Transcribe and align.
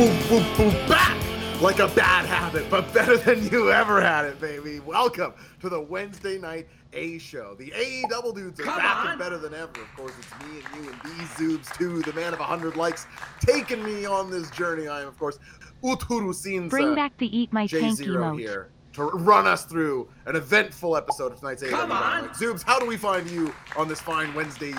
boop, 0.00 0.18
boop, 0.22 0.40
boop, 0.40 0.54
boop, 0.54 0.70
boop, 0.70 0.88
back 0.88 1.16
like 1.60 1.78
a 1.78 1.88
bad 1.88 2.24
habit, 2.24 2.64
but 2.70 2.90
better 2.94 3.18
than 3.18 3.46
you 3.50 3.70
ever 3.70 4.00
had 4.00 4.24
it, 4.24 4.40
baby. 4.40 4.80
Welcome 4.80 5.34
to 5.60 5.68
the 5.68 5.78
Wednesday 5.78 6.38
night 6.38 6.68
A 6.94 7.18
show. 7.18 7.54
The 7.54 7.70
A 7.74 8.04
double 8.08 8.32
dudes 8.32 8.58
are 8.60 8.62
Come 8.62 8.78
back 8.78 9.04
on. 9.04 9.10
and 9.10 9.18
better 9.18 9.36
than 9.36 9.52
ever. 9.52 9.68
Of 9.68 9.94
course, 9.94 10.12
it's 10.18 10.30
me 10.46 10.62
and 10.64 10.82
you 10.84 10.90
and 10.90 11.00
these 11.04 11.28
zoobs 11.32 11.76
too. 11.76 12.00
The 12.00 12.14
man 12.14 12.32
of 12.32 12.38
100 12.38 12.76
likes 12.76 13.06
taking 13.40 13.84
me 13.84 14.06
on 14.06 14.30
this 14.30 14.50
journey. 14.52 14.88
I 14.88 15.02
am, 15.02 15.08
of 15.08 15.18
course, 15.18 15.38
Uturu 15.82 16.32
Sinsa. 16.32 16.70
Bring 16.70 16.94
back 16.94 17.18
the 17.18 17.38
eat 17.38 17.52
my 17.52 17.66
J 17.66 17.80
tank 17.80 17.98
emote. 17.98 18.38
here 18.38 18.70
to 18.92 19.04
run 19.04 19.46
us 19.46 19.64
through 19.64 20.08
an 20.26 20.34
eventful 20.36 20.96
episode 20.96 21.32
of 21.32 21.38
tonight's 21.38 21.62
AEW 21.62 21.70
Come 21.70 21.92
on. 21.92 22.00
Dynamite. 22.24 22.36
Zoobs, 22.36 22.62
how 22.64 22.78
do 22.78 22.86
we 22.86 22.96
find 22.96 23.30
you 23.30 23.54
on 23.76 23.86
this 23.88 24.00
fine 24.00 24.34
Wednesday? 24.34 24.74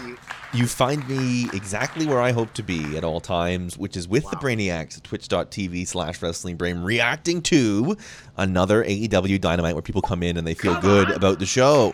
You 0.53 0.67
find 0.67 1.07
me 1.07 1.47
exactly 1.53 2.05
where 2.05 2.19
I 2.21 2.31
hope 2.31 2.53
to 2.55 2.63
be 2.63 2.97
at 2.97 3.03
all 3.03 3.21
times, 3.21 3.77
which 3.77 3.95
is 3.95 4.07
with 4.07 4.23
the 4.29 4.35
Wow. 4.35 4.41
Brainiacs 4.41 4.97
at 4.97 5.03
twitch.tv 5.05 5.87
slash 5.87 6.21
wrestling 6.21 6.57
brain, 6.57 6.79
reacting 6.79 7.41
to 7.43 7.95
another 8.37 8.83
AEW 8.83 9.39
Dynamite 9.39 9.75
where 9.75 9.81
people 9.81 10.01
come 10.01 10.23
in 10.23 10.35
and 10.37 10.45
they 10.45 10.53
feel 10.55 10.73
Come 10.73 10.81
good 10.81 11.07
on. 11.09 11.15
about 11.15 11.39
the 11.39 11.45
show. 11.45 11.93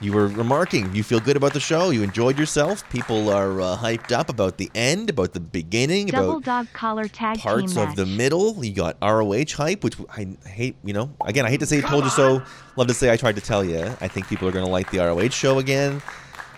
You 0.00 0.12
were 0.12 0.28
remarking, 0.28 0.94
you 0.94 1.02
feel 1.02 1.18
good 1.18 1.36
about 1.36 1.54
the 1.54 1.60
show, 1.60 1.90
you 1.90 2.04
enjoyed 2.04 2.38
yourself. 2.38 2.88
People 2.88 3.30
are 3.30 3.60
uh, 3.60 3.76
hyped 3.76 4.12
up 4.12 4.28
about 4.28 4.56
the 4.56 4.70
end, 4.72 5.10
about 5.10 5.32
the 5.32 5.40
beginning, 5.40 6.06
Double 6.06 6.36
about 6.36 6.44
dog 6.44 6.68
collar 6.72 7.08
tag 7.08 7.38
parts 7.38 7.74
team 7.74 7.82
of 7.82 7.96
the 7.96 8.06
middle. 8.06 8.64
You 8.64 8.72
got 8.72 8.96
ROH 9.02 9.56
hype, 9.56 9.82
which 9.82 9.96
I 10.10 10.28
hate. 10.46 10.76
You 10.84 10.92
know, 10.92 11.10
again, 11.24 11.44
I 11.46 11.50
hate 11.50 11.60
to 11.60 11.66
say 11.66 11.80
Come 11.80 11.90
"told 11.90 12.04
you 12.04 12.10
so." 12.10 12.42
Love 12.76 12.86
to 12.86 12.94
say 12.94 13.12
I 13.12 13.16
tried 13.16 13.34
to 13.36 13.40
tell 13.40 13.64
you. 13.64 13.80
I 14.00 14.06
think 14.06 14.28
people 14.28 14.46
are 14.46 14.52
going 14.52 14.64
to 14.64 14.70
like 14.70 14.88
the 14.92 14.98
ROH 14.98 15.30
show 15.30 15.58
again. 15.58 16.00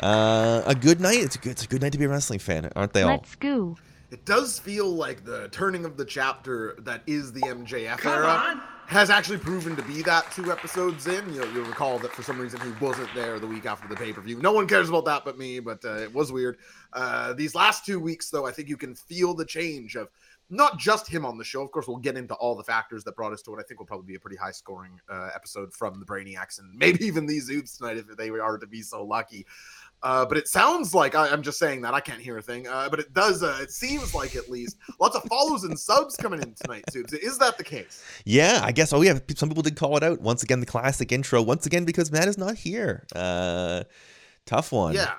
Uh, 0.01 0.63
a 0.67 0.75
good 0.75 1.01
night. 1.01 1.21
It's 1.21 1.37
a 1.37 1.39
good. 1.39 1.53
It's 1.53 1.65
a 1.65 1.69
good 1.69 1.81
night 1.81 1.93
to 1.93 1.99
be 1.99 2.05
a 2.05 2.09
wrestling 2.11 2.41
fan, 2.41 2.71
aren't 2.77 2.93
they 2.93 3.03
all? 3.03 3.11
Let's 3.11 3.37
go. 3.37 3.79
It 4.11 4.27
does 4.27 4.59
feel 4.59 4.91
like 4.91 5.25
the 5.25 5.49
turning 5.51 5.85
of 5.85 5.97
the 5.97 6.05
chapter 6.05 6.75
that 6.81 7.03
is 7.07 7.33
the 7.33 7.43
MJF 7.43 7.99
Come 7.99 8.13
era 8.13 8.27
on. 8.27 8.61
Has 8.91 9.09
actually 9.09 9.39
proven 9.39 9.77
to 9.77 9.83
be 9.83 10.03
that 10.03 10.29
two 10.33 10.51
episodes 10.51 11.07
in. 11.07 11.33
You'll, 11.33 11.49
you'll 11.53 11.65
recall 11.65 12.01
that 12.01 12.11
for 12.11 12.25
some 12.25 12.41
reason 12.41 12.61
he 12.61 12.73
wasn't 12.85 13.09
there 13.15 13.39
the 13.39 13.47
week 13.47 13.65
after 13.65 13.87
the 13.87 13.95
pay 13.95 14.13
per 14.13 14.21
view. 14.21 14.41
No 14.41 14.51
one 14.51 14.67
cares 14.67 14.89
about 14.89 15.05
that 15.05 15.25
but 15.25 15.39
me, 15.39 15.61
but 15.61 15.85
uh, 15.85 15.99
it 15.99 16.13
was 16.13 16.33
weird. 16.33 16.57
Uh, 16.93 17.33
these 17.33 17.55
last 17.55 17.87
two 17.87 18.01
weeks, 18.01 18.31
though, 18.31 18.47
I 18.47 18.51
think 18.51 18.69
you 18.69 18.77
can 18.77 18.97
feel 18.97 19.33
the 19.33 19.45
change 19.45 19.95
of 19.95 20.09
not 20.53 20.77
just 20.77 21.07
him 21.07 21.25
on 21.25 21.39
the 21.39 21.45
show. 21.45 21.63
Of 21.63 21.71
course, 21.71 21.87
we'll 21.87 21.99
get 21.99 22.17
into 22.17 22.35
all 22.35 22.57
the 22.57 22.65
factors 22.65 23.05
that 23.05 23.15
brought 23.15 23.33
us 23.33 23.43
to 23.43 23.53
what 23.53 23.61
I 23.61 23.63
think 23.63 23.79
will 23.79 23.87
probably 23.87 24.09
be 24.09 24.17
a 24.17 24.21
pretty 24.21 24.37
high 24.37 24.51
scoring 24.51 25.01
uh, 25.09 25.31
episode 25.37 25.73
from 25.73 26.01
the 26.01 26.05
Brainiacs 26.05 26.59
and 26.59 26.77
maybe 26.77 27.05
even 27.05 27.27
these 27.27 27.49
Zoobs 27.49 27.79
tonight 27.79 27.97
if 27.97 28.09
they 28.17 28.29
are 28.29 28.59
to 28.59 28.67
be 28.67 28.83
so 28.83 29.05
lucky. 29.05 29.47
Uh, 30.03 30.25
but 30.25 30.39
it 30.39 30.49
sounds 30.49 30.95
like 30.95 31.15
I, 31.15 31.29
I'm 31.29 31.43
just 31.43 31.59
saying 31.59 31.83
that 31.83 31.93
I 31.93 32.01
can't 32.01 32.21
hear 32.21 32.39
a 32.39 32.43
thing. 32.43 32.67
Uh, 32.67 32.89
but 32.89 33.01
it 33.01 33.13
does. 33.13 33.43
Uh, 33.43 33.59
it 33.61 33.71
seems 33.71 34.15
like 34.15 34.35
at 34.35 34.49
least 34.49 34.77
lots 34.99 35.15
of 35.15 35.23
follows 35.25 35.65
and 35.65 35.79
subs 35.79 36.17
coming 36.17 36.41
in 36.41 36.55
tonight, 36.55 36.85
Zoobs. 36.91 37.13
Is 37.15 37.39
that 37.39 37.59
the 37.59 37.65
case? 37.65 38.03
Yeah, 38.25 38.61
I 38.63 38.73
guess. 38.73 38.93
Oh 38.93 39.03
yeah, 39.03 39.19
some 39.37 39.49
people 39.49 39.63
did 39.63 39.77
call 39.77 39.97
it 39.97 40.03
out 40.03 40.21
once 40.21 40.43
again. 40.43 40.61
The 40.61 40.67
classic 40.67 41.13
intro 41.13 41.43
once 41.43 41.67
again 41.67 41.85
because 41.85 42.11
Matt 42.11 42.29
is 42.29 42.39
not 42.39 42.57
here. 42.57 43.07
Uh, 43.15 43.85
tough 44.47 44.73
one. 44.73 44.95
Yeah. 44.95 45.13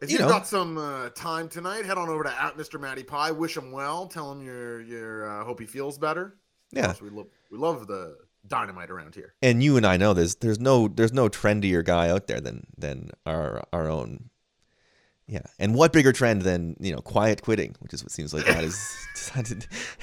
If 0.00 0.10
you 0.10 0.16
you've 0.16 0.22
know, 0.22 0.28
got 0.28 0.46
some 0.46 0.78
uh, 0.78 1.10
time 1.10 1.46
tonight, 1.46 1.84
head 1.84 1.98
on 1.98 2.08
over 2.08 2.24
to 2.24 2.42
at 2.42 2.56
Mr. 2.56 2.80
Matty 2.80 3.02
Pie. 3.02 3.32
Wish 3.32 3.54
him 3.54 3.70
well. 3.70 4.06
Tell 4.06 4.32
him 4.32 4.42
you're 4.42 4.80
you're 4.80 5.28
uh, 5.28 5.44
hope 5.44 5.60
he 5.60 5.66
feels 5.66 5.98
better. 5.98 6.36
Yeah. 6.72 6.94
we 7.02 7.10
love 7.10 7.26
we 7.50 7.58
love 7.58 7.86
the 7.86 8.16
dynamite 8.46 8.90
around 8.90 9.14
here. 9.14 9.34
and 9.42 9.62
you 9.62 9.76
and 9.76 9.86
I 9.86 9.96
know 9.96 10.12
there's 10.14 10.36
there's 10.36 10.60
no 10.60 10.88
there's 10.88 11.12
no 11.12 11.28
trendier 11.28 11.84
guy 11.84 12.08
out 12.10 12.26
there 12.26 12.40
than 12.40 12.66
than 12.76 13.10
our 13.26 13.62
our 13.72 13.88
own. 13.88 14.30
Yeah, 15.26 15.40
and 15.58 15.74
what 15.74 15.94
bigger 15.94 16.12
trend 16.12 16.42
than 16.42 16.76
you 16.80 16.92
know 16.94 17.00
quiet 17.00 17.40
quitting, 17.40 17.74
which 17.80 17.94
is 17.94 18.04
what 18.04 18.12
seems 18.12 18.34
like 18.34 18.44
that 18.44 18.62
is 18.62 18.76
decided. 19.14 19.66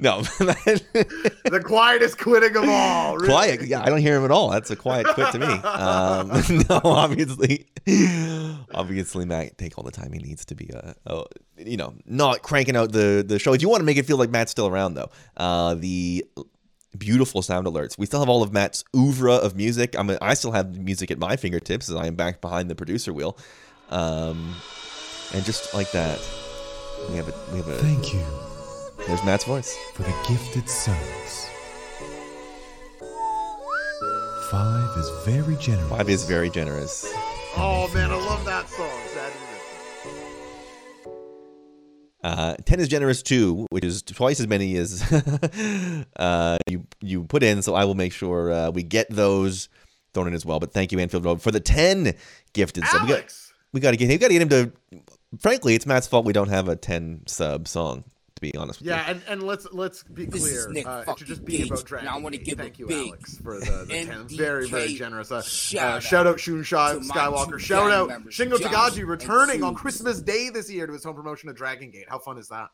no, 0.00 0.20
the 0.20 1.62
quietest 1.64 2.18
quitting 2.18 2.54
of 2.54 2.68
all. 2.68 3.16
Really. 3.16 3.28
quiet. 3.28 3.62
Yeah, 3.62 3.80
I 3.80 3.86
don't 3.86 4.02
hear 4.02 4.14
him 4.18 4.26
at 4.26 4.30
all. 4.30 4.50
That's 4.50 4.70
a 4.70 4.76
quiet 4.76 5.06
quit 5.14 5.32
to 5.32 5.38
me. 5.38 5.46
Um, 5.46 6.28
no, 6.68 6.80
obviously, 6.84 7.68
obviously, 8.74 9.24
Matt 9.24 9.56
take 9.56 9.78
all 9.78 9.84
the 9.84 9.90
time 9.90 10.12
he 10.12 10.18
needs 10.18 10.44
to 10.44 10.54
be 10.54 10.70
uh, 10.74 10.92
uh, 11.06 11.24
you 11.56 11.78
know, 11.78 11.94
not 12.04 12.42
cranking 12.42 12.76
out 12.76 12.92
the 12.92 13.24
the 13.26 13.38
show. 13.38 13.54
If 13.54 13.62
you 13.62 13.70
want 13.70 13.80
to 13.80 13.86
make 13.86 13.96
it 13.96 14.04
feel 14.04 14.18
like 14.18 14.28
Matt's 14.28 14.50
still 14.50 14.66
around, 14.66 14.92
though, 14.92 15.08
uh, 15.38 15.74
the 15.74 16.26
beautiful 16.96 17.42
sound 17.42 17.66
alerts. 17.66 17.96
We 17.98 18.06
still 18.06 18.20
have 18.20 18.28
all 18.28 18.42
of 18.42 18.52
Matt's 18.52 18.84
oeuvre 18.94 19.32
of 19.32 19.56
music. 19.56 19.94
I'm 19.98 20.10
I 20.20 20.34
still 20.34 20.52
have 20.52 20.78
music 20.78 21.10
at 21.10 21.18
my 21.18 21.36
fingertips 21.36 21.88
as 21.88 21.96
I 21.96 22.06
am 22.06 22.14
back 22.14 22.40
behind 22.40 22.70
the 22.70 22.74
producer 22.74 23.12
wheel, 23.12 23.36
um, 23.90 24.54
and 25.34 25.44
just 25.44 25.72
like 25.74 25.90
that, 25.92 26.18
we 27.10 27.16
have 27.16 27.28
a 27.28 27.34
we 27.52 27.58
have 27.58 27.68
a. 27.68 27.74
Thank 27.78 28.12
you 28.12 28.24
There's 29.06 29.24
Matt's 29.24 29.44
voice. 29.44 29.76
for 29.94 30.02
the 30.02 30.14
gifted 30.28 30.68
subs. 30.68 31.48
Five 34.50 34.98
is 34.98 35.10
very 35.24 35.56
generous. 35.56 35.88
Five 35.88 36.10
is 36.10 36.24
very 36.24 36.50
generous. 36.50 37.10
Oh 37.56 37.90
man, 37.94 38.10
I 38.10 38.16
love 38.16 38.44
that 38.44 38.68
song. 38.68 39.01
Uh, 42.22 42.54
ten 42.64 42.78
is 42.78 42.88
generous 42.88 43.22
too, 43.22 43.66
which 43.70 43.84
is 43.84 44.02
twice 44.02 44.38
as 44.38 44.46
many 44.46 44.76
as 44.76 45.02
uh, 46.16 46.58
you 46.68 46.86
you 47.00 47.24
put 47.24 47.42
in. 47.42 47.62
So 47.62 47.74
I 47.74 47.84
will 47.84 47.94
make 47.94 48.12
sure 48.12 48.52
uh, 48.52 48.70
we 48.70 48.82
get 48.82 49.10
those 49.10 49.68
thrown 50.14 50.28
in 50.28 50.34
as 50.34 50.46
well. 50.46 50.60
But 50.60 50.72
thank 50.72 50.92
you, 50.92 50.98
Anfield 51.00 51.24
Road, 51.24 51.42
for 51.42 51.50
the 51.50 51.60
ten 51.60 52.14
gifted 52.52 52.84
it. 52.84 52.88
sub. 52.88 53.02
We 53.02 53.08
got, 53.08 53.34
we 53.72 53.80
got 53.80 53.90
to 53.90 53.96
get 53.96 54.08
we 54.08 54.18
got 54.18 54.28
to 54.28 54.32
get 54.34 54.42
him 54.42 54.48
to. 54.50 54.72
Frankly, 55.40 55.74
it's 55.74 55.86
Matt's 55.86 56.06
fault 56.06 56.24
we 56.24 56.32
don't 56.32 56.50
have 56.50 56.68
a 56.68 56.76
ten 56.76 57.22
sub 57.26 57.66
song. 57.66 58.04
To 58.42 58.52
be 58.52 58.58
honest 58.58 58.80
with 58.80 58.88
Yeah, 58.88 59.04
and, 59.06 59.22
and 59.28 59.42
let's 59.44 59.66
let's 59.72 60.02
be 60.02 60.26
This 60.26 60.44
is 60.44 60.64
clear. 60.64 60.72
Nick 60.72 60.86
Uh, 60.86 61.04
it 61.06 61.18
should 61.18 61.28
just 61.28 61.44
be 61.44 61.58
fucking 61.58 61.66
about 61.68 61.78
Gage, 61.78 61.84
Dragon. 61.88 62.08
and 62.08 62.16
I 62.16 62.18
wanna 62.18 62.36
Gate. 62.38 62.46
give 62.46 62.58
a 62.58 62.62
Thank 62.62 62.78
you, 62.80 62.86
big 62.88 63.08
Alex, 63.08 63.38
for 63.38 63.60
the, 63.60 63.84
the 63.86 64.04
ten. 64.04 64.28
Very 64.28 64.68
very 64.68 64.94
generous. 64.94 65.30
Uh, 65.30 65.36
uh, 65.36 65.42
shout 65.42 66.02
shout 66.02 66.26
out 66.26 66.32
out 66.34 66.38
Shunshai 66.38 66.98
Skywalker. 67.06 67.58
Shout 67.60 67.90
out 67.92 68.08
Shingo 68.26 68.60
Josh 68.60 68.72
Tagaji 68.72 69.06
returning 69.06 69.62
on 69.62 69.74
Christmas 69.74 70.20
Day 70.20 70.50
this 70.50 70.70
year 70.70 70.86
to 70.86 70.92
his 70.92 71.04
home 71.04 71.14
promotion 71.14 71.48
of 71.50 71.56
Dragon 71.56 71.90
Gate. 71.90 72.06
How 72.08 72.18
fun 72.18 72.36
is 72.38 72.48
that? 72.48 72.68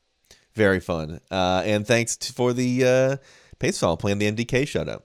Very 0.54 0.80
fun. 0.80 1.20
Uh, 1.30 1.62
and 1.64 1.86
thanks 1.86 2.16
t- 2.16 2.32
for 2.32 2.52
the 2.52 2.84
uh, 2.84 3.16
Pacefall 3.60 3.98
playing 3.98 4.18
the 4.18 4.30
MDK 4.30 4.62
shutout. 4.62 5.02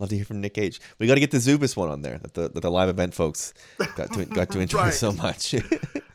Love 0.00 0.08
to 0.08 0.16
hear 0.16 0.24
from 0.24 0.40
Nick 0.40 0.58
H. 0.58 0.80
We 0.98 1.06
got 1.06 1.14
to 1.14 1.20
get 1.20 1.30
the 1.30 1.36
Zubis 1.38 1.76
one 1.76 1.88
on 1.90 2.02
there 2.02 2.18
that 2.18 2.34
the, 2.34 2.48
that 2.48 2.60
the 2.60 2.70
live 2.70 2.88
event 2.88 3.14
folks 3.14 3.54
got 3.96 4.12
to 4.14 4.24
got 4.24 4.50
to 4.50 4.58
enjoy 4.60 4.78
Right. 4.84 4.92
so 4.94 5.12
much. 5.12 5.54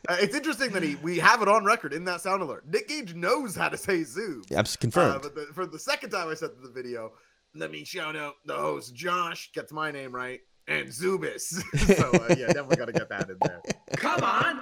Uh, 0.08 0.16
it's 0.20 0.36
interesting 0.36 0.70
that 0.70 0.84
he 0.84 0.94
we 1.02 1.18
have 1.18 1.42
it 1.42 1.48
on 1.48 1.64
record 1.64 1.92
in 1.92 2.04
that 2.04 2.20
sound 2.20 2.40
alert. 2.40 2.64
Nick 2.68 2.86
Gage 2.86 3.16
knows 3.16 3.56
how 3.56 3.68
to 3.68 3.76
say 3.76 4.04
zoo. 4.04 4.40
I'm 4.52 4.58
s- 4.60 4.76
confirmed. 4.76 5.16
Uh, 5.16 5.18
but 5.18 5.34
the, 5.34 5.46
for 5.52 5.66
the 5.66 5.80
second 5.80 6.10
time 6.10 6.28
I 6.28 6.34
said 6.34 6.50
the 6.62 6.70
video, 6.70 7.10
let 7.56 7.72
me 7.72 7.82
shout 7.82 8.14
out 8.14 8.34
the 8.44 8.54
host 8.54 8.94
Josh 8.94 9.50
gets 9.52 9.72
my 9.72 9.90
name 9.90 10.14
right 10.14 10.38
and 10.68 10.86
Zubis. 10.90 11.60
so 11.96 12.10
uh, 12.12 12.26
yeah, 12.38 12.46
definitely 12.46 12.76
got 12.76 12.84
to 12.84 12.92
get 12.92 13.08
that 13.08 13.28
in 13.30 13.36
there. 13.42 13.60
Come 13.96 14.22
on. 14.22 14.60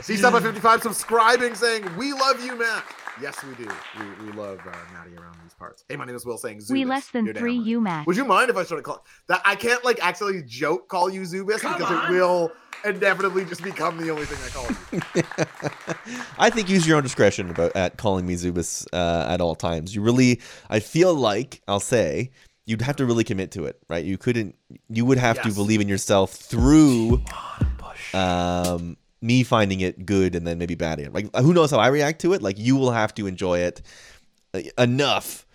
See 0.00 0.16
Sub 0.16 0.40
55 0.40 0.82
subscribing 0.82 1.54
saying 1.54 1.96
we 1.96 2.12
love 2.12 2.44
you, 2.44 2.56
Matt. 2.56 2.84
Yes, 3.20 3.42
we 3.44 3.54
do. 3.54 3.70
We, 3.98 4.26
we 4.26 4.32
love 4.32 4.58
uh, 4.66 4.72
Matty 4.92 5.16
around 5.16 5.36
these 5.42 5.54
parts. 5.54 5.84
Hey, 5.88 5.96
my 5.96 6.04
name 6.04 6.16
is 6.16 6.26
Will 6.26 6.36
saying 6.36 6.58
Zubis. 6.58 6.70
We 6.72 6.84
less 6.84 7.08
than 7.10 7.26
You're 7.26 7.34
three 7.34 7.58
right. 7.58 7.66
you 7.66 7.80
match. 7.80 8.06
Would 8.06 8.16
you 8.16 8.24
mind 8.24 8.50
if 8.50 8.56
I 8.56 8.64
started 8.64 8.82
calling 8.82 9.02
that? 9.28 9.40
I 9.44 9.54
can't 9.54 9.84
like 9.84 10.04
actually 10.04 10.42
joke 10.42 10.88
call 10.88 11.08
you 11.08 11.22
Zubis 11.22 11.60
Come 11.60 11.78
because 11.78 11.92
on. 11.92 12.06
it 12.06 12.10
will 12.10 12.52
inevitably 12.84 13.44
just 13.44 13.62
become 13.62 13.96
the 13.98 14.10
only 14.10 14.26
thing 14.26 14.38
I 14.44 14.48
call 14.50 14.68
you. 14.92 16.24
I 16.38 16.50
think 16.50 16.68
use 16.68 16.86
your 16.86 16.96
own 16.96 17.02
discretion 17.02 17.50
about 17.50 17.74
at 17.76 17.96
calling 17.96 18.26
me 18.26 18.34
Zubis 18.34 18.86
uh, 18.92 19.26
at 19.28 19.40
all 19.40 19.54
times. 19.54 19.94
You 19.94 20.02
really, 20.02 20.40
I 20.68 20.80
feel 20.80 21.14
like 21.14 21.62
I'll 21.68 21.80
say 21.80 22.30
you'd 22.66 22.82
have 22.82 22.96
to 22.96 23.06
really 23.06 23.24
commit 23.24 23.52
to 23.52 23.64
it, 23.66 23.78
right? 23.88 24.04
You 24.04 24.18
couldn't. 24.18 24.56
You 24.88 25.04
would 25.04 25.18
have 25.18 25.40
to 25.42 25.52
believe 25.52 25.80
in 25.80 25.88
yourself 25.88 26.32
through 26.32 27.22
um, 28.12 28.96
me 29.24 29.42
finding 29.42 29.80
it 29.80 30.04
good 30.04 30.34
and 30.34 30.46
then 30.46 30.58
maybe 30.58 30.74
bad 30.74 30.98
again. 31.00 31.12
Like 31.12 31.34
who 31.36 31.52
knows 31.54 31.70
how 31.70 31.78
I 31.78 31.88
react 31.88 32.20
to 32.20 32.32
it? 32.34 32.42
Like 32.42 32.58
you 32.58 32.76
will 32.76 32.92
have 32.92 33.14
to 33.14 33.26
enjoy 33.26 33.58
it 33.60 33.80
uh, 34.52 34.60
enough 34.78 35.46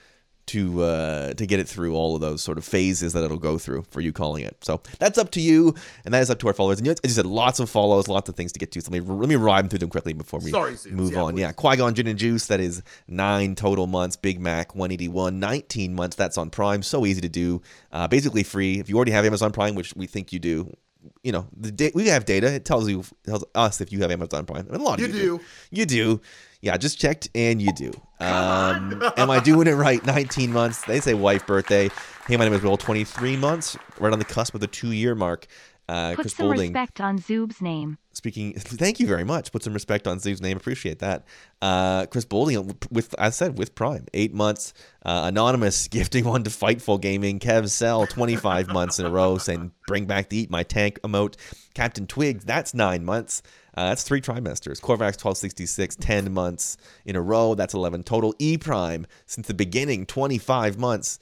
to 0.48 0.82
uh, 0.82 1.34
to 1.36 1.46
get 1.46 1.60
it 1.60 1.68
through 1.68 1.94
all 1.96 2.16
of 2.16 2.22
those 2.22 2.42
sort 2.42 2.58
of 2.58 2.66
phases 2.66 3.14
that 3.14 3.24
it'll 3.24 3.38
go 3.38 3.60
through 3.60 3.86
for 3.92 4.02
you 4.02 4.12
calling 4.12 4.44
it. 4.44 4.58
So 4.64 4.82
that's 4.98 5.20
up 5.20 5.30
to 5.32 5.42
you, 5.42 5.76
and 6.06 6.14
that 6.16 6.24
is 6.24 6.32
up 6.32 6.40
to 6.40 6.48
our 6.48 6.54
followers. 6.56 6.80
And 6.80 6.88
you 6.88 6.94
know, 6.94 6.96
as 7.04 7.12
you 7.12 7.14
said, 7.14 7.28
lots 7.28 7.60
of 7.60 7.70
follows, 7.70 8.08
lots 8.08 8.30
of 8.30 8.36
things 8.36 8.52
to 8.54 8.60
get 8.60 8.72
to. 8.72 8.82
So 8.82 8.90
let 8.90 9.04
me, 9.06 9.14
let 9.14 9.30
me 9.30 9.36
rhyme 9.36 9.70
through 9.70 9.78
them 9.78 9.92
quickly 9.92 10.14
before 10.14 10.40
we 10.40 10.50
Sorry, 10.50 10.76
move 10.90 11.12
Yeah, 11.14 11.22
on. 11.22 11.34
please. 11.34 11.42
Yeah, 11.42 11.52
Qui 11.52 11.76
Gon 11.78 11.94
Gin 11.94 12.08
and 12.08 12.18
Juice. 12.18 12.48
That 12.48 12.60
is 12.60 12.82
nine 13.08 13.54
total 13.54 13.86
months. 13.86 14.16
Big 14.16 14.40
Mac 14.40 14.74
181, 14.74 15.40
19 15.40 15.94
months. 15.94 16.16
That's 16.16 16.36
on 16.40 16.50
Prime. 16.50 16.82
So 16.82 17.06
easy 17.06 17.22
to 17.22 17.30
do. 17.30 17.62
Uh, 17.92 18.08
basically 18.08 18.42
free. 18.42 18.80
If 18.80 18.90
you 18.90 18.96
already 18.96 19.12
have 19.12 19.26
Amazon 19.26 19.52
Prime, 19.52 19.76
which 19.76 19.96
we 19.96 20.08
think 20.08 20.34
you 20.34 20.40
do. 20.40 20.76
You 21.24 21.34
know, 21.34 21.48
the 21.56 21.72
da- 21.72 21.92
we 21.94 22.08
have 22.08 22.24
data. 22.26 22.54
It 22.54 22.64
tells 22.64 22.90
you, 22.90 23.04
tells 23.26 23.44
us 23.54 23.82
if 23.82 23.92
you 23.92 24.00
have 24.02 24.12
Amazon 24.12 24.46
Prime. 24.46 24.66
And 24.68 24.76
a 24.76 24.80
lot 24.82 25.00
of 25.00 25.08
You 25.08 25.14
you, 25.14 25.22
do. 25.22 25.42
You 25.72 25.86
do. 25.86 26.22
Yeah, 26.62 26.76
just 26.78 27.00
checked 27.00 27.30
and 27.36 27.62
you 27.62 27.72
do. 27.74 27.92
Um, 28.20 29.02
am 29.18 29.30
I 29.30 29.40
doing 29.40 29.68
it 29.68 29.74
right? 29.74 30.06
19 30.06 30.52
months. 30.52 30.84
They 30.86 31.00
say 31.00 31.14
wife 31.14 31.46
birthday. 31.46 31.90
Hey, 32.28 32.38
my 32.38 32.44
name 32.46 32.54
is 32.54 32.62
Will. 32.62 32.78
23 32.78 33.38
months, 33.38 33.78
right 33.98 34.12
on 34.12 34.20
the 34.20 34.26
cusp 34.26 34.54
of 34.54 34.62
the 34.62 34.68
two 34.68 34.92
year 34.92 35.16
mark. 35.16 35.48
Uh, 35.90 36.10
Put 36.12 36.22
Chris 36.22 36.36
some 36.36 36.48
Boulding 36.48 36.62
respect 36.72 37.02
on 37.02 37.18
Zoob's 37.18 37.62
name. 37.62 37.98
speaking 38.14 38.54
thank 38.58 39.00
you 39.00 39.08
very 39.08 39.24
much. 39.24 39.52
Put 39.52 39.64
some 39.64 39.74
respect 39.74 40.08
on 40.08 40.20
Zeus's 40.20 40.40
name. 40.42 40.56
Appreciate 40.56 41.00
that. 41.00 41.26
Uh 41.62 42.06
chris 42.06 42.26
boulding 42.26 42.78
with 42.92 43.16
i 43.18 43.30
said 43.32 43.58
with 43.58 43.74
prime 43.76 44.06
eight 44.14 44.34
months 44.34 44.74
uh, 45.04 45.24
anonymous 45.26 45.88
gifting 45.98 46.26
one 46.26 46.44
to 46.44 46.52
fightful 46.52 47.02
gaming. 47.02 47.40
Kev 47.40 47.70
sell 47.70 48.06
25 48.06 48.68
months 48.80 49.00
in 49.00 49.06
a 49.06 49.10
row 49.10 49.38
saying 49.40 49.72
bring 49.88 50.06
back 50.06 50.30
the 50.30 50.38
eat 50.38 50.52
my 50.52 50.62
tank 50.64 51.00
emote. 51.04 51.36
Captain 51.74 52.06
twigs 52.06 52.46
that's 52.46 52.74
nine 52.76 53.04
months. 53.04 53.42
Uh, 53.76 53.90
that's 53.90 54.04
three 54.04 54.22
trimesters. 54.22 54.80
Corvax 54.82 55.16
1266 55.18 55.96
10 55.96 56.34
months 56.34 56.78
in 57.06 57.16
a 57.16 57.22
row. 57.22 57.56
That's 57.56 57.74
11 57.74 58.04
total. 58.04 58.36
E 58.38 58.58
prime 58.58 59.08
since 59.26 59.48
the 59.48 59.54
beginning 59.54 60.06
25 60.06 60.78
months 60.78 61.18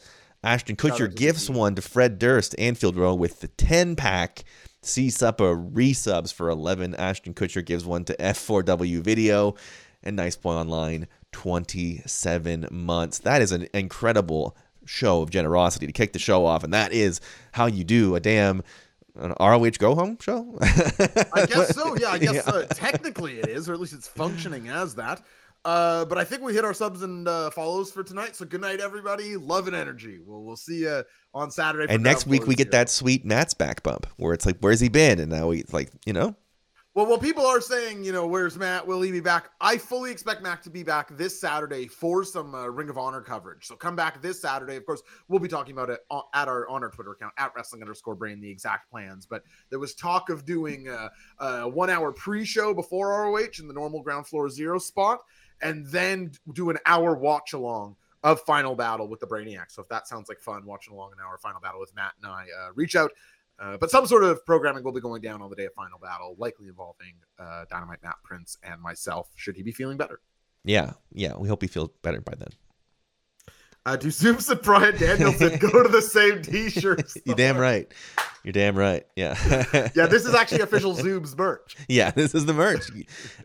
ashton 0.48 0.76
kutcher 0.76 1.14
gifts 1.14 1.50
one 1.50 1.76
to 1.76 1.82
fred 1.82 2.20
durst 2.20 2.56
Anfield 2.58 2.96
Road 2.96 3.16
with 3.16 3.42
the 3.42 3.48
10 3.50 3.96
pack 3.96 4.44
C 4.82 5.08
Suppa 5.08 5.72
resubs 5.74 6.34
for 6.34 6.50
11. 6.50 6.96
Ashton 6.96 7.34
Kutcher 7.34 7.66
gives 7.66 7.86
one 7.86 8.06
to 8.06 8.16
F4W 8.18 9.02
Video. 9.02 9.56
And 10.04 10.16
Nice 10.16 10.36
Boy 10.38 10.54
Online, 10.54 11.08
27 11.34 12.68
months. 12.72 13.20
That 13.20 13.42
is 13.42 13.52
an 13.52 13.68
incredible 13.74 14.56
show 14.86 15.22
of 15.22 15.30
generosity 15.30 15.88
to 15.88 15.92
kick 15.92 16.14
the 16.14 16.20
show 16.20 16.46
off. 16.46 16.64
And 16.64 16.74
that 16.74 16.94
is 16.94 17.20
how 17.52 17.66
you 17.66 17.84
do 17.84 18.16
a 18.16 18.20
damn 18.20 18.64
an 19.16 19.34
ROH 19.40 19.72
go 19.80 19.96
home 19.96 20.18
show. 20.22 20.58
I 20.62 21.46
guess 21.48 21.76
so. 21.76 21.98
Yeah, 21.98 22.10
I 22.10 22.18
guess 22.20 22.36
Yeah. 22.36 22.42
Uh, 22.46 22.64
technically 22.68 23.40
it 23.40 23.50
is, 23.50 23.68
or 23.68 23.74
at 23.74 23.80
least 23.80 23.94
it's 23.94 24.08
functioning 24.08 24.70
as 24.70 24.96
that. 24.96 25.24
Uh, 25.66 26.06
but 26.06 26.18
I 26.18 26.24
think 26.24 26.42
we 26.42 26.54
hit 26.54 26.64
our 26.64 26.74
subs 26.74 27.02
and 27.02 27.28
uh, 27.28 27.50
follows 27.50 27.92
for 27.92 28.04
tonight. 28.04 28.36
So 28.36 28.46
good 28.46 28.62
night, 28.62 28.80
everybody. 28.80 29.36
Love 29.36 29.68
and 29.68 29.76
energy. 29.76 30.20
We'll 30.26 30.44
we'll 30.44 30.56
see 30.56 30.82
you 30.84 31.04
on 31.34 31.52
Saturday. 31.52 31.94
and 31.94 32.02
next 32.02 32.26
week 32.26 32.48
we 32.48 32.56
get 32.56 32.72
that 32.72 32.90
sweet 32.90 33.26
Matt's 33.26 33.54
back 33.54 33.84
bump 33.84 34.08
where 34.18 34.34
it's 34.34 34.46
like, 34.46 34.58
where's 34.60 34.80
he 34.80 34.90
been? 34.90 35.20
And 35.20 35.30
now 35.30 35.52
he's 35.52 35.74
like, 35.74 35.92
you 36.06 36.14
know, 36.14 36.36
Well, 36.94 37.06
well, 37.06 37.20
people 37.20 37.46
are 37.46 37.62
saying, 37.62 38.04
you 38.04 38.12
know, 38.12 38.26
where's 38.26 38.58
Matt? 38.58 38.88
Will 38.88 39.02
he 39.02 39.12
be 39.12 39.20
back? 39.20 39.52
I 39.62 39.78
fully 39.78 40.10
expect 40.10 40.42
Matt 40.42 40.64
to 40.64 40.72
be 40.72 40.82
back 40.82 41.16
this 41.16 41.40
Saturday 41.40 41.88
for 41.88 42.24
some 42.24 42.56
uh, 42.56 42.66
Ring 42.66 42.90
of 42.90 42.98
Honor 42.98 43.22
coverage. 43.22 43.68
So 43.68 43.76
come 43.76 43.96
back 43.96 44.20
this 44.20 44.42
Saturday. 44.42 44.78
Of 44.78 44.86
course, 44.88 45.04
we'll 45.28 45.40
be 45.40 45.48
talking 45.48 45.74
about 45.74 45.92
it 45.92 46.00
on, 46.10 46.24
at 46.34 46.48
our 46.48 46.68
on 46.70 46.84
our 46.84 46.90
Twitter 46.90 47.12
account 47.12 47.34
at 47.38 47.52
wrestling 47.56 47.84
underscore 47.84 48.16
brain 48.16 48.42
the 48.42 48.50
exact 48.50 48.90
plans. 48.90 49.28
But 49.28 49.44
there 49.70 49.78
was 49.78 49.94
talk 49.94 50.30
of 50.32 50.44
doing 50.44 50.88
a, 50.88 51.12
a 51.38 51.70
one 51.70 51.92
hour 51.92 52.12
pre 52.12 52.44
show 52.46 52.74
before 52.74 53.10
ROH 53.10 53.60
in 53.60 53.68
the 53.68 53.76
normal 53.76 54.02
ground 54.02 54.26
floor 54.26 54.50
zero 54.50 54.80
spot, 54.80 55.20
and 55.62 55.86
then 55.88 56.32
do 56.54 56.70
an 56.70 56.78
hour 56.86 57.16
watch 57.16 57.54
along 57.54 57.96
of 58.24 58.42
Final 58.42 58.76
Battle 58.76 59.08
with 59.08 59.20
the 59.20 59.28
Brainiac. 59.28 59.66
So 59.70 59.82
if 59.82 59.90
that 59.90 60.08
sounds 60.08 60.30
like 60.30 60.42
fun, 60.42 60.66
watching 60.66 60.94
along 60.94 61.12
an 61.14 61.20
hour 61.24 61.38
Final 61.38 61.62
Battle 61.62 61.80
with 61.80 61.96
Matt 61.96 62.14
and 62.22 62.32
I, 62.32 62.46
uh, 62.60 62.70
reach 62.76 62.96
out. 62.96 63.12
Uh, 63.60 63.78
but 63.78 63.90
some 63.90 64.06
sort 64.06 64.24
of 64.24 64.46
programming 64.46 64.84
will 64.84 64.92
be 64.92 65.02
going 65.02 65.22
down 65.22 65.42
on 65.42 65.50
the 65.50 65.56
day 65.56 65.66
of 65.66 65.74
Final 65.74 65.98
Battle, 66.00 66.36
likely 66.38 66.68
involving 66.68 67.14
uh, 67.40 67.66
Dynamite 67.70 68.04
Matt 68.04 68.18
Prince 68.24 68.58
and 68.62 68.82
myself. 68.82 69.30
Should 69.36 69.56
he 69.56 69.64
be 69.64 69.72
feeling 69.72 69.98
better? 69.98 70.20
yeah, 70.64 70.94
yeah, 71.14 71.36
we 71.38 71.48
hope 71.48 71.62
he 71.62 71.68
feels 71.68 71.90
better 72.02 72.22
by 72.22 72.34
then. 72.38 72.50
Uh, 73.88 73.96
do 73.96 74.10
Zoobs 74.10 74.50
and 74.50 74.62
Bryan 74.62 74.98
Danielson 74.98 75.58
go 75.60 75.82
to 75.82 75.88
the 75.88 76.02
same 76.02 76.42
T-shirts? 76.44 77.18
You're 77.24 77.38
damn 77.38 77.58
right. 77.58 77.90
You're 78.44 78.52
damn 78.52 78.78
right. 78.78 79.08
Yeah. 79.16 79.38
Yeah, 79.96 80.08
this 80.08 80.26
is 80.26 80.36
actually 80.36 80.60
official 80.60 80.94
Zoobs 80.94 81.38
merch. 81.38 81.78
Yeah, 81.88 82.12
this 82.12 82.36
is 82.36 82.46
the 82.46 82.54
merch, 82.54 82.90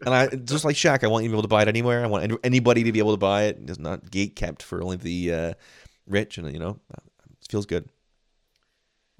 and 0.04 0.12
I 0.12 0.26
just 0.26 0.64
like 0.64 0.74
Shaq. 0.74 1.04
I 1.04 1.06
want 1.06 1.22
you 1.22 1.28
to 1.28 1.32
be 1.32 1.36
able 1.36 1.42
to 1.42 1.48
buy 1.48 1.62
it 1.62 1.68
anywhere. 1.68 2.02
I 2.02 2.08
want 2.08 2.40
anybody 2.42 2.82
to 2.82 2.90
be 2.90 2.98
able 2.98 3.12
to 3.12 3.18
buy 3.18 3.44
it. 3.44 3.58
It's 3.68 3.78
not 3.78 4.10
gate 4.10 4.34
kept 4.34 4.64
for 4.64 4.82
only 4.82 4.96
the 4.96 5.32
uh, 5.32 5.54
rich, 6.08 6.38
and 6.38 6.52
you 6.52 6.58
know, 6.58 6.80
it 6.90 7.48
feels 7.48 7.64
good. 7.64 7.88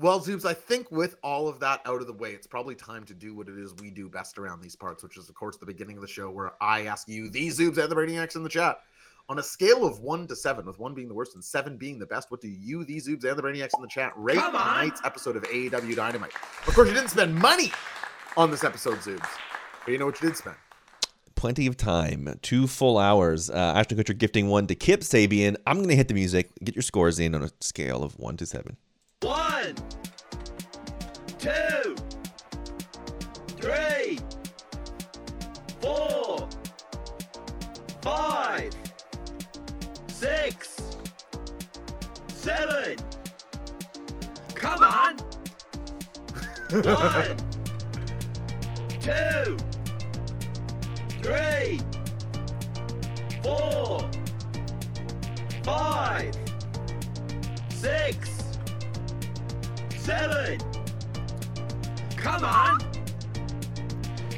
Well, 0.00 0.18
Zoobs, 0.18 0.44
I 0.44 0.54
think 0.54 0.90
with 0.90 1.14
all 1.22 1.46
of 1.46 1.60
that 1.60 1.82
out 1.86 2.00
of 2.00 2.08
the 2.08 2.12
way, 2.12 2.32
it's 2.32 2.48
probably 2.48 2.74
time 2.74 3.04
to 3.04 3.14
do 3.14 3.36
what 3.36 3.48
it 3.48 3.56
is 3.56 3.72
we 3.80 3.90
do 3.90 4.08
best 4.08 4.38
around 4.38 4.60
these 4.60 4.74
parts, 4.74 5.04
which 5.04 5.16
is, 5.16 5.28
of 5.28 5.36
course, 5.36 5.58
the 5.58 5.66
beginning 5.66 5.96
of 5.96 6.02
the 6.02 6.08
show 6.08 6.28
where 6.30 6.54
I 6.60 6.86
ask 6.86 7.08
you, 7.08 7.30
these 7.30 7.60
Zoobs 7.60 7.78
and 7.78 7.88
the 7.88 7.94
Brainiacs 7.94 8.34
in 8.34 8.42
the 8.42 8.48
chat, 8.48 8.78
on 9.32 9.38
a 9.38 9.42
scale 9.42 9.86
of 9.86 10.00
one 10.00 10.26
to 10.26 10.36
seven, 10.36 10.66
with 10.66 10.78
one 10.78 10.92
being 10.92 11.08
the 11.08 11.14
worst 11.14 11.34
and 11.34 11.42
seven 11.42 11.78
being 11.78 11.98
the 11.98 12.04
best, 12.04 12.30
what 12.30 12.42
do 12.42 12.48
you, 12.48 12.84
these 12.84 13.08
Zoobs 13.08 13.24
and 13.24 13.38
the 13.38 13.42
Brainiacs 13.42 13.70
in 13.74 13.80
the 13.80 13.88
chat 13.88 14.12
rate 14.14 14.34
tonight's 14.34 15.00
episode 15.06 15.36
of 15.36 15.42
AEW 15.44 15.96
Dynamite? 15.96 16.34
Of 16.66 16.74
course, 16.74 16.86
you 16.86 16.94
didn't 16.94 17.08
spend 17.08 17.34
money 17.34 17.72
on 18.36 18.50
this 18.50 18.62
episode, 18.62 18.98
Zoobs, 18.98 19.26
but 19.86 19.90
you 19.90 19.96
know 19.96 20.04
what 20.04 20.20
you 20.20 20.28
did 20.28 20.36
spend. 20.36 20.56
Plenty 21.34 21.66
of 21.66 21.78
time, 21.78 22.38
two 22.42 22.66
full 22.66 22.98
hours. 22.98 23.48
Uh, 23.48 23.72
Ashton 23.74 23.96
Kutcher 23.96 24.16
gifting 24.16 24.48
one 24.48 24.66
to 24.66 24.74
Kip 24.74 25.00
Sabian. 25.00 25.56
I'm 25.66 25.80
gonna 25.80 25.94
hit 25.94 26.08
the 26.08 26.14
music. 26.14 26.50
Get 26.62 26.76
your 26.76 26.82
scores 26.82 27.18
in 27.18 27.34
on 27.34 27.42
a 27.42 27.48
scale 27.62 28.02
of 28.02 28.18
one 28.18 28.36
to 28.36 28.44
seven. 28.44 28.76
One, 29.22 29.74
two, 31.38 31.96
three, 33.56 34.18
four, 35.80 36.46
five, 38.02 38.72
six, 40.22 40.80
seven. 42.28 42.96
Come 44.54 44.84
on. 44.84 45.16
One, 46.70 47.36
two, 49.00 49.56
three, 51.22 51.80
four, 53.42 54.08
five, 55.64 56.36
six, 57.70 58.30
seven. 59.96 60.60
Come 62.16 62.44
on. 62.44 62.91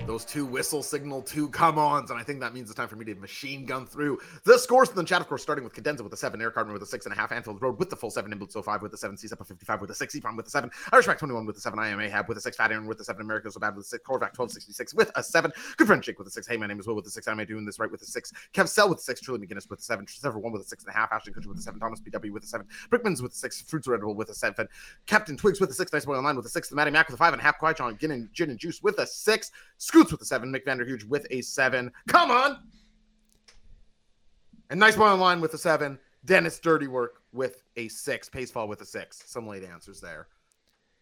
Those 0.07 0.27
two 0.27 0.45
whistle 0.45 0.83
signal 0.83 1.23
two 1.23 1.49
come 1.49 1.79
ons, 1.79 2.11
and 2.11 2.21
I 2.21 2.23
think 2.23 2.41
that 2.41 2.53
means 2.53 2.69
it's 2.69 2.77
time 2.77 2.89
for 2.89 2.97
me 2.97 3.07
to 3.07 3.15
machine 3.15 3.65
gun 3.65 3.87
through 3.87 4.21
the 4.45 4.59
scores 4.59 4.91
from 4.91 4.99
the 4.99 5.05
chat. 5.05 5.23
Of 5.23 5.29
course, 5.29 5.43
starting 5.43 5.65
with 5.65 5.73
Cadenza 5.73 6.03
with 6.05 6.13
a 6.13 6.17
seven, 6.17 6.43
Eric 6.43 6.55
Cartman 6.55 6.75
with 6.75 6.83
a 6.83 6.87
six 6.87 7.07
and 7.07 7.15
a 7.15 7.17
half, 7.17 7.33
Anfield 7.33 7.63
Road 7.63 7.79
with 7.79 7.89
the 7.89 7.97
full 7.97 8.11
seven, 8.11 8.31
Nimbus 8.31 8.53
05 8.53 8.83
with 8.83 8.91
the 8.91 8.99
seven, 8.99 9.17
C 9.17 9.29
Sepa 9.29 9.47
55 9.47 9.81
with 9.81 9.91
a 9.91 9.95
six, 9.95 10.15
Eprom 10.15 10.37
with 10.37 10.47
a 10.47 10.51
seven, 10.51 10.71
Irish 10.93 11.07
Mac 11.07 11.19
21 11.19 11.47
with 11.47 11.57
a 11.57 11.61
seven, 11.61 11.79
I 11.79 11.89
am 11.89 12.01
Ahab 12.01 12.29
with 12.29 12.37
a 12.37 12.41
six, 12.43 12.55
Fat 12.55 12.71
Aaron 12.71 12.87
with 12.87 13.01
a 13.01 13.05
seven, 13.05 13.23
America 13.23 13.51
So 13.51 13.59
Bad 13.59 13.77
with 13.77 13.87
a 13.87 13.89
six, 13.89 14.05
Corvac 14.07 14.37
1266 14.37 14.93
with 14.93 15.11
a 15.15 15.23
seven, 15.23 15.51
Good 15.79 15.87
Friend 15.87 16.03
Jake 16.03 16.19
with 16.19 16.29
a 16.29 16.31
six, 16.31 16.47
Hey, 16.47 16.59
my 16.59 16.67
name 16.67 16.79
is 16.79 16.87
Will 16.87 16.97
with 16.97 17.07
a 17.07 17.11
six, 17.11 17.27
Am 17.27 17.41
I 17.41 17.47
doing 17.47 17.65
this 17.65 17.79
right 17.79 17.91
with 17.91 18.03
a 18.03 18.07
six, 18.07 18.31
Kev 18.53 18.69
Sell 18.69 18.91
with 18.91 18.99
a 18.99 19.03
six, 19.03 19.23
Truly 19.23 19.47
McGinnis 19.47 19.71
with 19.71 19.81
a 19.81 19.83
seven, 19.83 20.05
Trevor 20.05 20.39
one 20.39 20.53
with 20.53 20.63
a 20.63 20.67
six 20.67 20.85
and 20.85 20.95
a 20.95 20.97
half, 20.99 21.13
Ashton 21.13 21.33
Kutcher 21.33 21.47
with 21.47 21.59
a 21.59 21.63
seven, 21.63 21.81
Thomas 21.81 22.01
BW 22.01 22.31
with 22.31 22.45
a 22.45 22.47
seven, 22.47 22.67
Brickman's 22.91 23.23
with 23.23 23.33
a 23.33 23.37
six, 23.37 23.63
Fruits 23.63 23.89
are 23.89 23.95
Edible 23.95 24.15
with 24.15 24.29
a 24.29 24.35
seven, 24.35 24.69
Captain 25.07 25.37
Twigs 25.37 25.61
with 25.63 25.71
a 25.71 25.75
six, 25.75 25.95
Nice 25.95 26.05
Boy 26.05 26.17
Online 26.17 26.37
with 26.37 26.45
a 26.45 26.51
six, 26.51 26.69
the 26.69 26.77
Matty 26.77 26.91
Mac 26.91 27.09
with 27.09 27.15
a 27.15 27.19
five 27.19 27.33
and 27.33 27.41
a 27.41 27.43
half, 27.43 27.59
Qui 27.59 27.73
John 27.73 27.97
Gin 27.97 28.11
and 28.11 28.31
Gin 28.35 28.51
and 28.51 28.59
Juice 28.59 28.83
with 28.83 28.99
a 28.99 29.07
six, 29.07 29.51
Scoots 29.95 30.11
with 30.11 30.23
a 30.23 30.25
seven, 30.25 30.53
Mick 30.53 30.65
Vanderhuge 30.65 31.05
with 31.05 31.25
a 31.31 31.41
seven. 31.41 31.89
Come 32.09 32.33
on! 32.33 32.59
And 34.69 34.81
Nice 34.81 34.97
Boy 34.97 35.05
Online 35.05 35.41
with 35.41 35.55
a 35.55 35.59
seven, 35.59 36.01
Dennis 36.25 36.59
Dirty 36.59 36.89
Work 36.89 37.23
with 37.33 37.63
a 37.77 37.87
six, 37.87 38.29
Pacefall 38.29 38.67
with 38.67 38.81
a 38.81 38.85
six. 38.85 39.23
Some 39.25 39.47
late 39.47 39.63
answers 39.63 40.01
there. 40.01 40.27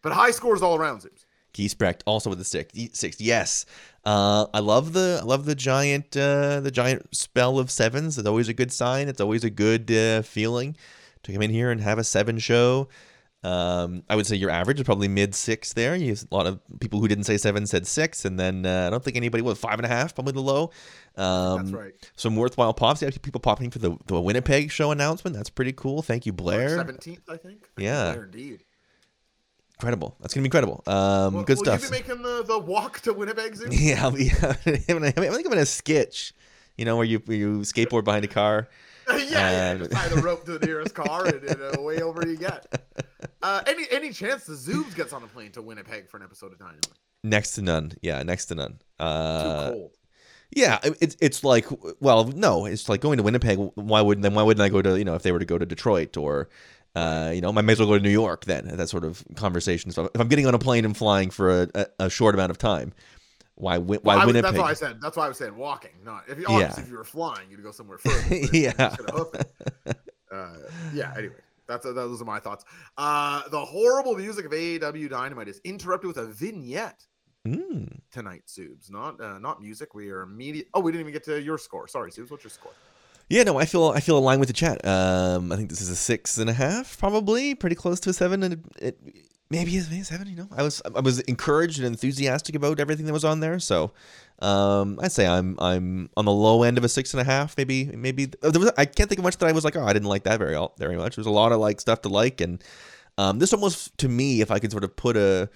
But 0.03 0.11
high 0.11 0.29
scores 0.29 0.61
all 0.61 0.75
around, 0.75 1.01
Zoobs. 1.01 1.25
Giesbrecht 1.55 2.03
also 2.05 2.29
with 2.29 2.39
a 2.39 2.43
six. 2.43 2.71
Six, 2.93 3.19
yes. 3.19 3.65
Uh, 4.05 4.45
I 4.53 4.59
love 4.59 4.93
the 4.93 5.17
I 5.23 5.25
love 5.25 5.45
the 5.45 5.55
giant 5.55 6.15
uh, 6.15 6.59
the 6.59 6.69
giant 6.69 7.15
spell 7.15 7.57
of 7.57 7.71
sevens. 7.71 8.19
It's 8.19 8.27
always 8.27 8.47
a 8.47 8.53
good 8.53 8.71
sign. 8.71 9.07
It's 9.07 9.21
always 9.21 9.43
a 9.43 9.49
good 9.49 9.91
uh, 9.91 10.21
feeling 10.21 10.77
to 11.23 11.33
come 11.33 11.41
in 11.41 11.49
here 11.49 11.71
and 11.71 11.81
have 11.81 11.97
a 11.97 12.03
seven 12.03 12.37
show. 12.37 12.89
Um, 13.43 14.03
I 14.09 14.15
would 14.15 14.25
say 14.25 14.37
your 14.37 14.49
average 14.49 14.79
is 14.79 14.85
probably 14.85 15.09
mid 15.09 15.35
six 15.35 15.73
there. 15.73 15.95
You 15.95 16.13
a 16.13 16.35
lot 16.35 16.47
of 16.47 16.59
people 16.79 17.01
who 17.01 17.07
didn't 17.09 17.25
say 17.25 17.37
seven 17.37 17.67
said 17.67 17.85
six, 17.85 18.23
and 18.23 18.39
then 18.39 18.65
uh, 18.65 18.87
I 18.87 18.89
don't 18.89 19.03
think 19.03 19.17
anybody 19.17 19.41
was 19.43 19.59
five 19.59 19.79
and 19.79 19.85
a 19.85 19.89
half, 19.89 20.15
probably 20.15 20.31
the 20.33 20.41
low. 20.41 20.71
Um, 21.17 21.57
That's 21.57 21.71
right. 21.71 22.11
Some 22.15 22.37
worthwhile 22.37 22.73
pops. 22.73 23.01
You 23.01 23.07
have 23.07 23.21
people 23.21 23.41
popping 23.41 23.69
for 23.69 23.79
the, 23.79 23.97
the 24.07 24.19
Winnipeg 24.19 24.71
show 24.71 24.91
announcement. 24.91 25.35
That's 25.35 25.49
pretty 25.49 25.73
cool. 25.73 26.01
Thank 26.01 26.25
you, 26.25 26.31
Blair. 26.31 26.69
Seventeenth, 26.69 27.29
I 27.29 27.37
think. 27.37 27.67
Yeah. 27.77 28.13
Blair, 28.13 28.23
indeed. 28.25 28.63
Incredible. 29.75 30.15
That's 30.21 30.33
gonna 30.33 30.43
be 30.43 30.47
incredible. 30.47 30.81
Um, 30.87 31.33
Will- 31.33 31.43
good 31.43 31.57
will 31.57 31.65
stuff. 31.65 31.83
you 31.83 31.89
be 31.89 31.97
making 31.97 32.21
the, 32.21 32.43
the 32.43 32.57
walk 32.57 33.01
to 33.01 33.13
Winnipeg? 33.13 33.57
Yeah, 33.71 34.03
I'll 34.03 34.11
be 34.11 34.31
I 34.31 34.53
think 34.53 34.89
I'm 34.89 35.51
in 35.51 35.57
a 35.57 35.65
sketch, 35.65 36.33
you 36.77 36.85
know, 36.85 36.95
where 36.95 37.05
you 37.05 37.19
where 37.25 37.35
you 37.35 37.59
skateboard 37.59 38.05
behind 38.05 38.23
a 38.23 38.29
car. 38.29 38.69
yeah, 39.09 39.25
yeah. 39.29 39.69
Um, 39.71 39.77
Just 39.79 39.91
tie 39.91 40.07
the 40.09 40.21
rope 40.21 40.45
to 40.45 40.57
the 40.57 40.65
nearest 40.65 40.93
car 40.95 41.25
and, 41.25 41.43
and 41.43 41.77
away 41.77 42.01
over 42.01 42.27
you 42.27 42.37
get. 42.37 42.65
Uh, 43.41 43.61
any 43.67 43.85
any 43.91 44.11
chance 44.11 44.45
the 44.45 44.53
Zoobs 44.53 44.95
gets 44.95 45.11
on 45.11 45.21
a 45.21 45.27
plane 45.27 45.51
to 45.51 45.61
Winnipeg 45.61 46.09
for 46.09 46.15
an 46.15 46.23
episode 46.23 46.53
of 46.53 46.59
Dynamite? 46.59 46.87
Next 47.25 47.55
to 47.55 47.61
none. 47.61 47.91
Yeah, 48.01 48.23
next 48.23 48.45
to 48.45 48.55
none. 48.55 48.79
Too 48.99 49.05
Uh, 49.05 49.71
cold. 49.71 49.91
yeah, 50.55 50.79
it's 51.01 51.17
it's 51.19 51.43
like 51.43 51.65
well, 51.99 52.25
no, 52.29 52.65
it's 52.65 52.87
like 52.87 53.01
going 53.01 53.17
to 53.17 53.23
Winnipeg. 53.23 53.57
Why 53.75 53.99
wouldn't 54.01 54.23
then? 54.23 54.33
Why 54.33 54.43
wouldn't 54.43 54.61
I 54.63 54.69
go 54.69 54.81
to 54.81 54.97
you 54.97 55.03
know 55.03 55.15
if 55.15 55.23
they 55.23 55.33
were 55.33 55.39
to 55.39 55.45
go 55.45 55.57
to 55.57 55.65
Detroit 55.65 56.15
or. 56.17 56.49
Uh, 56.95 57.31
you 57.33 57.41
know, 57.41 57.49
I 57.49 57.61
may 57.61 57.73
as 57.73 57.79
well 57.79 57.87
go 57.87 57.97
to 57.97 58.03
New 58.03 58.11
York 58.11 58.45
then. 58.45 58.67
That 58.77 58.87
sort 58.87 59.03
of 59.03 59.23
conversation. 59.35 59.89
So 59.91 60.11
if 60.13 60.21
I'm 60.21 60.27
getting 60.27 60.45
on 60.45 60.53
a 60.53 60.59
plane 60.59 60.85
and 60.85 60.95
flying 60.95 61.31
for 61.31 61.63
a, 61.63 61.67
a, 61.73 61.85
a 62.05 62.09
short 62.09 62.35
amount 62.35 62.51
of 62.51 62.59
time, 62.59 62.93
why 63.55 63.77
why 63.77 63.97
Well, 64.03 64.25
Winnipeg? 64.27 64.43
that's 64.43 64.57
why 64.57 64.69
I 64.69 64.73
said. 64.73 64.99
That's 65.01 65.15
why 65.17 65.25
I 65.25 65.27
was 65.29 65.37
saying 65.37 65.55
walking. 65.55 65.91
Not 66.03 66.23
if 66.27 66.37
you 66.37 66.45
Yeah. 66.49 66.55
obviously 66.55 66.83
if 66.83 66.89
you 66.89 66.97
were 66.97 67.03
flying, 67.03 67.49
you'd 67.51 67.63
go 67.63 67.71
somewhere 67.71 67.97
further. 67.97 68.21
but 68.29 68.31
if 68.37 68.53
you 68.53 68.61
Yeah. 68.61 68.95
should 68.95 69.05
have 69.05 69.15
hooked 69.15 69.35
it. 69.85 69.97
Uh, 70.31 70.55
yeah. 70.93 71.13
Anyway, 71.17 71.35
That's 71.67 71.85
those 71.85 72.21
are 72.21 72.25
my 72.25 72.39
thoughts. 72.39 72.65
Uh, 72.97 73.47
the 73.49 73.63
horrible 73.63 74.15
music 74.15 74.45
of 74.45 74.51
AEW 74.51 75.09
Dynamite 75.09 75.47
is 75.47 75.61
interrupted 75.63 76.07
with 76.07 76.17
a 76.17 76.25
vignette 76.27 77.05
Mm. 77.47 77.99
tonight, 78.09 78.43
Subs. 78.45 78.89
Not 78.89 79.19
uh, 79.19 79.37
not 79.37 79.61
music. 79.61 79.93
We 79.93 80.09
are 80.11 80.21
immediate. 80.21 80.67
Oh, 80.73 80.79
we 80.79 80.91
didn't 80.93 81.01
even 81.01 81.13
get 81.13 81.25
to 81.25 81.41
your 81.41 81.57
score. 81.57 81.87
Sorry, 81.89 82.09
Subs. 82.11 82.31
What's 82.31 82.43
your 82.45 82.51
score? 82.51 82.71
Yeah, 83.29 83.43
no, 83.43 83.57
I 83.59 83.65
feel 83.65 83.85
I 83.89 83.99
feel 83.99 84.17
aligned 84.17 84.39
with 84.39 84.47
the 84.47 84.53
chat. 84.53 84.85
Um, 84.85 85.51
I 85.51 85.57
think 85.57 85.69
this 85.69 85.81
is 85.81 85.89
a 85.89 85.95
six 85.95 86.37
and 86.37 86.49
a 86.49 86.53
half, 86.53 86.97
probably 86.97 87.53
pretty 87.53 87.75
close 87.75 87.99
to 88.01 88.09
a 88.09 88.13
seven, 88.13 88.43
and 88.43 88.53
it, 88.53 88.59
it 88.81 88.99
maybe 89.53 89.77
it's 89.77 89.89
maybe 89.89 90.01
a 90.01 90.05
seven. 90.05 90.27
You 90.27 90.35
know, 90.35 90.47
I 90.51 90.63
was 90.63 90.81
I 90.95 90.99
was 90.99 91.19
encouraged 91.21 91.77
and 91.77 91.87
enthusiastic 91.87 92.55
about 92.55 92.79
everything 92.79 93.05
that 93.05 93.13
was 93.13 93.23
on 93.23 93.39
there, 93.39 93.59
so 93.59 93.91
um, 94.39 94.99
I'd 95.01 95.11
say 95.11 95.27
I'm 95.27 95.55
I'm 95.59 96.09
on 96.17 96.25
the 96.25 96.31
low 96.31 96.63
end 96.63 96.77
of 96.77 96.83
a 96.83 96.89
six 96.89 97.13
and 97.13 97.21
a 97.21 97.23
half. 97.23 97.55
Maybe 97.57 97.85
maybe 97.85 98.31
uh, 98.41 98.49
there 98.49 98.59
was, 98.59 98.71
I 98.77 98.85
can't 98.85 99.09
think 99.09 99.19
of 99.19 99.23
much 99.23 99.37
that 99.37 99.47
I 99.47 99.51
was 99.51 99.63
like, 99.63 99.75
oh, 99.75 99.85
I 99.85 99.93
didn't 99.93 100.09
like 100.09 100.23
that 100.23 100.39
very 100.39 100.57
very 100.77 100.97
much. 100.97 101.15
There's 101.15 101.27
a 101.27 101.31
lot 101.31 101.51
of 101.51 101.59
like 101.59 101.79
stuff 101.79 102.01
to 102.01 102.09
like, 102.09 102.41
and 102.41 102.63
um, 103.17 103.39
this 103.39 103.53
almost 103.53 103.97
to 103.99 104.09
me, 104.09 104.41
if 104.41 104.51
I 104.51 104.59
could 104.59 104.71
sort 104.71 104.83
of 104.83 104.95
put 104.95 105.15
a 105.15 105.49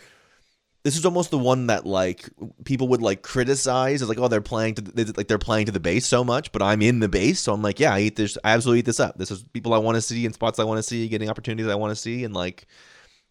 this 0.84 0.96
is 0.96 1.06
almost 1.06 1.32
the 1.32 1.38
one 1.38 1.68
that 1.68 1.86
like 1.86 2.30
people 2.64 2.88
would 2.88 3.02
like 3.02 3.22
criticize 3.22 4.02
as 4.02 4.08
like 4.08 4.20
oh 4.20 4.30
they're 4.30 4.40
playing 4.40 4.76
to 4.76 4.82
the, 4.82 5.14
like 5.18 5.28
they're 5.28 5.38
playing 5.38 5.66
to 5.66 5.72
the 5.72 5.82
base 5.82 6.06
so 6.06 6.24
much 6.24 6.50
but 6.54 6.62
i'm 6.62 6.82
in 6.82 7.00
the 7.02 7.10
base 7.10 7.42
so 7.42 7.54
i'm 7.54 7.62
like 7.62 7.78
yeah 7.78 7.94
i 7.94 8.00
eat 8.00 8.16
this 8.16 8.38
i 8.46 8.52
absolutely 8.52 8.80
eat 8.80 8.86
this 8.86 9.02
up 9.02 9.18
this 9.18 9.30
is 9.30 9.44
people 9.52 9.74
i 9.74 9.78
want 9.78 9.96
to 9.96 10.02
see 10.02 10.26
and 10.26 10.34
spots 10.34 10.60
i 10.60 10.64
want 10.64 10.78
to 10.78 10.84
see 10.84 11.10
getting 11.10 11.30
opportunities 11.30 11.70
i 11.70 11.76
want 11.76 11.92
to 11.92 11.96
see 11.96 12.24
and 12.24 12.34
like 12.34 12.68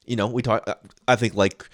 you 0.06 0.16
know 0.16 0.26
we 0.26 0.42
talk 0.42 0.66
i 1.08 1.16
think 1.16 1.34
like 1.34 1.68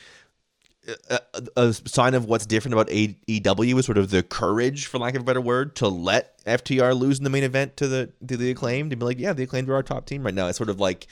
a, 1.09 1.21
a, 1.35 1.69
a 1.69 1.73
sign 1.73 2.15
of 2.15 2.25
what's 2.25 2.45
different 2.45 2.73
about 2.73 2.89
AEW 2.89 3.79
is 3.79 3.87
sort 3.87 3.99
of 3.99 4.11
the 4.11 4.25
courage, 4.25 4.87
for 4.87 4.99
lack 4.99 5.15
of 5.15 5.23
a 5.23 5.25
better 5.25 5.41
word, 5.41 5.77
to 5.77 5.87
let 5.87 6.45
FTR 6.45 6.99
lose 6.99 7.19
in 7.19 7.25
the 7.25 7.31
main 7.31 7.45
event 7.45 7.77
to 7.77 7.87
the 7.87 8.13
to 8.27 8.37
the 8.37 8.51
acclaimed 8.51 8.93
and 8.93 8.99
be 8.99 9.07
like, 9.07 9.21
yeah, 9.21 9.33
the 9.33 9.45
acclaimed 9.45 9.69
are 9.69 9.75
our 9.75 9.85
top 9.85 10.07
team 10.07 10.25
right 10.25 10.35
now. 10.35 10.49
It's 10.49 10.59
sort 10.59 10.71
of 10.71 10.81
like 10.81 11.07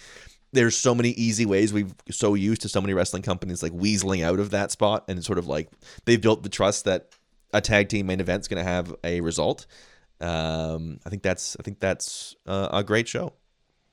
there's 0.52 0.76
so 0.76 0.94
many 0.94 1.10
easy 1.10 1.46
ways 1.46 1.72
we've 1.72 1.94
so 2.10 2.34
used 2.34 2.62
to 2.62 2.68
so 2.68 2.80
many 2.80 2.94
wrestling 2.94 3.22
companies 3.22 3.62
like 3.62 3.72
weaseling 3.72 4.24
out 4.24 4.40
of 4.40 4.50
that 4.50 4.70
spot 4.70 5.04
and 5.08 5.18
it's 5.18 5.26
sort 5.26 5.38
of 5.38 5.46
like 5.46 5.68
they've 6.04 6.20
built 6.20 6.42
the 6.42 6.48
trust 6.48 6.84
that 6.84 7.08
a 7.52 7.60
tag 7.60 7.88
team 7.88 8.06
main 8.06 8.20
event's 8.20 8.48
going 8.48 8.62
to 8.62 8.68
have 8.68 8.94
a 9.04 9.20
result 9.20 9.66
um 10.20 10.98
i 11.06 11.10
think 11.10 11.22
that's 11.22 11.56
i 11.58 11.62
think 11.62 11.80
that's 11.80 12.34
uh, 12.46 12.68
a 12.72 12.84
great 12.84 13.08
show 13.08 13.32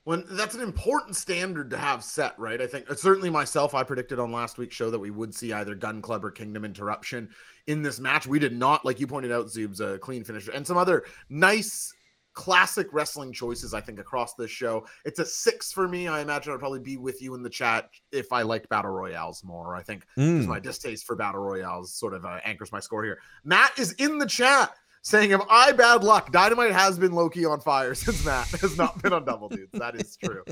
When 0.08 0.24
that's 0.30 0.54
an 0.54 0.62
important 0.62 1.16
standard 1.16 1.68
to 1.68 1.76
have 1.76 2.02
set, 2.02 2.32
right? 2.38 2.62
I 2.62 2.66
think 2.66 2.90
uh, 2.90 2.94
certainly 2.94 3.28
myself, 3.28 3.74
I 3.74 3.82
predicted 3.82 4.18
on 4.18 4.32
last 4.32 4.56
week's 4.56 4.74
show 4.74 4.90
that 4.90 4.98
we 4.98 5.10
would 5.10 5.34
see 5.34 5.52
either 5.52 5.74
Gun 5.74 6.00
Club 6.00 6.24
or 6.24 6.30
Kingdom 6.30 6.64
Interruption 6.64 7.28
in 7.66 7.82
this 7.82 8.00
match. 8.00 8.26
We 8.26 8.38
did 8.38 8.56
not, 8.56 8.86
like 8.86 9.00
you 9.00 9.06
pointed 9.06 9.32
out, 9.32 9.48
Zoob's 9.48 9.82
a 9.82 9.98
clean 9.98 10.24
finisher 10.24 10.50
and 10.52 10.66
some 10.66 10.78
other 10.78 11.04
nice 11.28 11.92
classic 12.32 12.86
wrestling 12.90 13.34
choices, 13.34 13.74
I 13.74 13.82
think, 13.82 13.98
across 13.98 14.32
this 14.32 14.50
show. 14.50 14.86
It's 15.04 15.18
a 15.18 15.26
six 15.26 15.72
for 15.72 15.86
me. 15.86 16.08
I 16.08 16.20
imagine 16.20 16.54
I'd 16.54 16.58
probably 16.58 16.80
be 16.80 16.96
with 16.96 17.20
you 17.20 17.34
in 17.34 17.42
the 17.42 17.50
chat 17.50 17.90
if 18.10 18.32
I 18.32 18.40
liked 18.40 18.70
battle 18.70 18.92
royales 18.92 19.44
more. 19.44 19.76
I 19.76 19.82
think 19.82 20.06
Mm. 20.16 20.46
my 20.46 20.58
distaste 20.58 21.04
for 21.04 21.16
battle 21.16 21.42
royales 21.42 21.92
sort 21.92 22.14
of 22.14 22.24
uh, 22.24 22.38
anchors 22.46 22.72
my 22.72 22.80
score 22.80 23.04
here. 23.04 23.18
Matt 23.44 23.78
is 23.78 23.92
in 23.92 24.16
the 24.16 24.26
chat 24.26 24.70
saying, 25.02 25.32
"Am 25.32 25.42
I 25.48 25.72
bad 25.72 26.04
luck? 26.04 26.32
Dynamite 26.32 26.72
has 26.72 26.98
been 26.98 27.12
low 27.12 27.28
key 27.28 27.44
on 27.44 27.60
fire 27.60 27.94
since 27.94 28.24
Matt 28.24 28.48
has 28.48 28.76
not 28.76 29.02
been 29.02 29.12
on 29.12 29.24
Double 29.24 29.48
Dudes. 29.48 29.72
That 29.72 29.94
is 29.94 30.16
true." 30.16 30.44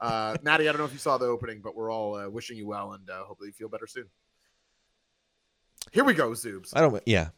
Uh, 0.00 0.36
Natty, 0.42 0.68
I 0.68 0.72
don't 0.72 0.78
know 0.78 0.86
if 0.86 0.92
you 0.92 0.98
saw 0.98 1.18
the 1.18 1.26
opening, 1.26 1.60
but 1.62 1.76
we're 1.76 1.92
all 1.92 2.16
uh, 2.16 2.28
wishing 2.28 2.56
you 2.56 2.66
well 2.66 2.92
and 2.92 3.08
uh, 3.08 3.24
hopefully 3.24 3.48
you 3.48 3.52
feel 3.52 3.68
better 3.68 3.86
soon. 3.86 4.06
Here 5.92 6.04
we 6.04 6.14
go, 6.14 6.30
Zoobs 6.30 6.70
i 6.74 6.80
don't 6.80 7.02
yeah 7.04 7.28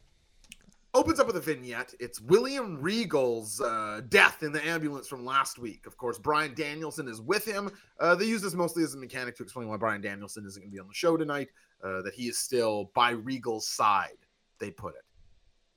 opens 0.97 1.19
up 1.19 1.27
with 1.27 1.35
a 1.35 1.41
vignette. 1.41 1.93
It's 1.99 2.19
William 2.19 2.81
Regal's 2.81 3.61
uh, 3.61 4.01
death 4.09 4.41
in 4.41 4.51
the 4.51 4.65
ambulance 4.65 5.07
from 5.07 5.23
last 5.23 5.59
week. 5.59 5.85
Of 5.85 5.95
course, 5.95 6.17
Bryan 6.17 6.55
Danielson 6.55 7.07
is 7.07 7.21
with 7.21 7.45
him. 7.45 7.69
Uh, 7.99 8.15
they 8.15 8.25
use 8.25 8.41
this 8.41 8.55
mostly 8.55 8.83
as 8.83 8.95
a 8.95 8.97
mechanic 8.97 9.35
to 9.37 9.43
explain 9.43 9.67
why 9.67 9.77
Bryan 9.77 10.01
Danielson 10.01 10.45
isn't 10.45 10.59
going 10.59 10.71
to 10.71 10.73
be 10.73 10.79
on 10.79 10.87
the 10.87 10.93
show 10.95 11.15
tonight, 11.15 11.49
uh, 11.83 12.01
that 12.01 12.15
he 12.15 12.27
is 12.27 12.39
still 12.39 12.91
by 12.95 13.11
Regal's 13.11 13.67
side, 13.67 14.17
they 14.59 14.71
put 14.71 14.95
it. 14.95 15.03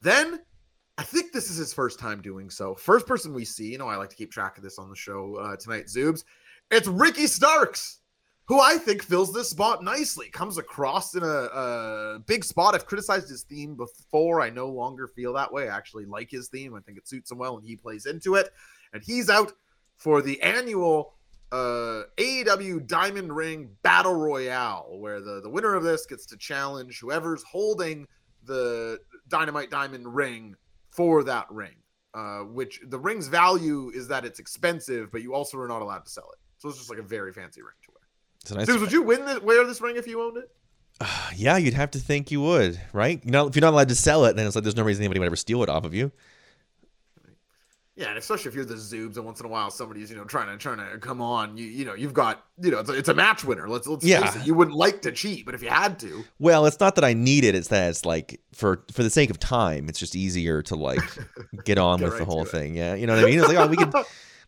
Then, 0.01 0.41
I 1.01 1.03
think 1.03 1.33
this 1.33 1.49
is 1.49 1.57
his 1.57 1.73
first 1.73 1.99
time 1.99 2.21
doing 2.21 2.51
so. 2.51 2.75
First 2.75 3.07
person 3.07 3.33
we 3.33 3.47
see, 3.47 3.73
you 3.73 3.79
know, 3.79 3.89
I 3.89 3.97
like 3.97 4.11
to 4.11 4.17
keep 4.17 4.31
track 4.31 4.59
of 4.59 4.63
this 4.63 4.79
on 4.79 4.91
the 4.91 4.95
show 4.95 5.35
uh, 5.37 5.57
tonight, 5.57 5.87
Zoobs. 5.87 6.25
It's 6.71 6.87
Ricky 6.87 7.27
Starks 7.27 8.01
who 8.45 8.61
I 8.61 8.77
think 8.77 9.03
fills 9.03 9.33
this 9.33 9.49
spot 9.49 9.83
nicely. 9.83 10.29
Comes 10.29 10.59
across 10.59 11.15
in 11.15 11.23
a, 11.23 11.27
a 11.27 12.19
big 12.27 12.45
spot. 12.45 12.75
I've 12.75 12.85
criticized 12.85 13.31
his 13.31 13.45
theme 13.45 13.77
before. 13.77 14.43
I 14.43 14.51
no 14.51 14.69
longer 14.69 15.07
feel 15.07 15.33
that 15.33 15.51
way. 15.51 15.71
I 15.71 15.75
actually 15.75 16.05
like 16.05 16.31
his 16.31 16.49
theme. 16.49 16.75
I 16.75 16.81
think 16.81 16.99
it 16.99 17.09
suits 17.09 17.31
him 17.31 17.39
well, 17.39 17.57
and 17.57 17.67
he 17.67 17.77
plays 17.77 18.05
into 18.05 18.35
it. 18.35 18.51
And 18.93 19.03
he's 19.03 19.31
out 19.31 19.53
for 19.97 20.21
the 20.21 20.43
annual 20.43 21.15
uh, 21.51 22.03
AEW 22.19 22.87
Diamond 22.87 23.35
Ring 23.35 23.71
Battle 23.83 24.17
Royale, 24.17 24.99
where 24.99 25.23
the, 25.23 25.41
the 25.41 25.49
winner 25.49 25.75
of 25.77 25.83
this 25.83 26.05
gets 26.05 26.27
to 26.27 26.37
challenge 26.37 27.01
whoever's 27.01 27.43
holding 27.45 28.07
the 28.45 28.99
Dynamite 29.29 29.71
Diamond 29.71 30.15
Ring 30.15 30.57
for 30.91 31.25
that 31.25 31.47
ring. 31.51 31.75
Uh, 32.13 32.41
which 32.41 32.81
the 32.89 32.99
ring's 32.99 33.29
value 33.29 33.91
is 33.95 34.09
that 34.09 34.25
it's 34.25 34.41
expensive, 34.41 35.13
but 35.13 35.23
you 35.23 35.33
also 35.33 35.57
are 35.59 35.69
not 35.69 35.81
allowed 35.81 36.05
to 36.05 36.11
sell 36.11 36.29
it. 36.33 36.39
So 36.59 36.69
it's 36.69 36.77
just 36.79 36.91
like 36.91 36.99
a 36.99 37.03
very 37.05 37.33
fancy 37.33 37.63
ring 37.63 37.75
to 37.85 37.93
wear. 37.93 38.01
it's 38.43 38.51
a 38.51 38.55
nice 38.57 38.81
would 38.81 38.91
you 38.93 39.03
win 39.03 39.25
the, 39.25 39.41
wear 39.41 39.65
this 39.65 39.81
ring 39.81 39.97
if 39.97 40.07
you 40.09 40.21
owned 40.23 40.37
it? 40.37 40.51
yeah 41.35 41.57
you'd 41.57 41.73
have 41.73 41.91
to 41.93 41.99
think 41.99 42.31
you 42.31 42.43
would 42.43 42.79
right 42.93 43.25
you 43.25 43.31
know 43.31 43.47
if 43.47 43.57
you're 43.57 43.63
not 43.63 43.73
allowed 43.73 43.89
to 43.89 43.95
sell 43.95 44.27
it 44.27 44.37
then 44.37 44.47
it's 44.47 44.55
like 44.55 44.65
there's 44.65 44.77
no 44.77 44.83
reason 44.83 45.01
anybody 45.03 45.19
would 45.21 45.27
ever 45.27 45.37
steal 45.37 45.63
it 45.63 45.69
off 45.71 45.85
of 45.87 45.95
you 45.95 46.13
Yeah, 48.01 48.09
and 48.09 48.17
especially 48.19 48.49
if 48.49 48.55
you're 48.55 48.65
the 48.65 48.77
Zoobs 48.77 49.17
and 49.17 49.27
once 49.27 49.41
in 49.41 49.47
a 49.47 49.49
while 49.51 49.71
somebody's 49.71 50.11
you 50.11 50.17
know 50.17 50.25
trying 50.25 50.47
to 50.49 50.57
trying 50.57 50.79
to 50.79 50.99
come 50.99 51.21
on, 51.21 51.59
you 51.59 51.67
you 51.67 51.85
know 51.85 51.93
you've 51.93 52.15
got 52.15 52.47
you 52.59 52.71
know 52.71 52.79
it's 52.79 52.89
a, 52.89 52.95
it's 52.95 53.09
a 53.11 53.15
match 53.15 53.45
winner. 53.45 53.69
Let's 53.69 53.87
let's 53.87 54.05
Yeah. 54.05 54.25
face 54.31 54.41
it. 54.41 54.47
You 54.47 54.55
wouldn't 54.55 54.75
like 54.77 55.03
to 55.03 55.13
cheat, 55.13 55.45
but 55.45 55.55
if 55.55 55.63
you 55.63 55.69
had 55.69 55.99
to, 56.01 56.25
Well, 56.39 56.65
it's 56.65 56.81
not 56.81 56.95
that 56.95 57.05
I 57.05 57.13
need 57.13 57.45
it. 57.45 57.55
It's 57.55 57.69
that 57.69 57.91
it's 57.91 58.07
like 58.07 58.41
for 58.55 58.83
for 58.91 59.03
the 59.03 59.11
sake 59.11 59.29
of 59.29 59.39
time, 59.39 59.89
it's 59.91 59.99
just 59.99 60.17
easier 60.17 60.63
to 60.63 60.77
like 60.77 61.03
get 61.65 61.77
on 61.77 61.99
Get 61.99 62.05
with 62.05 62.13
right 62.15 62.19
the 62.21 62.25
whole 62.25 62.43
it. 62.45 62.49
thing. 62.49 62.75
Yeah, 62.75 62.95
you 62.95 63.07
know 63.07 63.15
what 63.15 63.25
I 63.25 63.27
mean. 63.29 63.39
It's 63.39 63.49
like 63.49 63.59
oh, 63.59 63.67
we 63.67 63.77
could 63.77 63.93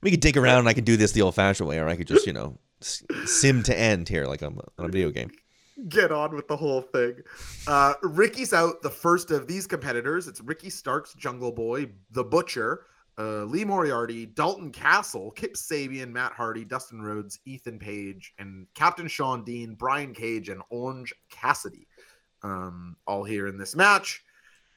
we 0.00 0.10
could 0.10 0.20
dig 0.20 0.38
around 0.38 0.60
and 0.60 0.68
I 0.68 0.72
could 0.72 0.86
do 0.86 0.96
this 0.96 1.12
the 1.12 1.20
old 1.22 1.34
fashioned 1.34 1.68
way, 1.68 1.78
or 1.78 1.88
I 1.88 1.96
could 1.96 2.06
just 2.08 2.26
you 2.26 2.32
know 2.32 2.58
sim 2.80 3.62
to 3.64 3.78
end 3.78 4.08
here 4.08 4.24
like 4.26 4.40
I'm 4.42 4.58
on 4.78 4.86
a 4.86 4.88
video 4.88 5.10
game. 5.10 5.30
get 5.88 6.10
on 6.10 6.34
with 6.34 6.48
the 6.48 6.56
whole 6.56 6.80
thing. 6.80 7.16
Uh, 7.66 7.94
Ricky's 8.02 8.52
out. 8.52 8.82
The 8.82 8.90
first 8.90 9.30
of 9.30 9.46
these 9.46 9.66
competitors. 9.66 10.26
It's 10.26 10.40
Ricky 10.40 10.70
Starks, 10.70 11.12
Jungle 11.14 11.52
Boy, 11.52 11.90
The 12.10 12.24
Butcher, 12.24 12.86
uh, 13.18 13.44
Lee 13.44 13.64
Moriarty, 13.64 14.26
Dalton 14.26 14.70
Castle, 14.70 15.30
Kip 15.32 15.54
Sabian, 15.54 16.10
Matt 16.10 16.32
Hardy, 16.32 16.64
Dustin 16.64 17.02
Rhodes, 17.02 17.38
Ethan 17.44 17.78
Page, 17.78 18.32
and 18.38 18.66
Captain 18.74 19.08
Shawn 19.08 19.44
Dean, 19.44 19.74
Brian 19.74 20.14
Cage, 20.14 20.48
and 20.48 20.62
Orange 20.70 21.12
Cassidy. 21.30 21.86
Um, 22.42 22.96
all 23.06 23.22
here 23.22 23.46
in 23.46 23.56
this 23.56 23.76
match. 23.76 24.22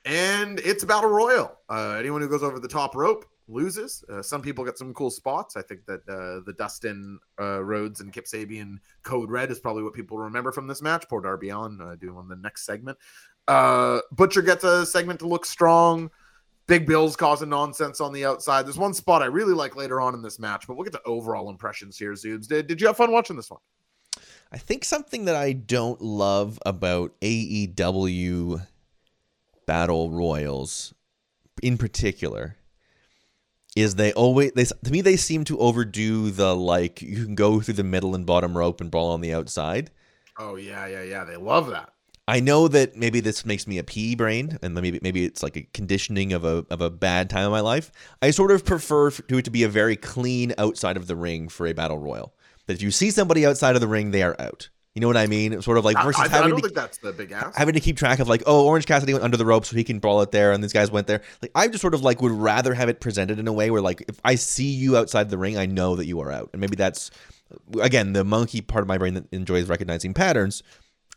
And 0.06 0.60
it's 0.60 0.84
about 0.84 1.00
a 1.00 1.08
battle 1.08 1.10
royal. 1.10 1.58
Uh, 1.68 1.96
anyone 1.98 2.22
who 2.22 2.30
goes 2.30 2.44
over 2.44 2.60
the 2.60 2.68
top 2.68 2.96
rope 2.96 3.26
loses. 3.48 4.04
Uh, 4.12 4.22
some 4.22 4.42
people 4.42 4.64
get 4.64 4.78
some 4.78 4.94
cool 4.94 5.10
spots. 5.10 5.56
I 5.56 5.62
think 5.62 5.86
that 5.86 6.02
uh, 6.08 6.44
the 6.46 6.54
Dustin 6.58 7.20
uh, 7.40 7.64
Rhodes 7.64 8.02
and 8.02 8.14
Kip 8.14 8.26
Sabian 8.26 8.78
code 9.04 9.30
red 9.30 9.52
is 9.52 9.60
probably 9.60 9.84
what 9.84 9.94
people 9.94 10.18
remember 10.18 10.52
from 10.52 10.68
this 10.68 10.82
match. 10.82 11.06
Poor 11.10 11.22
Darby 11.22 11.50
Allin 11.50 11.80
uh, 11.82 11.96
doing 11.96 12.18
on 12.18 12.28
the 12.28 12.36
next 12.36 12.66
segment. 12.66 12.98
Uh, 13.48 14.00
Butcher 14.12 14.42
gets 14.42 14.64
a 14.64 14.86
segment 14.86 15.20
to 15.20 15.28
look 15.28 15.46
strong. 15.46 16.10
Big 16.68 16.88
Bill's 16.88 17.16
causing 17.16 17.50
nonsense 17.50 18.02
on 18.02 18.12
the 18.12 18.26
outside. 18.26 18.66
There's 18.66 18.78
one 18.78 18.94
spot 18.94 19.22
I 19.22 19.26
really 19.26 19.54
like 19.54 19.76
later 19.76 20.02
on 20.02 20.16
in 20.16 20.22
this 20.22 20.40
match, 20.40 20.66
but 20.68 20.76
we'll 20.76 20.84
get 20.84 20.94
to 20.94 21.02
overall 21.06 21.50
impressions 21.50 21.98
here, 21.98 22.14
Zoobs. 22.14 22.48
Did, 22.48 22.68
did 22.68 22.82
you 22.82 22.88
have 22.88 22.98
fun 22.98 23.12
watching 23.12 23.36
this 23.36 23.52
one? 23.52 23.60
I 24.52 24.58
think 24.58 24.84
something 24.84 25.26
that 25.26 25.36
I 25.36 25.54
don't 25.54 26.02
love 26.02 26.60
about 26.66 27.20
AEW 27.22 28.66
battle 29.68 30.12
royals 30.12 30.94
in 31.62 31.78
particular 31.78 32.56
is 33.76 33.96
they 33.96 34.14
always 34.14 34.52
they 34.54 34.64
to 34.64 34.92
me 34.92 35.02
they 35.02 35.18
seem 35.18 35.44
to 35.44 35.60
overdo 35.60 36.32
the 36.32 36.56
like 36.56 37.02
you 37.02 37.26
can 37.26 37.36
go 37.36 37.60
through 37.60 37.74
the 37.74 37.84
middle 37.84 38.16
and 38.16 38.26
bottom 38.26 38.58
rope 38.58 38.80
and 38.80 38.90
brawl 38.90 39.12
on 39.12 39.22
the 39.22 39.34
outside. 39.34 39.92
Oh, 40.38 40.56
yeah, 40.56 40.86
yeah, 40.88 41.04
yeah. 41.04 41.24
They 41.24 41.38
love 41.38 41.68
that. 41.68 41.94
I 42.28 42.40
know 42.40 42.68
that 42.68 42.96
maybe 42.96 43.20
this 43.20 43.46
makes 43.46 43.68
me 43.68 43.78
a 43.78 43.84
pea 43.84 44.16
brain, 44.16 44.58
and 44.64 44.74
maybe 44.74 45.00
maybe 45.04 45.26
it's 45.26 45.44
like 45.44 45.56
a 45.56 45.62
conditioning 45.74 46.34
of 46.34 46.44
a 46.44 46.66
of 46.72 46.82
a 46.82 46.90
bad 46.90 47.30
time 47.30 47.46
in 47.46 47.52
my 47.52 47.60
life. 47.60 47.92
I 48.22 48.32
sort 48.32 48.52
of 48.52 48.66
prefer 48.66 49.12
to 49.12 49.38
it 49.38 49.46
to 49.46 49.52
be 49.52 49.64
a 49.64 49.70
very 49.70 49.96
clean 49.96 50.54
outside 50.58 50.98
of 50.98 51.06
the 51.08 51.16
ring 51.16 51.50
for 51.50 51.68
a 51.68 51.74
battle 51.74 52.00
royal. 52.00 52.34
That 52.66 52.74
if 52.74 52.82
you 52.82 52.90
see 52.90 53.12
somebody 53.12 53.46
outside 53.46 53.76
of 53.76 53.82
the 53.82 53.88
ring, 53.88 54.10
they 54.10 54.24
are 54.24 54.36
out. 54.40 54.70
You 54.96 55.02
know 55.02 55.08
what 55.08 55.18
I 55.18 55.28
mean? 55.28 55.62
Sort 55.62 55.78
of 55.78 55.86
like 55.86 56.02
versus 56.02 56.22
I- 56.22 56.26
I 56.26 56.28
having 56.30 56.52
don't 56.52 56.64
to 56.64 56.70
that's 56.70 56.98
the 57.00 57.12
big 57.14 57.32
ass. 57.32 57.54
having 57.56 57.74
to 57.76 57.80
keep 57.82 57.98
track 57.98 58.20
of 58.20 58.28
like, 58.30 58.42
oh, 58.48 58.66
Orange 58.66 58.86
Cassidy 58.88 59.12
went 59.14 59.26
under 59.26 59.36
the 59.38 59.46
rope 59.46 59.66
so 59.66 59.76
he 59.76 59.84
can 59.84 60.00
brawl 60.00 60.22
it 60.22 60.32
there, 60.32 60.52
and 60.54 60.64
these 60.64 60.74
guys 60.74 60.90
went 60.90 61.06
there. 61.06 61.22
Like, 61.42 61.52
I 61.54 61.68
just 61.68 61.82
sort 61.82 61.94
of 61.94 62.02
like 62.02 62.22
would 62.22 62.32
rather 62.32 62.74
have 62.74 62.90
it 62.90 63.02
presented 63.02 63.38
in 63.38 63.48
a 63.48 63.54
way 63.54 63.70
where 63.70 63.82
like 63.82 64.04
if 64.08 64.20
I 64.24 64.34
see 64.36 64.70
you 64.72 64.98
outside 64.98 65.30
the 65.30 65.38
ring, 65.38 65.58
I 65.58 65.66
know 65.68 65.96
that 65.98 66.06
you 66.08 66.22
are 66.22 66.32
out, 66.32 66.50
and 66.54 66.60
maybe 66.62 66.76
that's 66.78 67.12
again 67.82 68.14
the 68.14 68.24
monkey 68.24 68.62
part 68.62 68.82
of 68.82 68.88
my 68.88 68.98
brain 68.98 69.14
that 69.14 69.32
enjoys 69.32 69.68
recognizing 69.68 70.14
patterns. 70.16 70.64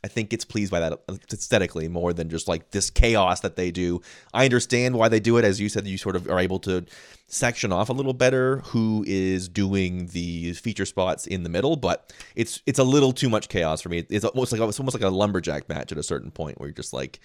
I 0.05 0.09
think 0.09 0.33
it's 0.33 0.45
pleased 0.45 0.71
by 0.71 0.81
that 0.81 0.93
uh, 1.09 1.17
aesthetically 1.33 1.89
more 1.89 2.13
than 2.13 2.29
just 2.31 2.47
like 2.47 2.71
this 2.71 2.89
chaos 2.89 3.41
that 3.41 3.57
they 3.57 3.71
do. 3.71 4.01
I 4.33 4.45
understand 4.45 4.97
why 4.97 5.09
they 5.09 5.21
do 5.21 5.37
it, 5.39 5.45
as 5.45 5.61
you 5.61 5.69
said. 5.69 5.87
You 5.87 5.99
sort 5.99 6.15
of 6.17 6.29
are 6.31 6.39
able 6.39 6.61
to 6.61 6.85
section 7.27 7.73
off 7.73 7.89
a 7.89 7.93
little 7.93 8.13
better 8.15 8.59
who 8.67 9.05
is 9.07 9.49
doing 9.49 10.07
the 10.09 10.53
feature 10.55 10.87
spots 10.87 11.27
in 11.27 11.43
the 11.43 11.49
middle, 11.49 11.77
but 11.77 12.13
it's 12.37 12.63
it's 12.67 12.79
a 12.79 12.85
little 12.85 13.13
too 13.13 13.29
much 13.29 13.49
chaos 13.49 13.81
for 13.83 13.89
me. 13.89 14.07
It's 14.09 14.25
almost 14.25 14.53
like 14.53 14.61
it's 14.61 14.79
almost 14.79 14.95
like 14.95 15.03
a 15.03 15.09
lumberjack 15.15 15.69
match 15.69 15.91
at 15.93 15.99
a 15.99 16.03
certain 16.03 16.31
point 16.31 16.59
where 16.61 16.69
you're 16.69 16.75
just 16.75 16.93
like, 16.93 17.19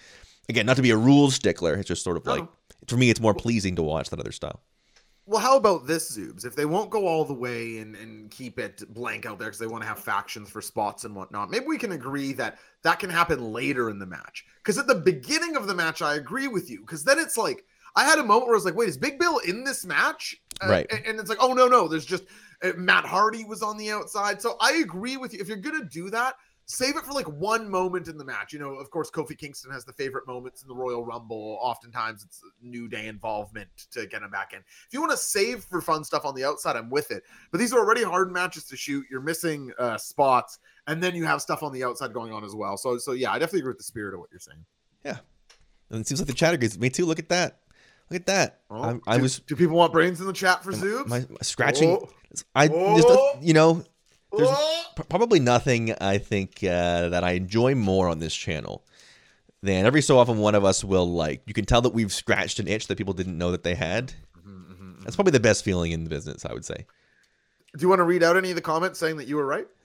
again, 0.48 0.66
not 0.66 0.76
to 0.76 0.82
be 0.82 0.90
a 0.90 0.96
rules 0.96 1.36
stickler. 1.36 1.74
It's 1.74 1.88
just 1.88 2.02
sort 2.02 2.16
of 2.16 2.26
like 2.26 2.42
No. 2.42 2.48
for 2.88 2.96
me, 2.96 3.08
it's 3.10 3.20
more 3.20 3.34
pleasing 3.34 3.76
to 3.76 3.82
watch 3.82 4.10
that 4.10 4.18
other 4.20 4.32
style. 4.32 4.60
Well, 5.26 5.40
how 5.40 5.56
about 5.56 5.86
this, 5.86 6.16
Zoobs? 6.16 6.44
If 6.44 6.54
they 6.54 6.66
won't 6.66 6.90
go 6.90 7.06
all 7.06 7.24
the 7.24 7.32
way 7.32 7.78
and, 7.78 7.96
and 7.96 8.30
keep 8.30 8.58
it 8.58 8.82
blank 8.92 9.24
out 9.24 9.38
there 9.38 9.48
because 9.48 9.58
they 9.58 9.66
want 9.66 9.82
to 9.82 9.88
have 9.88 9.98
factions 9.98 10.50
for 10.50 10.60
spots 10.60 11.04
and 11.04 11.16
whatnot, 11.16 11.50
maybe 11.50 11.64
we 11.66 11.78
can 11.78 11.92
agree 11.92 12.34
that 12.34 12.58
that 12.82 12.98
can 12.98 13.08
happen 13.08 13.52
later 13.52 13.88
in 13.88 13.98
the 13.98 14.04
match. 14.04 14.44
Because 14.58 14.76
at 14.76 14.86
the 14.86 14.94
beginning 14.94 15.56
of 15.56 15.66
the 15.66 15.74
match, 15.74 16.02
I 16.02 16.16
agree 16.16 16.46
with 16.46 16.70
you. 16.70 16.80
Because 16.80 17.04
then 17.04 17.18
it's 17.18 17.38
like, 17.38 17.64
I 17.96 18.04
had 18.04 18.18
a 18.18 18.22
moment 18.22 18.46
where 18.48 18.54
I 18.54 18.58
was 18.58 18.66
like, 18.66 18.74
wait, 18.74 18.88
is 18.88 18.98
Big 18.98 19.18
Bill 19.18 19.38
in 19.38 19.64
this 19.64 19.86
match? 19.86 20.36
Uh, 20.62 20.68
Right. 20.68 20.86
And, 20.90 21.06
and 21.06 21.20
it's 21.20 21.30
like, 21.30 21.38
oh, 21.40 21.54
no, 21.54 21.68
no, 21.68 21.88
there's 21.88 22.04
just 22.04 22.24
uh, 22.62 22.72
Matt 22.76 23.06
Hardy 23.06 23.44
was 23.44 23.62
on 23.62 23.78
the 23.78 23.90
outside. 23.90 24.42
So 24.42 24.56
I 24.60 24.74
agree 24.74 25.16
with 25.16 25.32
you. 25.32 25.40
If 25.40 25.48
you're 25.48 25.56
going 25.56 25.80
to 25.80 25.88
do 25.88 26.10
that, 26.10 26.34
save 26.66 26.96
it 26.96 27.04
for 27.04 27.12
like 27.12 27.26
one 27.26 27.68
moment 27.68 28.08
in 28.08 28.16
the 28.16 28.24
match. 28.24 28.52
You 28.52 28.58
know, 28.58 28.74
of 28.74 28.90
course, 28.90 29.10
Kofi 29.10 29.36
Kingston 29.36 29.70
has 29.70 29.84
the 29.84 29.92
favorite 29.92 30.26
moments 30.26 30.62
in 30.62 30.68
the 30.68 30.74
Royal 30.74 31.04
Rumble. 31.04 31.58
Oftentimes 31.60 32.24
it's 32.24 32.40
New 32.62 32.88
Day 32.88 33.06
involvement 33.06 33.68
to 33.92 34.06
get 34.06 34.22
him 34.22 34.30
back 34.30 34.52
in. 34.52 34.60
If 34.60 34.88
you 34.92 35.00
want 35.00 35.12
to 35.12 35.18
save 35.18 35.64
for 35.64 35.80
fun 35.80 36.04
stuff 36.04 36.24
on 36.24 36.34
the 36.34 36.44
outside, 36.44 36.76
I'm 36.76 36.90
with 36.90 37.10
it. 37.10 37.22
But 37.50 37.58
these 37.58 37.72
are 37.72 37.78
already 37.78 38.02
hard 38.02 38.32
matches 38.32 38.64
to 38.64 38.76
shoot. 38.76 39.04
You're 39.10 39.20
missing 39.20 39.72
uh, 39.78 39.98
spots, 39.98 40.58
and 40.86 41.02
then 41.02 41.14
you 41.14 41.24
have 41.24 41.42
stuff 41.42 41.62
on 41.62 41.72
the 41.72 41.84
outside 41.84 42.12
going 42.12 42.32
on 42.32 42.44
as 42.44 42.54
well. 42.54 42.76
So, 42.76 42.98
so 42.98 43.12
yeah, 43.12 43.30
I 43.30 43.38
definitely 43.38 43.60
agree 43.60 43.70
with 43.70 43.78
the 43.78 43.84
spirit 43.84 44.14
of 44.14 44.20
what 44.20 44.30
you're 44.30 44.40
saying. 44.40 44.64
Yeah, 45.04 45.18
and 45.90 46.00
it 46.00 46.06
seems 46.06 46.20
like 46.20 46.28
the 46.28 46.34
chat 46.34 46.54
agrees 46.54 46.78
me 46.78 46.90
too. 46.90 47.06
Look 47.06 47.18
at 47.18 47.28
that. 47.28 47.60
Look 48.10 48.20
at 48.20 48.26
that. 48.26 48.60
Oh, 48.70 49.00
I, 49.06 49.14
I 49.14 49.16
do, 49.16 49.22
was 49.22 49.38
Do 49.40 49.56
people 49.56 49.76
want 49.76 49.92
brains 49.92 50.20
in 50.20 50.26
the 50.26 50.32
chat 50.32 50.62
for 50.62 50.72
Zoobs? 50.72 51.06
my, 51.06 51.20
my 51.20 51.36
scratching. 51.42 51.90
Oh. 51.90 52.08
I 52.54 52.68
just 52.68 53.06
Oh. 53.08 53.38
you 53.40 53.54
know 53.54 53.82
there's 54.36 54.48
Oh! 54.50 54.82
p- 54.96 55.02
probably 55.08 55.40
nothing 55.40 55.94
I 56.00 56.18
think 56.18 56.58
uh, 56.62 57.08
that 57.10 57.22
I 57.24 57.32
enjoy 57.32 57.74
more 57.74 58.08
on 58.08 58.18
this 58.18 58.34
channel 58.34 58.84
than 59.62 59.86
every 59.86 60.02
so 60.02 60.18
often 60.18 60.38
one 60.38 60.54
of 60.54 60.64
us 60.64 60.84
will 60.84 61.10
like. 61.10 61.42
You 61.46 61.54
can 61.54 61.64
tell 61.64 61.80
that 61.82 61.94
we've 61.94 62.12
scratched 62.12 62.58
an 62.58 62.68
itch 62.68 62.86
that 62.88 62.96
people 62.98 63.14
didn't 63.14 63.38
know 63.38 63.50
that 63.50 63.62
they 63.62 63.74
had. 63.74 64.12
Mhm, 64.38 64.46
mhm, 64.66 64.96
mhm. 64.98 65.04
That's 65.04 65.16
probably 65.16 65.32
the 65.32 65.40
best 65.40 65.64
feeling 65.64 65.92
in 65.92 66.04
the 66.04 66.10
business, 66.10 66.44
I 66.44 66.52
would 66.52 66.64
say. 66.64 66.86
Do 67.76 67.82
you 67.82 67.88
want 67.88 67.98
to 68.00 68.04
read 68.04 68.22
out 68.22 68.36
any 68.36 68.50
of 68.50 68.56
the 68.56 68.62
comments 68.62 69.00
saying 69.00 69.16
that 69.16 69.26
you 69.26 69.34
were 69.36 69.46
right? 69.46 69.66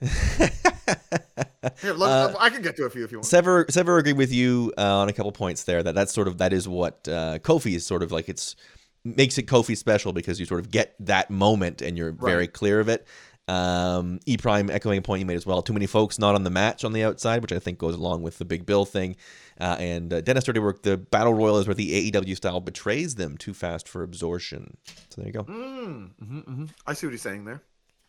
Here, 1.82 1.92
let, 1.94 2.10
Uh, 2.10 2.34
I 2.38 2.50
can 2.50 2.62
get 2.62 2.76
to 2.76 2.84
a 2.84 2.90
few 2.90 3.04
if 3.04 3.12
you 3.12 3.18
want. 3.18 3.26
Sever 3.26 3.66
Sever 3.68 3.98
agreed 3.98 4.16
with 4.16 4.32
you 4.32 4.72
uh, 4.78 4.98
on 4.98 5.08
a 5.08 5.12
couple 5.12 5.32
points 5.32 5.64
there. 5.64 5.82
That 5.82 5.94
that's 5.94 6.12
sort 6.12 6.28
of 6.28 6.38
that 6.38 6.52
is 6.52 6.68
what 6.68 7.06
uh, 7.08 7.38
Kofi 7.38 7.74
is 7.74 7.86
sort 7.86 8.02
of 8.02 8.12
like. 8.12 8.28
It's 8.28 8.56
makes 9.04 9.38
it 9.38 9.46
Kofi 9.46 9.76
special 9.76 10.12
because 10.12 10.38
you 10.38 10.46
sort 10.46 10.60
of 10.60 10.70
get 10.70 10.94
that 11.00 11.30
moment 11.30 11.80
and 11.82 11.96
you're 11.96 12.12
very 12.12 12.46
clear 12.46 12.80
of 12.80 12.88
it. 12.88 13.06
Um, 13.50 14.20
E 14.26 14.36
Prime 14.36 14.70
echoing 14.70 14.98
a 14.98 15.02
point 15.02 15.18
you 15.18 15.26
made 15.26 15.34
as 15.34 15.44
well. 15.44 15.60
Too 15.60 15.72
many 15.72 15.86
folks 15.86 16.20
not 16.20 16.36
on 16.36 16.44
the 16.44 16.50
match 16.50 16.84
on 16.84 16.92
the 16.92 17.02
outside, 17.02 17.42
which 17.42 17.50
I 17.50 17.58
think 17.58 17.78
goes 17.78 17.96
along 17.96 18.22
with 18.22 18.38
the 18.38 18.44
Big 18.44 18.64
Bill 18.64 18.84
thing. 18.84 19.16
Uh, 19.60 19.76
and 19.80 20.12
uh, 20.12 20.20
Dennis 20.20 20.44
Dirty 20.44 20.60
Work, 20.60 20.82
the 20.82 20.96
battle 20.96 21.34
royal 21.34 21.58
is 21.58 21.66
where 21.66 21.74
the 21.74 22.12
AEW 22.12 22.36
style 22.36 22.60
betrays 22.60 23.16
them 23.16 23.36
too 23.36 23.52
fast 23.52 23.88
for 23.88 24.04
absorption. 24.04 24.76
So 25.08 25.20
there 25.20 25.26
you 25.26 25.32
go. 25.32 25.42
Mm, 25.42 26.10
mhm, 26.22 26.44
mhm. 26.44 26.70
I 26.86 26.92
see 26.92 27.08
what 27.08 27.12
he's 27.12 27.22
saying 27.22 27.44
there. 27.44 27.60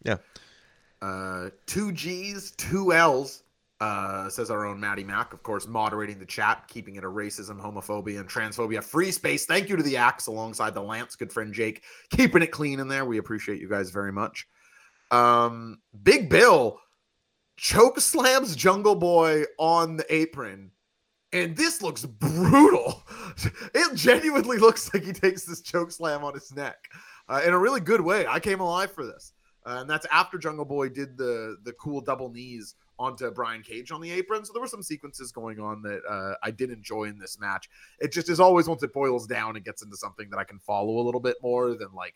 Yeah. 0.03 0.17
Uh, 1.01 1.49
two 1.65 1.91
G's, 1.91 2.51
two 2.51 2.93
L's, 2.93 3.41
uh, 3.79 4.29
says 4.29 4.51
our 4.51 4.67
own 4.67 4.79
Maddie 4.79 5.03
Mack, 5.03 5.33
of 5.33 5.41
course, 5.41 5.65
moderating 5.65 6.19
the 6.19 6.25
chat, 6.25 6.67
keeping 6.67 6.97
it 6.97 7.03
a 7.03 7.07
racism, 7.07 7.59
homophobia, 7.59 8.19
and 8.19 8.29
transphobia 8.29 8.83
free 8.83 9.09
space. 9.09 9.47
Thank 9.47 9.69
you 9.69 9.75
to 9.75 9.81
the 9.81 9.97
Axe 9.97 10.27
alongside 10.27 10.75
the 10.75 10.83
Lance, 10.83 11.15
good 11.15 11.33
friend 11.33 11.51
Jake, 11.51 11.81
keeping 12.11 12.43
it 12.43 12.51
clean 12.51 12.79
in 12.79 12.87
there. 12.87 13.05
We 13.05 13.17
appreciate 13.17 13.59
you 13.59 13.67
guys 13.67 13.89
very 13.89 14.11
much. 14.11 14.47
Um, 15.11 15.79
Big 16.03 16.29
Bill 16.29 16.79
choke 17.57 17.99
slams 17.99 18.55
Jungle 18.55 18.95
Boy 18.95 19.43
on 19.59 19.97
the 19.97 20.13
apron. 20.13 20.71
And 21.33 21.55
this 21.55 21.81
looks 21.81 22.05
brutal. 22.05 23.03
It 23.73 23.95
genuinely 23.95 24.57
looks 24.57 24.93
like 24.93 25.03
he 25.03 25.13
takes 25.13 25.45
this 25.45 25.61
choke 25.61 25.89
slam 25.91 26.23
on 26.23 26.33
his 26.33 26.53
neck 26.53 26.75
uh, 27.29 27.41
in 27.45 27.53
a 27.53 27.57
really 27.57 27.79
good 27.79 28.01
way. 28.01 28.27
I 28.27 28.41
came 28.41 28.59
alive 28.59 28.91
for 28.91 29.05
this. 29.05 29.31
Uh, 29.65 29.77
and 29.79 29.89
that's 29.89 30.05
after 30.11 30.37
Jungle 30.37 30.65
Boy 30.65 30.89
did 30.89 31.17
the 31.17 31.55
the 31.63 31.71
cool 31.73 32.01
double 32.01 32.29
knees 32.29 32.75
onto 32.99 33.31
Brian 33.31 33.61
Cage 33.61 33.91
on 33.91 34.01
the 34.01 34.11
apron. 34.11 34.43
So 34.43 34.53
there 34.53 34.61
were 34.61 34.67
some 34.67 34.83
sequences 34.83 35.31
going 35.31 35.59
on 35.59 35.81
that 35.83 36.01
uh, 36.07 36.35
I 36.43 36.51
did 36.51 36.71
enjoy 36.71 37.05
in 37.05 37.17
this 37.17 37.39
match. 37.39 37.69
It 37.99 38.11
just 38.11 38.29
is 38.29 38.39
always 38.39 38.67
once 38.67 38.83
it 38.83 38.93
boils 38.93 39.27
down 39.27 39.55
it 39.55 39.63
gets 39.63 39.81
into 39.81 39.97
something 39.97 40.29
that 40.29 40.37
I 40.37 40.43
can 40.43 40.59
follow 40.59 40.99
a 40.99 41.03
little 41.03 41.21
bit 41.21 41.37
more 41.41 41.75
than 41.75 41.93
like 41.93 42.15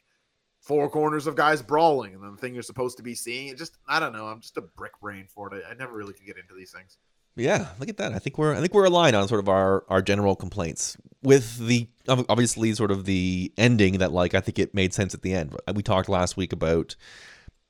four 0.65 0.89
corners 0.89 1.27
of 1.27 1.35
guys 1.35 1.61
brawling 1.61 2.15
and 2.15 2.23
then 2.23 2.31
the 2.31 2.37
thing 2.37 2.55
you're 2.55 2.63
supposed 2.63 2.97
to 2.97 3.03
be 3.03 3.13
seeing. 3.13 3.49
It 3.49 3.57
just 3.57 3.77
I 3.87 3.99
don't 3.99 4.13
know. 4.13 4.25
I'm 4.25 4.41
just 4.41 4.57
a 4.57 4.61
brick 4.61 4.99
brain 4.99 5.27
for 5.29 5.53
it. 5.53 5.63
I, 5.65 5.71
I 5.71 5.73
never 5.75 5.93
really 5.93 6.13
could 6.13 6.25
get 6.25 6.37
into 6.37 6.55
these 6.55 6.71
things. 6.71 6.97
Yeah, 7.37 7.67
look 7.79 7.89
at 7.89 7.97
that. 7.97 8.13
I 8.13 8.19
think 8.19 8.37
we're 8.37 8.55
I 8.55 8.61
think 8.61 8.73
we're 8.73 8.85
aligned 8.85 9.15
on 9.15 9.27
sort 9.27 9.39
of 9.39 9.47
our 9.47 9.85
our 9.89 10.01
general 10.01 10.35
complaints 10.35 10.97
with 11.21 11.59
the 11.59 11.87
obviously 12.07 12.73
sort 12.73 12.91
of 12.91 13.05
the 13.05 13.53
ending 13.57 13.99
that 13.99 14.11
like 14.11 14.33
I 14.33 14.39
think 14.39 14.57
it 14.57 14.73
made 14.73 14.93
sense 14.93 15.13
at 15.13 15.21
the 15.21 15.33
end. 15.33 15.55
We 15.73 15.83
talked 15.83 16.09
last 16.09 16.35
week 16.35 16.51
about 16.51 16.95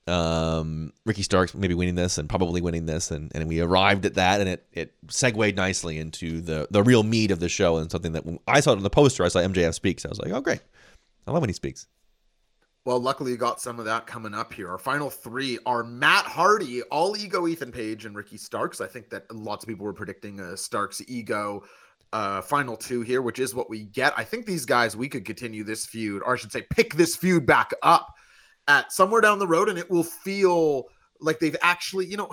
um 0.06 0.92
Ricky 1.04 1.22
Starks 1.22 1.52
maybe 1.52 1.74
winning 1.74 1.96
this 1.96 2.16
and 2.16 2.28
probably 2.28 2.60
winning 2.60 2.86
this 2.86 3.10
and, 3.10 3.30
and 3.34 3.48
we 3.48 3.60
arrived 3.60 4.06
at 4.06 4.14
that 4.14 4.40
and 4.40 4.48
it 4.48 4.64
it 4.72 4.94
segued 5.08 5.56
nicely 5.56 5.98
into 5.98 6.40
the 6.40 6.68
the 6.70 6.82
real 6.82 7.02
meat 7.02 7.32
of 7.32 7.40
the 7.40 7.48
show 7.48 7.76
and 7.76 7.90
something 7.90 8.12
that 8.12 8.24
I 8.46 8.60
saw 8.60 8.70
on 8.70 8.82
the 8.84 8.88
poster 8.88 9.24
I 9.24 9.28
saw 9.28 9.40
MJF 9.40 9.74
speaks 9.74 10.06
I 10.06 10.08
was 10.08 10.20
like 10.20 10.30
oh 10.30 10.40
great 10.40 10.60
I 11.26 11.32
love 11.32 11.42
when 11.42 11.48
he 11.48 11.54
speaks 11.54 11.88
Well, 12.86 13.00
luckily 13.00 13.32
you 13.32 13.36
got 13.36 13.60
some 13.60 13.80
of 13.80 13.84
that 13.86 14.06
coming 14.06 14.32
up 14.32 14.52
here. 14.52 14.70
Our 14.70 14.78
final 14.78 15.10
three 15.10 15.58
are 15.66 15.82
Matt 15.82 16.24
Hardy, 16.24 16.82
All 16.82 17.16
Ego, 17.16 17.48
Ethan 17.48 17.72
Page, 17.72 18.04
and 18.04 18.14
Ricky 18.14 18.36
Starks. 18.36 18.80
I 18.80 18.86
think 18.86 19.10
that 19.10 19.24
lots 19.34 19.64
of 19.64 19.68
people 19.68 19.84
were 19.84 19.92
predicting 19.92 20.38
a 20.38 20.56
Starks 20.56 21.02
Ego 21.08 21.64
uh, 22.12 22.42
final 22.42 22.76
two 22.76 23.00
here, 23.00 23.22
which 23.22 23.40
is 23.40 23.56
what 23.56 23.68
we 23.68 23.86
get. 23.86 24.14
I 24.16 24.22
think 24.22 24.46
these 24.46 24.64
guys 24.64 24.96
we 24.96 25.08
could 25.08 25.24
continue 25.24 25.64
this 25.64 25.84
feud, 25.84 26.22
or 26.24 26.34
I 26.34 26.36
should 26.36 26.52
say, 26.52 26.62
pick 26.70 26.94
this 26.94 27.16
feud 27.16 27.44
back 27.44 27.72
up 27.82 28.14
at 28.68 28.92
somewhere 28.92 29.20
down 29.20 29.40
the 29.40 29.48
road, 29.48 29.68
and 29.68 29.80
it 29.80 29.90
will 29.90 30.04
feel 30.04 30.84
like 31.20 31.40
they've 31.40 31.56
actually, 31.62 32.06
you 32.06 32.16
know. 32.16 32.30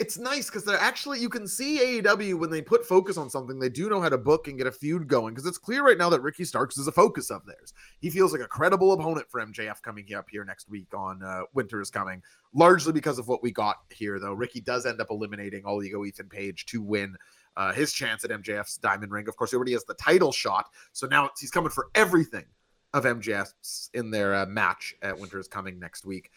It's 0.00 0.18
nice 0.18 0.46
because 0.46 0.64
they're 0.64 0.76
actually 0.76 1.20
you 1.20 1.28
can 1.28 1.46
see 1.46 2.02
AEW 2.02 2.34
when 2.34 2.50
they 2.50 2.60
put 2.60 2.84
focus 2.84 3.16
on 3.16 3.30
something, 3.30 3.60
they 3.60 3.68
do 3.68 3.88
know 3.88 4.00
how 4.00 4.08
to 4.08 4.18
book 4.18 4.48
and 4.48 4.58
get 4.58 4.66
a 4.66 4.72
feud 4.72 5.06
going. 5.06 5.34
Because 5.34 5.46
it's 5.46 5.58
clear 5.58 5.86
right 5.86 5.96
now 5.96 6.10
that 6.10 6.20
Ricky 6.20 6.44
Starks 6.44 6.78
is 6.78 6.88
a 6.88 6.92
focus 6.92 7.30
of 7.30 7.46
theirs. 7.46 7.72
He 8.00 8.10
feels 8.10 8.32
like 8.32 8.42
a 8.42 8.48
credible 8.48 8.92
opponent 8.92 9.26
for 9.30 9.40
MJF 9.40 9.82
coming 9.82 10.12
up 10.12 10.26
here 10.28 10.44
next 10.44 10.68
week 10.68 10.92
on 10.96 11.22
uh, 11.22 11.42
Winter 11.54 11.80
is 11.80 11.90
Coming, 11.90 12.22
largely 12.52 12.92
because 12.92 13.20
of 13.20 13.28
what 13.28 13.40
we 13.40 13.52
got 13.52 13.76
here, 13.90 14.18
though. 14.18 14.32
Ricky 14.32 14.60
does 14.60 14.84
end 14.84 15.00
up 15.00 15.08
eliminating 15.10 15.64
All 15.64 15.80
Ego 15.80 16.04
Ethan 16.04 16.28
Page 16.28 16.66
to 16.66 16.82
win 16.82 17.16
uh, 17.56 17.72
his 17.72 17.92
chance 17.92 18.24
at 18.24 18.30
MJF's 18.30 18.78
Diamond 18.78 19.12
Ring. 19.12 19.28
Of 19.28 19.36
course, 19.36 19.52
he 19.52 19.56
already 19.56 19.74
has 19.74 19.84
the 19.84 19.94
title 19.94 20.32
shot, 20.32 20.70
so 20.92 21.06
now 21.06 21.30
he's 21.38 21.52
coming 21.52 21.70
for 21.70 21.86
everything 21.94 22.46
of 22.94 23.04
MJF's 23.04 23.90
in 23.94 24.10
their 24.10 24.34
uh, 24.34 24.46
match 24.46 24.94
at 25.02 25.18
Winter 25.18 25.38
is 25.38 25.48
Coming 25.48 25.78
next 25.78 26.04
week. 26.04 26.30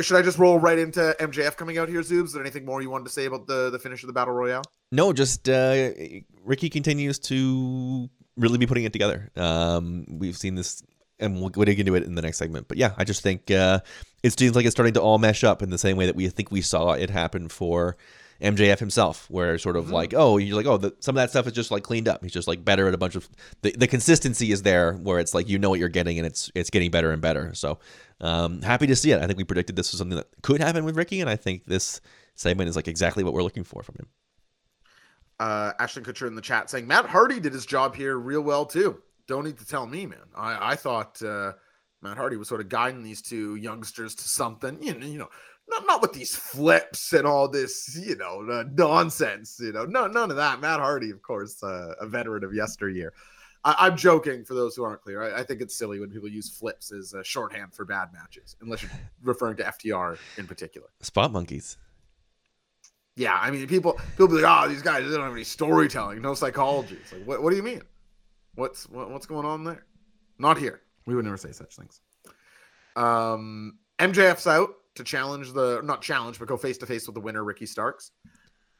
Should 0.00 0.16
I 0.16 0.22
just 0.22 0.38
roll 0.38 0.58
right 0.58 0.78
into 0.78 1.14
MJF 1.20 1.56
coming 1.56 1.76
out 1.76 1.88
here, 1.88 2.00
Zoobs? 2.00 2.26
Is 2.26 2.32
there 2.32 2.42
anything 2.42 2.64
more 2.64 2.80
you 2.80 2.88
wanted 2.88 3.04
to 3.04 3.12
say 3.12 3.26
about 3.26 3.46
the, 3.46 3.70
the 3.70 3.78
finish 3.78 4.02
of 4.02 4.06
the 4.06 4.12
Battle 4.12 4.32
Royale? 4.32 4.62
No, 4.90 5.12
just 5.12 5.48
uh, 5.48 5.90
Ricky 6.44 6.70
continues 6.70 7.18
to 7.20 8.08
really 8.36 8.58
be 8.58 8.66
putting 8.66 8.84
it 8.84 8.92
together. 8.92 9.30
Um, 9.36 10.06
we've 10.08 10.36
seen 10.36 10.54
this, 10.54 10.82
and 11.18 11.40
we'll 11.40 11.50
get 11.50 11.78
into 11.78 11.94
it 11.94 12.04
in 12.04 12.14
the 12.14 12.22
next 12.22 12.38
segment. 12.38 12.68
But 12.68 12.78
yeah, 12.78 12.94
I 12.96 13.04
just 13.04 13.22
think 13.22 13.50
uh, 13.50 13.80
it 14.22 14.38
seems 14.38 14.56
like 14.56 14.64
it's 14.64 14.74
starting 14.74 14.94
to 14.94 15.02
all 15.02 15.18
mesh 15.18 15.44
up 15.44 15.62
in 15.62 15.70
the 15.70 15.78
same 15.78 15.96
way 15.96 16.06
that 16.06 16.16
we 16.16 16.28
think 16.28 16.50
we 16.50 16.62
saw 16.62 16.92
it 16.92 17.10
happen 17.10 17.48
for 17.48 17.96
MJF 18.40 18.78
himself, 18.78 19.28
where 19.30 19.56
sort 19.58 19.76
of 19.76 19.86
Mhm. 19.86 19.92
like, 19.92 20.14
oh, 20.14 20.36
you're 20.36 20.56
like, 20.56 20.66
oh, 20.66 20.76
the, 20.76 20.94
some 21.00 21.16
of 21.16 21.22
that 21.22 21.30
stuff 21.30 21.46
is 21.46 21.52
just 21.52 21.70
like 21.70 21.82
cleaned 21.82 22.06
up. 22.08 22.22
He's 22.22 22.32
just 22.32 22.46
like 22.48 22.64
better 22.64 22.86
at 22.88 22.94
a 22.94 22.98
bunch 22.98 23.14
of 23.16 23.28
the, 23.62 23.72
the 23.78 23.86
consistency 23.86 24.52
is 24.52 24.62
there, 24.62 24.92
where 24.94 25.18
it's 25.18 25.32
like 25.34 25.48
you 25.48 25.58
know 25.58 25.70
what 25.70 25.78
you're 25.80 25.88
getting, 25.88 26.18
and 26.18 26.26
it's 26.26 26.50
it's 26.54 26.70
getting 26.70 26.90
better 26.90 27.12
and 27.12 27.22
better. 27.22 27.54
So 27.54 27.78
um, 28.20 28.62
happy 28.62 28.86
to 28.88 28.96
see 28.96 29.10
it. 29.12 29.20
I 29.20 29.26
think 29.26 29.38
we 29.38 29.44
predicted 29.44 29.76
this 29.76 29.92
was 29.92 29.98
something 29.98 30.16
that 30.16 30.28
could 30.42 30.60
happen 30.60 30.84
with 30.84 30.96
Ricky, 30.96 31.20
and 31.20 31.30
I 31.30 31.36
think 31.36 31.64
this 31.66 32.00
segment 32.34 32.68
is 32.68 32.76
like 32.76 32.88
exactly 32.88 33.24
what 33.24 33.32
we're 33.32 33.42
looking 33.42 33.64
for 33.64 33.82
from 33.82 33.94
him. 33.98 34.06
uh 35.38 35.72
Ashton 35.78 36.04
Kutcher 36.04 36.26
in 36.26 36.34
the 36.34 36.42
chat 36.42 36.70
saying 36.70 36.86
Matt 36.86 37.06
Hardy 37.06 37.40
did 37.40 37.52
his 37.52 37.66
job 37.66 37.94
here 37.94 38.16
real 38.18 38.40
well 38.42 38.64
too. 38.64 39.02
Don't 39.26 39.44
need 39.44 39.58
to 39.58 39.66
tell 39.66 39.86
me, 39.86 40.06
man. 40.06 40.18
I 40.36 40.72
I 40.72 40.76
thought 40.76 41.22
uh 41.22 41.52
Matt 42.02 42.16
Hardy 42.16 42.36
was 42.36 42.48
sort 42.48 42.60
of 42.60 42.68
guiding 42.68 43.02
these 43.02 43.22
two 43.22 43.56
youngsters 43.56 44.14
to 44.16 44.28
something, 44.28 44.82
you 44.82 44.94
know, 44.94 45.06
you 45.06 45.18
know, 45.18 45.28
not 45.68 45.86
not 45.86 46.02
with 46.02 46.12
these 46.12 46.34
flips 46.34 47.12
and 47.12 47.26
all 47.26 47.48
this, 47.48 47.98
you 48.00 48.16
know, 48.16 48.40
nonsense, 48.74 49.58
you 49.60 49.72
know, 49.72 49.84
no 49.84 50.06
none 50.06 50.30
of 50.30 50.36
that. 50.36 50.60
Matt 50.60 50.80
Hardy, 50.80 51.10
of 51.10 51.22
course, 51.22 51.62
uh, 51.62 51.94
a 52.00 52.06
veteran 52.06 52.44
of 52.44 52.54
yesteryear. 52.54 53.12
I, 53.64 53.74
I'm 53.80 53.96
joking 53.96 54.44
for 54.44 54.54
those 54.54 54.76
who 54.76 54.84
aren't 54.84 55.02
clear. 55.02 55.22
I, 55.22 55.40
I 55.40 55.42
think 55.42 55.60
it's 55.60 55.74
silly 55.74 55.98
when 55.98 56.10
people 56.10 56.28
use 56.28 56.48
flips 56.48 56.92
as 56.92 57.14
a 57.14 57.24
shorthand 57.24 57.74
for 57.74 57.84
bad 57.84 58.12
matches, 58.12 58.56
unless 58.60 58.82
you're 58.82 58.92
referring 59.22 59.56
to 59.56 59.64
FTR 59.64 60.18
in 60.38 60.46
particular. 60.46 60.88
Spot 61.00 61.32
monkeys. 61.32 61.76
Yeah, 63.16 63.38
I 63.40 63.50
mean, 63.50 63.66
people 63.66 63.98
people 64.10 64.28
be 64.28 64.34
like, 64.42 64.64
"Oh, 64.64 64.68
these 64.68 64.82
guys 64.82 65.08
they 65.08 65.14
don't 65.14 65.24
have 65.24 65.32
any 65.32 65.44
storytelling, 65.44 66.20
no 66.20 66.34
psychology." 66.34 66.98
It's 67.00 67.12
like, 67.12 67.26
what, 67.26 67.42
what 67.42 67.50
do 67.50 67.56
you 67.56 67.62
mean? 67.62 67.82
What's 68.54 68.88
what, 68.88 69.10
what's 69.10 69.26
going 69.26 69.46
on 69.46 69.64
there? 69.64 69.84
Not 70.38 70.58
here. 70.58 70.82
We 71.06 71.14
would 71.14 71.24
never 71.24 71.36
say 71.38 71.52
such 71.52 71.76
things. 71.76 72.00
Um, 72.94 73.78
MJF's 73.98 74.46
out 74.46 74.70
to 74.96 75.04
challenge 75.04 75.52
the 75.52 75.80
not 75.82 76.02
challenge, 76.02 76.38
but 76.38 76.48
go 76.48 76.56
face 76.56 76.78
to 76.78 76.86
face 76.86 77.06
with 77.06 77.14
the 77.14 77.20
winner, 77.20 77.44
Ricky 77.44 77.66
Starks, 77.66 78.10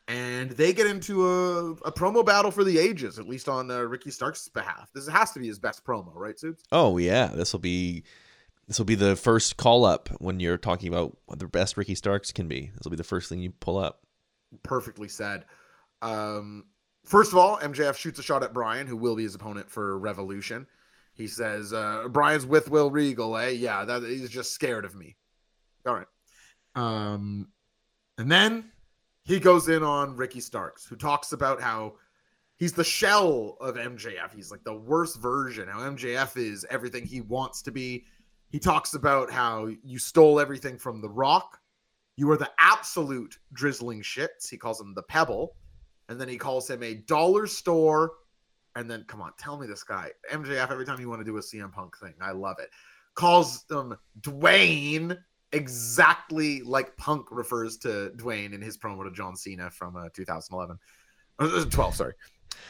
and 0.09 0.51
they 0.51 0.73
get 0.73 0.87
into 0.87 1.27
a, 1.27 1.71
a 1.73 1.93
promo 1.93 2.25
battle 2.25 2.51
for 2.51 2.65
the 2.65 2.79
ages, 2.79 3.19
at 3.19 3.29
least 3.29 3.49
on 3.49 3.71
uh, 3.71 3.81
Ricky 3.81 4.11
Starks' 4.11 4.49
behalf. 4.49 4.91
This 4.95 5.09
has 5.09 5.33
to 5.33 5.41
be 5.41 5.47
his 5.47 5.59
best 5.59 5.85
promo, 5.85 6.13
right, 6.15 6.39
Suits? 6.39 6.65
Oh 6.73 6.99
yeah, 6.99 7.27
this 7.29 7.53
will 7.53 7.61
be 7.61 8.05
this 8.69 8.79
will 8.79 8.87
be 8.87 8.95
the 8.95 9.17
first 9.17 9.57
call 9.57 9.85
up 9.85 10.09
when 10.19 10.41
you're 10.41 10.59
talking 10.59 10.89
about 10.89 11.17
what 11.27 11.39
the 11.39 11.47
best 11.47 11.77
Ricky 11.77 11.95
Starks 11.95 12.33
can 12.33 12.49
be. 12.49 12.71
This 12.75 12.85
will 12.85 12.91
be 12.91 12.97
the 12.97 13.05
first 13.05 13.29
thing 13.29 13.41
you 13.41 13.51
pull 13.51 13.79
up. 13.79 14.01
Perfectly 14.63 15.09
said. 15.09 15.45
Um, 16.03 16.65
first 17.05 17.33
of 17.33 17.39
all, 17.39 17.59
MJF 17.59 17.97
shoots 17.97 18.19
a 18.19 18.23
shot 18.23 18.43
at 18.43 18.53
Bryan, 18.53 18.87
who 18.87 18.97
will 18.97 19.17
be 19.17 19.23
his 19.23 19.35
opponent 19.35 19.71
for 19.71 19.99
Revolution. 19.99 20.67
He 21.15 21.27
says, 21.27 21.73
uh, 21.73 22.09
"Bryan's 22.09 22.45
with 22.45 22.71
Will 22.71 22.91
Regal, 22.91 23.37
eh? 23.37 23.49
Yeah, 23.49 23.85
that 23.85 24.03
he's 24.03 24.29
just 24.29 24.53
scared 24.53 24.85
of 24.85 24.95
me." 24.95 25.17
All 25.87 25.95
right. 25.95 26.07
Um, 26.75 27.49
and 28.19 28.31
then 28.31 28.71
he 29.25 29.41
goes 29.41 29.69
in 29.69 29.83
on 29.83 30.17
Ricky 30.17 30.41
Starks, 30.41 30.87
who 30.87 30.97
talks 30.97 31.33
about 31.33 31.61
how 31.61 31.95
he's 32.57 32.73
the 32.73 32.85
shell 32.85 33.57
of 33.61 33.77
MJF. 33.77 34.33
He's 34.35 34.51
like 34.51 34.65
the 34.65 34.77
worst 34.77 35.21
version. 35.21 35.69
How 35.69 35.81
MJF 35.81 36.37
is 36.37 36.67
everything 36.71 37.05
he 37.05 37.21
wants 37.21 37.63
to 37.63 37.71
be. 37.71 38.05
He 38.51 38.59
talks 38.59 38.95
about 38.95 39.31
how 39.31 39.69
you 39.83 39.99
stole 39.99 40.39
everything 40.39 40.79
from 40.79 41.01
The 41.01 41.09
Rock. 41.09 41.59
You 42.17 42.31
are 42.31 42.37
the 42.37 42.51
absolute 42.59 43.39
drizzling 43.53 44.01
shits. 44.03 44.49
He 44.49 44.57
calls 44.57 44.81
him 44.81 44.95
the 44.95 45.03
Pebble. 45.03 45.55
And 46.09 46.21
then 46.21 46.29
he 46.29 46.39
calls 46.39 46.71
him 46.71 46.83
a 46.83 46.95
dollar 46.95 47.47
store. 47.47 48.13
And 48.77 48.91
then, 48.91 49.05
come 49.09 49.21
on, 49.21 49.33
tell 49.39 49.59
me 49.59 49.67
this 49.67 49.83
guy. 49.83 50.11
MJF, 50.33 50.71
every 50.71 50.85
time 50.85 51.01
you 51.01 51.09
want 51.09 51.21
to 51.21 51.25
do 51.25 51.37
a 51.37 51.41
CM 51.41 51.73
Punk 51.73 51.99
thing, 51.99 52.15
I 52.21 52.33
love 52.33 52.57
it. 52.59 52.71
Calls 53.15 53.65
him 53.71 53.97
Dwayne 54.21 55.19
exactly 55.53 56.63
like 56.63 56.97
Punk 56.97 57.29
refers 57.31 57.77
to 57.79 58.13
Dwayne 58.17 58.53
in 58.53 58.61
his 58.61 58.77
promo 58.77 59.05
to 59.05 59.11
John 59.11 59.37
Cena 59.37 59.71
from 59.71 59.97
uh, 59.97 60.09
2011. 60.13 60.79
Uh, 61.39 61.65
12, 61.65 61.95
sorry. 61.95 62.15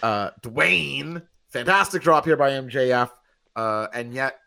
Uh, 0.03 0.31
Dwayne, 0.43 1.23
fantastic 1.49 2.03
drop 2.03 2.25
here 2.25 2.37
by 2.37 2.51
MJF. 2.51 3.11
Uh, 3.55 3.87
and 3.95 4.13
yet, 4.13 4.39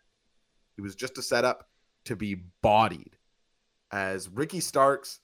it 0.78 0.82
was 0.82 0.96
just 0.96 1.18
a 1.18 1.22
setup 1.22 1.68
to 2.06 2.16
be 2.16 2.44
bodied 2.62 3.18
as 3.92 4.30
Ricky 4.30 4.60
Starks 4.60 5.20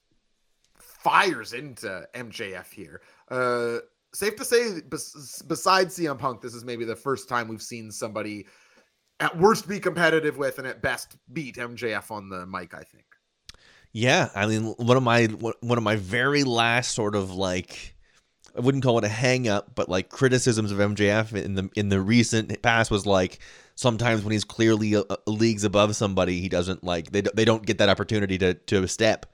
fires 0.78 1.54
into 1.54 2.08
MJF 2.14 2.72
here. 2.72 3.02
Uh, 3.30 3.78
safe 4.14 4.36
to 4.38 4.46
say, 4.46 4.82
bes- 4.82 5.44
besides 5.48 5.98
CM 5.98 6.18
Punk, 6.18 6.42
this 6.42 6.56
is 6.56 6.66
maybe 6.66 6.86
the 6.86 6.96
first 6.96 7.30
time 7.30 7.48
we've 7.48 7.62
seen 7.62 7.92
somebody 7.92 8.46
at 9.20 9.38
worst 9.38 9.68
be 9.68 9.80
competitive 9.80 10.38
with 10.38 10.58
and 10.58 10.68
at 10.68 10.82
best 10.82 11.16
beat 11.32 11.56
MJF 11.56 12.12
on 12.12 12.30
the 12.30 12.46
mic. 12.46 12.74
I 12.74 12.84
think. 12.84 13.06
Yeah, 13.92 14.30
I 14.36 14.46
mean, 14.46 14.74
one 14.78 14.98
of 14.98 15.04
my 15.04 15.26
one 15.26 15.78
of 15.78 15.84
my 15.84 15.96
very 15.96 16.44
last 16.44 16.92
sort 16.94 17.16
of 17.16 17.32
like 17.32 17.96
I 18.56 18.62
wouldn't 18.62 18.84
call 18.84 18.98
it 18.98 19.04
a 19.04 19.10
hang 19.10 19.48
up, 19.48 19.76
but 19.76 19.90
like 19.90 20.10
criticisms 20.10 20.72
of 20.72 20.80
MJF 20.80 21.34
in 21.34 21.56
the 21.56 21.70
in 21.76 21.90
the 21.90 22.02
recent 22.02 22.62
past 22.62 22.92
was 22.92 23.06
like 23.06 23.40
sometimes 23.76 24.24
when 24.24 24.32
he's 24.32 24.44
clearly 24.44 24.94
a, 24.96 25.04
a 25.10 25.18
leagues 25.30 25.64
above 25.64 25.96
somebody, 25.96 26.40
he 26.42 26.50
doesn't 26.50 26.84
like 26.84 27.12
they 27.12 27.22
they 27.22 27.46
don't 27.46 27.66
get 27.66 27.78
that 27.80 27.90
opportunity 27.90 28.38
to 28.38 28.54
to 28.54 28.88
step. 28.88 29.26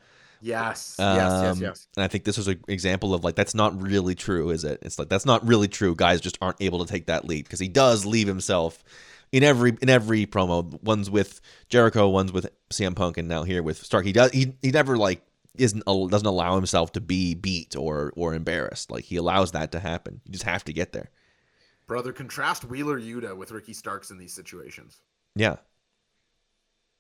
Yes, 0.44 0.96
yes, 0.98 1.15
yes, 1.15 1.58
Um, 1.58 1.62
yes. 1.62 1.88
And 1.96 2.04
I 2.04 2.08
think 2.08 2.24
this 2.24 2.36
was 2.36 2.48
an 2.48 2.63
example 2.67 3.13
of 3.13 3.24
like 3.24 3.36
that's 3.36 3.54
not 3.54 3.80
really 3.80 4.15
true, 4.15 4.50
is 4.50 4.63
it? 4.63 4.80
It's 4.82 4.98
like 4.98 5.10
that's 5.10 5.26
not 5.26 5.46
really 5.46 5.67
true. 5.67 5.96
Guys 5.96 6.20
just 6.20 6.38
aren't 6.41 6.58
able 6.60 6.84
to 6.84 6.91
take 6.91 7.06
that 7.06 7.26
lead 7.26 7.46
because 7.46 7.60
he 7.60 7.67
does 7.67 8.06
leave 8.08 8.28
himself 8.28 8.84
in 9.32 9.44
every 9.44 9.78
in 9.82 9.89
every 9.89 10.26
promo. 10.26 10.82
One's 10.84 11.10
with 11.10 11.41
Jericho, 11.70 12.10
one's 12.10 12.32
with 12.32 12.50
CM 12.70 12.96
Punk, 12.96 13.17
and 13.17 13.28
now 13.28 13.44
here 13.44 13.63
with 13.63 13.78
Stark. 13.84 14.06
He 14.06 14.12
does 14.12 14.32
he 14.32 14.54
he 14.62 14.72
never 14.72 14.98
like 14.98 15.22
isn't 15.58 15.84
doesn't 15.86 16.26
allow 16.26 16.56
himself 16.56 16.91
to 16.94 17.02
be 17.02 17.34
beat 17.34 17.76
or 17.76 18.13
or 18.15 18.34
embarrassed. 18.34 18.91
Like 18.91 19.06
he 19.06 19.15
allows 19.15 19.52
that 19.52 19.72
to 19.72 19.80
happen. 19.80 20.22
You 20.26 20.32
just 20.32 20.46
have 20.46 20.63
to 20.65 20.74
get 20.74 20.94
there. 20.94 21.10
Brother, 21.88 22.13
contrast 22.13 22.65
Wheeler 22.65 23.00
Yuta 23.00 23.36
with 23.36 23.52
Ricky 23.52 23.74
Starks 23.74 24.12
in 24.12 24.17
these 24.17 24.34
situations. 24.34 25.02
Yeah. 25.36 25.58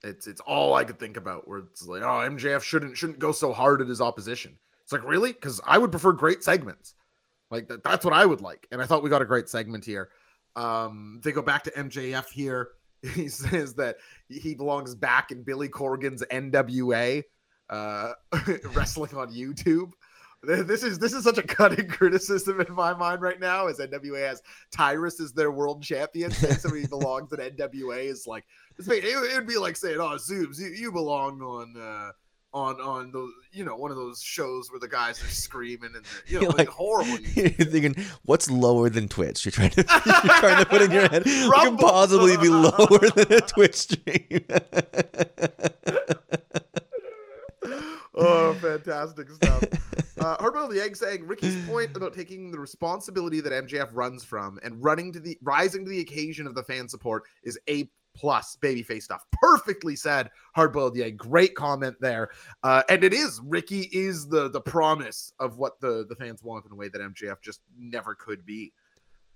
It's 0.03 0.27
it's 0.27 0.41
all 0.41 0.73
I 0.73 0.83
could 0.83 0.99
think 0.99 1.15
about. 1.17 1.47
Where 1.47 1.59
it's 1.59 1.85
like, 1.85 2.01
oh, 2.01 2.05
MJF 2.05 2.61
shouldn't 2.63 2.97
shouldn't 2.97 3.19
go 3.19 3.31
so 3.31 3.53
hard 3.53 3.81
at 3.81 3.87
his 3.87 4.01
opposition. 4.01 4.57
It's 4.83 4.91
like 4.91 5.07
really 5.07 5.31
because 5.31 5.61
I 5.65 5.77
would 5.77 5.91
prefer 5.91 6.11
great 6.11 6.43
segments. 6.43 6.95
Like 7.51 7.67
that, 7.67 7.83
that's 7.83 8.03
what 8.03 8.13
I 8.13 8.25
would 8.25 8.41
like. 8.41 8.67
And 8.71 8.81
I 8.81 8.85
thought 8.85 9.03
we 9.03 9.09
got 9.09 9.21
a 9.21 9.25
great 9.25 9.49
segment 9.49 9.85
here. 9.85 10.09
Um, 10.55 11.21
they 11.23 11.31
go 11.31 11.41
back 11.41 11.63
to 11.63 11.71
MJF 11.71 12.29
here. 12.31 12.69
He 13.15 13.29
says 13.29 13.73
that 13.75 13.95
he 14.29 14.53
belongs 14.53 14.93
back 14.93 15.31
in 15.31 15.41
Billy 15.41 15.67
Corgan's 15.67 16.21
NWA 16.31 17.23
uh, 17.71 18.11
wrestling 18.75 19.15
on 19.15 19.33
YouTube. 19.33 19.93
This 20.43 20.83
is 20.83 20.97
this 20.97 21.13
is 21.13 21.23
such 21.23 21.37
a 21.37 21.43
cutting 21.43 21.87
criticism 21.89 22.61
in 22.61 22.73
my 22.73 22.93
mind 22.93 23.21
right 23.21 23.39
now. 23.39 23.67
As 23.67 23.79
NWA 23.79 24.27
has 24.27 24.41
Tyrus 24.71 25.19
as 25.19 25.33
their 25.33 25.51
world 25.51 25.83
champion, 25.83 26.31
saying 26.31 26.55
somebody 26.55 26.87
belongs 26.87 27.31
in 27.31 27.39
NWA 27.39 28.05
is 28.05 28.25
like. 28.27 28.45
It, 28.79 29.35
would 29.35 29.47
be 29.47 29.57
like 29.57 29.77
saying, 29.77 29.99
"Oh, 29.99 30.17
Zoobs, 30.17 30.59
you, 30.59 30.67
you 30.67 30.91
belong 30.91 31.41
on 31.41 31.75
uh, 31.77 32.11
on 32.53 32.81
on 32.81 33.11
those 33.11 33.31
you 33.53 33.63
know 33.63 33.75
one 33.77 33.91
of 33.91 33.97
those 33.97 34.21
shows 34.21 34.69
where 34.71 34.79
the 34.79 34.87
guys 34.87 35.23
are 35.23 35.27
screaming 35.27 35.91
and 35.95 36.05
you 36.27 36.35
know 36.35 36.41
You're 36.41 36.49
like, 36.49 36.57
like- 36.59 36.67
horrible." 36.69 37.17
You're 37.35 37.49
thinking, 37.49 37.95
what's 38.23 38.49
lower 38.51 38.89
than 38.89 39.07
Twitch? 39.07 39.45
You're 39.45 39.51
trying 39.53 39.69
to 39.71 39.85
you're 40.05 40.35
trying 40.39 40.57
to 40.63 40.65
put 40.69 40.81
in 40.81 40.91
your 40.91 41.07
head 41.07 41.23
what 41.25 41.63
can 41.63 41.77
possibly 41.77 42.37
be 42.37 42.49
lower 42.49 43.09
than 43.15 43.31
a 43.33 43.41
Twitch 43.41 43.75
stream. 43.75 44.45
oh, 48.15 48.53
fantastic 48.55 49.29
stuff. 49.31 49.63
Uh, 50.19 50.37
Herbal 50.39 50.67
the 50.67 50.81
Egg 50.81 50.95
saying 50.95 51.25
Ricky's 51.25 51.57
point 51.67 51.95
about 51.95 52.13
taking 52.13 52.51
the 52.51 52.59
responsibility 52.59 53.41
that 53.41 53.51
MJF 53.67 53.89
runs 53.93 54.23
from 54.23 54.59
and 54.63 54.83
running 54.83 55.11
to 55.13 55.19
the 55.19 55.37
rising 55.41 55.83
to 55.85 55.89
the 55.89 55.99
occasion 56.01 56.45
of 56.45 56.53
the 56.55 56.63
fan 56.63 56.87
support 56.87 57.23
is 57.43 57.57
a 57.67 57.89
plus 58.13 58.57
babyface 58.61 59.03
stuff. 59.03 59.25
Perfectly 59.31 59.95
said, 59.95 60.29
Hardboiled 60.55 60.99
Egg. 60.99 61.17
Great 61.17 61.55
comment 61.55 61.95
there. 61.99 62.29
Uh, 62.63 62.83
and 62.89 63.03
it 63.03 63.13
is 63.13 63.41
Ricky 63.43 63.89
is 63.91 64.27
the 64.27 64.49
the 64.49 64.61
promise 64.61 65.33
of 65.39 65.57
what 65.57 65.79
the 65.79 66.05
the 66.07 66.15
fans 66.15 66.43
want 66.43 66.65
in 66.65 66.71
a 66.71 66.75
way 66.75 66.89
that 66.89 67.01
MJF 67.01 67.41
just 67.41 67.61
never 67.77 68.15
could 68.15 68.45
be. 68.45 68.73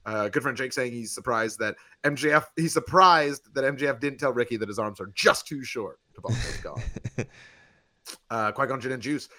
Uh, 0.05 0.29
good 0.29 0.43
friend 0.43 0.55
Jake 0.55 0.71
saying 0.71 0.91
he's 0.91 1.11
surprised 1.11 1.57
that 1.59 1.75
MJF 2.03 2.45
he's 2.55 2.73
surprised 2.73 3.53
that 3.55 3.63
MJF 3.63 3.99
didn't 3.99 4.19
tell 4.19 4.33
Ricky 4.33 4.57
that 4.57 4.67
his 4.67 4.77
arms 4.77 4.99
are 4.99 5.11
just 5.15 5.47
too 5.47 5.63
short 5.63 5.99
to 6.13 6.21
box 6.21 6.61
those 6.61 6.75
guys 7.17 7.25
uh, 8.29 8.51
Qui 8.51 8.67
Gon 8.67 8.79
Jinn 8.79 8.91
and 8.91 9.01
Juice. 9.01 9.29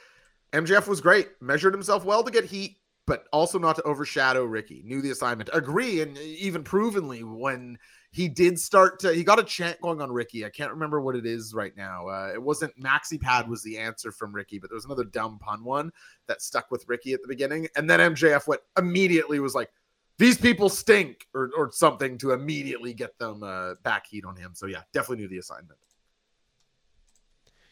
MJF 0.53 0.87
was 0.87 1.01
great, 1.01 1.29
measured 1.41 1.75
himself 1.75 2.05
well 2.05 2.23
to 2.23 2.31
get 2.31 2.45
heat, 2.45 2.79
but 3.07 3.27
also 3.33 3.59
not 3.59 3.77
to 3.77 3.83
overshadow 3.83 4.45
Ricky. 4.45 4.83
Knew 4.85 5.03
the 5.03 5.11
assignment. 5.11 5.51
Agree, 5.53 6.01
and 6.01 6.17
even 6.19 6.63
provenly 6.63 7.23
when 7.23 7.79
he 8.11 8.29
did 8.29 8.59
start 8.59 9.01
to, 9.01 9.13
he 9.13 9.25
got 9.25 9.39
a 9.39 9.45
chant 9.45 9.81
going 9.81 10.01
on 10.01 10.11
Ricky. 10.11 10.45
I 10.45 10.49
can't 10.49 10.71
remember 10.71 11.01
what 11.01 11.17
it 11.17 11.27
is 11.27 11.55
right 11.55 11.77
now. 11.77 12.09
Uh, 12.09 12.31
it 12.33 12.43
wasn't 12.43 12.79
Maxi 12.81 13.21
Pad 13.21 13.49
was 13.49 13.63
the 13.63 13.79
answer 13.79 14.13
from 14.13 14.35
Ricky, 14.35 14.59
but 14.59 14.71
there 14.71 14.77
was 14.77 14.85
another 14.85 15.05
dumb 15.05 15.39
pun 15.39 15.65
one 15.65 15.93
that 16.27 16.43
stuck 16.43 16.71
with 16.71 16.85
Ricky 16.89 17.13
at 17.13 17.23
the 17.23 17.29
beginning, 17.29 17.69
and 17.77 17.89
then 17.89 18.01
MJF 18.01 18.47
went 18.47 18.63
immediately 18.79 19.41
was 19.41 19.55
like. 19.55 19.71
These 20.19 20.39
people 20.39 20.71
stink, 20.71 21.27
or, 21.35 21.51
or 21.55 21.71
something 21.71 22.17
to 22.19 22.33
immediately 22.33 22.95
get 22.95 23.19
them 23.19 23.43
uh, 23.43 23.75
back 23.83 24.07
heat 24.07 24.25
on 24.25 24.35
him. 24.35 24.53
So 24.55 24.65
yeah, 24.65 24.81
definitely 24.95 25.25
knew 25.25 25.29
the 25.29 25.37
assignment. 25.37 25.79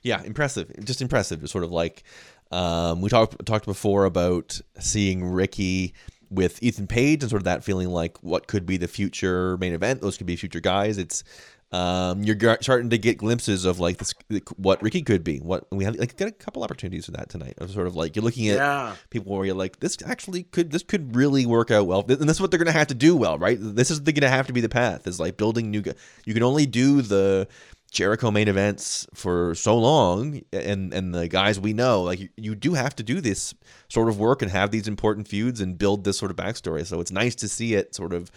Yeah, 0.05 0.23
impressive. 0.23 0.71
Just 0.85 1.01
impressive. 1.01 1.41
Just 1.41 1.53
sort 1.53 1.65
of 1.65 1.73
like 1.73 2.05
um, 2.51 3.01
we 3.01 3.09
talked 3.09 3.45
talked 3.47 3.65
before 3.65 4.05
about 4.05 4.61
seeing 4.79 5.25
Ricky 5.25 5.95
with 6.35 6.63
Ethan 6.63 6.87
Page 6.87 7.23
and 7.23 7.31
sort 7.31 7.41
of 7.41 7.45
that 7.45 7.65
feeling 7.65 7.89
like 7.89 8.19
what 8.23 8.47
could 8.47 8.67
be 8.67 8.77
the 8.77 8.89
future 8.89 9.57
main 9.59 9.73
event. 9.73 10.01
Those 10.01 10.17
could 10.17 10.27
be 10.27 10.37
future 10.37 10.61
guys. 10.61 10.99
It's 10.99 11.25
um, 11.73 12.23
you're 12.23 12.37
starting 12.61 12.91
to 12.91 12.99
get 12.99 13.19
glimpses 13.19 13.65
of 13.65 13.81
like 13.81 13.97
this, 13.99 14.15
what 14.57 14.81
Ricky 14.81 15.03
could 15.03 15.25
be. 15.25 15.39
What 15.39 15.67
we 15.73 15.83
have 15.85 15.97
like 15.97 16.17
got 16.17 16.29
a 16.29 16.33
couple 16.33 16.63
opportunities 16.63 17.07
for 17.07 17.11
that 17.13 17.29
tonight. 17.29 17.55
Of 17.59 17.73
sort 17.73 17.89
of 17.89 17.97
like 17.97 18.15
you're 18.15 18.25
looking 18.25 18.49
at 18.49 18.59
Yeah. 18.59 18.95
people 19.11 19.35
where 19.35 19.45
you're 19.45 19.57
like, 19.57 19.81
this 19.81 19.97
actually 20.07 20.45
could 20.45 20.71
this 20.71 20.85
could 20.85 21.17
really 21.17 21.47
work 21.47 21.73
out 21.73 21.87
well, 21.89 22.05
and 22.09 22.29
this 22.29 22.37
is 22.37 22.41
what 22.41 22.53
they're 22.53 22.59
gonna 22.59 22.71
have 22.71 22.87
to 22.89 22.95
do 22.95 23.17
well, 23.17 23.39
right? 23.39 23.59
This 23.61 23.91
is 23.91 24.03
the, 24.05 24.13
gonna 24.13 24.29
have 24.31 24.47
to 24.47 24.53
be 24.53 24.61
the 24.61 24.69
path. 24.69 25.09
Is 25.09 25.19
like 25.19 25.37
building 25.37 25.71
new. 25.73 25.83
You 26.25 26.35
can 26.35 26.45
only 26.45 26.67
do 26.67 27.03
the 27.03 27.49
Jericho 27.95 28.31
main 28.31 28.49
events 28.49 29.07
for 29.15 29.55
so 29.55 29.79
long, 29.79 30.43
and 30.53 30.93
and 30.93 31.15
the 31.15 31.29
guys 31.29 31.61
we 31.61 31.73
know, 31.73 32.03
like 32.03 32.19
you, 32.19 32.29
you 32.37 32.55
do 32.55 32.75
have 32.75 32.95
to 32.97 33.03
do 33.03 33.21
this 33.21 33.55
sort 33.89 34.09
of 34.09 34.19
work 34.19 34.43
and 34.43 34.51
have 34.51 34.73
these 34.73 34.89
important 34.89 35.29
feuds 35.29 35.61
and 35.61 35.79
build 35.79 36.05
this 36.05 36.19
sort 36.19 36.31
of 36.31 36.37
backstory. 36.37 36.85
So 36.85 37.01
it's 37.01 37.13
nice 37.13 37.35
to 37.37 37.49
see 37.49 37.75
it 37.75 37.95
sort 37.95 38.13
of 38.13 38.31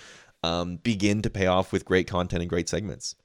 um, 0.44 0.78
begin 0.78 1.24
to 1.24 1.30
pay 1.30 1.48
off 1.48 1.74
with 1.74 1.86
great 1.86 2.08
content 2.08 2.42
and 2.42 2.50
great 2.50 2.70
segments. 2.70 3.16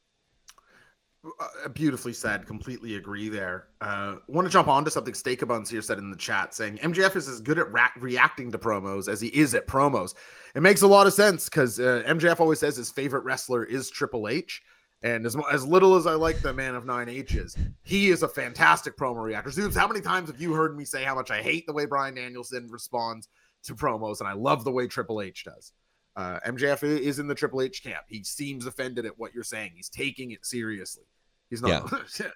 Uh, 1.25 1.69
beautifully 1.69 2.13
said. 2.13 2.47
Completely 2.47 2.97
agree 2.97 3.29
there. 3.29 3.69
Uh, 3.81 4.17
want 4.27 4.45
to 4.45 4.51
jump 4.51 4.67
on 4.67 4.85
to 4.85 4.91
something 4.91 5.15
Steakabuns 5.15 5.69
here 5.69 5.83
said 5.83 5.99
in 5.99 6.11
the 6.11 6.17
chat, 6.17 6.53
saying 6.53 6.79
MJF 6.79 7.15
is 7.15 7.29
as 7.29 7.41
good 7.41 7.61
at 7.61 7.71
ra- 7.71 7.91
reacting 8.01 8.51
to 8.51 8.59
promos 8.59 9.07
as 9.07 9.21
he 9.21 9.29
is 9.29 9.55
at 9.55 9.69
promos. 9.69 10.15
It 10.57 10.63
makes 10.63 10.83
a 10.83 10.89
lot 10.89 11.07
of 11.07 11.13
sense 11.13 11.45
because 11.45 11.79
uh, 11.79 12.03
MJF 12.07 12.41
always 12.41 12.59
says 12.59 12.75
his 12.75 12.91
favorite 12.91 13.23
wrestler 13.23 13.63
is 13.65 13.89
Triple 13.89 14.27
H. 14.27 14.63
And 15.03 15.27
as, 15.27 15.37
as 15.51 15.67
little 15.67 15.97
as 15.97 16.07
I 16.07 16.15
like 16.15 16.41
the 16.41 16.53
man 16.53 16.77
of 16.77 16.87
nine 16.87 17.09
H's, 17.09 17.57
he 17.83 18.11
is 18.11 18.23
a 18.23 18.29
fantastic 18.29 18.97
promo 18.97 19.23
reactor. 19.23 19.51
Zoobs, 19.51 19.75
how 19.75 19.89
many 19.89 20.01
times 20.01 20.31
have 20.31 20.41
you 20.41 20.53
heard 20.53 20.77
me 20.77 20.85
say 20.85 21.03
how 21.03 21.15
much 21.15 21.31
I 21.31 21.43
hate 21.43 21.67
the 21.67 21.73
way 21.73 21.87
Bryan 21.87 22.15
Danielson 22.15 22.69
responds 22.71 23.29
to 23.65 23.75
promos 23.75 24.21
and 24.21 24.29
I 24.29 24.33
love 24.33 24.65
the 24.65 24.71
way 24.71 24.87
Triple 24.87 25.21
H 25.21 25.45
does? 25.45 25.73
Uh, 26.15 26.39
MJF 26.47 26.85
is 26.85 27.19
in 27.19 27.27
the 27.27 27.35
Triple 27.35 27.63
H 27.63 27.83
camp. 27.83 28.05
He 28.07 28.23
seems 28.23 28.67
offended 28.67 29.07
at 29.07 29.19
what 29.19 29.35
you're 29.35 29.43
saying. 29.43 29.73
He's 29.75 29.89
taking 29.89 30.31
it 30.31 30.45
seriously. 30.45 31.05
He's 31.51 31.63
not. 31.63 31.91
Yeah. 31.91 32.27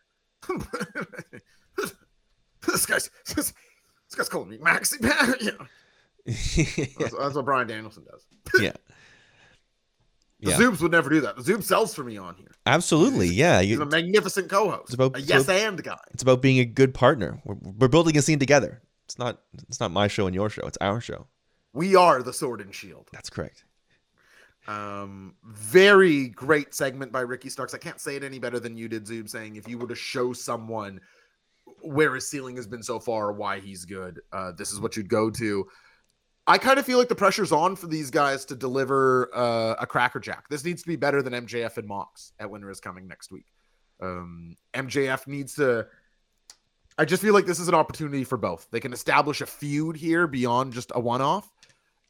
this 2.67 2.87
guy's 2.87 3.11
this, 3.35 3.53
guy's 4.17 4.29
calling 4.29 4.49
me 4.49 4.59
Maxi 4.59 5.01
Man. 5.01 5.35
Yeah, 5.41 5.51
yeah. 6.27 6.87
that's, 6.99 7.15
that's 7.17 7.35
what 7.35 7.45
Bryan 7.45 7.69
Danielson 7.69 8.05
does. 8.11 8.27
yeah. 8.61 8.73
The 10.41 10.51
Yeah. 10.51 10.57
Zoobs 10.59 10.81
would 10.83 10.93
never 10.93 11.09
do 11.09 11.21
that. 11.23 11.37
The 11.37 11.43
Zoom 11.43 11.63
sells 11.63 11.95
for 11.95 12.05
me 12.05 12.19
on 12.19 12.35
here. 12.35 12.51
Absolutely. 12.67 13.29
Yeah. 13.29 13.63
He's 13.63 13.71
You, 13.79 13.83
a 13.83 13.87
magnificent 13.87 14.51
co-host. 14.51 14.85
It's 14.87 14.95
about- 14.95 15.17
a 15.17 15.21
yes 15.23 15.45
about- 15.45 15.57
and 15.61 15.83
guy. 15.83 15.99
it's 16.13 16.23
about 16.23 16.43
being 16.43 16.59
a 16.59 16.65
good 16.67 16.93
partner. 16.93 17.41
We're, 17.45 17.55
we're 17.55 17.89
building 17.89 18.17
a 18.19 18.23
scene 18.23 18.39
together. 18.39 18.83
It's 19.07 19.19
not 19.19 19.41
it's 19.69 19.81
not 19.81 19.93
my 19.93 20.09
show 20.09 20.27
and 20.27 20.35
your 20.35 20.51
show. 20.51 20.67
It's 20.67 20.77
our 20.81 21.01
show. 21.01 21.27
We 21.73 21.95
are 21.97 22.23
the 22.23 22.33
Sword 22.33 22.61
and 22.61 22.75
Shield. 22.75 23.09
That's 23.13 23.31
correct. 23.31 23.65
Um, 24.69 25.35
very 25.45 26.29
great 26.31 26.75
segment 26.75 27.13
by 27.13 27.21
Ricky 27.21 27.49
Starks. 27.49 27.73
I 27.73 27.79
can't 27.79 28.01
say 28.01 28.17
it 28.17 28.25
any 28.25 28.39
better 28.41 28.59
than 28.59 28.77
you 28.77 28.89
did, 28.89 29.07
Zoob, 29.07 29.29
saying 29.29 29.57
if 29.57 29.69
you 29.69 29.79
were 29.79 29.87
to 29.87 29.95
show 29.95 30.33
someone 30.33 31.01
where 31.83 32.15
his 32.15 32.29
ceiling 32.29 32.57
has 32.57 32.67
been 32.67 32.83
so 32.83 32.99
far, 32.99 33.33
why 33.33 33.61
he's 33.61 33.85
good, 33.85 34.21
uh, 34.33 34.53
this 34.53 34.73
is 34.73 34.81
what 34.81 34.97
you'd 34.97 35.09
go 35.09 35.31
to. 35.31 35.67
I 36.47 36.59
kind 36.59 36.79
of 36.79 36.87
feel 36.87 36.99
like 36.99 37.09
the 37.09 37.17
pressure's 37.17 37.51
on 37.53 37.75
for 37.75 37.89
these 37.89 38.11
guys 38.11 38.45
to 38.47 38.55
deliver 38.55 39.31
uh, 39.35 39.75
a 39.81 39.87
Cracker 39.87 40.21
Jack. 40.21 40.49
This 40.49 40.65
needs 40.65 40.83
to 40.83 40.89
be 40.89 40.97
better 40.97 41.21
than 41.23 41.33
MJF 41.33 41.77
and 41.77 41.89
Mox 41.89 42.33
at 42.39 42.49
Winter 42.49 42.71
is 42.71 42.81
Coming 42.81 43.09
next 43.09 43.33
week. 43.33 43.47
Um, 44.01 44.57
MJF 44.75 45.27
needs 45.27 45.55
to. 45.57 45.87
I 46.99 47.05
just 47.05 47.23
feel 47.23 47.35
like 47.35 47.47
this 47.47 47.59
is 47.59 47.69
an 47.69 47.75
opportunity 47.75 48.25
for 48.25 48.39
both. 48.39 48.69
They 48.71 48.81
can 48.81 48.93
establish 48.93 49.41
a 49.41 49.47
feud 49.47 49.97
here 49.97 50.27
beyond 50.27 50.73
just 50.73 50.93
a 50.95 51.01
one 51.01 51.21
off 51.21 51.51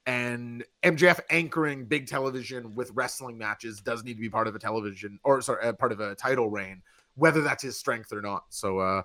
and 0.06 0.64
MJF 0.84 1.18
anchoring 1.30 1.84
big 1.84 2.06
television 2.06 2.74
with 2.74 2.90
wrestling 2.94 3.36
matches 3.36 3.80
does 3.80 4.04
need 4.04 4.14
to 4.14 4.20
be 4.20 4.30
part 4.30 4.46
of 4.46 4.54
a 4.54 4.58
television 4.58 5.18
or 5.24 5.42
sorry, 5.42 5.74
part 5.74 5.92
of 5.92 6.00
a 6.00 6.14
title 6.14 6.48
reign, 6.48 6.80
whether 7.16 7.42
that's 7.42 7.62
his 7.62 7.76
strength 7.76 8.12
or 8.12 8.22
not. 8.22 8.44
So 8.50 8.78
uh, 8.78 9.02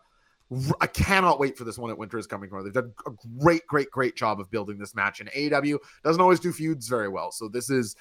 I 0.82 0.88
cannot 0.88 1.40
wait 1.40 1.58
for 1.58 1.64
this 1.64 1.78
one 1.78 1.92
at 1.92 1.98
Winter 1.98 2.18
is 2.18 2.28
Coming. 2.28 2.50
They've 2.64 2.74
done 2.74 2.94
a 3.06 3.12
great, 3.40 3.66
great, 3.68 3.90
great 3.90 4.16
job 4.16 4.40
of 4.40 4.52
building 4.52 4.78
this 4.78 4.94
match. 4.94 5.22
And 5.22 5.30
AEW 5.32 5.78
doesn't 6.04 6.22
always 6.22 6.40
do 6.40 6.52
feuds 6.52 6.88
very 6.88 7.08
well, 7.08 7.32
so 7.32 7.48
this 7.48 7.70
is. 7.70 7.96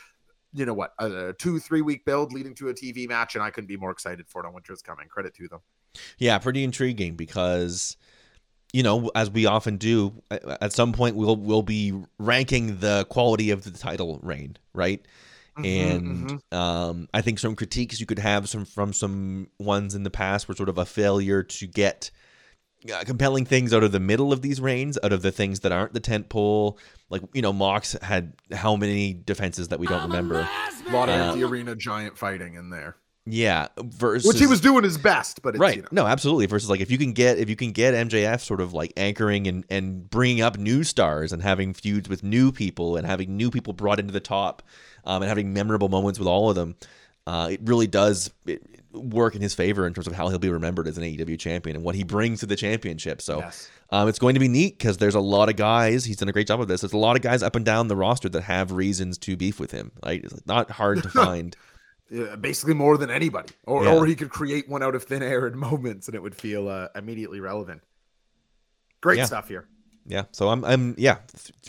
You 0.52 0.66
know 0.66 0.74
what? 0.74 0.94
A 0.98 1.32
two, 1.34 1.60
three 1.60 1.80
week 1.80 2.04
build 2.04 2.32
leading 2.32 2.56
to 2.56 2.70
a 2.70 2.74
TV 2.74 3.08
match, 3.08 3.36
and 3.36 3.44
I 3.44 3.50
couldn't 3.50 3.68
be 3.68 3.76
more 3.76 3.92
excited 3.92 4.26
for 4.26 4.42
it 4.42 4.48
on 4.48 4.52
Winter 4.52 4.72
is 4.72 4.82
Coming. 4.82 5.06
Credit 5.06 5.32
to 5.34 5.46
them. 5.46 5.60
Yeah, 6.18 6.38
pretty 6.38 6.64
intriguing 6.64 7.14
because 7.14 7.96
you 8.72 8.82
know, 8.82 9.12
as 9.14 9.30
we 9.30 9.46
often 9.46 9.76
do, 9.76 10.12
at 10.30 10.72
some 10.72 10.92
point 10.92 11.14
we'll 11.14 11.36
we'll 11.36 11.62
be 11.62 11.94
ranking 12.18 12.80
the 12.80 13.06
quality 13.10 13.50
of 13.50 13.62
the 13.62 13.70
title 13.70 14.18
reign, 14.22 14.56
right? 14.74 15.04
and 15.56 16.30
mhm. 16.30 16.56
um, 16.56 17.08
I 17.12 17.20
think 17.20 17.38
some 17.38 17.54
critiques 17.54 18.00
you 18.00 18.06
could 18.06 18.18
have 18.18 18.48
some 18.48 18.64
from 18.64 18.92
some 18.92 19.48
ones 19.58 19.94
in 19.94 20.04
the 20.04 20.10
past 20.10 20.48
were 20.48 20.54
sort 20.54 20.68
of 20.68 20.78
a 20.78 20.86
failure 20.86 21.42
to 21.42 21.66
get 21.66 22.10
uh, 22.92 23.04
compelling 23.04 23.44
things 23.44 23.74
out 23.74 23.82
of 23.82 23.92
the 23.92 24.00
middle 24.00 24.32
of 24.32 24.42
these 24.42 24.60
reigns, 24.60 24.98
out 25.02 25.12
of 25.12 25.22
the 25.22 25.32
things 25.32 25.60
that 25.60 25.72
aren't 25.72 25.92
the 25.92 26.00
tent 26.00 26.28
pole. 26.28 26.78
Like 27.08 27.22
you 27.34 27.42
know, 27.42 27.52
Mox 27.52 27.96
had 28.02 28.32
how 28.52 28.76
many 28.76 29.12
defenses 29.12 29.68
that 29.68 29.78
we 29.78 29.86
don't 29.86 30.02
remember? 30.02 30.48
a 30.88 30.90
lot 30.92 31.08
of 31.08 31.14
Uh, 31.20 31.24
empty 31.30 31.44
arena 31.44 31.74
giant 31.76 32.16
fighting 32.16 32.54
in 32.54 32.70
there, 32.70 32.96
Yeah, 33.26 33.68
versus 33.78 34.26
which 34.26 34.38
he 34.38 34.46
was 34.46 34.60
doing 34.60 34.82
his 34.82 34.96
best, 34.96 35.42
but 35.42 35.54
it's, 35.54 35.60
right. 35.60 35.76
You 35.76 35.82
know, 35.82 35.88
no 35.92 36.06
absolutely. 36.06 36.46
Versus 36.46 36.70
like 36.70 36.80
if 36.80 36.90
you 36.90 36.98
can 36.98 37.12
get 37.12 37.38
if 37.38 37.48
you 37.50 37.56
can 37.56 37.72
get 37.72 37.94
mjf 37.94 38.40
sort 38.40 38.60
of 38.60 38.72
like 38.72 38.92
anchoring 38.96 39.46
and 39.46 39.64
and 39.68 40.08
bringing 40.08 40.40
up 40.42 40.56
new 40.58 40.82
stars 40.84 41.32
and 41.32 41.42
having 41.42 41.74
feuds 41.74 42.08
with 42.08 42.22
new 42.22 42.50
people 42.52 42.96
and 42.96 43.06
having 43.06 43.36
new 43.36 43.50
people 43.50 43.72
brought 43.72 44.00
into 44.00 44.12
the 44.12 44.20
top 44.20 44.62
um, 45.04 45.22
and 45.22 45.28
having 45.28 45.52
memorable 45.52 45.88
moments 45.88 46.18
with 46.18 46.28
all 46.28 46.48
of 46.48 46.56
them 46.56 46.76
uh, 47.26 47.48
it 47.52 47.60
really 47.62 47.86
does 47.86 48.30
it, 48.46 48.62
work 48.92 49.34
in 49.36 49.42
his 49.42 49.54
favor 49.54 49.86
in 49.86 49.94
terms 49.94 50.06
of 50.06 50.14
how 50.14 50.28
he'll 50.28 50.38
be 50.38 50.48
remembered 50.48 50.88
as 50.88 50.98
an 50.98 51.04
AEW 51.04 51.38
champion 51.38 51.76
and 51.76 51.84
what 51.84 51.94
he 51.94 52.02
brings 52.02 52.40
to 52.40 52.46
the 52.46 52.56
championship. 52.56 53.22
So 53.22 53.38
Yes. 53.38 53.70
um, 53.90 54.08
it's 54.08 54.18
going 54.18 54.34
to 54.34 54.40
be 54.40 54.48
neat 54.48 54.76
because 54.78 54.96
there's 54.98 55.14
a 55.14 55.20
lot 55.20 55.48
of 55.48 55.56
guys. 55.56 56.04
He's 56.04 56.16
done 56.16 56.28
a 56.28 56.32
great 56.32 56.46
job 56.48 56.60
of 56.60 56.66
this. 56.68 56.80
There's 56.80 56.92
a 56.92 56.96
lot 56.98 57.14
of 57.16 57.22
guys 57.22 57.42
up 57.42 57.54
and 57.54 57.64
down 57.64 57.86
the 57.88 57.96
roster 57.96 58.28
that 58.30 58.42
have 58.42 58.72
reasons 58.72 59.16
to 59.18 59.36
beef 59.36 59.60
with 59.60 59.70
him. 59.70 59.92
Right? 60.04 60.24
It's 60.24 60.44
not 60.46 60.70
hard 60.72 61.02
to 61.04 61.08
find. 61.10 61.56
Yeah, 62.10 62.34
basically 62.34 62.74
more 62.74 62.98
than 62.98 63.10
anybody, 63.10 63.50
or 63.64 63.84
Yeah. 63.84 63.94
or 63.94 64.04
he 64.06 64.16
could 64.16 64.30
create 64.30 64.68
one 64.68 64.82
out 64.82 64.96
of 64.96 65.04
thin 65.04 65.22
air 65.22 65.46
in 65.46 65.56
moments, 65.70 66.08
and 66.08 66.16
it 66.16 66.22
would 66.22 66.34
feel 66.34 66.68
uh, 66.68 66.88
immediately 66.96 67.38
relevant. 67.38 67.82
Great 69.00 69.18
Yeah. 69.18 69.24
stuff 69.26 69.46
here. 69.48 69.68
Yeah. 70.06 70.24
So 70.32 70.48
I'm 70.48 70.64
I'm 70.64 70.94
yeah, 70.98 71.18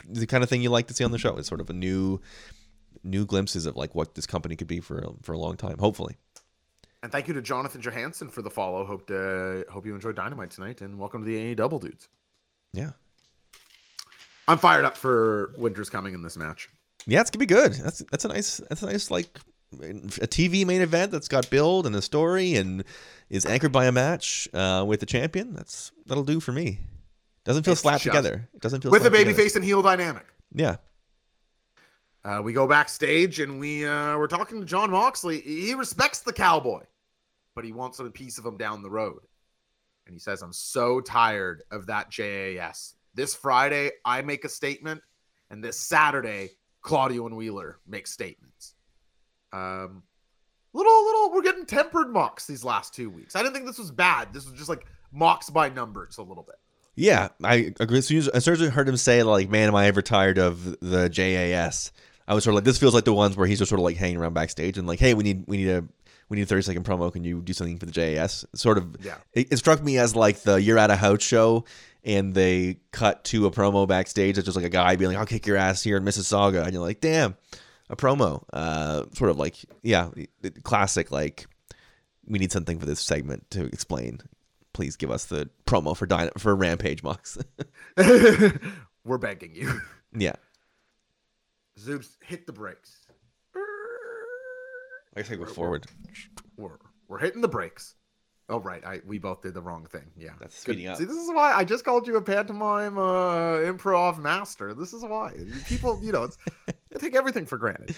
the 0.09 0.25
kind 0.25 0.43
of 0.43 0.49
thing 0.49 0.63
you 0.63 0.71
like 0.71 0.87
to 0.87 0.93
see 0.95 1.03
on 1.03 1.11
the 1.11 1.19
show 1.19 1.35
is 1.37 1.45
sort 1.45 1.61
of 1.61 1.69
a 1.69 1.73
new 1.73 2.19
new 3.03 3.25
glimpses 3.25 3.65
of 3.67 3.75
like 3.75 3.93
what 3.93 4.15
this 4.15 4.25
company 4.25 4.55
could 4.55 4.67
be 4.67 4.79
for 4.79 5.13
for 5.21 5.33
a 5.33 5.37
long 5.37 5.57
time, 5.57 5.77
hopefully. 5.77 6.17
And 7.03 7.11
thank 7.11 7.27
you 7.27 7.33
to 7.33 7.41
Jonathan 7.41 7.81
Johansson 7.81 8.29
for 8.29 8.41
the 8.43 8.49
follow. 8.49 8.85
Hope 8.85 9.07
to 9.07 9.65
hope 9.71 9.85
you 9.85 9.95
enjoyed 9.95 10.15
Dynamite 10.15 10.51
tonight, 10.51 10.81
and 10.81 10.99
welcome 10.99 11.23
to 11.23 11.25
the 11.25 11.51
AA 11.51 11.55
Double 11.55 11.79
Dudes. 11.79 12.07
Yeah. 12.73 12.91
I'm 14.47 14.57
fired 14.59 14.85
up 14.85 14.95
for 14.97 15.53
Winter's 15.57 15.89
coming 15.89 16.13
in 16.13 16.21
this 16.21 16.37
match. 16.37 16.69
Yeah, 17.07 17.21
it's 17.21 17.31
gonna 17.31 17.39
be 17.39 17.45
good. 17.47 17.73
That's 17.73 17.99
that's 18.11 18.25
a 18.25 18.27
nice 18.27 18.57
that's 18.69 18.83
a 18.83 18.85
nice 18.85 19.09
like 19.09 19.39
a 19.73 20.27
TV 20.27 20.65
main 20.65 20.81
event 20.81 21.11
that's 21.11 21.27
got 21.27 21.49
build 21.49 21.87
and 21.87 21.95
a 21.95 22.01
story 22.03 22.55
and 22.55 22.83
is 23.29 23.45
anchored 23.45 23.71
by 23.71 23.85
a 23.85 23.91
match 23.91 24.47
uh, 24.53 24.83
with 24.87 24.99
the 24.99 25.05
champion. 25.07 25.53
That's 25.53 25.91
that'll 26.05 26.23
do 26.23 26.39
for 26.39 26.51
me. 26.51 26.79
Doesn't 27.45 27.63
feel 27.63 27.71
It's 27.71 27.81
slapped 27.81 28.03
just- 28.03 28.15
together. 28.15 28.47
It 28.53 28.61
doesn't 28.61 28.81
feel 28.81 28.91
With 28.91 29.01
a 29.01 29.05
slapped 29.05 29.15
baby 29.15 29.33
face 29.33 29.55
and 29.55 29.65
heel 29.65 29.81
dynamic. 29.81 30.25
Yeah. 30.53 30.75
Uh, 32.23 32.39
we 32.43 32.53
go 32.53 32.67
backstage 32.67 33.39
and 33.39 33.59
we 33.59 33.87
uh, 33.87 34.15
we're 34.17 34.27
talking 34.27 34.59
to 34.59 34.65
Jon 34.65 34.91
Moxley. 34.91 35.41
He 35.41 35.73
respects 35.73 36.19
the 36.19 36.33
cowboy, 36.33 36.83
but 37.55 37.65
he 37.65 37.71
wants 37.71 37.99
a 37.99 38.09
piece 38.09 38.37
of 38.37 38.45
him 38.45 38.57
down 38.57 38.81
the 38.81 38.89
road. 38.89 39.21
And 40.05 40.13
he 40.15 40.19
says, 40.19 40.41
"I'm 40.41 40.53
so 40.53 40.99
tired 40.99 41.63
of 41.71 41.87
that 41.87 42.09
JAS. 42.09 42.95
This 43.13 43.35
Friday, 43.35 43.91
I 44.05 44.21
make 44.21 44.45
a 44.45 44.49
statement, 44.49 45.01
and 45.49 45.63
this 45.63 45.79
Saturday, 45.79 46.51
Claudio 46.81 47.25
and 47.27 47.35
Wheeler 47.35 47.79
make 47.87 48.07
statements." 48.07 48.75
Um, 49.53 50.03
little 50.73 51.05
little, 51.05 51.31
we're 51.31 51.43
getting 51.43 51.65
tempered 51.65 52.11
Mox 52.11 52.47
these 52.47 52.63
last 52.63 52.93
two 52.93 53.09
weeks. 53.09 53.35
I 53.35 53.39
didn't 53.41 53.53
think 53.53 53.65
this 53.65 53.77
was 53.77 53.91
bad. 53.91 54.33
This 54.33 54.45
was 54.45 54.57
just 54.57 54.69
like 54.69 54.85
Mox 55.11 55.49
by 55.49 55.69
numbers 55.69 56.17
a 56.17 56.23
little 56.23 56.43
bit. 56.43 56.55
Yeah, 56.95 57.29
I 57.43 57.73
agree. 57.79 57.99
As 57.99 58.07
soon 58.07 58.17
as, 58.17 58.27
as 58.29 58.43
soon 58.43 58.55
as 58.55 58.61
I 58.61 58.69
heard 58.69 58.89
him 58.89 58.97
say 58.97 59.23
like, 59.23 59.49
"Man, 59.49 59.67
am 59.67 59.75
I 59.75 59.87
ever 59.87 60.01
tired 60.01 60.37
of 60.37 60.79
the 60.81 61.09
JAS?" 61.09 61.91
I 62.27 62.33
was 62.33 62.43
sort 62.43 62.53
of 62.53 62.55
like, 62.55 62.63
"This 62.63 62.77
feels 62.77 62.93
like 62.93 63.05
the 63.05 63.13
ones 63.13 63.37
where 63.37 63.47
he's 63.47 63.59
just 63.59 63.69
sort 63.69 63.79
of 63.79 63.83
like 63.83 63.97
hanging 63.97 64.17
around 64.17 64.33
backstage 64.33 64.77
and 64.77 64.87
like, 64.87 64.99
hey, 64.99 65.13
we 65.13 65.23
need 65.23 65.43
we 65.47 65.57
need 65.57 65.69
a 65.69 65.83
we 66.31 66.37
need 66.37 66.43
a 66.43 66.45
thirty 66.45 66.61
second 66.61 66.85
promo. 66.85 67.11
Can 67.11 67.25
you 67.25 67.41
do 67.41 67.51
something 67.51 67.77
for 67.77 67.85
the 67.85 67.91
JAS?" 67.91 68.45
Sort 68.55 68.77
of. 68.77 68.95
Yeah. 69.03 69.17
It, 69.33 69.51
it 69.51 69.57
struck 69.57 69.83
me 69.83 69.97
as 69.97 70.15
like 70.15 70.43
the 70.43 70.61
"You're 70.61 70.77
at 70.77 70.89
a 70.89 70.95
house" 70.95 71.21
show, 71.21 71.65
and 72.05 72.33
they 72.33 72.77
cut 72.93 73.25
to 73.25 73.47
a 73.47 73.51
promo 73.51 73.85
backstage. 73.85 74.37
It's 74.37 74.45
just 74.45 74.55
like 74.55 74.65
a 74.65 74.69
guy 74.69 74.95
being 74.95 75.11
like, 75.11 75.17
"I'll 75.17 75.25
kick 75.25 75.45
your 75.45 75.57
ass 75.57 75.83
here 75.83 75.97
in 75.97 76.05
Mississauga," 76.05 76.63
and 76.63 76.71
you're 76.71 76.81
like, 76.81 77.01
"Damn." 77.01 77.35
A 77.89 77.95
promo, 77.97 78.45
uh, 78.53 79.03
sort 79.11 79.29
of 79.29 79.37
like, 79.37 79.57
yeah, 79.83 80.09
classic. 80.63 81.11
Like, 81.11 81.45
we 82.25 82.39
need 82.39 82.53
something 82.53 82.79
for 82.79 82.85
this 82.85 83.01
segment 83.01 83.51
to 83.51 83.65
explain. 83.65 84.21
Please 84.71 84.95
give 84.95 85.11
us 85.11 85.25
the 85.25 85.49
promo 85.65 85.97
for 85.97 86.05
Dyna- 86.05 86.31
for 86.37 86.55
Rampage 86.55 87.03
Mox. 87.03 87.37
we're 89.03 89.17
begging 89.17 89.53
you. 89.53 89.81
yeah, 90.15 90.35
Zoobs, 91.77 92.15
hit 92.23 92.47
the 92.47 92.53
brakes. 92.53 93.00
I 95.15 95.21
guess 95.21 95.31
I 95.31 95.35
go 95.35 95.45
forward. 95.45 95.87
We're 96.57 96.77
we're 97.07 97.19
hitting 97.19 97.41
the 97.41 97.47
brakes. 97.47 97.95
Oh 98.49 98.59
right, 98.59 98.83
I 98.85 99.01
we 99.05 99.17
both 99.17 99.41
did 99.41 99.53
the 99.53 99.61
wrong 99.61 99.85
thing. 99.85 100.11
Yeah, 100.17 100.31
That's 100.39 100.63
Good. 100.63 100.73
speeding 100.73 100.87
up. 100.87 100.97
See, 100.97 101.05
this 101.05 101.17
is 101.17 101.29
why 101.31 101.53
I 101.53 101.63
just 101.63 101.85
called 101.85 102.07
you 102.07 102.17
a 102.17 102.21
pantomime 102.21 102.97
uh, 102.97 103.59
improv 103.59 104.17
master. 104.17 104.73
This 104.73 104.93
is 104.93 105.03
why 105.03 105.33
people, 105.67 105.99
you 106.03 106.11
know, 106.11 106.23
it's, 106.23 106.37
they 106.67 106.99
take 106.99 107.15
everything 107.15 107.45
for 107.45 107.57
granted. 107.57 107.95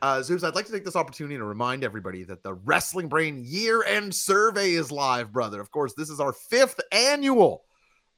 Uh, 0.00 0.22
I'd 0.28 0.54
like 0.54 0.66
to 0.66 0.72
take 0.72 0.84
this 0.84 0.94
opportunity 0.94 1.36
to 1.36 1.44
remind 1.44 1.82
everybody 1.82 2.22
that 2.24 2.44
the 2.44 2.54
Wrestling 2.54 3.08
Brain 3.08 3.42
Year 3.44 3.82
End 3.82 4.14
Survey 4.14 4.70
is 4.70 4.92
live, 4.92 5.32
brother. 5.32 5.60
Of 5.60 5.72
course, 5.72 5.94
this 5.94 6.08
is 6.08 6.20
our 6.20 6.32
fifth 6.32 6.80
annual 6.92 7.64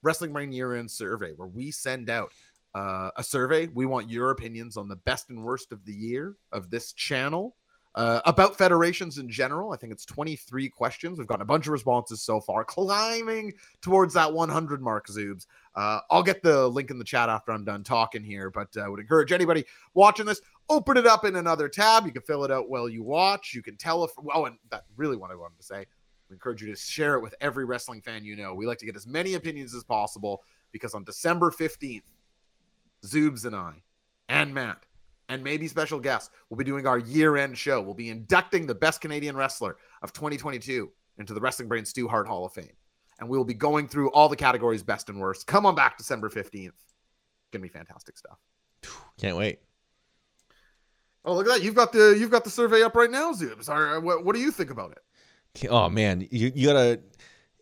Wrestling 0.02 0.32
Brain 0.34 0.52
Year 0.52 0.74
End 0.74 0.90
Survey 0.90 1.32
where 1.32 1.48
we 1.48 1.70
send 1.70 2.10
out 2.10 2.32
uh, 2.74 3.10
a 3.16 3.24
survey. 3.24 3.68
We 3.68 3.86
want 3.86 4.10
your 4.10 4.30
opinions 4.30 4.76
on 4.76 4.88
the 4.88 4.96
best 4.96 5.30
and 5.30 5.42
worst 5.42 5.72
of 5.72 5.84
the 5.86 5.94
year 5.94 6.36
of 6.52 6.70
this 6.70 6.92
channel. 6.92 7.56
Uh, 7.96 8.20
about 8.24 8.56
federations 8.56 9.18
in 9.18 9.28
general, 9.28 9.72
I 9.72 9.76
think 9.76 9.92
it's 9.92 10.04
23 10.04 10.68
questions. 10.68 11.18
We've 11.18 11.26
gotten 11.26 11.42
a 11.42 11.46
bunch 11.46 11.66
of 11.66 11.72
responses 11.72 12.22
so 12.22 12.40
far, 12.40 12.64
climbing 12.64 13.52
towards 13.82 14.14
that 14.14 14.32
100 14.32 14.80
mark, 14.80 15.08
Zoobs. 15.08 15.46
Uh, 15.74 15.98
I'll 16.08 16.22
get 16.22 16.40
the 16.42 16.68
link 16.68 16.90
in 16.90 16.98
the 16.98 17.04
chat 17.04 17.28
after 17.28 17.50
I'm 17.50 17.64
done 17.64 17.82
talking 17.82 18.22
here, 18.22 18.48
but 18.48 18.68
I 18.76 18.82
uh, 18.82 18.90
would 18.90 19.00
encourage 19.00 19.32
anybody 19.32 19.64
watching 19.94 20.24
this, 20.24 20.40
open 20.68 20.96
it 20.98 21.06
up 21.06 21.24
in 21.24 21.34
another 21.34 21.68
tab. 21.68 22.06
You 22.06 22.12
can 22.12 22.22
fill 22.22 22.44
it 22.44 22.52
out 22.52 22.70
while 22.70 22.88
you 22.88 23.02
watch. 23.02 23.54
You 23.54 23.62
can 23.62 23.76
tell 23.76 24.04
if, 24.04 24.12
oh, 24.32 24.44
and 24.44 24.56
that 24.70 24.84
really 24.96 25.16
what 25.16 25.32
I 25.32 25.34
wanted 25.34 25.58
to 25.58 25.64
say. 25.64 25.84
We 26.28 26.34
encourage 26.34 26.62
you 26.62 26.68
to 26.68 26.76
share 26.76 27.16
it 27.16 27.22
with 27.22 27.34
every 27.40 27.64
wrestling 27.64 28.02
fan 28.02 28.24
you 28.24 28.36
know. 28.36 28.54
We 28.54 28.66
like 28.66 28.78
to 28.78 28.86
get 28.86 28.94
as 28.94 29.06
many 29.06 29.34
opinions 29.34 29.74
as 29.74 29.82
possible 29.82 30.44
because 30.70 30.94
on 30.94 31.02
December 31.02 31.50
15th, 31.50 32.02
Zoobs 33.04 33.44
and 33.44 33.56
I 33.56 33.82
and 34.28 34.54
Matt 34.54 34.86
and 35.30 35.42
maybe 35.42 35.68
special 35.68 35.98
guests 36.00 36.30
We'll 36.48 36.58
be 36.58 36.64
doing 36.64 36.86
our 36.86 36.98
year 36.98 37.36
end 37.36 37.56
show. 37.56 37.80
We'll 37.80 37.94
be 37.94 38.10
inducting 38.10 38.66
the 38.66 38.74
best 38.74 39.00
Canadian 39.00 39.36
wrestler 39.36 39.76
of 40.02 40.12
2022 40.12 40.90
into 41.18 41.32
the 41.34 41.40
Wrestling 41.40 41.68
Brain 41.68 41.84
Stu 41.84 42.08
Hart 42.08 42.26
Hall 42.26 42.44
of 42.44 42.52
Fame. 42.52 42.72
And 43.20 43.28
we 43.28 43.36
will 43.38 43.44
be 43.44 43.54
going 43.54 43.86
through 43.88 44.10
all 44.10 44.28
the 44.28 44.36
categories 44.36 44.82
best 44.82 45.08
and 45.08 45.20
worst. 45.20 45.46
Come 45.46 45.66
on 45.66 45.74
back 45.74 45.96
December 45.98 46.28
15th. 46.28 46.72
Gonna 47.52 47.62
be 47.62 47.68
fantastic 47.68 48.16
stuff. 48.18 48.38
Can't 49.20 49.36
wait. 49.36 49.60
Oh, 51.24 51.34
look 51.34 51.46
at 51.46 51.54
that. 51.54 51.62
You've 51.62 51.74
got 51.74 51.92
the 51.92 52.16
you've 52.18 52.30
got 52.30 52.44
the 52.44 52.50
survey 52.50 52.82
up 52.82 52.94
right 52.94 53.10
now, 53.10 53.32
Zoobs. 53.32 53.68
Are- 53.68 54.00
What, 54.00 54.24
what 54.24 54.34
do 54.34 54.40
you 54.40 54.50
think 54.50 54.70
about 54.70 54.92
it? 54.92 55.68
Oh 55.70 55.88
man, 55.88 56.26
you, 56.30 56.50
you 56.54 56.66
gotta 56.68 57.00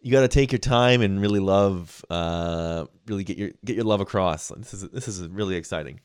you 0.01 0.13
gotta 0.13 0.29
take 0.29 0.53
your 0.53 0.59
time 0.61 1.03
and 1.03 1.21
really 1.21 1.41
love, 1.41 2.05
uh, 2.11 2.85
really 3.07 3.25
get 3.25 3.37
your 3.39 3.51
get 3.65 3.77
your 3.77 3.85
love 3.85 4.01
across. 4.01 4.49
This 4.49 4.75
is 4.75 4.89
this 4.91 5.09
is 5.09 5.27
really 5.27 5.57
exciting. 5.57 6.01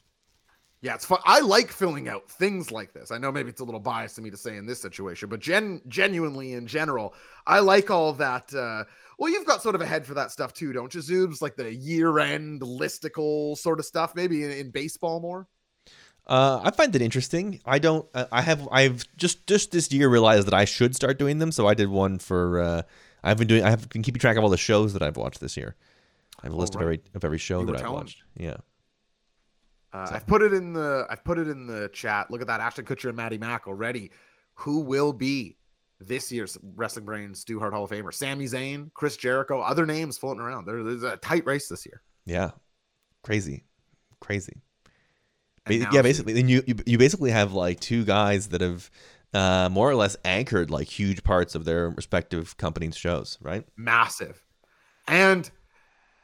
Yeah, 0.84 0.96
it's 0.96 1.06
fun. 1.06 1.20
I 1.24 1.40
like 1.40 1.72
filling 1.72 2.10
out 2.10 2.30
things 2.30 2.70
like 2.70 2.92
this. 2.92 3.10
I 3.10 3.18
know 3.18 3.32
maybe 3.32 3.48
it's 3.50 3.62
a 3.62 3.64
little 3.64 3.80
biased 3.80 4.18
to 4.18 4.22
me 4.22 4.30
to 4.30 4.36
say 4.36 4.58
in 4.58 4.66
this 4.66 4.82
situation, 4.82 5.30
but 5.30 5.40
gen 5.40 5.82
genuinely 5.88 6.54
in 6.54 6.68
general, 6.68 7.14
I 7.48 7.60
like 7.60 7.90
all 7.90 8.12
that. 8.12 8.54
Uh, 8.54 8.84
well, 9.18 9.32
you've 9.32 9.46
got 9.46 9.62
sort 9.62 9.76
of 9.76 9.82
a 9.82 9.86
head 9.86 10.06
for 10.06 10.14
that 10.16 10.32
stuff 10.32 10.52
too, 10.54 10.74
don't 10.74 10.94
you, 10.94 11.00
Zoobs? 11.00 11.42
Like 11.42 11.56
the 11.56 11.74
year-end 11.74 12.60
listicle 12.60 13.58
sort 13.58 13.80
of 13.80 13.86
stuff, 13.86 14.14
maybe 14.14 14.44
in, 14.44 14.52
in 14.52 14.72
baseball 14.72 15.22
more. 15.22 15.48
Uh, 16.28 16.60
I 16.62 16.72
find 16.72 16.94
it 16.94 17.02
interesting. 17.02 17.62
I 17.66 17.80
don't. 17.80 18.06
uh, 18.14 18.26
I 18.30 18.42
have. 18.42 18.68
I've 18.70 19.06
just 19.16 19.48
just 19.48 19.72
this 19.72 19.90
year 19.90 20.10
realized 20.10 20.48
that 20.48 20.54
I 20.54 20.66
should 20.66 20.98
start 20.98 21.18
doing 21.18 21.40
them. 21.40 21.54
So 21.54 21.66
I 21.66 21.76
did 21.76 21.88
one 21.88 22.20
for. 22.20 22.60
Uh, 22.60 22.82
I've 23.24 23.38
been 23.38 23.48
doing. 23.48 23.64
I 23.64 23.70
have 23.70 23.88
been 23.88 24.04
keeping 24.04 24.20
track 24.20 24.36
of 24.36 24.44
all 24.44 24.50
the 24.50 24.58
shows 24.58 24.92
that 24.92 25.02
I've 25.02 25.16
watched 25.16 25.40
this 25.40 25.56
year. 25.56 25.78
I 26.42 26.48
have 26.48 26.54
a 26.54 26.58
list 26.58 26.76
of 26.76 26.82
every 26.82 27.00
of 27.16 27.24
every 27.24 27.38
show 27.38 27.62
You 27.62 27.68
that 27.68 27.82
I've 27.82 27.90
watched. 27.90 28.22
Yeah. 28.36 28.58
Uh, 29.94 30.10
I've 30.12 30.26
put 30.28 30.42
it 30.42 30.54
in 30.54 30.74
the 30.74 31.06
I've 31.10 31.24
put 31.24 31.38
it 31.38 31.48
in 31.48 31.68
the 31.68 31.90
chat. 31.94 32.32
Look 32.32 32.42
at 32.42 32.48
that, 32.48 32.60
Ashton 32.60 32.86
Kutcher 32.86 33.10
and 33.10 33.16
Maddie 33.18 33.38
Mack 33.38 33.68
already. 33.68 34.12
Who 34.56 34.80
will 34.82 35.14
be 35.14 35.58
this 36.00 36.32
year's 36.32 36.58
Wrestling 36.76 37.06
Brains 37.06 37.40
Stu 37.42 37.60
Hart 37.60 37.74
Hall 37.74 37.84
of 37.84 37.92
Famer? 37.92 38.14
Sami 38.14 38.46
Zayn, 38.46 38.92
Chris 38.94 39.18
Jericho, 39.18 39.62
other 39.62 39.86
names 39.86 40.18
floating 40.18 40.42
around. 40.42 40.66
There- 40.66 40.84
there's 40.84 41.04
a 41.04 41.18
tight 41.18 41.46
race 41.46 41.68
this 41.68 41.86
year. 41.86 42.02
Yeah. 42.26 42.52
Crazy. 43.24 43.64
Crazy. 44.20 44.62
Ba- 45.66 45.76
yeah, 45.76 46.02
basically, 46.02 46.34
then 46.34 46.50
you, 46.50 46.62
you 46.68 46.76
you 46.86 46.98
basically 46.98 47.32
have 47.32 47.54
like 47.54 47.80
two 47.80 48.04
guys 48.04 48.48
that 48.50 48.60
have 48.62 48.90
uh, 49.34 49.70
more 49.72 49.90
or 49.90 49.96
less 49.96 50.18
anchored 50.26 50.70
like 50.70 50.88
huge 50.88 51.24
parts 51.24 51.56
of 51.56 51.64
their 51.66 51.90
respective 51.90 52.58
companies' 52.58 52.98
shows, 52.98 53.38
right? 53.42 53.66
massive. 53.78 54.44
And 55.08 55.50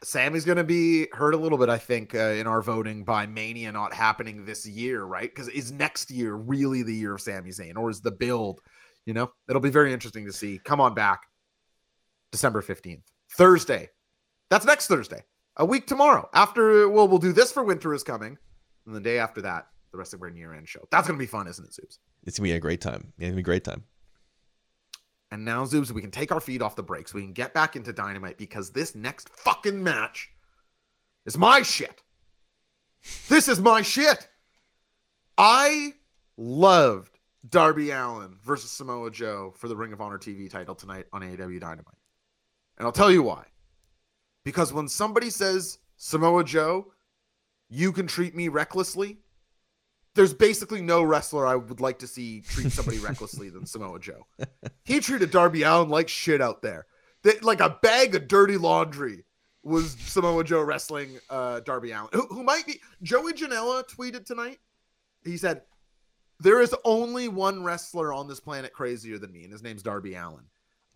Sammy's 0.03 0.45
going 0.45 0.57
to 0.57 0.63
be 0.63 1.07
hurt 1.11 1.33
a 1.33 1.37
little 1.37 1.57
bit, 1.57 1.69
I 1.69 1.77
think, 1.77 2.15
uh, 2.15 2.19
in 2.19 2.47
our 2.47 2.61
voting 2.61 3.03
by 3.03 3.25
Mania 3.25 3.71
not 3.71 3.93
happening 3.93 4.45
this 4.45 4.65
year, 4.65 5.03
right? 5.03 5.29
Because 5.29 5.49
is 5.49 5.71
next 5.71 6.09
year 6.09 6.33
really 6.33 6.83
the 6.83 6.95
year 6.95 7.15
of 7.15 7.21
Sami 7.21 7.49
Zayn, 7.49 7.75
or 7.75 7.89
is 7.89 8.01
the 8.01 8.11
build? 8.11 8.61
You 9.05 9.13
know, 9.13 9.31
it'll 9.49 9.61
be 9.61 9.69
very 9.69 9.91
interesting 9.91 10.25
to 10.25 10.33
see. 10.33 10.59
Come 10.63 10.79
on 10.79 10.93
back, 10.93 11.23
December 12.31 12.61
fifteenth, 12.61 13.03
Thursday. 13.33 13.89
That's 14.49 14.65
next 14.65 14.87
Thursday, 14.87 15.23
a 15.57 15.65
week 15.65 15.87
tomorrow. 15.87 16.29
After 16.33 16.87
well, 16.89 17.07
we'll 17.07 17.19
do 17.19 17.33
this 17.33 17.51
for 17.51 17.63
Winter 17.63 17.93
is 17.93 18.03
coming, 18.03 18.37
and 18.85 18.95
the 18.95 19.01
day 19.01 19.19
after 19.19 19.41
that, 19.41 19.67
the 19.91 19.97
rest 19.97 20.13
of 20.13 20.19
Brain 20.19 20.35
year 20.35 20.53
end 20.53 20.67
show. 20.67 20.87
That's 20.91 21.07
going 21.07 21.17
to 21.17 21.23
be 21.23 21.27
fun, 21.27 21.47
isn't 21.47 21.65
it, 21.65 21.71
Zoobs? 21.71 21.97
It's 22.25 22.37
gonna 22.37 22.47
be 22.47 22.53
a 22.53 22.59
great 22.59 22.81
time. 22.81 23.13
It's 23.17 23.25
gonna 23.25 23.35
be 23.35 23.41
a 23.41 23.43
great 23.43 23.63
time. 23.63 23.83
And 25.31 25.45
now, 25.45 25.63
Zoobs, 25.63 25.91
we 25.91 26.01
can 26.01 26.11
take 26.11 26.31
our 26.31 26.39
feet 26.39 26.61
off 26.61 26.75
the 26.75 26.83
brakes. 26.83 27.13
We 27.13 27.21
can 27.21 27.33
get 27.33 27.53
back 27.53 27.75
into 27.75 27.93
Dynamite 27.93 28.37
because 28.37 28.71
this 28.71 28.95
next 28.95 29.29
fucking 29.29 29.81
match 29.83 30.29
is 31.25 31.37
my 31.37 31.61
shit. 31.61 32.01
This 33.27 33.47
is 33.47 33.59
my 33.59 33.81
shit. 33.81 34.27
I 35.37 35.93
loved 36.35 37.19
Darby 37.47 37.91
Allin 37.91 38.35
versus 38.43 38.71
Samoa 38.71 39.11
Joe 39.11 39.53
for 39.55 39.67
the 39.67 39.75
Ring 39.75 39.93
of 39.93 40.01
Honor 40.01 40.17
TV 40.17 40.49
title 40.49 40.75
tonight 40.75 41.05
on 41.13 41.21
AEW 41.21 41.59
Dynamite. 41.59 41.95
And 42.77 42.85
I'll 42.85 42.91
tell 42.91 43.11
you 43.11 43.23
why. 43.23 43.45
Because 44.43 44.73
when 44.73 44.87
somebody 44.87 45.29
says, 45.29 45.77
Samoa 45.97 46.43
Joe, 46.43 46.87
you 47.69 47.91
can 47.91 48.07
treat 48.07 48.35
me 48.35 48.47
recklessly, 48.47 49.19
there's 50.19 50.33
basically 50.33 50.81
no 50.81 51.01
wrestler 51.01 51.47
I 51.47 51.55
would 51.55 51.79
like 51.79 51.99
to 51.99 52.07
see 52.07 52.41
treat 52.41 52.73
somebody 52.73 52.99
recklessly 52.99 53.49
than 53.49 53.65
Samoa 53.65 54.01
Joe. 54.01 54.27
He 54.83 54.99
treated 54.99 55.31
Darby 55.31 55.63
Allin 55.63 55.87
like 55.87 56.09
shit 56.09 56.41
out 56.41 56.61
there. 56.61 56.87
That 57.23 57.41
like 57.41 57.61
a 57.61 57.79
bag 57.81 58.15
of 58.15 58.27
dirty 58.27 58.57
laundry 58.57 59.23
was 59.63 59.91
Samoa 59.91 60.43
Joe 60.43 60.61
wrestling 60.61 61.19
uh, 61.29 61.61
Darby 61.61 61.91
Allin, 61.91 62.09
who, 62.11 62.27
who 62.27 62.43
might 62.43 62.67
be 62.67 62.81
Joey 63.01 63.31
Janela 63.31 63.89
tweeted 63.89 64.25
tonight. 64.25 64.59
He 65.23 65.37
said, 65.37 65.61
"There 66.41 66.59
is 66.59 66.75
only 66.83 67.29
one 67.29 67.63
wrestler 67.63 68.11
on 68.11 68.27
this 68.27 68.41
planet 68.41 68.73
crazier 68.73 69.19
than 69.19 69.31
me, 69.31 69.43
and 69.43 69.53
his 69.53 69.63
name's 69.63 69.83
Darby 69.83 70.15
Allin." 70.15 70.43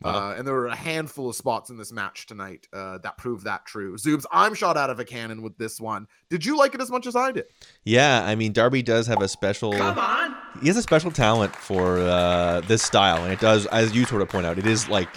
Wow. 0.04 0.32
Uh, 0.32 0.36
and 0.38 0.46
there 0.48 0.54
were 0.54 0.68
a 0.68 0.76
handful 0.76 1.30
of 1.30 1.36
spots 1.36 1.70
in 1.70 1.78
this 1.78 1.92
match 1.92 2.26
tonight 2.26 2.68
uh, 2.74 2.98
that 3.00 3.18
proved 3.18 3.46
that 3.46 3.66
true. 3.66 3.96
Zoobs, 3.98 4.26
I'm 4.32 4.54
shot 4.54 4.76
out 4.78 4.90
of 4.90 5.00
a 5.00 5.06
cannon 5.06 5.42
with 5.42 5.58
this 5.58 5.80
one. 5.80 6.08
Did 6.30 6.44
you 6.46 6.58
like 6.58 6.76
it 6.76 6.82
as 6.82 6.90
much 6.92 7.08
as 7.08 7.16
I 7.16 7.32
did? 7.32 7.46
Yeah, 7.84 8.24
I 8.26 8.36
mean 8.36 8.52
Darby 8.52 8.82
does 8.84 9.08
have 9.08 9.22
a 9.22 9.28
special. 9.28 9.72
Come 9.74 9.98
on. 10.00 10.36
He 10.62 10.68
has 10.68 10.78
a 10.78 10.82
special 10.84 11.10
talent 11.12 11.56
for 11.56 12.00
uh, 12.00 12.62
this 12.62 12.84
style, 12.84 13.24
and 13.24 13.32
it 13.34 13.40
does, 13.40 13.66
as 13.68 13.96
you 13.96 14.06
sort 14.06 14.22
of 14.22 14.30
point 14.30 14.46
out, 14.46 14.58
it 14.60 14.68
is 14.68 14.88
like 14.90 15.10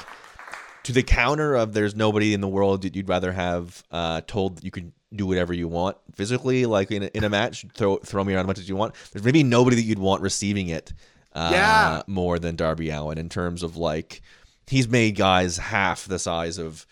to 0.85 0.93
the 0.93 1.03
counter 1.03 1.55
of 1.57 1.73
there's 1.73 1.95
nobody 1.97 2.33
in 2.33 2.41
the 2.41 2.49
world 2.49 2.83
that 2.83 2.95
you'd 2.95 3.09
rather 3.09 3.33
have 3.33 3.83
uh, 3.91 4.21
told 4.27 4.57
that 4.59 4.65
you 4.65 4.71
can 4.71 4.93
do 5.15 5.27
whatever 5.27 5.53
you 5.53 5.67
want 5.69 5.97
physically, 6.15 6.65
like 6.67 6.91
in 6.91 7.03
a, 7.05 7.07
in 7.15 7.25
a 7.25 7.29
match, 7.29 7.67
throw 7.75 7.97
throw 7.99 8.23
me 8.25 8.35
around 8.35 8.45
as 8.45 8.47
much 8.47 8.59
as 8.59 8.69
you 8.69 8.77
want. 8.77 8.95
There's 9.13 9.25
maybe 9.25 9.43
nobody 9.43 9.77
that 9.77 9.83
you'd 9.83 9.99
want 9.99 10.23
receiving 10.23 10.69
it 10.69 10.93
uh, 11.35 11.51
Yeah. 11.53 12.03
more 12.07 12.39
than 12.39 12.57
Darby 12.57 12.91
Allin 12.91 13.19
in 13.19 13.29
terms 13.29 13.63
of 13.63 13.77
like 13.77 14.23
he's 14.67 14.89
made 14.89 15.17
guys 15.17 15.57
half 15.57 16.07
the 16.07 16.19
size 16.19 16.59
of 16.59 16.87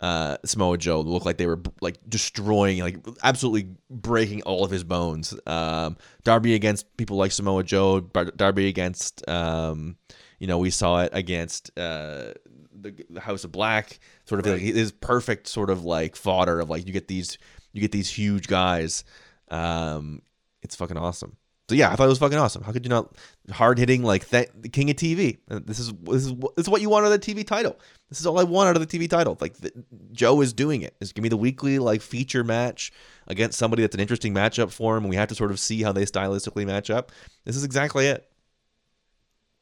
uh, 0.00 0.36
Samoa 0.44 0.76
Joe 0.76 1.00
look 1.00 1.24
like 1.24 1.38
they 1.38 1.46
were 1.46 1.60
like 1.80 1.98
destroying, 2.08 2.80
like 2.80 2.98
absolutely 3.22 3.74
breaking 3.88 4.42
all 4.42 4.64
of 4.64 4.70
his 4.70 4.84
bones. 4.84 5.34
Um, 5.46 5.96
Darby 6.24 6.54
against 6.54 6.94
people 6.96 7.16
like 7.16 7.32
Samoa 7.32 7.62
Joe, 7.64 8.00
Darby 8.00 8.68
against, 8.68 9.26
um, 9.28 9.96
you 10.38 10.46
know, 10.46 10.58
we 10.58 10.70
saw 10.70 11.02
it 11.02 11.10
against 11.14 11.70
uh, 11.78 12.34
the, 12.72 12.94
the 13.08 13.20
House 13.20 13.44
of 13.44 13.52
Black. 13.52 13.98
Sort 14.26 14.40
of 14.40 14.46
like 14.46 14.60
his 14.60 14.92
perfect 14.92 15.46
sort 15.46 15.70
of 15.70 15.84
like 15.84 16.16
fodder 16.16 16.60
of 16.60 16.68
like 16.68 16.86
you 16.86 16.92
get 16.92 17.08
these 17.08 17.38
you 17.72 17.80
get 17.80 17.92
these 17.92 18.10
huge 18.10 18.46
guys. 18.46 19.04
Um, 19.48 20.22
it's 20.62 20.76
fucking 20.76 20.98
awesome. 20.98 21.36
So 21.68 21.74
yeah, 21.74 21.90
I 21.90 21.96
thought 21.96 22.04
it 22.04 22.08
was 22.08 22.18
fucking 22.18 22.36
awesome. 22.36 22.62
How 22.62 22.72
could 22.72 22.84
you 22.84 22.90
not 22.90 23.14
hard 23.50 23.78
hitting 23.78 24.02
like 24.02 24.28
that 24.28 24.62
the 24.62 24.68
king 24.68 24.90
of 24.90 24.96
TV? 24.96 25.38
Uh, 25.50 25.60
This 25.64 25.78
is 25.78 25.92
this 26.02 26.26
is 26.26 26.34
this 26.34 26.66
is 26.66 26.68
what 26.68 26.82
you 26.82 26.90
want 26.90 27.06
out 27.06 27.12
of 27.12 27.20
the 27.20 27.34
TV 27.34 27.46
title. 27.46 27.78
This 28.10 28.20
is 28.20 28.26
all 28.26 28.38
I 28.38 28.44
want 28.44 28.68
out 28.68 28.76
of 28.76 28.86
the 28.86 28.98
TV 28.98 29.08
title. 29.08 29.38
Like 29.40 29.56
the, 29.56 29.72
Joe 30.12 30.42
is 30.42 30.52
doing 30.52 30.82
it. 30.82 30.94
Just 31.00 31.14
give 31.14 31.22
me 31.22 31.30
the 31.30 31.38
weekly 31.38 31.78
like 31.78 32.02
feature 32.02 32.44
match 32.44 32.92
against 33.28 33.58
somebody 33.58 33.82
that's 33.82 33.94
an 33.94 34.00
interesting 34.00 34.34
matchup 34.34 34.72
for 34.72 34.96
him. 34.96 35.04
And 35.04 35.10
we 35.10 35.16
have 35.16 35.28
to 35.28 35.34
sort 35.34 35.50
of 35.50 35.58
see 35.58 35.82
how 35.82 35.92
they 35.92 36.04
stylistically 36.04 36.66
match 36.66 36.90
up. 36.90 37.12
This 37.44 37.56
is 37.56 37.64
exactly 37.64 38.08
it. 38.08 38.30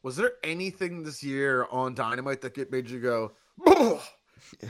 Was 0.01 0.17
there 0.17 0.33
anything 0.43 1.03
this 1.03 1.23
year 1.23 1.65
on 1.71 1.95
Dynamite 1.95 2.41
that 2.41 2.69
made 2.69 2.89
you 2.89 2.99
go, 2.99 3.31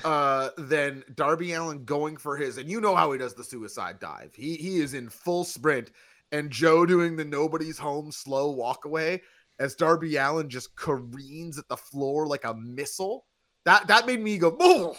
uh, 0.03 0.49
than 0.57 1.03
Darby 1.15 1.53
Allin 1.53 1.85
going 1.85 2.17
for 2.17 2.37
his, 2.37 2.57
and 2.57 2.69
you 2.69 2.79
know 2.79 2.95
how 2.95 3.11
he 3.11 3.17
does 3.17 3.33
the 3.33 3.43
suicide 3.43 3.99
dive. 3.99 4.33
He 4.35 4.55
he 4.55 4.79
is 4.79 4.93
in 4.93 5.09
full 5.09 5.43
sprint, 5.43 5.89
and 6.33 6.51
Joe 6.51 6.85
doing 6.85 7.15
the 7.15 7.23
nobody's 7.23 7.77
home 7.77 8.11
slow 8.11 8.51
walk 8.51 8.83
away 8.83 9.21
as 9.59 9.75
Darby 9.75 10.17
Allin 10.17 10.49
just 10.49 10.75
careens 10.75 11.57
at 11.57 11.69
the 11.69 11.77
floor 11.77 12.27
like 12.27 12.43
a 12.43 12.53
missile. 12.55 13.25
That 13.63 13.87
that 13.87 14.05
made 14.05 14.19
me 14.19 14.37
go, 14.37 14.57
oh, 14.59 14.97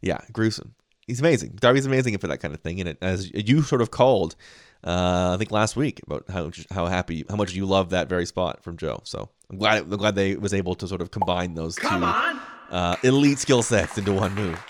Yeah, 0.00 0.18
gruesome. 0.32 0.74
He's 1.06 1.20
amazing. 1.20 1.58
Darby's 1.60 1.86
amazing 1.86 2.16
for 2.18 2.28
that 2.28 2.38
kind 2.38 2.54
of 2.54 2.60
thing. 2.60 2.78
And 2.80 2.90
it, 2.90 2.98
as 3.00 3.32
you 3.34 3.62
sort 3.62 3.80
of 3.80 3.90
called, 3.90 4.36
uh, 4.84 5.32
I 5.34 5.36
think 5.38 5.50
last 5.50 5.74
week 5.74 6.00
about 6.06 6.24
how 6.28 6.50
how 6.70 6.86
happy, 6.86 7.24
how 7.28 7.36
much 7.36 7.54
you 7.54 7.66
love 7.66 7.90
that 7.90 8.08
very 8.08 8.26
spot 8.26 8.62
from 8.62 8.76
Joe. 8.76 9.00
So 9.04 9.30
I'm 9.50 9.58
glad 9.58 9.78
I'm 9.78 9.96
glad 9.96 10.14
they 10.14 10.36
was 10.36 10.54
able 10.54 10.74
to 10.76 10.86
sort 10.86 11.00
of 11.00 11.10
combine 11.10 11.54
those 11.54 11.76
Come 11.76 12.02
two 12.02 12.40
uh, 12.70 12.96
elite 13.02 13.38
skill 13.38 13.62
sets 13.62 13.98
into 13.98 14.12
one 14.12 14.34
move. 14.34 14.62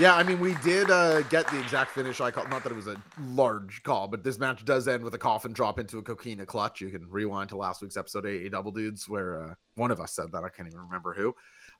Yeah, 0.00 0.16
I 0.16 0.24
mean, 0.24 0.40
we 0.40 0.54
did 0.54 0.90
uh, 0.90 1.22
get 1.22 1.48
the 1.48 1.60
exact 1.60 1.92
finish 1.92 2.20
I 2.20 2.32
call. 2.32 2.48
Not 2.48 2.64
that 2.64 2.72
it 2.72 2.74
was 2.74 2.88
a 2.88 2.96
large 3.28 3.80
call, 3.84 4.08
but 4.08 4.24
this 4.24 4.40
match 4.40 4.64
does 4.64 4.88
end 4.88 5.04
with 5.04 5.14
a 5.14 5.18
coffin 5.18 5.52
drop 5.52 5.78
into 5.78 5.98
a 5.98 6.02
coquina 6.02 6.44
clutch. 6.44 6.80
You 6.80 6.90
can 6.90 7.08
rewind 7.08 7.50
to 7.50 7.56
last 7.56 7.80
week's 7.80 7.96
episode, 7.96 8.26
AA 8.26 8.48
Double 8.48 8.72
Dudes, 8.72 9.08
where 9.08 9.40
uh, 9.40 9.54
one 9.76 9.92
of 9.92 10.00
us 10.00 10.12
said 10.12 10.32
that. 10.32 10.42
I 10.42 10.48
can't 10.48 10.66
even 10.66 10.80
remember 10.80 11.14
who. 11.14 11.32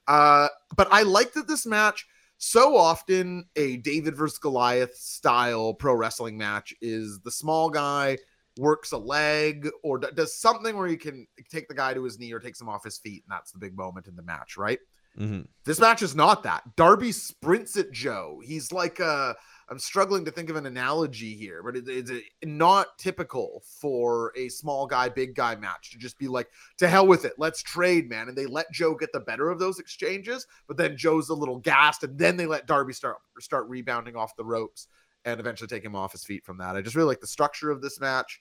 Uh, 0.06 0.46
but 0.76 0.86
I 0.92 1.02
liked 1.02 1.34
that 1.34 1.48
this 1.48 1.66
match. 1.66 2.06
So 2.38 2.76
often, 2.76 3.46
a 3.56 3.78
David 3.78 4.16
versus 4.16 4.38
Goliath 4.38 4.94
style 4.94 5.74
pro 5.74 5.94
wrestling 5.94 6.38
match 6.38 6.72
is 6.80 7.18
the 7.20 7.32
small 7.32 7.68
guy 7.68 8.18
works 8.58 8.92
a 8.92 8.98
leg 8.98 9.68
or 9.82 9.98
does 9.98 10.38
something 10.38 10.76
where 10.76 10.88
he 10.88 10.96
can 10.96 11.26
take 11.50 11.68
the 11.68 11.74
guy 11.74 11.94
to 11.94 12.04
his 12.04 12.18
knee 12.18 12.32
or 12.32 12.38
takes 12.38 12.60
him 12.60 12.68
off 12.68 12.84
his 12.84 12.98
feet, 12.98 13.24
and 13.26 13.32
that's 13.36 13.52
the 13.52 13.58
big 13.58 13.76
moment 13.76 14.06
in 14.06 14.16
the 14.16 14.22
match, 14.22 14.56
right? 14.56 14.78
hmm 15.16 15.42
This 15.64 15.80
match 15.80 16.02
is 16.02 16.14
not 16.14 16.42
that. 16.42 16.62
Darby 16.76 17.12
sprints 17.12 17.76
at 17.76 17.92
Joe. 17.92 18.40
He's 18.44 18.72
like 18.72 19.00
uh 19.00 19.34
I'm 19.68 19.78
struggling 19.78 20.24
to 20.26 20.30
think 20.30 20.50
of 20.50 20.56
an 20.56 20.66
analogy 20.66 21.34
here, 21.34 21.62
but 21.62 21.76
it, 21.76 21.88
it's 21.88 22.10
uh, 22.10 22.18
not 22.44 22.98
typical 22.98 23.62
for 23.80 24.32
a 24.36 24.48
small 24.48 24.86
guy, 24.86 25.08
big 25.08 25.34
guy 25.34 25.54
match 25.54 25.90
to 25.92 25.98
just 25.98 26.18
be 26.18 26.28
like, 26.28 26.48
to 26.78 26.88
hell 26.88 27.06
with 27.06 27.24
it, 27.24 27.32
let's 27.38 27.62
trade, 27.62 28.08
man. 28.08 28.28
And 28.28 28.36
they 28.36 28.46
let 28.46 28.70
Joe 28.72 28.94
get 28.94 29.12
the 29.12 29.20
better 29.20 29.48
of 29.48 29.58
those 29.58 29.78
exchanges, 29.78 30.46
but 30.68 30.76
then 30.76 30.96
Joe's 30.96 31.30
a 31.30 31.34
little 31.34 31.58
gassed, 31.58 32.04
and 32.04 32.18
then 32.18 32.36
they 32.36 32.46
let 32.46 32.66
Darby 32.66 32.92
start 32.92 33.16
start 33.40 33.66
rebounding 33.68 34.16
off 34.16 34.36
the 34.36 34.44
ropes 34.44 34.88
and 35.24 35.40
eventually 35.40 35.68
take 35.68 35.84
him 35.84 35.96
off 35.96 36.12
his 36.12 36.24
feet 36.24 36.44
from 36.44 36.58
that. 36.58 36.76
I 36.76 36.82
just 36.82 36.96
really 36.96 37.08
like 37.08 37.20
the 37.20 37.26
structure 37.26 37.70
of 37.70 37.80
this 37.80 38.00
match, 38.00 38.40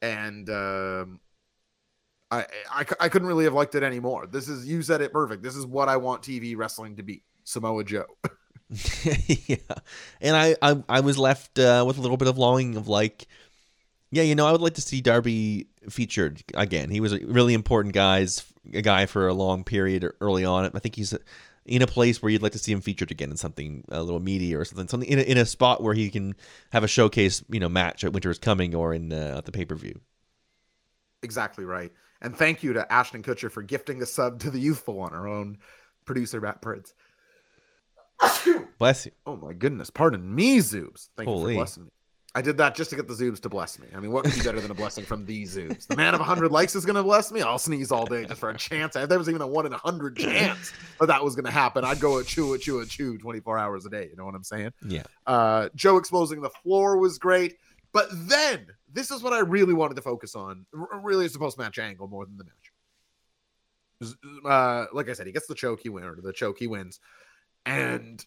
and 0.00 0.48
um, 0.50 1.20
I, 2.30 2.46
I 2.70 2.84
I 3.00 3.08
couldn't 3.08 3.28
really 3.28 3.44
have 3.44 3.54
liked 3.54 3.74
it 3.74 3.82
anymore. 3.82 4.26
This 4.26 4.48
is 4.48 4.66
you 4.66 4.82
said 4.82 5.00
it 5.00 5.12
perfect. 5.12 5.42
This 5.42 5.56
is 5.56 5.66
what 5.66 5.88
I 5.88 5.96
want 5.96 6.22
TV 6.22 6.56
wrestling 6.56 6.96
to 6.96 7.02
be. 7.02 7.22
Samoa 7.44 7.84
Joe. 7.84 8.06
yeah, 9.46 9.56
and 10.20 10.34
I, 10.34 10.56
I 10.62 10.82
I 10.88 11.00
was 11.00 11.18
left 11.18 11.58
uh, 11.58 11.84
with 11.86 11.98
a 11.98 12.00
little 12.00 12.16
bit 12.16 12.28
of 12.28 12.38
longing 12.38 12.76
of 12.76 12.88
like, 12.88 13.26
yeah, 14.10 14.22
you 14.22 14.34
know, 14.34 14.46
I 14.46 14.52
would 14.52 14.62
like 14.62 14.74
to 14.74 14.80
see 14.80 15.02
Darby 15.02 15.66
featured 15.90 16.42
again. 16.54 16.88
He 16.88 17.00
was 17.00 17.12
a 17.12 17.18
really 17.18 17.52
important 17.52 17.94
guy's 17.94 18.44
a 18.72 18.80
guy 18.80 19.06
for 19.06 19.28
a 19.28 19.34
long 19.34 19.64
period 19.64 20.10
early 20.20 20.44
on. 20.44 20.70
I 20.74 20.78
think 20.78 20.96
he's 20.96 21.14
in 21.64 21.82
a 21.82 21.86
place 21.86 22.20
where 22.20 22.30
you'd 22.30 22.42
like 22.42 22.52
to 22.52 22.58
see 22.58 22.72
him 22.72 22.80
featured 22.80 23.10
again 23.10 23.30
in 23.30 23.36
something 23.36 23.84
a 23.88 24.02
little 24.02 24.20
meaty 24.20 24.54
or 24.54 24.64
something, 24.64 24.88
something 24.88 25.08
in 25.08 25.18
a, 25.18 25.22
in 25.22 25.38
a 25.38 25.46
spot 25.46 25.82
where 25.82 25.94
he 25.94 26.10
can 26.10 26.34
have 26.70 26.82
a 26.84 26.88
showcase, 26.88 27.44
you 27.50 27.60
know, 27.60 27.68
match 27.68 28.02
at 28.04 28.12
Winter 28.12 28.30
is 28.30 28.38
Coming 28.38 28.74
or 28.74 28.92
in 28.92 29.12
uh, 29.12 29.36
at 29.38 29.44
the 29.44 29.52
pay 29.52 29.64
per 29.64 29.74
view. 29.76 30.00
exactly 31.22 31.64
right. 31.64 31.92
And 32.20 32.36
thank 32.36 32.62
you 32.62 32.72
to 32.74 32.92
Ashton 32.92 33.22
Kutcher 33.22 33.50
for 33.50 33.62
gifting 33.62 34.00
a 34.02 34.06
sub 34.06 34.40
to 34.40 34.50
the 34.50 34.58
youthful 34.60 34.94
one, 34.94 35.12
our 35.12 35.26
own 35.26 35.58
producer 36.04 36.40
Matt 36.40 36.62
Prince. 36.62 36.94
Bless 38.78 39.06
you. 39.06 39.12
Oh 39.26 39.36
my 39.36 39.52
goodness, 39.52 39.90
pardon 39.90 40.32
me, 40.34 40.58
Zoobs. 40.58 41.08
Thank 41.16 41.28
you 41.28 41.34
Holy. 41.34 41.54
for 41.54 41.58
blessing 41.58 41.84
me. 41.84 41.90
I 42.34 42.40
did 42.40 42.56
that 42.58 42.74
just 42.74 42.88
to 42.90 42.96
get 42.96 43.06
the 43.06 43.14
Zoobs 43.14 43.40
to 43.40 43.50
bless 43.50 43.78
me. 43.78 43.88
I 43.94 44.00
mean, 44.00 44.10
what 44.10 44.24
could 44.24 44.34
be 44.34 44.40
better 44.40 44.60
than 44.60 44.70
a 44.70 44.74
blessing 44.74 45.04
from 45.04 45.26
the 45.26 45.42
Zoobs? 45.44 45.86
The 45.86 45.96
man 45.96 46.14
of 46.14 46.20
100 46.20 46.50
likes 46.50 46.74
is 46.74 46.86
going 46.86 46.96
to 46.96 47.02
bless 47.02 47.30
me. 47.30 47.42
I'll 47.42 47.58
sneeze 47.58 47.92
all 47.92 48.06
day 48.06 48.24
just 48.24 48.40
for 48.40 48.48
a 48.48 48.56
chance. 48.56 48.96
If 48.96 49.10
there 49.10 49.18
was 49.18 49.28
even 49.28 49.42
a 49.42 49.46
one 49.46 49.66
in 49.66 49.72
a 49.72 49.76
100 49.76 50.16
chance 50.16 50.72
that 50.98 51.06
that 51.06 51.22
was 51.22 51.34
going 51.34 51.44
to 51.44 51.50
happen, 51.50 51.84
I'd 51.84 52.00
go 52.00 52.18
a 52.18 52.24
chew, 52.24 52.54
a 52.54 52.58
chew, 52.58 52.80
a 52.80 52.86
chew 52.86 53.18
24 53.18 53.58
hours 53.58 53.84
a 53.84 53.90
day. 53.90 54.08
You 54.08 54.16
know 54.16 54.24
what 54.24 54.34
I'm 54.34 54.44
saying? 54.44 54.72
Yeah. 54.88 55.02
Uh, 55.26 55.68
Joe 55.74 55.98
exposing 55.98 56.40
the 56.40 56.48
floor 56.48 56.96
was 56.96 57.18
great. 57.18 57.56
But 57.92 58.08
then, 58.10 58.66
this 58.90 59.10
is 59.10 59.22
what 59.22 59.34
I 59.34 59.40
really 59.40 59.74
wanted 59.74 59.96
to 59.96 60.02
focus 60.02 60.34
on. 60.34 60.64
R- 60.74 61.00
really, 61.02 61.26
it's 61.26 61.34
the 61.34 61.40
post 61.40 61.58
match 61.58 61.78
angle 61.78 62.08
more 62.08 62.24
than 62.24 62.38
the 62.38 62.44
match. 62.44 62.72
Uh, 64.44 64.86
like 64.94 65.10
I 65.10 65.12
said, 65.12 65.26
he 65.26 65.32
gets 65.32 65.46
the 65.46 65.54
choke, 65.54 65.80
he 65.80 65.90
win, 65.90 66.04
or 66.04 66.16
the 66.16 66.32
choke, 66.32 66.58
he 66.58 66.66
wins. 66.66 66.98
And 67.66 68.24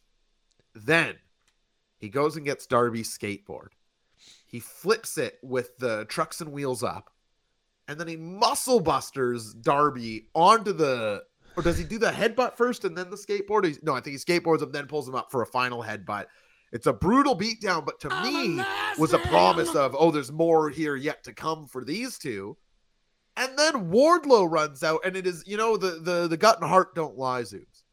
then 0.75 1.15
he 1.97 2.09
goes 2.09 2.35
and 2.37 2.45
gets 2.45 2.67
Darby's 2.67 3.09
skateboard. 3.17 3.69
He 4.55 4.61
flips 4.61 5.17
it 5.17 5.37
with 5.43 5.77
the 5.79 6.05
trucks 6.05 6.39
and 6.39 6.53
wheels 6.53 6.81
up. 6.81 7.09
And 7.89 7.99
then 7.99 8.07
he 8.07 8.15
muscle 8.15 8.79
busters 8.79 9.53
Darby 9.53 10.29
onto 10.33 10.71
the. 10.71 11.23
Or 11.57 11.61
does 11.61 11.77
he 11.77 11.83
do 11.83 11.99
the 11.99 12.09
headbutt 12.09 12.55
first 12.55 12.85
and 12.85 12.97
then 12.97 13.09
the 13.09 13.17
skateboard? 13.17 13.65
He's, 13.65 13.83
no, 13.83 13.93
I 13.93 13.99
think 13.99 14.17
he 14.17 14.33
skateboards 14.33 14.61
him, 14.61 14.71
then 14.71 14.87
pulls 14.87 15.09
him 15.09 15.15
up 15.15 15.29
for 15.29 15.41
a 15.41 15.45
final 15.45 15.83
headbutt. 15.83 16.27
It's 16.71 16.87
a 16.87 16.93
brutal 16.93 17.37
beatdown, 17.37 17.85
but 17.85 17.99
to 17.99 18.09
me, 18.23 18.63
was 18.97 19.11
a 19.11 19.19
promise 19.19 19.75
of, 19.75 19.93
oh, 19.99 20.09
there's 20.09 20.31
more 20.31 20.69
here 20.69 20.95
yet 20.95 21.25
to 21.25 21.33
come 21.33 21.67
for 21.67 21.83
these 21.83 22.17
two. 22.17 22.55
And 23.35 23.59
then 23.59 23.91
Wardlow 23.91 24.49
runs 24.49 24.83
out, 24.83 25.01
and 25.03 25.17
it 25.17 25.27
is, 25.27 25.43
you 25.45 25.57
know, 25.57 25.75
the 25.75 25.99
the 25.99 26.29
the 26.29 26.37
gut 26.37 26.61
and 26.61 26.69
heart 26.69 26.95
don't 26.95 27.17
lie, 27.17 27.41
Zoobs. 27.41 27.83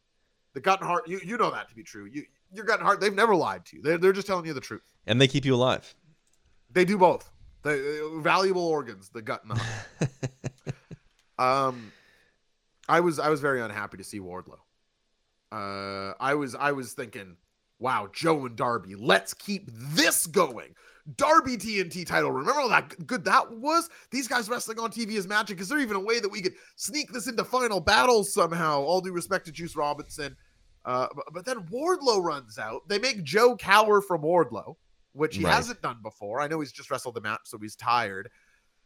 The 0.54 0.60
gut 0.60 0.78
and 0.78 0.88
heart, 0.88 1.08
you 1.08 1.20
you 1.24 1.36
know 1.36 1.50
that 1.50 1.68
to 1.70 1.74
be 1.74 1.82
true. 1.82 2.04
You 2.04 2.22
your 2.52 2.64
gut 2.64 2.78
and 2.78 2.86
heart, 2.86 3.00
they've 3.00 3.14
never 3.14 3.34
lied 3.34 3.64
to 3.66 3.76
you. 3.76 3.82
They're, 3.82 3.98
they're 3.98 4.12
just 4.12 4.26
telling 4.26 4.46
you 4.46 4.52
the 4.52 4.60
truth. 4.60 4.82
And 5.06 5.20
they 5.20 5.26
keep 5.26 5.44
you 5.44 5.54
alive. 5.54 5.94
They 6.72 6.84
do 6.84 6.98
both. 6.98 7.30
The 7.62 8.12
uh, 8.16 8.20
valuable 8.20 8.66
organs, 8.66 9.08
the 9.08 9.22
gut 9.22 9.42
and 9.44 9.56
the 9.56 9.62
heart. 11.38 11.68
um, 11.68 11.92
I 12.88 13.00
was 13.00 13.18
I 13.18 13.28
was 13.28 13.40
very 13.40 13.60
unhappy 13.60 13.98
to 13.98 14.04
see 14.04 14.20
Wardlow. 14.20 14.58
Uh, 15.52 16.14
I 16.18 16.34
was 16.34 16.54
I 16.54 16.72
was 16.72 16.92
thinking, 16.92 17.36
wow, 17.78 18.08
Joe 18.12 18.46
and 18.46 18.56
Darby, 18.56 18.94
let's 18.94 19.34
keep 19.34 19.68
this 19.70 20.26
going. 20.26 20.74
Darby 21.16 21.56
TNT 21.56 22.06
title. 22.06 22.30
Remember 22.30 22.60
how 22.60 22.68
that 22.68 23.06
good 23.06 23.24
that 23.24 23.50
was? 23.50 23.90
These 24.10 24.28
guys 24.28 24.48
wrestling 24.48 24.78
on 24.78 24.90
TV 24.90 25.12
is 25.12 25.26
magic. 25.26 25.60
Is 25.60 25.68
there 25.68 25.80
even 25.80 25.96
a 25.96 26.00
way 26.00 26.20
that 26.20 26.30
we 26.30 26.40
could 26.40 26.54
sneak 26.76 27.12
this 27.12 27.26
into 27.26 27.44
final 27.44 27.80
battles 27.80 28.32
somehow? 28.32 28.82
All 28.82 29.00
due 29.00 29.12
respect 29.12 29.46
to 29.46 29.52
Juice 29.52 29.74
Robinson. 29.74 30.36
Uh, 30.84 31.08
but, 31.14 31.24
but 31.32 31.44
then 31.44 31.66
Wardlow 31.66 32.22
runs 32.22 32.58
out. 32.58 32.88
They 32.88 32.98
make 32.98 33.24
Joe 33.24 33.56
cower 33.56 34.00
from 34.00 34.22
Wardlow, 34.22 34.76
which 35.12 35.36
he 35.36 35.44
Right. 35.44 35.54
hasn't 35.54 35.82
done 35.82 35.98
before. 36.02 36.40
I 36.40 36.48
know 36.48 36.60
he's 36.60 36.72
just 36.72 36.90
wrestled 36.90 37.14
the 37.14 37.20
match, 37.20 37.40
so 37.44 37.58
he's 37.58 37.76
tired. 37.76 38.30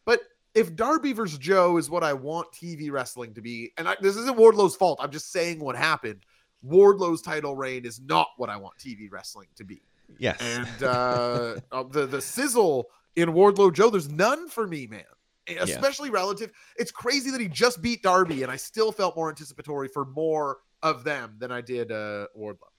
But 0.04 0.20
if 0.54 0.74
Darby 0.74 1.12
versus 1.12 1.38
Joe 1.38 1.76
is 1.76 1.90
what 1.90 2.02
I 2.02 2.12
want 2.14 2.52
TV 2.52 2.90
wrestling 2.90 3.34
to 3.34 3.40
be, 3.42 3.72
and 3.76 3.88
I, 3.88 3.96
this 4.00 4.16
isn't 4.16 4.36
Wardlow's 4.36 4.76
fault, 4.76 4.98
I'm 5.02 5.10
just 5.10 5.30
saying 5.32 5.60
what 5.60 5.76
happened. 5.76 6.24
Wardlow's 6.64 7.22
title 7.22 7.54
reign 7.54 7.84
is 7.84 8.00
not 8.00 8.28
what 8.38 8.48
I 8.50 8.56
want 8.56 8.78
TV 8.78 9.08
wrestling 9.10 9.48
to 9.56 9.64
be. 9.64 9.82
Yes. 10.18 10.40
And 10.40 10.82
uh, 10.82 11.56
uh, 11.72 11.82
the 11.84 12.06
the 12.06 12.20
sizzle 12.20 12.86
in 13.16 13.30
Wardlow 13.30 13.72
Joe, 13.72 13.90
there's 13.90 14.10
none 14.10 14.48
for 14.48 14.66
me, 14.66 14.86
man. 14.86 15.04
Especially 15.48 16.10
relative. 16.10 16.50
It's 16.76 16.90
crazy 16.90 17.30
that 17.30 17.40
he 17.40 17.46
just 17.46 17.80
beat 17.80 18.02
Darby, 18.02 18.42
and 18.42 18.50
I 18.50 18.56
still 18.56 18.90
felt 18.90 19.14
more 19.14 19.28
anticipatory 19.28 19.86
for 19.86 20.04
more 20.04 20.58
of 20.82 21.04
them 21.04 21.36
than 21.38 21.52
I 21.52 21.60
did 21.60 21.92
uh, 21.92 22.26
Wardlow. 22.36 22.70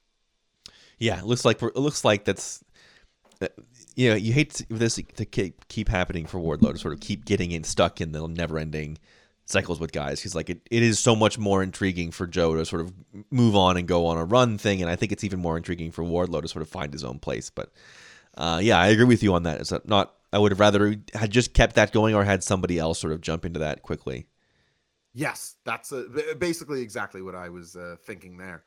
Yeah, 0.99 1.19
it 1.19 1.25
looks 1.25 1.45
like 1.45 1.61
it 1.61 1.75
looks 1.77 2.03
like 2.03 2.25
that's 2.25 2.63
you 3.95 4.09
know 4.09 4.15
you 4.15 4.33
hate 4.33 4.65
this 4.69 4.95
to 4.95 5.25
keep 5.25 5.67
keep 5.67 5.89
happening 5.89 6.25
for 6.25 6.39
Wardlow 6.39 6.73
to 6.73 6.77
sort 6.77 6.93
of 6.93 6.99
keep 6.99 7.25
getting 7.25 7.51
in 7.51 7.63
stuck 7.63 8.01
in 8.01 8.11
the 8.11 8.27
never 8.27 8.57
ending 8.57 8.97
cycles 9.47 9.79
with 9.79 9.91
guys. 9.91 10.19
because 10.19 10.35
like 10.35 10.49
it, 10.49 10.61
it 10.69 10.83
is 10.83 10.99
so 10.99 11.15
much 11.15 11.37
more 11.37 11.63
intriguing 11.63 12.11
for 12.11 12.27
Joe 12.27 12.55
to 12.55 12.65
sort 12.65 12.81
of 12.81 12.93
move 13.31 13.55
on 13.55 13.77
and 13.77 13.87
go 13.87 14.05
on 14.05 14.17
a 14.17 14.25
run 14.25 14.57
thing, 14.57 14.81
and 14.81 14.91
I 14.91 14.95
think 14.95 15.11
it's 15.11 15.23
even 15.23 15.39
more 15.39 15.57
intriguing 15.57 15.91
for 15.91 16.03
Wardlow 16.03 16.41
to 16.41 16.47
sort 16.47 16.61
of 16.61 16.69
find 16.69 16.93
his 16.93 17.03
own 17.03 17.19
place. 17.19 17.49
But 17.49 17.71
uh, 18.35 18.59
yeah, 18.61 18.77
I 18.77 18.87
agree 18.87 19.05
with 19.05 19.23
you 19.23 19.33
on 19.33 19.43
that. 19.43 19.59
It's 19.61 19.73
not. 19.85 20.13
I 20.33 20.39
would 20.39 20.51
have 20.51 20.59
rather 20.59 20.95
had 21.13 21.31
just 21.31 21.53
kept 21.53 21.75
that 21.75 21.93
going 21.93 22.13
or 22.13 22.25
had 22.25 22.43
somebody 22.43 22.77
else 22.77 22.99
sort 22.99 23.13
of 23.13 23.21
jump 23.21 23.45
into 23.45 23.59
that 23.59 23.81
quickly. 23.81 24.27
Yes, 25.13 25.55
that's 25.63 25.91
b- 25.91 26.33
basically 26.37 26.81
exactly 26.81 27.21
what 27.21 27.33
I 27.33 27.49
was 27.49 27.75
uh, 27.75 27.95
thinking 28.03 28.37
there. 28.37 28.63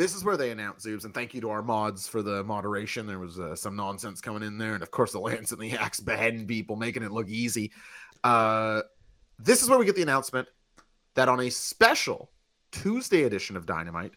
This 0.00 0.14
is 0.14 0.24
where 0.24 0.38
they 0.38 0.50
announce 0.50 0.86
Zoobs, 0.86 1.04
and 1.04 1.12
thank 1.12 1.34
you 1.34 1.42
to 1.42 1.50
our 1.50 1.60
mods 1.60 2.08
for 2.08 2.22
the 2.22 2.42
moderation. 2.42 3.06
There 3.06 3.18
was 3.18 3.38
uh, 3.38 3.54
some 3.54 3.76
nonsense 3.76 4.22
coming 4.22 4.42
in 4.42 4.56
there, 4.56 4.72
and 4.72 4.82
of 4.82 4.90
course 4.90 5.12
the 5.12 5.20
Lance 5.20 5.52
and 5.52 5.60
the 5.60 5.72
Axe 5.72 6.00
beheading 6.00 6.46
people, 6.46 6.74
making 6.74 7.02
it 7.02 7.12
look 7.12 7.28
easy. 7.28 7.70
Uh, 8.24 8.80
this 9.38 9.62
is 9.62 9.68
where 9.68 9.78
we 9.78 9.84
get 9.84 9.96
the 9.96 10.00
announcement 10.00 10.48
that 11.16 11.28
on 11.28 11.38
a 11.40 11.50
special 11.50 12.30
Tuesday 12.72 13.24
edition 13.24 13.58
of 13.58 13.66
Dynamite, 13.66 14.14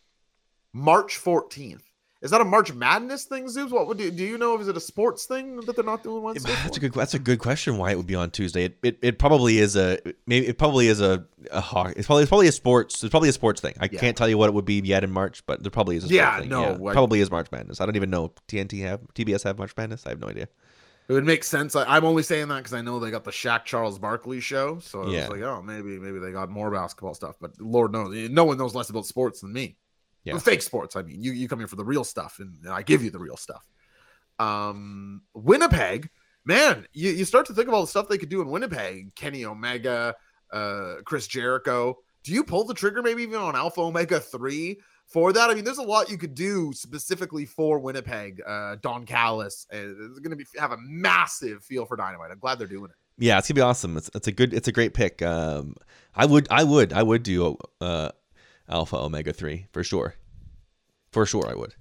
March 0.72 1.20
14th. 1.22 1.84
Is 2.24 2.32
that 2.32 2.40
a 2.40 2.46
March 2.46 2.74
Madness 2.74 3.26
thing, 3.26 3.46
Zoobs? 3.48 3.72
What 3.72 3.86
would 3.88 3.98
do, 3.98 4.10
do 4.10 4.24
you 4.24 4.38
know? 4.38 4.58
Is 4.58 4.70
it 4.70 4.78
a 4.78 4.80
sports 4.80 5.26
thing 5.26 5.58
that 5.58 5.76
they're 5.76 5.84
not 5.84 6.04
doing 6.04 6.24
Wednesday? 6.24 6.54
That's 6.64 6.78
a 6.78 6.80
good. 6.80 6.94
That's 6.94 7.14
a 7.14 7.20
good 7.20 7.38
question. 7.40 7.78
Why 7.78 7.92
it 7.92 7.98
would 7.98 8.08
be 8.08 8.16
on 8.16 8.32
Tuesday? 8.32 8.64
It, 8.64 8.78
it, 8.82 9.00
it 9.02 9.20
probably 9.20 9.58
is 9.60 9.76
a 9.76 10.00
maybe 10.26 10.48
it 10.48 10.58
probably 10.58 10.88
is 10.88 11.02
a, 11.02 11.26
a 11.52 11.60
hockey. 11.60 11.96
It's 11.98 12.08
probably 12.08 12.24
it's 12.24 12.30
probably 12.30 12.48
a 12.48 12.52
sports. 12.54 13.04
It's 13.04 13.12
probably 13.12 13.28
a 13.28 13.34
sports 13.34 13.60
thing. 13.60 13.76
I 13.80 13.90
Yeah. 13.92 14.00
can't 14.00 14.16
tell 14.16 14.30
you 14.30 14.38
what 14.38 14.48
it 14.48 14.54
would 14.54 14.64
be 14.64 14.80
yet 14.80 15.04
in 15.04 15.12
March, 15.12 15.46
but 15.46 15.62
there 15.62 15.70
probably 15.70 15.98
is 15.98 16.06
a 16.06 16.08
sports 16.08 16.16
Yeah, 16.16 16.40
thing. 16.40 16.48
no, 16.50 16.88
I- 16.88 16.94
probably 16.94 17.20
is 17.20 17.30
March 17.30 17.52
Madness. 17.52 17.82
I 17.82 17.86
don't 17.86 17.98
even 17.98 18.10
know 18.10 18.32
TNT 18.48 18.80
have 18.84 19.02
TBS 19.14 19.44
have 19.44 19.58
March 19.58 19.74
Madness. 19.76 20.06
I 20.06 20.10
have 20.12 20.22
no 20.22 20.30
idea. 20.30 20.48
It 21.10 21.12
would 21.12 21.26
make 21.26 21.44
sense. 21.44 21.76
I, 21.76 21.84
I'm 21.84 22.06
only 22.06 22.24
saying 22.24 22.48
that 22.48 22.60
because 22.60 22.74
I 22.74 22.80
know 22.82 23.00
they 23.02 23.12
got 23.12 23.26
the 23.26 23.32
Shaq 23.32 23.66
Charles 23.66 24.00
Barkley 24.00 24.40
show, 24.40 24.80
so 24.80 25.04
I 25.04 25.10
Yeah. 25.12 25.20
was 25.28 25.30
like, 25.32 25.42
oh, 25.42 25.62
maybe 25.62 26.00
maybe 26.00 26.20
they 26.20 26.32
got 26.32 26.50
more 26.50 26.72
basketball 26.72 27.14
stuff. 27.14 27.36
But 27.42 27.60
Lord 27.60 27.92
knows, 27.92 28.16
no 28.30 28.46
one 28.46 28.58
knows 28.58 28.74
less 28.74 28.90
about 28.90 29.06
sports 29.06 29.42
than 29.42 29.52
me. 29.52 29.76
Yeah. 30.24 30.38
fake 30.38 30.62
sports. 30.62 30.96
I 30.96 31.02
mean, 31.02 31.22
you 31.22 31.32
you 31.34 31.48
come 31.48 31.60
here 31.60 31.68
for 31.68 31.76
the 31.76 31.86
real 31.86 32.04
stuff, 32.04 32.40
and 32.40 32.70
I 32.70 32.82
give 32.82 33.04
you 33.04 33.12
the 33.12 33.20
real 33.20 33.38
stuff. 33.38 33.66
Um, 34.40 35.22
Winnipeg, 35.34 36.10
man, 36.46 36.88
you, 36.94 37.12
you 37.12 37.26
start 37.26 37.46
to 37.48 37.54
think 37.54 37.68
of 37.68 37.74
all 37.74 37.82
the 37.82 37.88
stuff 37.88 38.08
they 38.08 38.18
could 38.18 38.30
do 38.30 38.42
in 38.42 38.50
Winnipeg. 38.50 39.16
Kenny 39.16 39.46
Omega, 39.46 40.16
uh, 40.52 40.96
Chris 41.06 41.28
Jericho. 41.28 41.98
Do 42.24 42.32
you 42.32 42.44
pull 42.44 42.64
the 42.64 42.74
trigger 42.74 43.02
maybe 43.04 43.24
even 43.24 43.36
on 43.36 43.56
Alpha 43.56 43.82
Omega 43.82 44.20
three? 44.20 44.80
for 45.08 45.34
that. 45.34 45.50
I 45.50 45.54
mean, 45.54 45.64
there's 45.64 45.78
a 45.78 45.84
lot 45.84 46.10
you 46.10 46.18
could 46.18 46.34
do 46.34 46.72
specifically 46.74 47.46
for 47.46 47.80
Winnipeg. 47.80 48.42
Uh, 48.46 48.78
Don 48.82 49.06
Callis 49.06 49.68
is 49.72 50.20
going 50.20 50.32
to 50.32 50.36
be 50.36 50.46
have 50.58 50.72
a 50.72 50.78
massive 50.78 51.64
feel 51.64 51.86
for 51.86 51.96
Dynamite. 51.96 52.32
I'm 52.32 52.40
glad 52.40 52.60
they're 52.60 52.68
doing 52.68 52.90
it. 52.90 52.96
Yeah, 53.20 53.38
it's 53.38 53.48
gonna 53.48 53.56
be 53.56 53.62
awesome. 53.62 53.96
It's 53.96 54.10
it's 54.16 54.28
a 54.28 54.32
good 54.32 54.56
it's 54.56 54.68
a 54.68 54.72
great 54.72 54.96
pick. 54.96 55.22
Um, 55.22 55.76
I 56.16 56.26
would 56.26 56.48
I 56.50 56.64
would 56.64 56.94
I 56.94 57.04
would 57.04 57.22
do 57.22 57.58
uh, 57.80 58.10
Alpha 58.74 58.98
Omega 58.98 59.32
three 59.32 59.68
for 59.72 59.84
sure, 59.84 60.16
for 61.12 61.26
sure 61.26 61.48
I 61.48 61.54
would. 61.54 61.76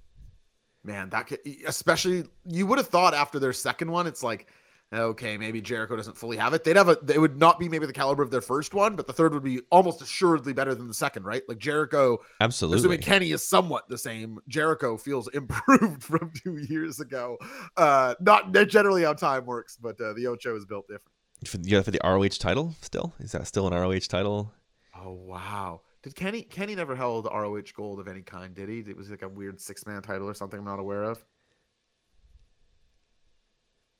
Man, 0.84 1.10
that 1.10 1.28
could, 1.28 1.38
especially 1.66 2.24
you 2.44 2.66
would 2.66 2.78
have 2.78 2.88
thought 2.88 3.14
after 3.14 3.38
their 3.38 3.52
second 3.52 3.90
one, 3.90 4.06
it's 4.06 4.22
like, 4.22 4.48
okay, 4.92 5.38
maybe 5.38 5.60
Jericho 5.60 5.96
doesn't 5.96 6.18
fully 6.18 6.36
have 6.36 6.52
it. 6.54 6.64
They'd 6.64 6.76
have 6.76 6.88
a, 6.88 6.98
they 7.02 7.18
would 7.18 7.38
not 7.38 7.58
be 7.58 7.68
maybe 7.68 7.86
the 7.86 7.92
caliber 7.92 8.22
of 8.22 8.30
their 8.30 8.40
first 8.40 8.74
one, 8.74 8.94
but 8.96 9.06
the 9.06 9.12
third 9.12 9.32
would 9.32 9.44
be 9.44 9.60
almost 9.70 10.02
assuredly 10.02 10.52
better 10.52 10.74
than 10.74 10.88
the 10.88 10.94
second, 10.94 11.24
right? 11.24 11.42
Like 11.48 11.58
Jericho, 11.58 12.18
Absolutely. 12.40 12.78
assuming 12.78 13.00
Kenny 13.00 13.30
is 13.30 13.46
somewhat 13.46 13.88
the 13.88 13.96
same, 13.96 14.38
Jericho 14.48 14.96
feels 14.96 15.28
improved 15.34 16.02
from 16.02 16.30
two 16.42 16.58
years 16.68 17.00
ago. 17.00 17.38
Uh, 17.76 18.14
not 18.20 18.52
not 18.52 18.68
generally 18.68 19.02
how 19.04 19.14
time 19.14 19.46
works, 19.46 19.76
but 19.76 20.00
uh, 20.00 20.12
the 20.12 20.26
Ocho 20.26 20.56
is 20.56 20.66
built 20.66 20.86
different. 20.88 21.08
For, 21.46 21.58
yeah, 21.62 21.82
for 21.82 21.90
the 21.90 22.00
ROH 22.04 22.38
title 22.38 22.74
still 22.82 23.14
is 23.18 23.32
that 23.32 23.46
still 23.46 23.66
an 23.66 23.72
ROH 23.72 24.06
title? 24.08 24.52
Oh 24.94 25.12
wow. 25.12 25.80
Did 26.02 26.14
Kenny 26.16 26.42
Kenny 26.42 26.74
never 26.74 26.96
held 26.96 27.26
ROH 27.26 27.62
gold 27.76 28.00
of 28.00 28.08
any 28.08 28.22
kind, 28.22 28.54
did 28.54 28.68
he? 28.68 28.80
It 28.80 28.96
was 28.96 29.10
like 29.10 29.22
a 29.22 29.28
weird 29.28 29.60
six 29.60 29.86
man 29.86 30.02
title 30.02 30.28
or 30.28 30.34
something 30.34 30.58
I'm 30.58 30.64
not 30.64 30.80
aware 30.80 31.04
of. 31.04 31.24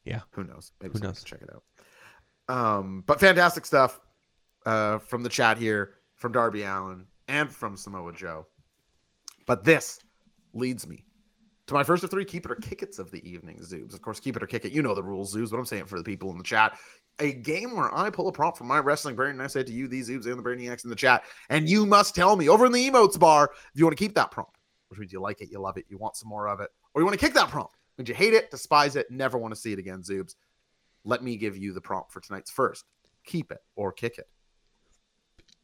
Yeah. 0.05 0.21
Who 0.33 0.43
knows? 0.45 0.73
Maybe 0.81 0.99
Who 0.99 1.05
knows? 1.05 1.23
check 1.23 1.41
it 1.43 1.51
out. 1.55 1.63
Um, 2.49 3.05
but 3.07 3.21
fantastic 3.21 3.65
stuff 3.65 4.01
uh, 4.67 4.99
from 4.99 5.23
the 5.23 5.29
chat 5.29 5.59
here, 5.59 5.95
from 6.17 6.33
Darby 6.33 6.65
Allin, 6.65 7.07
and 7.29 7.51
from 7.51 7.77
Samoa 7.77 8.13
Joe. 8.13 8.47
But 9.47 9.63
this 9.63 10.01
leads 10.55 10.87
me 10.89 11.05
to 11.69 11.75
my 11.75 11.85
first 11.85 12.03
of 12.03 12.11
three 12.11 12.25
keep 12.25 12.45
it 12.45 12.51
or 12.51 12.57
kick 12.57 12.83
it's 12.83 12.99
of 12.99 13.11
the 13.11 13.29
evening, 13.29 13.59
Zoobs. 13.59 13.95
Of 13.95 14.03
course, 14.03 14.21
keep 14.21 14.37
it 14.37 14.43
or 14.43 14.47
kick 14.47 14.65
it. 14.65 14.73
You 14.73 14.83
know 14.83 14.95
the 14.95 15.03
rules, 15.03 15.35
Zoobs, 15.35 15.51
but 15.51 15.59
I'm 15.59 15.65
saying 15.65 15.83
it 15.83 15.89
for 15.89 15.99
the 15.99 16.05
people 16.05 16.31
in 16.31 16.39
the 16.39 16.45
chat. 16.45 16.77
A 17.19 17.33
game 17.33 17.77
where 17.77 17.95
I 17.95 18.11
pull 18.11 18.29
a 18.29 18.33
prompt 18.33 18.59
from 18.59 18.67
my 18.67 18.79
wrestling 18.79 19.15
brain 19.15 19.33
and 19.33 19.43
I 19.43 19.47
say 19.47 19.63
to 19.63 19.73
you, 19.73 19.87
these 19.87 20.09
Zoobs 20.09 20.27
and 20.27 20.39
the 20.39 20.43
Brainiacs 20.43 20.85
in 20.85 20.91
the 20.91 20.97
chat, 20.97 21.25
and 21.51 21.69
you 21.69 21.87
must 21.87 22.15
tell 22.15 22.37
me 22.37 22.49
over 22.49 22.67
in 22.67 22.73
the 22.73 22.91
emotes 22.91 23.19
bar 23.19 23.51
if 23.55 23.79
you 23.79 23.85
want 23.85 23.97
to 23.97 24.03
keep 24.03 24.15
that 24.15 24.31
prompt, 24.31 24.59
which 24.89 24.99
means 24.99 25.13
you 25.13 25.21
like 25.21 25.41
it, 25.41 25.51
you 25.51 25.61
love 25.61 25.77
it, 25.77 25.85
you 25.89 25.99
want 25.99 26.17
some 26.17 26.29
more 26.29 26.49
of 26.49 26.61
it, 26.61 26.71
or 26.95 27.01
you 27.01 27.07
want 27.07 27.19
to 27.19 27.25
kick 27.25 27.35
that 27.35 27.49
prompt, 27.49 27.77
means 27.97 28.09
you 28.09 28.15
hate 28.15 28.35
it, 28.35 28.51
despise 28.51 28.97
it, 28.97 29.11
never 29.11 29.39
want 29.39 29.55
to 29.55 29.61
see 29.61 29.73
it 29.73 29.79
again, 29.79 30.03
Zoobs. 30.03 30.35
Let 31.05 31.23
me 31.23 31.37
give 31.37 31.57
you 31.57 31.73
the 31.73 31.81
prompt 31.81 32.13
for 32.13 32.21
tonight's 32.21 32.51
first. 32.51 32.85
Keep 33.25 33.53
it 33.53 33.61
or 33.77 33.93
kick 33.93 34.19
it. 34.19 34.27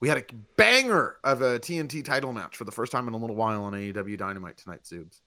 We 0.00 0.08
had 0.08 0.18
a 0.18 0.24
banger 0.56 1.16
of 1.24 1.42
a 1.42 1.58
TNT 1.58 2.04
title 2.04 2.32
match 2.32 2.56
for 2.56 2.64
the 2.64 2.72
first 2.72 2.92
time 2.92 3.08
in 3.08 3.14
a 3.14 3.16
little 3.16 3.34
while 3.34 3.64
on 3.64 3.72
AEW 3.72 4.16
Dynamite 4.16 4.56
tonight, 4.56 4.84
Zoobs. 4.84 5.20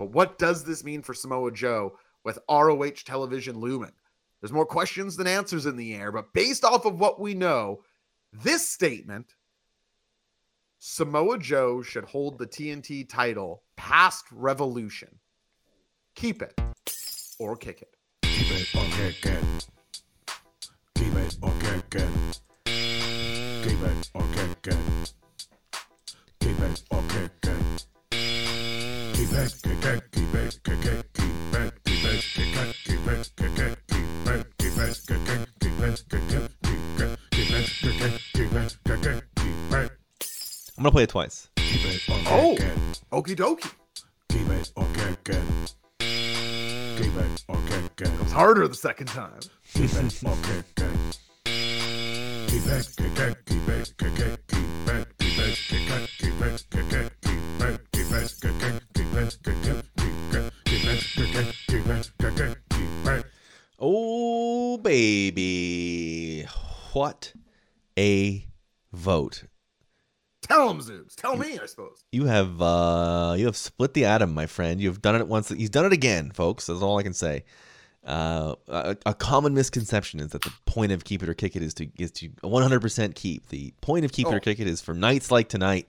But 0.00 0.12
what 0.12 0.38
does 0.38 0.64
this 0.64 0.82
mean 0.82 1.02
for 1.02 1.12
Samoa 1.12 1.52
Joe 1.52 1.98
with 2.24 2.38
ROH 2.48 3.04
television 3.04 3.58
looming? 3.58 3.92
There's 4.40 4.50
more 4.50 4.64
questions 4.64 5.14
than 5.14 5.26
answers 5.26 5.66
in 5.66 5.76
the 5.76 5.94
air, 5.94 6.10
but 6.10 6.32
based 6.32 6.64
off 6.64 6.86
of 6.86 6.98
what 6.98 7.20
we 7.20 7.34
know, 7.34 7.82
this 8.32 8.66
statement 8.66 9.34
Samoa 10.78 11.38
Joe 11.38 11.82
should 11.82 12.04
hold 12.04 12.38
the 12.38 12.46
TNT 12.46 13.06
title 13.10 13.62
past 13.76 14.24
Revolution. 14.32 15.18
Keep 16.14 16.40
it 16.40 16.58
or 17.38 17.54
kick 17.54 17.82
it. 17.82 17.94
Keep 18.22 18.52
it 18.52 18.74
or 18.74 18.86
kick 18.92 19.26
it. 19.26 19.66
Keep 20.94 21.14
it 21.14 21.36
or 21.42 21.52
kick 21.60 21.94
it. 21.94 22.40
Keep 22.64 23.82
it 23.82 24.10
or 24.14 24.22
kick 24.32 24.66
it. 24.66 25.12
Keep 26.40 26.58
it 26.58 26.82
or 26.90 27.02
kick 27.10 27.20
it. 27.20 27.39
I'm 29.20 29.26
gonna 40.84 40.92
play 40.92 41.02
it 41.02 41.10
twice. 41.10 41.50
keep 41.56 41.84
it 41.84 42.08
or 42.08 42.14
Oh. 42.26 42.56
kick 42.56 42.66
it. 42.66 43.00
Okie 43.12 43.36
dokie. 43.36 43.70
Keep 44.30 44.48
it 44.48 44.72
or 44.74 44.86
kick 44.94 45.28
it. 45.28 45.74
Keep 45.98 47.14
it 47.14 47.44
or 47.46 47.56
kick 47.68 48.00
it. 48.00 48.08
It 48.08 48.20
was 48.20 48.32
harder 48.32 48.66
the 48.66 48.74
second 48.74 49.08
time. 49.08 49.40
It 58.94 59.00
it. 59.00 59.38
It, 59.46 59.66
it, 59.66 59.84
it, 59.96 60.12
it, 60.34 60.34
it, 60.34 60.52
it, 60.66 60.66
it, 60.66 61.04
it, 61.16 61.28
it, 61.28 61.54
it, 61.68 61.68
it, 61.68 61.68
it, 61.68 61.86
it, 61.86 62.02
it, 62.18 62.20
it, 62.20 62.20
it, 62.20 62.30
it, 62.30 62.40
it, 62.40 62.56
it, 62.70 63.18
it. 63.18 63.26
Oh 63.82 64.76
baby, 64.76 66.44
what 66.92 67.32
a 67.98 68.46
vote! 68.92 69.44
Tell 70.42 70.68
him, 70.68 70.80
Zoobs. 70.80 71.14
Tell 71.14 71.36
me, 71.36 71.58
I 71.58 71.64
suppose. 71.64 72.04
You 72.12 72.26
have 72.26 72.60
uh, 72.60 73.36
you 73.38 73.46
have 73.46 73.56
split 73.56 73.94
the 73.94 74.04
atom, 74.04 74.34
my 74.34 74.44
friend. 74.44 74.80
You've 74.82 75.00
done 75.00 75.16
it 75.16 75.26
once. 75.28 75.48
He's 75.48 75.70
done 75.70 75.86
it 75.86 75.94
again, 75.94 76.30
folks. 76.30 76.66
That's 76.66 76.82
all 76.82 76.98
I 76.98 77.02
can 77.02 77.14
say. 77.14 77.44
Uh, 78.04 78.54
a, 78.68 78.96
a 79.06 79.14
common 79.14 79.54
misconception 79.54 80.20
is 80.20 80.28
that 80.28 80.42
the 80.42 80.52
point 80.66 80.92
of 80.92 81.04
keep 81.04 81.22
it 81.22 81.28
or 81.28 81.34
kick 81.34 81.56
it 81.56 81.62
is 81.62 81.72
to 81.74 81.88
is 81.98 82.10
to 82.12 82.28
100% 82.30 83.14
keep. 83.14 83.48
The 83.48 83.72
point 83.80 84.04
of 84.04 84.12
keep 84.12 84.26
it 84.26 84.30
Oh. 84.30 84.36
or 84.36 84.40
kick 84.40 84.60
it 84.60 84.66
is 84.66 84.80
for 84.82 84.92
nights 84.94 85.30
like 85.30 85.48
tonight 85.48 85.88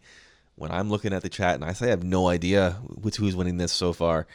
when 0.55 0.71
I'm 0.71 0.89
looking 0.89 1.13
at 1.13 1.21
the 1.21 1.29
chat 1.29 1.55
and 1.55 1.65
I 1.65 1.73
say 1.73 1.87
I 1.87 1.89
have 1.89 2.03
no 2.03 2.27
idea 2.27 2.71
which 2.87 3.17
who's 3.17 3.35
winning 3.35 3.57
this 3.57 3.71
so 3.71 3.93
far. 3.93 4.27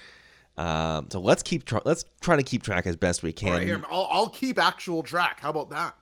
Um, 0.57 1.09
so 1.11 1.21
let's 1.21 1.43
keep 1.43 1.64
try- 1.64 1.83
let's 1.85 2.05
try 2.21 2.37
to 2.37 2.43
keep 2.43 2.62
track 2.62 2.87
as 2.87 2.97
best 2.97 3.23
we 3.23 3.33
can. 3.33 3.49
All 3.49 3.55
right, 3.57 3.67
here, 3.67 3.83
I'll, 3.91 4.09
I'll 4.11 4.29
keep 4.29 4.59
actual 4.59 5.03
track. 5.03 5.41
How 5.41 5.51
about 5.51 5.71
that? 5.71 5.97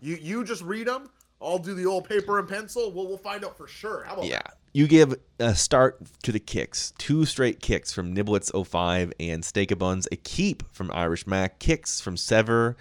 You 0.00 0.16
you 0.20 0.44
just 0.44 0.62
read 0.62 0.88
them. 0.88 1.08
I'll 1.40 1.58
do 1.58 1.74
the 1.74 1.86
old 1.86 2.08
paper 2.08 2.38
and 2.38 2.48
pencil. 2.48 2.92
We'll 2.92 3.06
we'll 3.06 3.18
find 3.18 3.44
out 3.44 3.56
for 3.56 3.68
sure. 3.68 4.04
How 4.04 4.14
about 4.14 4.26
Yeah. 4.26 4.42
You 4.74 4.88
give 4.88 5.14
a 5.38 5.54
start 5.54 6.00
to 6.22 6.32
the 6.32 6.40
kicks. 6.40 6.94
Two 6.96 7.26
straight 7.26 7.60
kicks 7.60 7.92
from 7.92 8.14
Niblets 8.14 8.50
05 8.66 9.12
and 9.20 9.44
Steak 9.44 9.70
a 9.70 9.76
Buns. 9.76 10.08
A 10.10 10.16
keep 10.16 10.62
from 10.72 10.90
Irish 10.94 11.26
Mac. 11.26 11.58
Kicks 11.58 12.00
from 12.00 12.16
Sever 12.16 12.76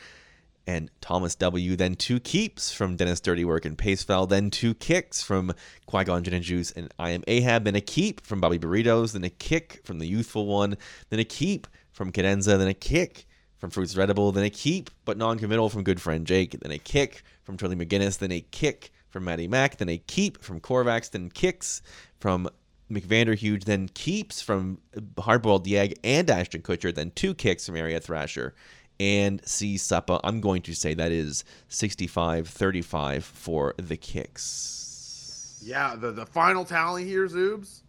and 0.67 0.89
Thomas 1.01 1.35
W. 1.35 1.75
Then 1.75 1.95
two 1.95 2.19
keeps 2.19 2.71
from 2.71 2.95
Dennis 2.95 3.19
Dirty 3.19 3.45
Work 3.45 3.65
and 3.65 3.77
Pacefall. 3.77 4.29
Then 4.29 4.49
two 4.49 4.73
kicks 4.73 5.21
from 5.21 5.53
Qui 5.85 6.03
Gon 6.03 6.23
Gin 6.23 6.33
and 6.33 6.43
Juice 6.43 6.71
and 6.71 6.93
I 6.99 7.11
Am 7.11 7.23
Ahab. 7.27 7.63
Then 7.63 7.75
a 7.75 7.81
keep 7.81 8.21
from 8.21 8.41
Bobby 8.41 8.59
Burritos. 8.59 9.13
Then 9.13 9.23
a 9.23 9.29
kick 9.29 9.81
from 9.83 9.99
the 9.99 10.07
Youthful 10.07 10.45
One. 10.45 10.77
Then 11.09 11.19
a 11.19 11.23
keep 11.23 11.67
from 11.91 12.11
Cadenza. 12.11 12.57
Then 12.57 12.67
a 12.67 12.73
kick 12.73 13.27
from 13.57 13.69
Fruits 13.69 13.97
Edible. 13.97 14.31
Then 14.31 14.43
a 14.43 14.49
keep, 14.49 14.89
but 15.05 15.17
non 15.17 15.39
committal 15.39 15.69
from 15.69 15.83
Good 15.83 16.01
Friend 16.01 16.25
Jake. 16.25 16.59
Then 16.59 16.71
a 16.71 16.77
kick 16.77 17.23
from 17.43 17.57
Charlie 17.57 17.75
McGinnis. 17.75 18.19
Then 18.19 18.31
a 18.31 18.41
kick 18.41 18.91
from 19.09 19.23
Maddie 19.25 19.47
Mack. 19.47 19.77
Then 19.77 19.89
a 19.89 19.97
keep 19.97 20.41
from 20.41 20.59
Corvax. 20.59 21.11
Then 21.11 21.29
kicks 21.29 21.81
from 22.19 22.49
McVanderhuge. 22.91 23.63
Then 23.63 23.89
keeps 23.89 24.41
from 24.41 24.79
Hardboiled 25.17 25.65
Diag 25.65 25.97
and 26.03 26.29
Ashton 26.29 26.61
Kutcher. 26.61 26.93
Then 26.93 27.11
two 27.11 27.33
kicks 27.33 27.65
from 27.65 27.75
Area 27.75 27.99
Thrasher 27.99 28.53
and 29.01 29.41
C 29.47 29.75
Suppa. 29.75 30.19
I'm 30.23 30.39
going 30.41 30.61
to 30.61 30.75
say 30.75 30.93
that 30.93 31.11
is 31.11 31.43
65 31.69 32.47
35 32.47 33.25
for 33.25 33.73
the 33.77 33.97
kicks. 33.97 35.59
Yeah, 35.63 35.95
the, 35.95 36.11
the 36.11 36.25
final 36.25 36.63
tally 36.63 37.03
here, 37.03 37.27
Zoobs, 37.27 37.81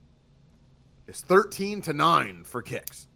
is 1.06 1.20
13 1.20 1.82
to 1.82 1.92
9 1.92 2.44
for 2.44 2.62
kicks. 2.62 3.08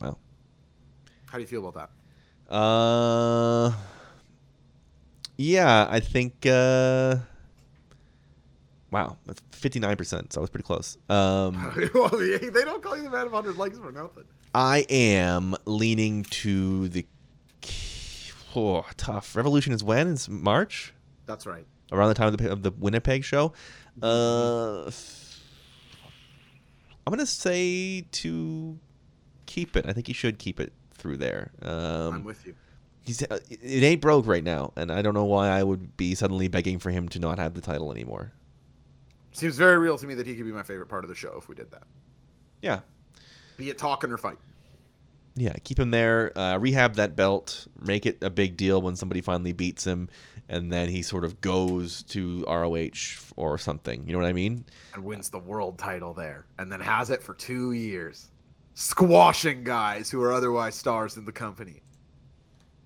Wow. 0.00 0.18
How 1.26 1.38
do 1.38 1.42
you 1.42 1.46
feel 1.46 1.66
about 1.66 1.90
that? 2.48 2.52
Uh, 2.52 3.72
yeah, 5.36 5.86
I 5.88 6.00
think. 6.00 6.44
Uh, 6.44 7.16
wow, 8.90 9.16
that's 9.26 9.42
59%. 9.52 10.32
So 10.32 10.40
I 10.40 10.42
was 10.42 10.50
pretty 10.50 10.66
close. 10.66 10.96
Um, 11.08 11.72
well, 11.94 12.08
they 12.08 12.38
don't 12.50 12.82
call 12.82 12.96
you 12.96 13.04
the 13.04 13.10
man 13.10 13.26
of 13.26 13.32
100 13.32 13.56
likes 13.56 13.78
for 13.78 13.92
nothing. 13.92 14.24
I 14.54 14.86
am 14.88 15.54
leaning 15.64 16.24
to 16.24 16.88
the. 16.88 17.06
Oh, 18.56 18.84
tough. 18.96 19.36
Revolution 19.36 19.72
is 19.72 19.84
when? 19.84 20.10
It's 20.12 20.28
March? 20.28 20.94
That's 21.26 21.46
right. 21.46 21.66
Around 21.92 22.08
the 22.08 22.14
time 22.14 22.28
of 22.28 22.36
the, 22.38 22.50
of 22.50 22.62
the 22.62 22.70
Winnipeg 22.70 23.24
show? 23.24 23.52
Uh, 24.02 24.90
I'm 27.06 27.12
going 27.12 27.18
to 27.18 27.26
say 27.26 28.02
to 28.12 28.78
keep 29.46 29.76
it. 29.76 29.86
I 29.86 29.92
think 29.92 30.06
he 30.06 30.12
should 30.12 30.38
keep 30.38 30.60
it 30.60 30.72
through 30.92 31.18
there. 31.18 31.52
Um, 31.62 32.14
I'm 32.14 32.24
with 32.24 32.46
you. 32.46 32.54
He's 33.04 33.22
uh, 33.22 33.38
it 33.48 33.82
ain't 33.82 34.02
broke 34.02 34.26
right 34.26 34.44
now, 34.44 34.72
and 34.76 34.92
I 34.92 35.00
don't 35.00 35.14
know 35.14 35.24
why 35.24 35.48
I 35.48 35.62
would 35.62 35.96
be 35.96 36.14
suddenly 36.14 36.48
begging 36.48 36.78
for 36.78 36.90
him 36.90 37.08
to 37.10 37.18
not 37.18 37.38
have 37.38 37.54
the 37.54 37.62
title 37.62 37.90
anymore. 37.90 38.32
Seems 39.32 39.56
very 39.56 39.78
real 39.78 39.96
to 39.96 40.06
me 40.06 40.14
that 40.14 40.26
he 40.26 40.34
could 40.34 40.44
be 40.44 40.52
my 40.52 40.62
favorite 40.62 40.88
part 40.88 41.04
of 41.04 41.08
the 41.08 41.14
show 41.14 41.36
if 41.38 41.48
we 41.48 41.54
did 41.54 41.70
that. 41.70 41.84
Yeah, 42.60 42.80
Be 43.58 43.68
it 43.68 43.76
talking 43.76 44.10
or 44.10 44.16
fight. 44.16 44.38
Yeah, 45.34 45.52
keep 45.62 45.78
him 45.78 45.90
there. 45.90 46.36
Uh, 46.36 46.56
rehab 46.58 46.94
that 46.94 47.14
belt. 47.14 47.66
Make 47.80 48.06
it 48.06 48.22
a 48.22 48.30
big 48.30 48.56
deal 48.56 48.80
when 48.80 48.96
somebody 48.96 49.20
finally 49.20 49.52
beats 49.52 49.84
him, 49.86 50.08
and 50.48 50.72
then 50.72 50.88
he 50.88 51.02
sort 51.02 51.24
of 51.24 51.40
goes 51.40 52.02
to 52.04 52.44
ROH 52.48 53.32
or 53.36 53.58
something. 53.58 54.06
You 54.06 54.14
know 54.14 54.20
what 54.20 54.28
I 54.28 54.32
mean? 54.32 54.64
and 54.94 55.04
wins 55.04 55.28
the 55.28 55.38
world 55.38 55.78
title 55.78 56.14
there, 56.14 56.46
and 56.58 56.72
then 56.72 56.80
has 56.80 57.10
it 57.10 57.22
for 57.22 57.34
two 57.34 57.72
years, 57.72 58.30
squashing 58.74 59.64
guys 59.64 60.10
who 60.10 60.22
are 60.22 60.32
otherwise 60.32 60.74
stars 60.74 61.16
in 61.16 61.24
the 61.24 61.32
company. 61.32 61.82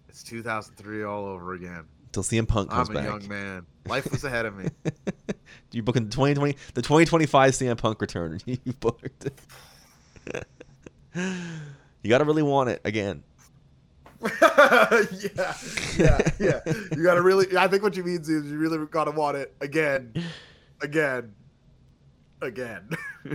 It's 0.09 0.23
2003 0.23 1.05
all 1.05 1.27
over 1.27 1.55
again. 1.55 1.85
Until 2.07 2.23
CM 2.23 2.47
Punk 2.47 2.71
comes 2.71 2.91
back. 2.91 2.99
I'm 2.99 3.05
a 3.05 3.11
back. 3.11 3.21
young 3.23 3.29
man. 3.31 3.67
Life 3.87 4.11
was 4.11 4.25
ahead 4.25 4.45
of 4.45 4.55
me. 4.57 4.69
you 5.73 5.83
booking 5.83 6.05
the 6.05 6.11
2020, 6.11 6.57
the 6.75 6.83
2025 6.83 7.53
CM 7.53 7.79
Punk 7.79 8.01
return. 8.01 8.41
you 8.47 8.59
booked 8.79 9.25
it. 9.25 10.47
You 11.15 12.09
gotta 12.09 12.25
really 12.25 12.43
want 12.43 12.71
it 12.71 12.81
again. 12.85 13.23
yeah, 14.41 15.55
yeah, 15.99 16.31
yeah. 16.39 16.61
You 16.97 17.03
gotta 17.03 17.23
really. 17.23 17.57
I 17.57 17.67
think 17.67 17.83
what 17.83 17.97
you 17.97 18.05
mean 18.05 18.21
is 18.21 18.29
you 18.29 18.59
really 18.59 18.87
gotta 18.87 19.11
want 19.11 19.37
it 19.37 19.55
again, 19.61 20.13
again, 20.81 21.35
again. 22.41 22.89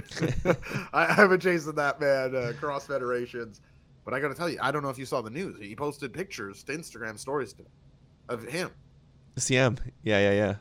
I 0.93 1.05
I 1.05 1.13
haven't 1.13 1.41
chasing 1.41 1.75
that 1.75 1.99
man 1.99 2.36
uh, 2.36 2.53
cross 2.59 2.88
federations, 2.88 3.61
but 4.05 4.13
I 4.13 4.19
gotta 4.21 4.34
tell 4.34 4.49
you, 4.49 4.59
I 4.61 4.71
don't 4.71 4.82
know 4.82 4.89
if 4.89 4.97
you 4.97 5.05
saw 5.05 5.21
the 5.21 5.30
news. 5.30 5.59
He 5.59 5.75
posted 5.75 6.13
pictures 6.13 6.63
to 6.63 6.71
Instagram 6.71 7.19
stories 7.19 7.53
today 7.53 7.69
of 8.30 8.43
him. 8.43 8.71
CM. 9.36 9.78
Yeah, 10.03 10.19
yeah, 10.19 10.32
yeah. 10.32 10.55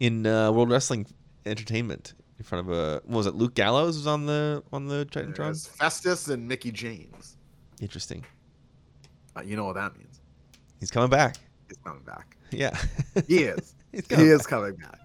In 0.00 0.26
uh, 0.26 0.52
World 0.52 0.70
Wrestling 0.70 1.06
Entertainment, 1.44 2.14
in 2.38 2.44
front 2.44 2.68
of 2.68 2.76
a 2.76 3.00
what 3.04 3.16
was 3.18 3.26
it? 3.26 3.34
Luke 3.34 3.54
Gallows 3.54 3.96
was 3.96 4.06
on 4.06 4.26
the 4.26 4.62
on 4.72 4.86
the 4.88 5.06
Titantron. 5.06 5.68
Festus 5.68 6.28
and 6.28 6.46
Mickie 6.46 6.72
James. 6.72 7.36
Interesting. 7.80 8.24
Uh, 9.36 9.42
you 9.42 9.56
know 9.56 9.64
what 9.66 9.74
that 9.74 9.96
means? 9.96 10.20
He's 10.80 10.90
coming 10.90 11.10
back. 11.10 11.36
He's 11.68 11.76
coming 11.84 12.02
back. 12.02 12.36
Yeah. 12.50 12.76
He 13.26 13.38
is. 13.44 13.74
He's 13.92 14.02
he 14.08 14.14
coming 14.14 14.26
is 14.30 14.38
back. 14.42 14.48
coming 14.48 14.74
back. 14.76 15.00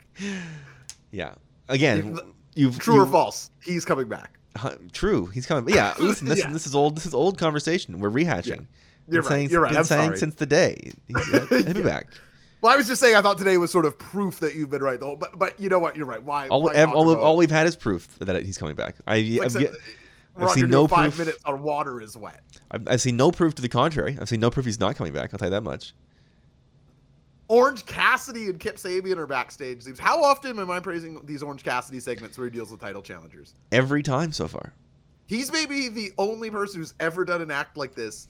Yeah. 1.11 1.33
Again, 1.69 2.19
you've 2.55 2.77
True 2.79 3.01
or 3.01 3.05
false? 3.05 3.51
He's 3.63 3.85
coming 3.85 4.07
back. 4.07 4.37
Huh, 4.55 4.75
True. 4.91 5.25
He's 5.27 5.45
coming. 5.45 5.73
Yeah. 5.73 5.93
Listen, 5.99 6.27
this, 6.27 6.39
Yeah. 6.39 6.51
this 6.51 6.65
is 6.67 6.75
old. 6.75 6.95
This 6.97 7.05
is 7.05 7.13
old 7.13 7.37
conversation. 7.37 7.99
We're 7.99 8.09
rehashing. 8.11 8.67
You're 9.07 9.21
Been 9.21 9.21
right. 9.21 9.25
saying, 9.27 9.49
You're 9.49 9.61
right. 9.61 9.69
Been 9.69 9.77
I'm 9.79 9.83
saying 9.85 10.05
sorry. 10.09 10.17
since 10.17 10.35
the 10.35 10.45
day. 10.45 10.91
He's, 11.07 11.25
he'll 11.49 11.73
be 11.73 11.79
Yeah. 11.79 11.85
back. 11.85 12.07
Well, 12.61 12.71
I 12.71 12.77
was 12.77 12.87
just 12.87 13.01
saying 13.01 13.15
I 13.15 13.21
thought 13.21 13.39
today 13.39 13.57
was 13.57 13.71
sort 13.71 13.85
of 13.85 13.97
proof 13.97 14.39
that 14.39 14.53
you've 14.53 14.69
been 14.69 14.83
right. 14.83 14.99
Though, 14.99 15.15
but 15.15 15.37
but 15.37 15.59
you 15.59 15.67
know 15.67 15.79
what? 15.79 15.95
You're 15.95 16.05
right. 16.05 16.21
Why? 16.21 16.47
All, 16.47 16.63
why 16.63 16.73
ev- 16.73 16.91
all, 16.91 17.15
all 17.15 17.35
we've 17.35 17.49
had 17.51 17.65
is 17.65 17.75
proof 17.75 18.19
that 18.19 18.43
he's 18.45 18.57
coming 18.57 18.75
back. 18.75 18.95
I, 19.07 19.21
like 19.21 19.45
I've, 19.45 19.51
said, 19.51 19.75
I've 20.37 20.51
seen 20.51 20.69
no 20.69 20.87
five 20.87 21.15
proof. 21.15 21.27
minutes 21.27 21.43
on 21.43 21.63
water 21.63 22.01
is 22.01 22.15
wet. 22.15 22.41
I've, 22.69 22.87
I've 22.87 23.01
seen 23.01 23.17
no 23.17 23.31
proof 23.31 23.55
to 23.55 23.61
the 23.63 23.69
contrary. 23.69 24.17
I've 24.21 24.29
seen 24.29 24.39
no 24.39 24.51
proof 24.51 24.65
he's 24.67 24.79
not 24.79 24.95
coming 24.95 25.11
back. 25.11 25.33
I'll 25.33 25.39
tell 25.39 25.47
you 25.47 25.51
that 25.51 25.63
much. 25.63 25.93
Orange 27.47 27.85
Cassidy 27.85 28.45
and 28.45 28.59
Kip 28.59 28.77
Sabian 28.77 29.17
are 29.17 29.27
backstage. 29.27 29.83
How 29.99 30.23
often 30.23 30.57
am 30.57 30.71
I 30.71 30.79
praising 30.79 31.19
these 31.25 31.43
Orange 31.43 31.63
Cassidy 31.63 31.99
segments 31.99 32.37
where 32.37 32.45
he 32.45 32.51
deals 32.51 32.71
with 32.71 32.79
title 32.79 33.01
challengers? 33.01 33.55
Every 33.73 34.01
time 34.03 34.31
so 34.31 34.47
far. 34.47 34.71
He's 35.25 35.51
maybe 35.51 35.89
the 35.89 36.13
only 36.17 36.49
person 36.49 36.79
who's 36.79 36.93
ever 37.01 37.25
done 37.25 37.41
an 37.41 37.51
act 37.51 37.75
like 37.75 37.93
this. 37.93 38.29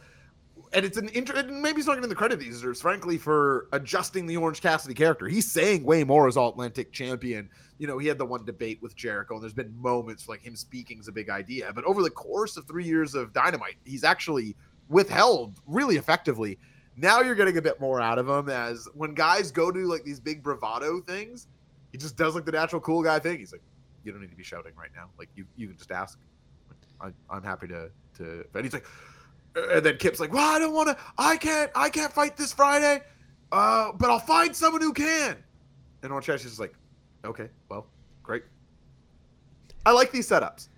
And 0.73 0.85
it's 0.85 0.97
an 0.97 1.09
inter- 1.09 1.35
and 1.35 1.61
maybe 1.61 1.77
he's 1.77 1.87
not 1.87 1.95
getting 1.95 2.09
the 2.09 2.15
credit 2.15 2.41
he 2.41 2.47
deserves, 2.47 2.79
frankly, 2.79 3.17
for 3.17 3.67
adjusting 3.73 4.25
the 4.25 4.37
Orange 4.37 4.61
Cassidy 4.61 4.93
character. 4.93 5.27
He's 5.27 5.51
saying 5.51 5.83
way 5.83 6.03
more 6.05 6.27
as 6.27 6.37
All 6.37 6.49
Atlantic 6.49 6.93
champion. 6.93 7.49
You 7.77 7.87
know, 7.87 7.97
he 7.97 8.07
had 8.07 8.17
the 8.17 8.25
one 8.25 8.45
debate 8.45 8.81
with 8.81 8.95
Jericho, 8.95 9.33
and 9.33 9.43
there's 9.43 9.53
been 9.53 9.75
moments 9.81 10.29
like 10.29 10.41
him 10.41 10.55
speaking 10.55 10.99
is 10.99 11.09
a 11.09 11.11
big 11.11 11.29
idea. 11.29 11.71
But 11.73 11.83
over 11.83 12.01
the 12.01 12.09
course 12.09 12.55
of 12.55 12.65
three 12.67 12.85
years 12.85 13.15
of 13.15 13.33
Dynamite, 13.33 13.75
he's 13.85 14.05
actually 14.05 14.55
withheld 14.87 15.59
really 15.65 15.97
effectively. 15.97 16.57
Now 16.95 17.21
you're 17.21 17.35
getting 17.35 17.57
a 17.57 17.61
bit 17.61 17.81
more 17.81 17.99
out 17.99 18.17
of 18.17 18.29
him 18.29 18.49
as 18.49 18.87
when 18.93 19.13
guys 19.13 19.51
go 19.51 19.71
to 19.71 19.79
like 19.87 20.03
these 20.03 20.19
big 20.19 20.41
bravado 20.41 21.01
things, 21.01 21.47
he 21.91 21.97
just 21.97 22.15
does 22.15 22.35
like 22.35 22.45
the 22.45 22.51
natural 22.51 22.81
cool 22.81 23.03
guy 23.03 23.19
thing. 23.19 23.39
He's 23.39 23.51
like, 23.51 23.61
you 24.03 24.11
don't 24.11 24.21
need 24.21 24.31
to 24.31 24.37
be 24.37 24.43
shouting 24.43 24.73
right 24.77 24.89
now. 24.95 25.09
Like 25.17 25.29
you, 25.35 25.45
you 25.57 25.67
can 25.67 25.77
just 25.77 25.91
ask. 25.91 26.17
I, 27.01 27.09
I'm 27.29 27.43
happy 27.43 27.67
to 27.67 27.89
to. 28.17 28.45
And 28.53 28.63
he's 28.63 28.73
like, 28.73 28.85
and 29.55 29.85
then 29.85 29.97
Kip's 29.97 30.19
like, 30.19 30.33
well, 30.33 30.55
I 30.55 30.59
don't 30.59 30.73
want 30.73 30.89
to. 30.89 30.97
I 31.17 31.37
can't. 31.37 31.71
I 31.75 31.89
can't 31.89 32.11
fight 32.11 32.37
this 32.37 32.53
Friday. 32.53 33.01
Uh, 33.51 33.91
but 33.93 34.09
I'll 34.09 34.19
find 34.19 34.55
someone 34.55 34.81
who 34.81 34.93
can. 34.93 35.37
And 36.03 36.11
Orange 36.11 36.25
just 36.25 36.59
like, 36.59 36.73
okay, 37.25 37.49
well, 37.69 37.87
great. 38.23 38.43
I 39.85 39.91
like 39.91 40.11
these 40.11 40.27
setups, 40.27 40.69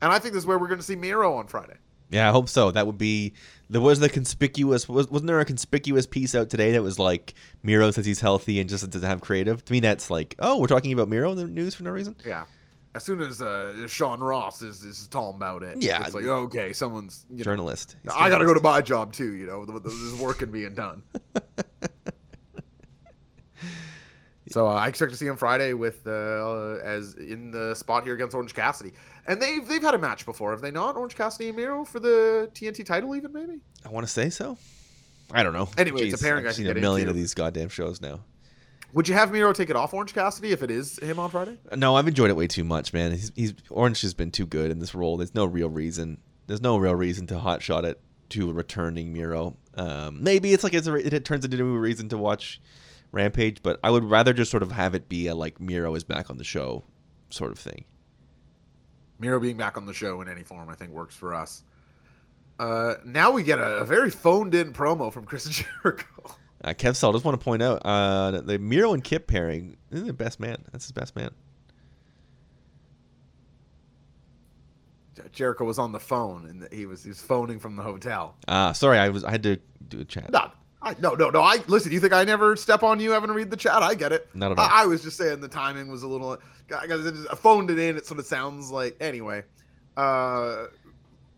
and 0.00 0.12
I 0.12 0.18
think 0.18 0.34
this 0.34 0.42
is 0.42 0.46
where 0.46 0.58
we're 0.58 0.68
going 0.68 0.80
to 0.80 0.84
see 0.84 0.96
Miro 0.96 1.34
on 1.34 1.46
Friday. 1.46 1.76
Yeah, 2.10 2.28
I 2.28 2.32
hope 2.32 2.48
so. 2.48 2.70
That 2.70 2.86
would 2.86 2.98
be. 2.98 3.32
There 3.70 3.80
was 3.80 4.00
the 4.00 4.08
conspicuous. 4.08 4.88
Was, 4.88 5.10
wasn't 5.10 5.28
there 5.28 5.40
a 5.40 5.44
conspicuous 5.44 6.06
piece 6.06 6.34
out 6.34 6.50
today 6.50 6.72
that 6.72 6.82
was 6.82 6.98
like 6.98 7.34
Miro 7.62 7.90
says 7.90 8.04
he's 8.04 8.20
healthy 8.20 8.60
and 8.60 8.68
just 8.68 8.88
doesn't 8.90 9.08
have 9.08 9.20
creative? 9.20 9.64
To 9.64 9.72
me, 9.72 9.80
that's 9.80 10.10
like, 10.10 10.34
oh, 10.38 10.58
we're 10.58 10.66
talking 10.66 10.92
about 10.92 11.08
Miro 11.08 11.32
in 11.32 11.38
the 11.38 11.46
news 11.46 11.74
for 11.74 11.84
no 11.84 11.90
reason. 11.90 12.16
Yeah. 12.26 12.44
As 12.94 13.02
soon 13.04 13.22
as 13.22 13.40
uh, 13.40 13.86
Sean 13.88 14.20
Ross 14.20 14.60
is, 14.60 14.84
is 14.84 15.06
talking 15.08 15.36
about 15.36 15.62
it, 15.62 15.80
Yeah. 15.82 16.04
it's 16.04 16.14
like 16.14 16.24
okay, 16.26 16.72
someone's 16.74 17.24
you 17.30 17.38
know, 17.38 17.44
Journalist. 17.44 17.96
I 18.14 18.28
got 18.28 18.38
to 18.38 18.44
go 18.44 18.52
to 18.52 18.60
my 18.60 18.82
job 18.82 19.12
too. 19.14 19.32
You 19.34 19.46
know, 19.46 19.64
there's 19.64 20.14
work 20.20 20.42
and 20.42 20.52
being 20.52 20.74
done. 20.74 21.02
so 24.50 24.66
uh, 24.66 24.72
I 24.74 24.88
expect 24.88 25.12
to 25.12 25.16
see 25.16 25.26
him 25.26 25.36
Friday 25.36 25.72
with 25.72 26.06
uh, 26.06 26.78
as 26.84 27.14
in 27.14 27.50
the 27.50 27.74
spot 27.74 28.04
here 28.04 28.14
against 28.14 28.34
Orange 28.34 28.54
Cassidy, 28.54 28.92
and 29.26 29.40
they've 29.40 29.66
they've 29.66 29.82
had 29.82 29.94
a 29.94 29.98
match 29.98 30.26
before, 30.26 30.50
have 30.50 30.60
they 30.60 30.70
not? 30.70 30.96
Orange 30.96 31.16
Cassidy 31.16 31.48
and 31.48 31.56
Miro 31.56 31.84
for 31.84 31.98
the 32.00 32.50
TNT 32.54 32.84
title, 32.84 33.16
even 33.16 33.32
maybe. 33.32 33.60
I 33.86 33.88
want 33.88 34.06
to 34.06 34.12
say 34.12 34.28
so. 34.28 34.58
I 35.32 35.42
don't 35.42 35.54
know. 35.54 35.68
Anyway, 35.78 36.02
it's 36.02 36.20
a 36.20 36.22
pairing 36.22 36.44
I 36.44 36.50
I've 36.50 36.56
seen 36.56 36.66
a 36.66 36.74
million 36.74 37.08
into. 37.08 37.10
of 37.12 37.16
these 37.16 37.32
goddamn 37.32 37.70
shows 37.70 38.02
now. 38.02 38.20
Would 38.94 39.08
you 39.08 39.14
have 39.14 39.32
Miro 39.32 39.52
take 39.52 39.70
it 39.70 39.76
off 39.76 39.94
Orange 39.94 40.12
Cassidy 40.12 40.52
if 40.52 40.62
it 40.62 40.70
is 40.70 40.98
him 40.98 41.18
on 41.18 41.30
Friday? 41.30 41.56
No, 41.74 41.96
I've 41.96 42.06
enjoyed 42.06 42.28
it 42.30 42.36
way 42.36 42.46
too 42.46 42.64
much, 42.64 42.92
man. 42.92 43.12
He's, 43.12 43.32
he's 43.34 43.54
Orange 43.70 44.02
has 44.02 44.12
been 44.12 44.30
too 44.30 44.46
good 44.46 44.70
in 44.70 44.80
this 44.80 44.94
role. 44.94 45.16
There's 45.16 45.34
no 45.34 45.46
real 45.46 45.70
reason. 45.70 46.18
There's 46.46 46.60
no 46.60 46.76
real 46.76 46.94
reason 46.94 47.26
to 47.28 47.34
hotshot 47.34 47.84
it 47.84 48.00
to 48.30 48.52
returning 48.52 49.12
Miro. 49.12 49.56
Um, 49.74 50.22
maybe 50.22 50.52
it's 50.52 50.62
like 50.62 50.74
it's 50.74 50.86
a, 50.86 50.94
it 50.94 51.24
turns 51.24 51.44
into 51.44 51.62
a 51.62 51.78
reason 51.78 52.10
to 52.10 52.18
watch 52.18 52.60
Rampage, 53.12 53.62
but 53.62 53.80
I 53.82 53.90
would 53.90 54.04
rather 54.04 54.32
just 54.32 54.50
sort 54.50 54.62
of 54.62 54.72
have 54.72 54.94
it 54.94 55.08
be 55.08 55.26
a 55.26 55.34
like 55.34 55.60
Miro 55.60 55.94
is 55.94 56.04
back 56.04 56.28
on 56.28 56.36
the 56.36 56.44
show 56.44 56.84
sort 57.30 57.52
of 57.52 57.58
thing. 57.58 57.84
Miro 59.18 59.40
being 59.40 59.56
back 59.56 59.76
on 59.76 59.86
the 59.86 59.94
show 59.94 60.20
in 60.20 60.28
any 60.28 60.42
form, 60.42 60.68
I 60.68 60.74
think, 60.74 60.90
works 60.90 61.14
for 61.14 61.34
us. 61.34 61.62
Uh, 62.58 62.94
now 63.04 63.30
we 63.30 63.42
get 63.42 63.58
a, 63.58 63.78
a 63.78 63.84
very 63.84 64.10
phoned 64.10 64.54
in 64.54 64.72
promo 64.72 65.12
from 65.12 65.24
Chris 65.24 65.44
Jericho. 65.82 66.36
Uh, 66.64 66.72
Kev 66.74 66.94
Sell, 66.94 67.12
just 67.12 67.24
want 67.24 67.38
to 67.38 67.44
point 67.44 67.62
out 67.62 67.82
uh, 67.84 68.40
the 68.40 68.58
Miro 68.58 68.92
and 68.92 69.02
Kip 69.02 69.26
pairing. 69.26 69.76
This 69.90 70.00
is 70.00 70.06
the 70.06 70.12
best 70.12 70.38
man. 70.38 70.58
That's 70.70 70.84
his 70.84 70.92
best 70.92 71.16
man. 71.16 71.30
Jericho 75.32 75.64
was 75.64 75.78
on 75.78 75.92
the 75.92 76.00
phone 76.00 76.46
and 76.46 76.68
he 76.72 76.86
was 76.86 77.02
he 77.02 77.08
was 77.08 77.20
phoning 77.20 77.58
from 77.58 77.76
the 77.76 77.82
hotel. 77.82 78.36
Ah, 78.48 78.72
sorry, 78.72 78.98
I 78.98 79.08
was 79.08 79.24
I 79.24 79.30
had 79.30 79.42
to 79.44 79.58
do 79.88 80.00
a 80.00 80.04
chat. 80.04 80.30
No, 80.30 80.50
I, 80.80 80.94
no, 81.00 81.14
no, 81.14 81.30
no. 81.30 81.40
I 81.40 81.58
listen. 81.66 81.92
You 81.92 82.00
think 82.00 82.12
I 82.12 82.24
never 82.24 82.56
step 82.56 82.82
on 82.82 83.00
you 83.00 83.12
having 83.12 83.28
to 83.28 83.34
read 83.34 83.50
the 83.50 83.56
chat? 83.56 83.82
I 83.82 83.94
get 83.94 84.12
it. 84.12 84.28
Not 84.34 84.52
at 84.52 84.58
all. 84.58 84.64
I, 84.64 84.82
I 84.82 84.86
was 84.86 85.02
just 85.02 85.16
saying 85.16 85.40
the 85.40 85.48
timing 85.48 85.90
was 85.90 86.02
a 86.02 86.08
little. 86.08 86.38
I, 86.70 86.84
I 86.84 87.34
phoned 87.34 87.70
it 87.70 87.78
in. 87.78 87.96
It 87.96 88.06
sort 88.06 88.20
of 88.20 88.26
sounds 88.26 88.70
like 88.70 88.96
anyway. 89.00 89.44
Uh, 89.96 90.66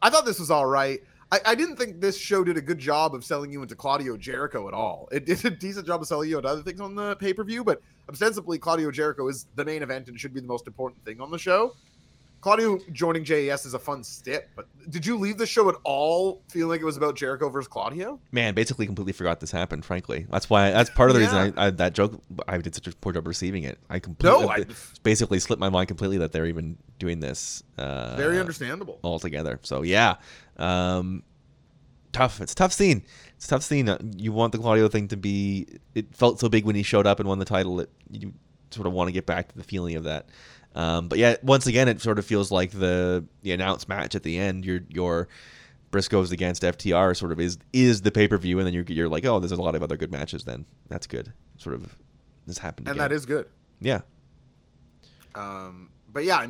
I 0.03 0.11
thought 0.11 0.25
this 0.25 0.39
was 0.39 0.51
all 0.51 0.67
right. 0.67 1.03
I, 1.35 1.41
I 1.47 1.55
didn't 1.57 1.77
think 1.77 2.01
this 2.01 2.17
show 2.17 2.45
did 2.45 2.57
a 2.57 2.61
good 2.61 2.79
job 2.79 3.13
of 3.13 3.25
selling 3.25 3.51
you 3.51 3.61
into 3.61 3.75
Claudio 3.75 4.17
Jericho 4.17 4.69
at 4.69 4.75
all. 4.75 5.09
It 5.11 5.27
did 5.27 5.45
a 5.45 5.51
decent 5.51 5.85
job 5.85 6.01
of 6.01 6.07
selling 6.07 6.31
you 6.31 6.37
into 6.37 6.49
other 6.49 6.63
things 6.63 6.81
on 6.81 6.95
the 6.95 7.17
pay 7.17 7.35
per 7.35 7.43
view, 7.43 7.65
but 7.65 7.83
ostensibly 8.09 8.57
Claudio 8.57 8.93
Jericho 8.93 9.27
is 9.27 9.47
the 9.57 9.65
main 9.65 9.83
event 9.83 10.07
and 10.07 10.19
should 10.19 10.33
be 10.33 10.39
the 10.39 10.47
most 10.47 10.69
important 10.69 11.05
thing 11.05 11.21
on 11.21 11.33
the 11.33 11.39
show. 11.39 11.75
Claudio 12.45 12.79
joining 12.93 13.25
JAS 13.25 13.65
is 13.65 13.73
a 13.73 13.79
fun 13.79 14.05
step, 14.05 14.51
but 14.55 14.67
did 14.91 15.07
you 15.07 15.17
leave 15.17 15.39
the 15.39 15.47
show 15.47 15.67
at 15.71 15.77
all 15.83 16.43
feeling 16.51 16.69
like 16.69 16.83
it 16.83 16.85
was 16.85 16.99
about 16.99 17.17
Jericho 17.17 17.49
versus 17.49 17.67
Claudio? 17.69 18.21
Man, 18.33 18.53
basically 18.53 18.85
completely 18.85 19.15
forgot 19.15 19.41
this 19.41 19.51
happened. 19.51 19.83
Frankly, 19.83 20.27
that's 20.29 20.51
why. 20.51 20.71
That's 20.71 20.91
part 20.91 21.09
of 21.09 21.17
the 21.17 21.23
Yeah. 21.23 21.43
reason 21.45 21.55
I, 21.59 21.69
I 21.69 21.71
that 21.71 21.95
joke. 21.95 22.23
I 22.47 22.59
did 22.59 22.75
such 22.75 22.87
a 22.87 22.93
poor 22.97 23.15
job 23.15 23.27
receiving 23.27 23.63
it. 23.65 23.79
I 23.89 23.99
completely 23.99 24.41
No, 24.43 24.51
I- 24.51 24.67
basically 25.03 25.39
slipped 25.41 25.59
my 25.59 25.71
mind 25.71 25.89
completely 25.89 26.19
that 26.19 26.33
they're 26.33 26.45
even 26.45 26.77
doing 26.99 27.21
this. 27.21 27.63
Uh, 27.79 28.15
Very 28.17 28.39
understandable. 28.39 29.01
altogether. 29.03 29.59
So 29.63 29.81
yeah, 29.81 30.17
um, 30.59 31.23
tough. 32.13 32.43
It's 32.43 32.53
a 32.53 32.57
tough 32.57 32.75
scene. 32.75 33.05
It's 33.37 33.47
a 33.47 33.49
tough 33.49 33.63
scene. 33.63 33.89
Uh, 33.89 33.97
You 34.19 34.33
want 34.33 34.53
the 34.53 34.59
Claudio 34.59 34.89
thing 34.89 35.09
to 35.09 35.17
be. 35.17 35.67
It 35.95 36.15
felt 36.15 36.41
so 36.41 36.51
big 36.51 36.67
when 36.67 36.77
he 36.77 36.83
showed 36.83 37.07
up 37.07 37.21
and 37.21 37.27
won 37.27 37.39
the 37.39 37.47
title. 37.47 37.77
That 37.77 37.89
you 38.11 38.35
sort 38.71 38.87
of 38.87 38.93
want 38.93 39.09
to 39.09 39.13
get 39.13 39.25
back 39.25 39.49
to 39.49 39.57
the 39.57 39.65
feeling 39.65 39.97
of 39.97 40.05
that. 40.05 40.29
Um, 40.75 41.09
but 41.09 41.19
yeah, 41.19 41.37
once 41.43 41.67
again, 41.67 41.89
it 41.89 42.01
sort 42.01 42.19
of 42.19 42.27
feels 42.27 42.51
like 42.51 42.71
the 42.73 43.25
the 43.43 43.53
announced 43.53 43.89
match 43.89 44.15
at 44.15 44.23
the 44.23 44.39
end. 44.39 44.65
Your 44.65 44.81
your 44.89 45.29
Briscoes 45.93 46.33
against 46.33 46.63
FTR 46.63 47.17
sort 47.17 47.31
of 47.31 47.39
is 47.41 47.59
is 47.73 48.03
the 48.03 48.11
pay 48.11 48.27
per 48.27 48.37
view, 48.37 48.59
and 48.59 48.67
then 48.67 48.75
you're 48.75 48.85
you're 48.89 49.09
like, 49.09 49.25
oh, 49.25 49.39
there's 49.39 49.53
a 49.53 49.57
lot 49.63 49.75
of 49.75 49.83
other 49.83 49.97
good 49.97 50.11
matches. 50.11 50.45
Then 50.45 50.65
that's 50.89 51.07
good. 51.07 51.33
Sort 51.59 51.75
of 51.77 51.95
this 52.47 52.59
happened. 52.59 52.89
And 52.89 52.97
again. 52.97 53.09
that 53.09 53.15
is 53.15 53.25
good. 53.27 53.47
yeah. 53.81 54.01
Um, 55.35 55.91
but 56.13 56.25
yeah, 56.25 56.47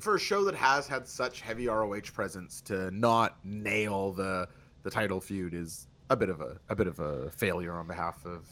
for 0.00 0.14
a 0.16 0.18
show 0.18 0.44
that 0.44 0.54
has 0.54 0.86
had 0.86 1.06
such 1.06 1.40
heavy 1.40 1.66
ROH 1.68 2.00
presence 2.12 2.60
to 2.62 2.90
not 2.90 3.38
nail 3.44 4.12
the 4.12 4.48
the 4.82 4.90
title 4.90 5.20
feud 5.20 5.54
is 5.54 5.86
a 6.10 6.16
bit 6.16 6.28
of 6.28 6.40
a 6.40 6.58
a 6.68 6.76
bit 6.76 6.86
of 6.86 6.98
a 7.00 7.30
failure 7.30 7.72
on 7.72 7.86
behalf 7.86 8.24
of 8.26 8.48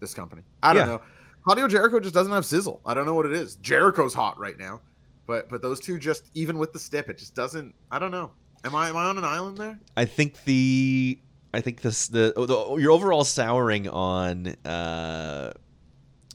this 0.00 0.14
company. 0.14 0.42
I 0.62 0.72
don't 0.72 0.86
Yeah. 0.88 0.94
know. 0.96 1.02
Claudio 1.42 1.68
Jericho 1.68 2.00
just 2.00 2.14
doesn't 2.14 2.32
have 2.32 2.44
sizzle. 2.44 2.80
I 2.84 2.94
don't 2.94 3.06
know 3.06 3.14
what 3.14 3.26
it 3.26 3.32
is. 3.32 3.56
Jericho's 3.56 4.14
hot 4.14 4.38
right 4.38 4.58
now, 4.58 4.80
but 5.26 5.48
but 5.48 5.62
those 5.62 5.80
two 5.80 5.98
just 5.98 6.30
even 6.34 6.58
with 6.58 6.72
the 6.72 6.78
stip, 6.78 7.08
it 7.08 7.18
just 7.18 7.34
doesn't. 7.34 7.74
I 7.90 7.98
don't 7.98 8.10
know. 8.10 8.30
Am 8.64 8.74
I 8.74 8.88
am 8.88 8.96
I 8.96 9.04
on 9.04 9.18
an 9.18 9.24
island 9.24 9.58
there? 9.58 9.78
I 9.96 10.04
think 10.04 10.44
the 10.44 11.18
I 11.54 11.60
think 11.60 11.80
this 11.80 12.08
the, 12.08 12.32
the 12.36 12.76
your 12.80 12.92
overall 12.92 13.24
souring 13.24 13.88
on 13.88 14.48
uh 14.64 15.52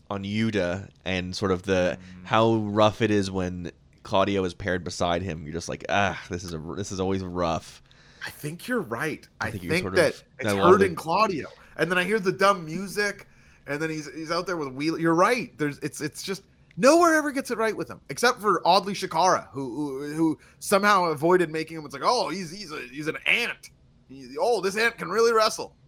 on 0.09 0.23
Yuta 0.23 0.89
and 1.03 1.35
sort 1.35 1.51
of 1.51 1.63
the 1.63 1.97
how 2.23 2.55
rough 2.55 3.01
it 3.01 3.11
is 3.11 3.29
when 3.29 3.71
Claudio 4.03 4.43
is 4.43 4.53
paired 4.53 4.83
beside 4.83 5.21
him. 5.21 5.43
You're 5.43 5.53
just 5.53 5.69
like 5.69 5.85
ah 5.89 6.19
this 6.29 6.43
is 6.43 6.53
a 6.53 6.57
this 6.57 6.91
is 6.91 6.99
always 6.99 7.23
rough. 7.23 7.83
I 8.25 8.31
think 8.31 8.67
you're 8.67 8.81
right. 8.81 9.27
I, 9.39 9.51
think 9.51 9.69
think, 9.69 9.83
you're 9.83 9.89
of- 9.89 9.95
that 9.97 10.13
it's 10.13 10.23
that 10.39 10.55
a 10.55 10.55
lot 10.55 10.73
of 10.73 10.79
hurting 10.79 10.95
Claudio. 10.95 11.47
And 11.77 11.91
then 11.91 11.97
I 11.97 12.03
hear 12.03 12.19
the 12.19 12.31
dumb 12.31 12.65
music, 12.65 13.27
and 13.67 13.81
then 13.81 13.89
he's 13.89 14.11
he's 14.13 14.31
out 14.31 14.45
there 14.47 14.57
with 14.57 14.69
Wheeler. 14.73 14.99
You're 14.99 15.15
right. 15.15 15.57
There's 15.57 15.77
it's 15.79 16.01
it's 16.01 16.23
just 16.23 16.43
nowhere 16.77 17.15
ever 17.15 17.31
gets 17.31 17.51
it 17.51 17.57
right 17.57 17.75
with 17.75 17.89
him, 17.89 18.01
except 18.09 18.41
for 18.41 18.61
oddly 18.65 18.93
Chikara, 18.93 19.47
who 19.51 19.75
who, 19.75 20.13
who 20.13 20.39
somehow 20.59 21.05
avoided 21.05 21.49
making 21.51 21.77
him. 21.77 21.85
It's 21.85 21.93
like, 21.93 22.03
oh, 22.05 22.29
he's 22.29 22.51
he's 22.51 22.71
a 22.71 22.79
he's 22.91 23.07
an 23.07 23.17
ant. 23.25 23.69
He- 24.09 24.35
oh, 24.39 24.61
this 24.61 24.77
ant 24.77 24.97
can 24.97 25.09
really 25.09 25.33
wrestle. 25.33 25.75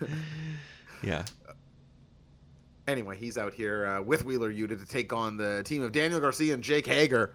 Yeah. 1.02 1.24
Anyway, 2.88 3.16
he's 3.16 3.38
out 3.38 3.54
here 3.54 3.86
uh, 3.86 4.02
with 4.02 4.24
Wheeler 4.24 4.52
Yuta 4.52 4.78
to 4.78 4.86
take 4.86 5.12
on 5.12 5.36
the 5.36 5.62
team 5.64 5.82
of 5.82 5.92
Daniel 5.92 6.18
Garcia 6.20 6.54
and 6.54 6.62
Jake 6.62 6.86
Hager. 6.86 7.34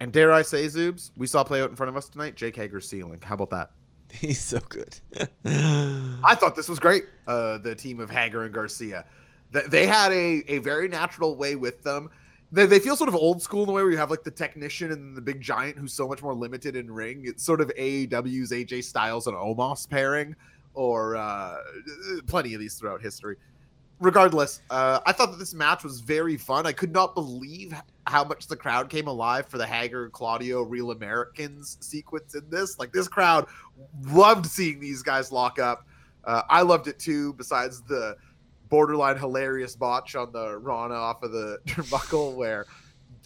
And 0.00 0.12
dare 0.12 0.32
I 0.32 0.42
say, 0.42 0.66
Zoobs, 0.66 1.10
we 1.16 1.26
saw 1.26 1.42
play 1.42 1.62
out 1.62 1.70
in 1.70 1.76
front 1.76 1.88
of 1.88 1.96
us 1.96 2.08
tonight. 2.08 2.34
Jake 2.36 2.56
Hager's 2.56 2.88
ceiling. 2.88 3.18
How 3.22 3.34
about 3.34 3.50
that? 3.50 3.70
He's 4.12 4.40
so 4.40 4.60
good. 4.68 4.98
I 5.44 6.34
thought 6.34 6.56
this 6.56 6.68
was 6.68 6.78
great. 6.78 7.04
Uh, 7.26 7.58
the 7.58 7.74
team 7.74 8.00
of 8.00 8.10
Hager 8.10 8.44
and 8.44 8.54
Garcia, 8.54 9.04
Th- 9.52 9.66
they 9.66 9.86
had 9.86 10.12
a, 10.12 10.44
a 10.48 10.58
very 10.58 10.88
natural 10.88 11.36
way 11.36 11.56
with 11.56 11.82
them. 11.82 12.10
They, 12.52 12.66
they 12.66 12.78
feel 12.78 12.96
sort 12.96 13.08
of 13.08 13.14
old 13.14 13.42
school 13.42 13.62
in 13.62 13.66
the 13.66 13.72
way 13.72 13.82
where 13.82 13.90
you 13.90 13.96
have 13.96 14.10
like 14.10 14.22
the 14.22 14.30
technician 14.30 14.92
and 14.92 15.16
the 15.16 15.20
big 15.20 15.40
giant 15.40 15.78
who's 15.78 15.92
so 15.92 16.06
much 16.06 16.22
more 16.22 16.34
limited 16.34 16.76
in 16.76 16.90
ring. 16.90 17.22
It's 17.24 17.42
sort 17.42 17.60
of 17.60 17.68
AEW's 17.78 18.52
AJ 18.52 18.84
Styles 18.84 19.26
and 19.26 19.36
Omos 19.36 19.88
pairing, 19.88 20.36
or 20.74 21.16
uh, 21.16 21.56
plenty 22.26 22.54
of 22.54 22.60
these 22.60 22.74
throughout 22.74 23.02
history. 23.02 23.36
Regardless, 23.98 24.60
uh, 24.68 25.00
I 25.06 25.12
thought 25.12 25.30
that 25.30 25.38
this 25.38 25.54
match 25.54 25.82
was 25.82 26.00
very 26.00 26.36
fun. 26.36 26.66
I 26.66 26.72
could 26.72 26.92
not 26.92 27.14
believe 27.14 27.74
how 28.06 28.24
much 28.24 28.46
the 28.46 28.56
crowd 28.56 28.90
came 28.90 29.06
alive 29.06 29.46
for 29.46 29.56
the 29.56 29.66
Hager 29.66 30.10
Claudio 30.10 30.62
Real 30.62 30.90
Americans 30.90 31.78
sequence 31.80 32.34
in 32.34 32.48
this. 32.50 32.78
Like 32.78 32.92
this 32.92 33.08
crowd 33.08 33.46
loved 34.04 34.46
seeing 34.46 34.80
these 34.80 35.02
guys 35.02 35.32
lock 35.32 35.58
up. 35.58 35.86
Uh, 36.24 36.42
I 36.50 36.60
loved 36.62 36.88
it 36.88 36.98
too. 36.98 37.32
Besides 37.34 37.82
the 37.82 38.16
borderline 38.68 39.16
hilarious 39.16 39.74
botch 39.76 40.14
on 40.14 40.30
the 40.32 40.58
Rana 40.58 40.94
off 40.94 41.22
of 41.22 41.32
the 41.32 41.58
turnbuckle 41.66 42.34
where 42.34 42.66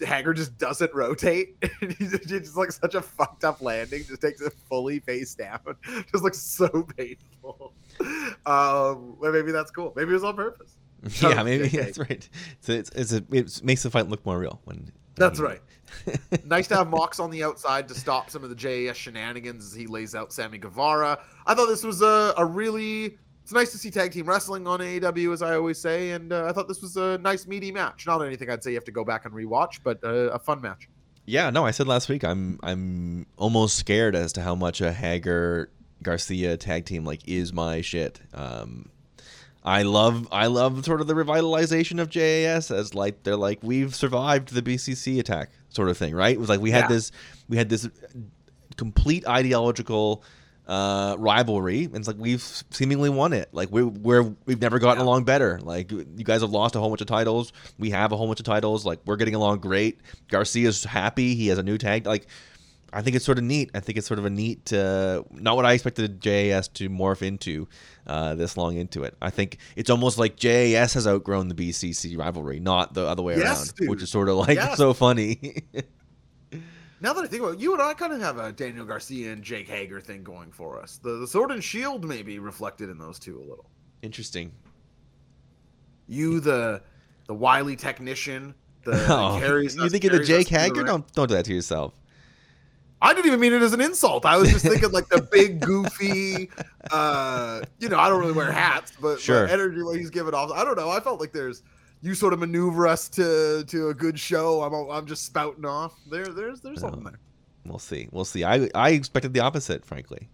Hager 0.03 0.33
just 0.33 0.57
doesn't 0.57 0.93
rotate. 0.93 1.57
It's 1.81 2.27
just 2.27 2.57
like 2.57 2.71
such 2.71 2.95
a 2.95 3.01
fucked 3.01 3.43
up 3.43 3.61
landing. 3.61 4.03
Just 4.05 4.21
takes 4.21 4.41
it 4.41 4.53
fully 4.69 4.99
face 4.99 5.35
down. 5.35 5.59
Just 6.11 6.23
looks 6.23 6.39
so 6.39 6.87
painful. 6.97 7.73
Um, 8.45 9.17
well, 9.19 9.31
maybe 9.31 9.51
that's 9.51 9.71
cool. 9.71 9.93
Maybe 9.95 10.11
it 10.11 10.13
was 10.13 10.23
on 10.23 10.35
purpose. 10.35 10.75
yeah, 11.21 11.41
maybe 11.43 11.69
JK. 11.69 11.83
that's 11.83 11.97
right. 11.97 12.29
So 12.59 12.73
it's, 12.73 12.89
it's 12.91 13.13
a, 13.13 13.23
it 13.31 13.63
makes 13.63 13.83
the 13.83 13.89
fight 13.89 14.07
look 14.07 14.25
more 14.25 14.37
real 14.37 14.61
when. 14.65 14.91
That's 15.15 15.39
right. 15.39 15.61
nice 16.45 16.67
to 16.69 16.75
have 16.75 16.87
Mox 16.89 17.19
on 17.19 17.29
the 17.29 17.43
outside 17.43 17.87
to 17.89 17.95
stop 17.95 18.29
some 18.29 18.43
of 18.43 18.49
the 18.49 18.55
JAS 18.55 18.95
shenanigans 18.95 19.65
as 19.65 19.73
he 19.73 19.87
lays 19.87 20.15
out 20.15 20.31
Sammy 20.31 20.57
Guevara. 20.57 21.19
I 21.45 21.53
thought 21.53 21.67
this 21.67 21.83
was 21.83 22.01
a, 22.01 22.33
a 22.37 22.45
really. 22.45 23.17
It's 23.43 23.51
nice 23.51 23.71
to 23.71 23.77
see 23.77 23.89
tag 23.91 24.11
team 24.11 24.27
wrestling 24.27 24.67
on 24.67 24.79
AEW, 24.79 25.33
as 25.33 25.41
I 25.41 25.55
always 25.55 25.79
say, 25.79 26.11
and 26.11 26.31
uh, 26.31 26.45
I 26.47 26.51
thought 26.53 26.67
this 26.67 26.81
was 26.81 26.95
a 26.97 27.17
nice 27.17 27.47
meaty 27.47 27.71
match. 27.71 28.05
Not 28.07 28.21
anything 28.21 28.49
I'd 28.49 28.63
say 28.63 28.71
you 28.71 28.77
have 28.77 28.85
to 28.85 28.91
go 28.91 29.03
back 29.03 29.25
and 29.25 29.33
rewatch, 29.33 29.79
but 29.83 30.01
uh, 30.03 30.29
a 30.31 30.39
fun 30.39 30.61
match. 30.61 30.87
Yeah, 31.25 31.49
no, 31.49 31.65
I 31.65 31.71
said 31.71 31.87
last 31.87 32.09
week 32.09 32.23
I'm 32.23 32.59
I'm 32.63 33.25
almost 33.37 33.77
scared 33.77 34.15
as 34.15 34.33
to 34.33 34.41
how 34.41 34.55
much 34.55 34.81
a 34.81 34.91
Hager 34.91 35.69
Garcia 36.03 36.57
tag 36.57 36.85
team 36.85 37.05
like 37.05 37.27
is 37.27 37.53
my 37.53 37.81
shit. 37.81 38.19
Um 38.33 38.89
I 39.63 39.83
love 39.83 40.27
I 40.31 40.47
love 40.47 40.83
sort 40.83 40.99
of 41.01 41.05
the 41.07 41.13
revitalization 41.13 42.01
of 42.01 42.09
JAS 42.09 42.71
as 42.71 42.95
like 42.95 43.21
they're 43.23 43.35
like 43.35 43.59
we've 43.61 43.93
survived 43.93 44.49
the 44.53 44.63
BCC 44.63 45.19
attack 45.19 45.51
sort 45.69 45.89
of 45.89 45.97
thing, 45.97 46.15
right? 46.15 46.33
It 46.33 46.39
was 46.39 46.49
like 46.49 46.59
we 46.59 46.71
had 46.71 46.85
Yeah. 46.85 46.95
this 46.95 47.11
we 47.47 47.57
had 47.57 47.69
this 47.69 47.87
complete 48.77 49.27
ideological 49.27 50.23
uh, 50.67 51.15
rivalry, 51.19 51.85
and 51.85 51.95
it's 51.97 52.07
like 52.07 52.17
we've 52.19 52.41
seemingly 52.41 53.09
won 53.09 53.33
it. 53.33 53.49
Like 53.51 53.69
we're 53.71 53.85
we're 53.87 54.33
we've 54.45 54.61
never 54.61 54.79
gotten 54.79 54.99
Yeah. 55.01 55.05
along 55.07 55.23
better. 55.25 55.59
Like 55.61 55.91
you 55.91 56.05
guys 56.23 56.41
have 56.41 56.51
lost 56.51 56.75
a 56.75 56.79
whole 56.79 56.89
bunch 56.89 57.01
of 57.01 57.07
titles. 57.07 57.51
We 57.77 57.89
have 57.89 58.11
a 58.11 58.17
whole 58.17 58.27
bunch 58.27 58.39
of 58.39 58.45
titles. 58.45 58.85
Like 58.85 58.99
we're 59.05 59.17
getting 59.17 59.35
along 59.35 59.59
great. 59.59 59.99
Garcia's 60.29 60.83
happy. 60.83 61.35
He 61.35 61.47
has 61.47 61.57
a 61.57 61.63
new 61.63 61.77
tag. 61.77 62.05
Like 62.05 62.27
I 62.93 63.01
think 63.01 63.15
it's 63.15 63.23
sort 63.25 63.37
of 63.37 63.45
neat. 63.45 63.71
I 63.73 63.79
think 63.79 63.97
it's 63.97 64.05
sort 64.07 64.19
of 64.19 64.25
a 64.25 64.29
neat, 64.29 64.73
uh, 64.73 65.23
not 65.31 65.55
what 65.55 65.65
I 65.65 65.71
expected 65.71 66.19
JAS 66.19 66.67
to 66.69 66.89
morph 66.89 67.21
into 67.21 67.69
uh, 68.05 68.35
this 68.35 68.57
long 68.57 68.75
into 68.75 69.03
it. 69.03 69.15
I 69.21 69.29
think 69.29 69.59
it's 69.77 69.89
almost 69.89 70.17
like 70.17 70.35
JAS 70.35 70.93
has 70.95 71.07
outgrown 71.07 71.47
the 71.47 71.55
BCC 71.55 72.17
rivalry, 72.17 72.59
not 72.59 72.93
the 72.93 73.07
other 73.07 73.23
way 73.23 73.37
Yes, 73.37 73.67
around, 73.69 73.75
dude. 73.77 73.89
which 73.89 74.03
is 74.03 74.09
sort 74.09 74.27
of 74.27 74.35
like 74.35 74.57
Yes. 74.57 74.77
so 74.77 74.93
funny. 74.93 75.63
Now 77.01 77.13
that 77.13 77.23
I 77.23 77.27
think 77.27 77.41
about 77.41 77.55
it, 77.55 77.59
you 77.59 77.73
and 77.73 77.81
I 77.81 77.93
kind 77.95 78.13
of 78.13 78.21
have 78.21 78.37
a 78.37 78.51
Daniel 78.51 78.85
Garcia 78.85 79.33
and 79.33 79.43
Jake 79.43 79.67
Hager 79.67 79.99
thing 79.99 80.23
going 80.23 80.51
for 80.51 80.79
us. 80.79 80.99
The, 81.01 81.17
the 81.17 81.27
sword 81.27 81.49
and 81.51 81.63
shield 81.63 82.05
may 82.05 82.21
be 82.21 82.37
reflected 82.37 82.89
in 82.89 82.97
those 82.99 83.17
two 83.17 83.37
a 83.39 83.41
little. 83.41 83.69
Interesting. 84.03 84.51
You, 86.07 86.39
the 86.39 86.81
the 87.27 87.33
wily 87.33 87.75
technician, 87.75 88.53
the, 88.83 88.91
the 88.91 89.07
Oh, 89.09 89.37
carries 89.39 89.75
you 89.75 89.89
think 89.89 90.03
of 90.03 90.11
the 90.11 90.23
Jake 90.23 90.47
through 90.47 90.57
the 90.57 90.63
Hager? 90.63 90.83
Don't 90.83 91.11
don't 91.13 91.27
do 91.27 91.35
that 91.35 91.45
to 91.45 91.53
yourself. 91.53 91.93
I 93.03 93.15
didn't 93.15 93.25
even 93.27 93.39
mean 93.39 93.53
it 93.53 93.63
as 93.63 93.73
an 93.73 93.81
insult. 93.81 94.27
I 94.27 94.37
was 94.37 94.51
just 94.51 94.63
thinking 94.63 94.91
like 94.91 95.09
the 95.09 95.21
big 95.31 95.59
goofy, 95.59 96.51
uh, 96.91 97.61
you 97.79 97.89
know, 97.89 97.97
I 97.97 98.07
don't 98.09 98.19
really 98.19 98.31
wear 98.33 98.51
hats, 98.51 98.91
but, 98.91 99.13
but 99.13 99.19
Sure. 99.19 99.47
energy 99.47 99.81
what 99.81 99.97
he's 99.97 100.11
giving 100.11 100.35
off. 100.35 100.51
I 100.51 100.63
don't 100.63 100.77
know. 100.77 100.87
I 100.91 100.99
felt 100.99 101.19
like 101.19 101.31
there's 101.31 101.63
you 102.01 102.15
sort 102.15 102.33
of 102.33 102.39
maneuver 102.39 102.87
us 102.87 103.07
to 103.09 103.63
to 103.65 103.89
a 103.89 103.93
good 103.93 104.19
show. 104.19 104.61
I'm 104.63 104.73
I'm 104.89 105.05
just 105.05 105.25
spouting 105.25 105.65
off. 105.65 105.93
There 106.09 106.25
there's 106.25 106.61
there's 106.61 106.79
something 106.81 107.03
there. 107.03 107.19
We'll 107.65 107.79
see. 107.79 108.07
We'll 108.11 108.25
see. 108.25 108.43
I 108.43 108.69
I 108.73 108.89
expected 108.91 109.33
the 109.33 109.41
opposite, 109.41 109.85
frankly. 109.85 110.29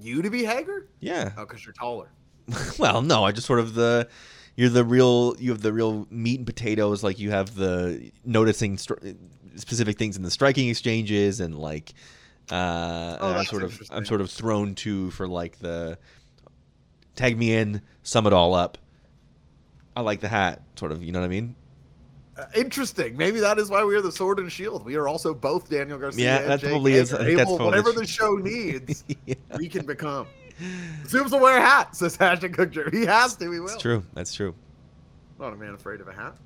You 0.00 0.22
to 0.22 0.30
be 0.30 0.44
Hager? 0.44 0.86
Yeah. 1.00 1.32
Oh, 1.36 1.44
because 1.44 1.64
you're 1.64 1.74
taller. 1.74 2.10
well, 2.78 3.02
no, 3.02 3.24
I 3.24 3.32
just 3.32 3.46
sort 3.46 3.60
of 3.60 3.74
the 3.74 4.08
you're 4.56 4.68
the 4.68 4.84
real 4.84 5.36
you 5.38 5.50
have 5.50 5.62
the 5.62 5.72
real 5.72 6.06
meat 6.10 6.38
and 6.40 6.46
potatoes. 6.46 7.02
Like 7.02 7.18
you 7.18 7.30
have 7.30 7.54
the 7.54 8.10
noticing 8.24 8.76
stri- 8.76 9.16
specific 9.56 9.98
things 9.98 10.16
in 10.16 10.22
the 10.22 10.30
striking 10.30 10.68
exchanges 10.68 11.40
and 11.40 11.58
like. 11.58 11.92
Uh, 12.50 13.16
Oh, 13.20 13.28
and 13.28 13.38
I'm 13.38 13.44
sort 13.44 13.62
of 13.62 13.80
I'm 13.90 14.04
sort 14.04 14.20
of 14.20 14.28
thrown 14.30 14.74
to 14.76 15.10
for 15.12 15.28
like 15.28 15.58
the 15.60 15.98
tag 17.14 17.38
me 17.38 17.54
in, 17.54 17.82
sum 18.02 18.26
it 18.26 18.32
all 18.32 18.54
up. 18.54 18.76
I 19.96 20.02
like 20.02 20.20
the 20.20 20.28
hat, 20.28 20.62
sort 20.76 20.92
of. 20.92 21.02
You 21.02 21.12
know 21.12 21.20
what 21.20 21.26
I 21.26 21.28
mean? 21.28 21.54
Uh, 22.36 22.44
interesting. 22.54 23.16
Maybe 23.16 23.40
that 23.40 23.58
is 23.58 23.68
why 23.68 23.84
we 23.84 23.94
are 23.96 24.00
the 24.00 24.12
sword 24.12 24.38
and 24.38 24.50
shield. 24.50 24.84
We 24.84 24.96
are 24.96 25.08
also 25.08 25.34
both 25.34 25.68
Daniel 25.68 25.98
Garcia. 25.98 26.24
Yeah, 26.24 26.42
that 26.46 26.60
Jake 26.60 26.70
probably 26.70 26.94
is- 26.94 27.10
Hager. 27.10 27.22
I 27.22 27.34
that's 27.34 27.48
probably 27.50 27.66
whatever 27.66 27.92
the 27.92 28.06
show 28.06 28.36
needs. 28.36 29.04
yeah, 29.26 29.34
we 29.58 29.68
can 29.68 29.84
become. 29.84 30.26
Zoobs 31.04 31.32
will 31.32 31.40
wear 31.40 31.58
a 31.58 31.62
hat, 31.62 31.96
says 31.96 32.20
Ashton 32.20 32.52
Kutcher. 32.52 32.92
He 32.92 33.06
has 33.06 33.34
to. 33.36 33.50
He 33.50 33.60
will. 33.60 33.66
that's 33.66 33.80
true. 33.82 34.02
That's 34.14 34.34
true. 34.34 34.54
Not 35.38 35.52
a 35.52 35.56
man 35.56 35.74
afraid 35.74 36.00
of 36.00 36.08
a 36.08 36.12
hat. 36.12 36.36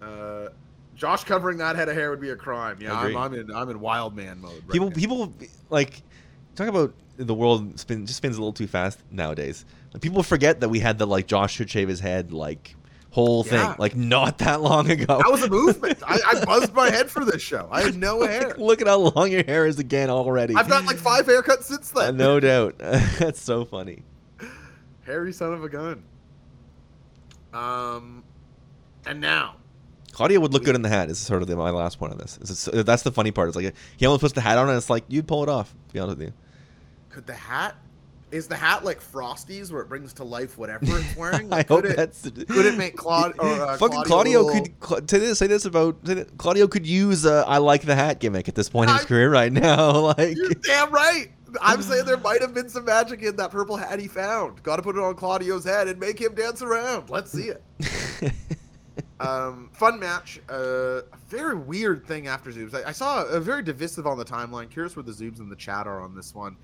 Uh, 0.00 0.48
Josh 0.94 1.24
covering 1.24 1.58
that 1.58 1.76
head 1.76 1.88
of 1.88 1.94
hair 1.94 2.10
would 2.10 2.20
be 2.20 2.30
a 2.30 2.36
crime. 2.36 2.78
Yeah, 2.80 2.92
I'm, 2.92 3.16
I'm 3.16 3.34
in. 3.34 3.50
I'm 3.50 3.70
in 3.70 3.80
wild 3.80 4.14
man 4.14 4.40
mode. 4.40 4.52
Right 4.52 4.70
people 4.70 4.88
now. 4.90 4.96
people 4.96 5.34
like 5.70 6.02
talk 6.54 6.68
about 6.68 6.92
the 7.16 7.34
world 7.34 7.78
spin 7.78 8.04
just 8.06 8.18
spins 8.18 8.36
a 8.36 8.40
little 8.40 8.52
too 8.52 8.66
fast 8.66 9.00
nowadays. 9.10 9.64
Like, 9.92 10.02
people 10.02 10.22
forget 10.22 10.60
that 10.60 10.68
we 10.68 10.80
had 10.80 10.98
the 10.98 11.06
like 11.06 11.26
Josh 11.26 11.54
should 11.54 11.70
shave 11.70 11.88
his 11.88 12.00
head 12.00 12.32
like 12.32 12.74
whole 13.10 13.42
thing 13.42 13.58
Yeah. 13.58 13.74
like 13.78 13.96
not 13.96 14.38
that 14.38 14.60
long 14.60 14.90
ago. 14.90 15.18
That 15.18 15.30
was 15.30 15.42
a 15.42 15.48
movement. 15.50 15.98
I, 16.06 16.18
I 16.26 16.44
buzzed 16.44 16.74
my 16.74 16.90
head 16.90 17.10
for 17.10 17.24
this 17.24 17.40
show. 17.42 17.68
I 17.72 17.80
had 17.82 17.96
no 17.96 18.22
hair. 18.26 18.54
Look 18.58 18.80
at 18.82 18.86
how 18.86 18.98
long 18.98 19.32
your 19.32 19.44
hair 19.44 19.66
is 19.66 19.78
again 19.78 20.10
already. 20.10 20.54
I've 20.54 20.68
got 20.68 20.84
like 20.84 20.98
five 20.98 21.26
haircuts 21.26 21.64
since 21.64 21.94
Uh, 21.96 22.06
then. 22.06 22.16
no 22.18 22.38
doubt. 22.38 22.76
That's 22.78 23.40
so 23.40 23.64
funny. 23.64 24.02
Hairy 25.06 25.32
son 25.32 25.54
of 25.54 25.64
a 25.64 25.68
gun. 25.70 26.02
Um, 27.52 28.24
and 29.06 29.20
now 29.20 29.56
Claudio 30.12 30.40
would 30.40 30.52
look 30.52 30.64
good 30.64 30.74
in 30.74 30.82
the 30.82 30.88
hat. 30.88 31.08
Is 31.10 31.18
sort 31.18 31.40
of 31.42 31.48
the, 31.48 31.56
my 31.56 31.70
last 31.70 31.98
point 31.98 32.12
on 32.12 32.18
this. 32.18 32.38
Is 32.42 32.68
it's- 32.68 32.84
that's 32.84 33.02
the 33.04 33.12
funny 33.12 33.30
part. 33.30 33.48
It's 33.48 33.56
like 33.56 33.74
he 33.96 34.04
almost 34.06 34.20
puts 34.20 34.34
the 34.34 34.40
hat 34.40 34.58
on, 34.58 34.68
and 34.68 34.76
it's 34.76 34.90
like 34.90 35.04
you'd 35.08 35.26
pull 35.26 35.42
it 35.42 35.48
off. 35.48 35.72
To 35.88 35.94
be 35.94 35.98
honest 36.00 36.18
with 36.18 36.26
you. 36.28 36.34
could 37.08 37.26
the 37.26 37.34
hat 37.34 37.74
Is 38.30 38.46
the 38.46 38.56
hat 38.56 38.84
like 38.84 39.00
Frosty's, 39.00 39.72
where 39.72 39.82
it 39.82 39.88
brings 39.88 40.12
to 40.14 40.24
life 40.24 40.58
whatever 40.58 40.84
it's 40.98 41.16
wearing? 41.16 41.52
I 41.52 41.62
Could 41.62 41.84
hope 41.84 41.92
it, 41.92 41.96
that's 41.96 42.22
Could 42.22 42.66
it 42.66 42.76
make 42.76 42.96
Claude 42.96 43.34
or 43.38 43.48
uh, 43.48 43.76
fucking 43.76 44.02
Claudio, 44.04 44.44
Claudio, 44.44 44.74
could 44.80 45.10
say 45.10 45.18
this 45.18 45.38
say 45.38 45.46
this 45.46 45.64
about 45.64 45.96
say 46.06 46.14
that 46.14 46.36
Claudio 46.36 46.68
could 46.68 46.86
use 46.86 47.24
uh, 47.24 47.44
I 47.46 47.58
like 47.58 47.82
the 47.82 47.94
hat 47.94 48.20
gimmick 48.20 48.48
at 48.48 48.54
this 48.54 48.68
point 48.68 48.90
in 48.90 48.96
his 48.96 49.06
career 49.06 49.30
right 49.30 49.52
now. 49.52 49.88
Like 50.18 50.36
You're 50.36 50.50
damn 50.50 50.90
right. 50.90 51.30
I'm 51.60 51.82
saying 51.82 52.04
there 52.04 52.16
might 52.18 52.40
have 52.40 52.54
been 52.54 52.68
some 52.68 52.84
magic 52.84 53.22
in 53.22 53.36
that 53.36 53.50
purple 53.50 53.76
hat 53.76 53.98
he 53.98 54.08
found. 54.08 54.62
Got 54.62 54.76
to 54.76 54.82
put 54.82 54.96
it 54.96 55.02
on 55.02 55.14
Claudio's 55.14 55.64
head 55.64 55.88
and 55.88 55.98
make 55.98 56.20
him 56.20 56.34
dance 56.34 56.62
around. 56.62 57.10
Let's 57.10 57.32
see 57.32 57.50
it. 57.50 57.62
um, 59.20 59.70
fun 59.72 59.98
match. 59.98 60.40
Uh, 60.48 61.02
a 61.12 61.16
very 61.28 61.56
weird 61.56 62.06
thing 62.06 62.26
after 62.26 62.50
Zoobs. 62.52 62.74
I, 62.74 62.88
I 62.88 62.92
saw 62.92 63.24
a 63.24 63.40
very 63.40 63.62
divisive 63.62 64.06
on 64.06 64.18
the 64.18 64.24
timeline. 64.24 64.70
Curious 64.70 64.96
where 64.96 65.02
the 65.02 65.12
Zoobs 65.12 65.40
in 65.40 65.48
the 65.48 65.56
chat 65.56 65.86
are 65.86 66.00
on 66.00 66.14
this 66.14 66.34
one, 66.34 66.56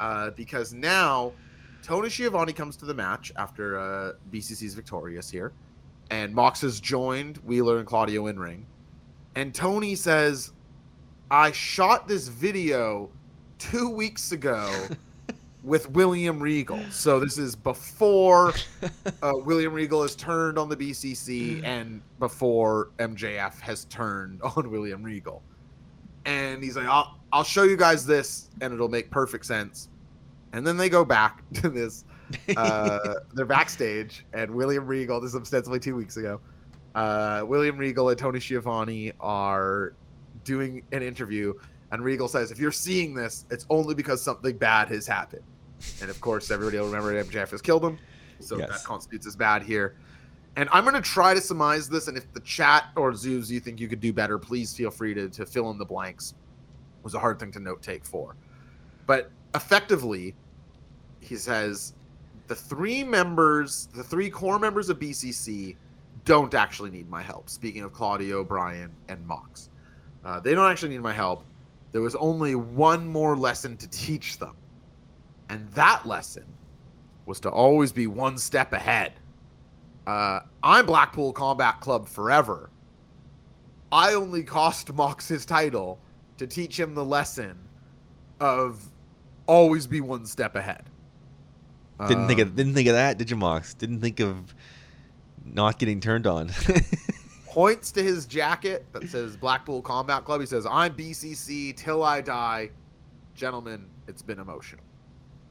uh, 0.00 0.30
because 0.30 0.72
now 0.72 1.32
Tony 1.82 2.08
Schiavone 2.08 2.52
comes 2.52 2.76
to 2.78 2.86
the 2.86 2.94
match 2.94 3.30
after 3.36 3.78
uh, 3.78 4.12
BCC's 4.32 4.74
victorious 4.74 5.30
here, 5.30 5.52
and 6.10 6.34
Mox 6.34 6.62
has 6.62 6.80
joined 6.80 7.36
Wheeler 7.38 7.78
and 7.78 7.86
Claudio 7.86 8.26
in 8.26 8.38
ring, 8.38 8.66
and 9.36 9.54
Tony 9.54 9.94
says, 9.94 10.52
"I 11.30 11.52
shot 11.52 12.08
this 12.08 12.28
video 12.28 13.10
two 13.58 13.88
weeks 13.90 14.32
ago." 14.32 14.72
With 15.62 15.90
William 15.90 16.42
Regal. 16.42 16.80
So 16.90 17.20
this 17.20 17.36
is 17.36 17.54
before 17.54 18.54
uh, 19.22 19.32
William 19.44 19.74
Regal 19.74 20.00
has 20.00 20.16
turned 20.16 20.58
on 20.58 20.70
the 20.70 20.76
BCC 20.76 21.62
and 21.62 22.00
before 22.18 22.88
MJF 22.98 23.60
has 23.60 23.84
turned 23.84 24.40
on 24.56 24.70
William 24.70 25.02
Regal. 25.02 25.42
And 26.24 26.64
he's 26.64 26.76
like, 26.76 26.86
I'll, 26.86 27.18
I'll 27.30 27.44
show 27.44 27.64
you 27.64 27.76
guys 27.76 28.06
this 28.06 28.48
and 28.62 28.72
it'll 28.72 28.88
make 28.88 29.10
perfect 29.10 29.44
sense. 29.44 29.89
And 30.52 30.66
then 30.66 30.76
they 30.76 30.88
go 30.88 31.04
back 31.04 31.42
to 31.54 31.68
this. 31.68 32.04
Uh, 32.56 33.14
they're 33.34 33.44
backstage 33.44 34.24
and 34.32 34.54
William 34.54 34.86
Regal, 34.86 35.20
this 35.20 35.30
is 35.30 35.40
ostensibly 35.40 35.80
two 35.80 35.96
weeks 35.96 36.16
ago. 36.16 36.40
Uh, 36.94 37.42
William 37.44 37.76
Regal 37.76 38.08
and 38.08 38.16
Tony 38.16 38.38
Schiavone 38.38 39.10
are 39.18 39.94
doing 40.44 40.84
an 40.92 41.02
interview. 41.02 41.52
And 41.90 42.04
Regal 42.04 42.28
says, 42.28 42.52
if 42.52 42.60
you're 42.60 42.70
seeing 42.70 43.14
this, 43.14 43.46
it's 43.50 43.66
only 43.68 43.96
because 43.96 44.22
something 44.22 44.56
bad 44.56 44.88
has 44.90 45.08
happened. 45.08 45.42
And 46.00 46.08
of 46.08 46.20
course, 46.20 46.52
everybody 46.52 46.78
will 46.78 46.86
remember 46.86 47.20
MJF 47.24 47.50
has 47.50 47.60
killed 47.60 47.84
him. 47.84 47.98
So 48.38 48.58
Yes. 48.58 48.68
that 48.68 48.84
constitutes 48.84 49.26
as 49.26 49.34
bad 49.34 49.64
here. 49.64 49.96
And 50.54 50.68
I'm 50.72 50.84
going 50.84 50.94
to 50.94 51.00
try 51.00 51.34
to 51.34 51.40
surmise 51.40 51.88
this. 51.88 52.06
And 52.06 52.16
if 52.16 52.32
the 52.32 52.40
chat 52.40 52.90
or 52.96 53.10
Zoobs 53.10 53.50
you 53.50 53.58
think 53.58 53.80
you 53.80 53.88
could 53.88 54.00
do 54.00 54.12
better, 54.12 54.38
please 54.38 54.72
feel 54.72 54.92
free 54.92 55.14
to, 55.14 55.28
to 55.30 55.44
fill 55.44 55.68
in 55.72 55.78
the 55.78 55.84
blanks. 55.84 56.30
It 56.98 57.04
was 57.04 57.14
a 57.14 57.18
hard 57.18 57.40
thing 57.40 57.50
to 57.52 57.60
note 57.60 57.82
take 57.82 58.04
for. 58.04 58.36
But 59.06 59.32
effectively, 59.54 60.34
he 61.20 61.36
says 61.36 61.94
the 62.46 62.54
three 62.54 63.04
members, 63.04 63.88
the 63.94 64.02
three 64.02 64.30
core 64.30 64.58
members 64.58 64.88
of 64.88 64.98
BCC 64.98 65.76
don't 66.24 66.54
actually 66.54 66.90
need 66.90 67.08
my 67.08 67.22
help. 67.22 67.48
Speaking 67.48 67.82
of 67.82 67.92
Claudio, 67.92 68.44
Bryan, 68.44 68.90
and 69.08 69.24
Mox, 69.26 69.70
uh, 70.24 70.40
they 70.40 70.54
don't 70.54 70.70
actually 70.70 70.90
need 70.90 71.00
my 71.00 71.12
help. 71.12 71.44
There 71.92 72.02
was 72.02 72.14
only 72.16 72.54
one 72.54 73.08
more 73.08 73.36
lesson 73.36 73.76
to 73.78 73.88
teach 73.88 74.38
them. 74.38 74.56
And 75.48 75.68
that 75.70 76.06
lesson 76.06 76.44
was 77.26 77.40
to 77.40 77.50
always 77.50 77.92
be 77.92 78.06
one 78.06 78.38
step 78.38 78.72
ahead. 78.72 79.12
Uh, 80.06 80.40
I'm 80.62 80.86
Blackpool 80.86 81.32
Combat 81.32 81.80
Club 81.80 82.08
forever. 82.08 82.70
I 83.92 84.14
only 84.14 84.44
cost 84.44 84.92
Mox 84.92 85.26
his 85.28 85.44
title 85.44 85.98
to 86.38 86.46
teach 86.46 86.78
him 86.78 86.94
the 86.94 87.04
lesson 87.04 87.58
of 88.38 88.88
always 89.50 89.86
be 89.86 90.00
one 90.00 90.24
step 90.26 90.54
ahead. 90.54 90.84
didn't 92.06 92.28
think 92.28 92.40
Um, 92.40 92.48
of 92.48 92.56
didn't 92.56 92.74
think 92.74 92.88
of 92.88 92.94
that, 92.94 93.18
did 93.18 93.30
you, 93.30 93.36
Mox? 93.36 93.74
Didn't 93.74 94.00
think 94.00 94.20
of 94.20 94.54
not 95.44 95.78
getting 95.78 96.00
turned 96.00 96.26
on. 96.26 96.50
points 97.50 97.90
to 97.90 98.02
his 98.02 98.26
jacket 98.26 98.86
that 98.92 99.08
says 99.08 99.36
Blackpool 99.36 99.82
Combat 99.82 100.24
Club. 100.24 100.40
He 100.40 100.46
says, 100.46 100.66
I'm 100.70 100.94
BCC 100.94 101.76
till 101.76 102.04
I 102.04 102.20
die. 102.20 102.70
Gentlemen, 103.34 103.86
it's 104.06 104.22
been 104.22 104.38
emotional. 104.38 104.84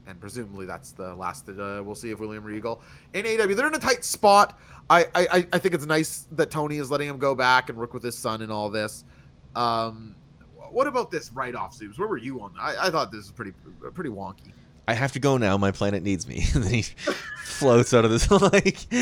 And 0.06 0.18
presumably 0.18 0.64
that's 0.64 0.92
the 0.92 1.14
last 1.14 1.44
that 1.46 1.60
uh, 1.60 1.82
we'll 1.82 1.94
see 1.94 2.10
of 2.10 2.18
William 2.18 2.42
Regal. 2.42 2.80
In 3.12 3.26
AW, 3.26 3.54
they're 3.54 3.66
in 3.66 3.74
a 3.74 3.78
tight 3.78 4.02
spot. 4.02 4.58
I, 4.88 5.06
I, 5.14 5.46
I 5.52 5.58
think 5.58 5.74
it's 5.74 5.84
nice 5.84 6.26
that 6.32 6.50
Tony 6.50 6.78
is 6.78 6.90
letting 6.90 7.08
him 7.08 7.18
go 7.18 7.34
back 7.34 7.68
and 7.68 7.78
work 7.78 7.92
with 7.92 8.02
his 8.02 8.16
son 8.16 8.40
and 8.40 8.50
all 8.50 8.70
this. 8.70 9.04
Um, 9.54 10.16
what 10.72 10.86
about 10.86 11.10
this 11.10 11.32
write-off, 11.32 11.78
Zoobs? 11.78 11.98
Where 11.98 12.08
were 12.08 12.18
you 12.18 12.40
on? 12.40 12.52
I, 12.58 12.86
I 12.86 12.90
thought 12.90 13.10
this 13.10 13.18
was 13.18 13.32
pretty 13.32 13.52
pretty 13.94 14.10
wonky. 14.10 14.52
I 14.88 14.94
have 14.94 15.12
to 15.12 15.20
go 15.20 15.36
now. 15.36 15.56
My 15.56 15.70
planet 15.70 16.02
needs 16.02 16.26
me. 16.26 16.44
and 16.54 16.64
then 16.64 16.72
he 16.72 16.82
floats 17.44 17.94
out 17.94 18.04
of 18.04 18.10
this 18.10 18.30
like. 18.42 18.92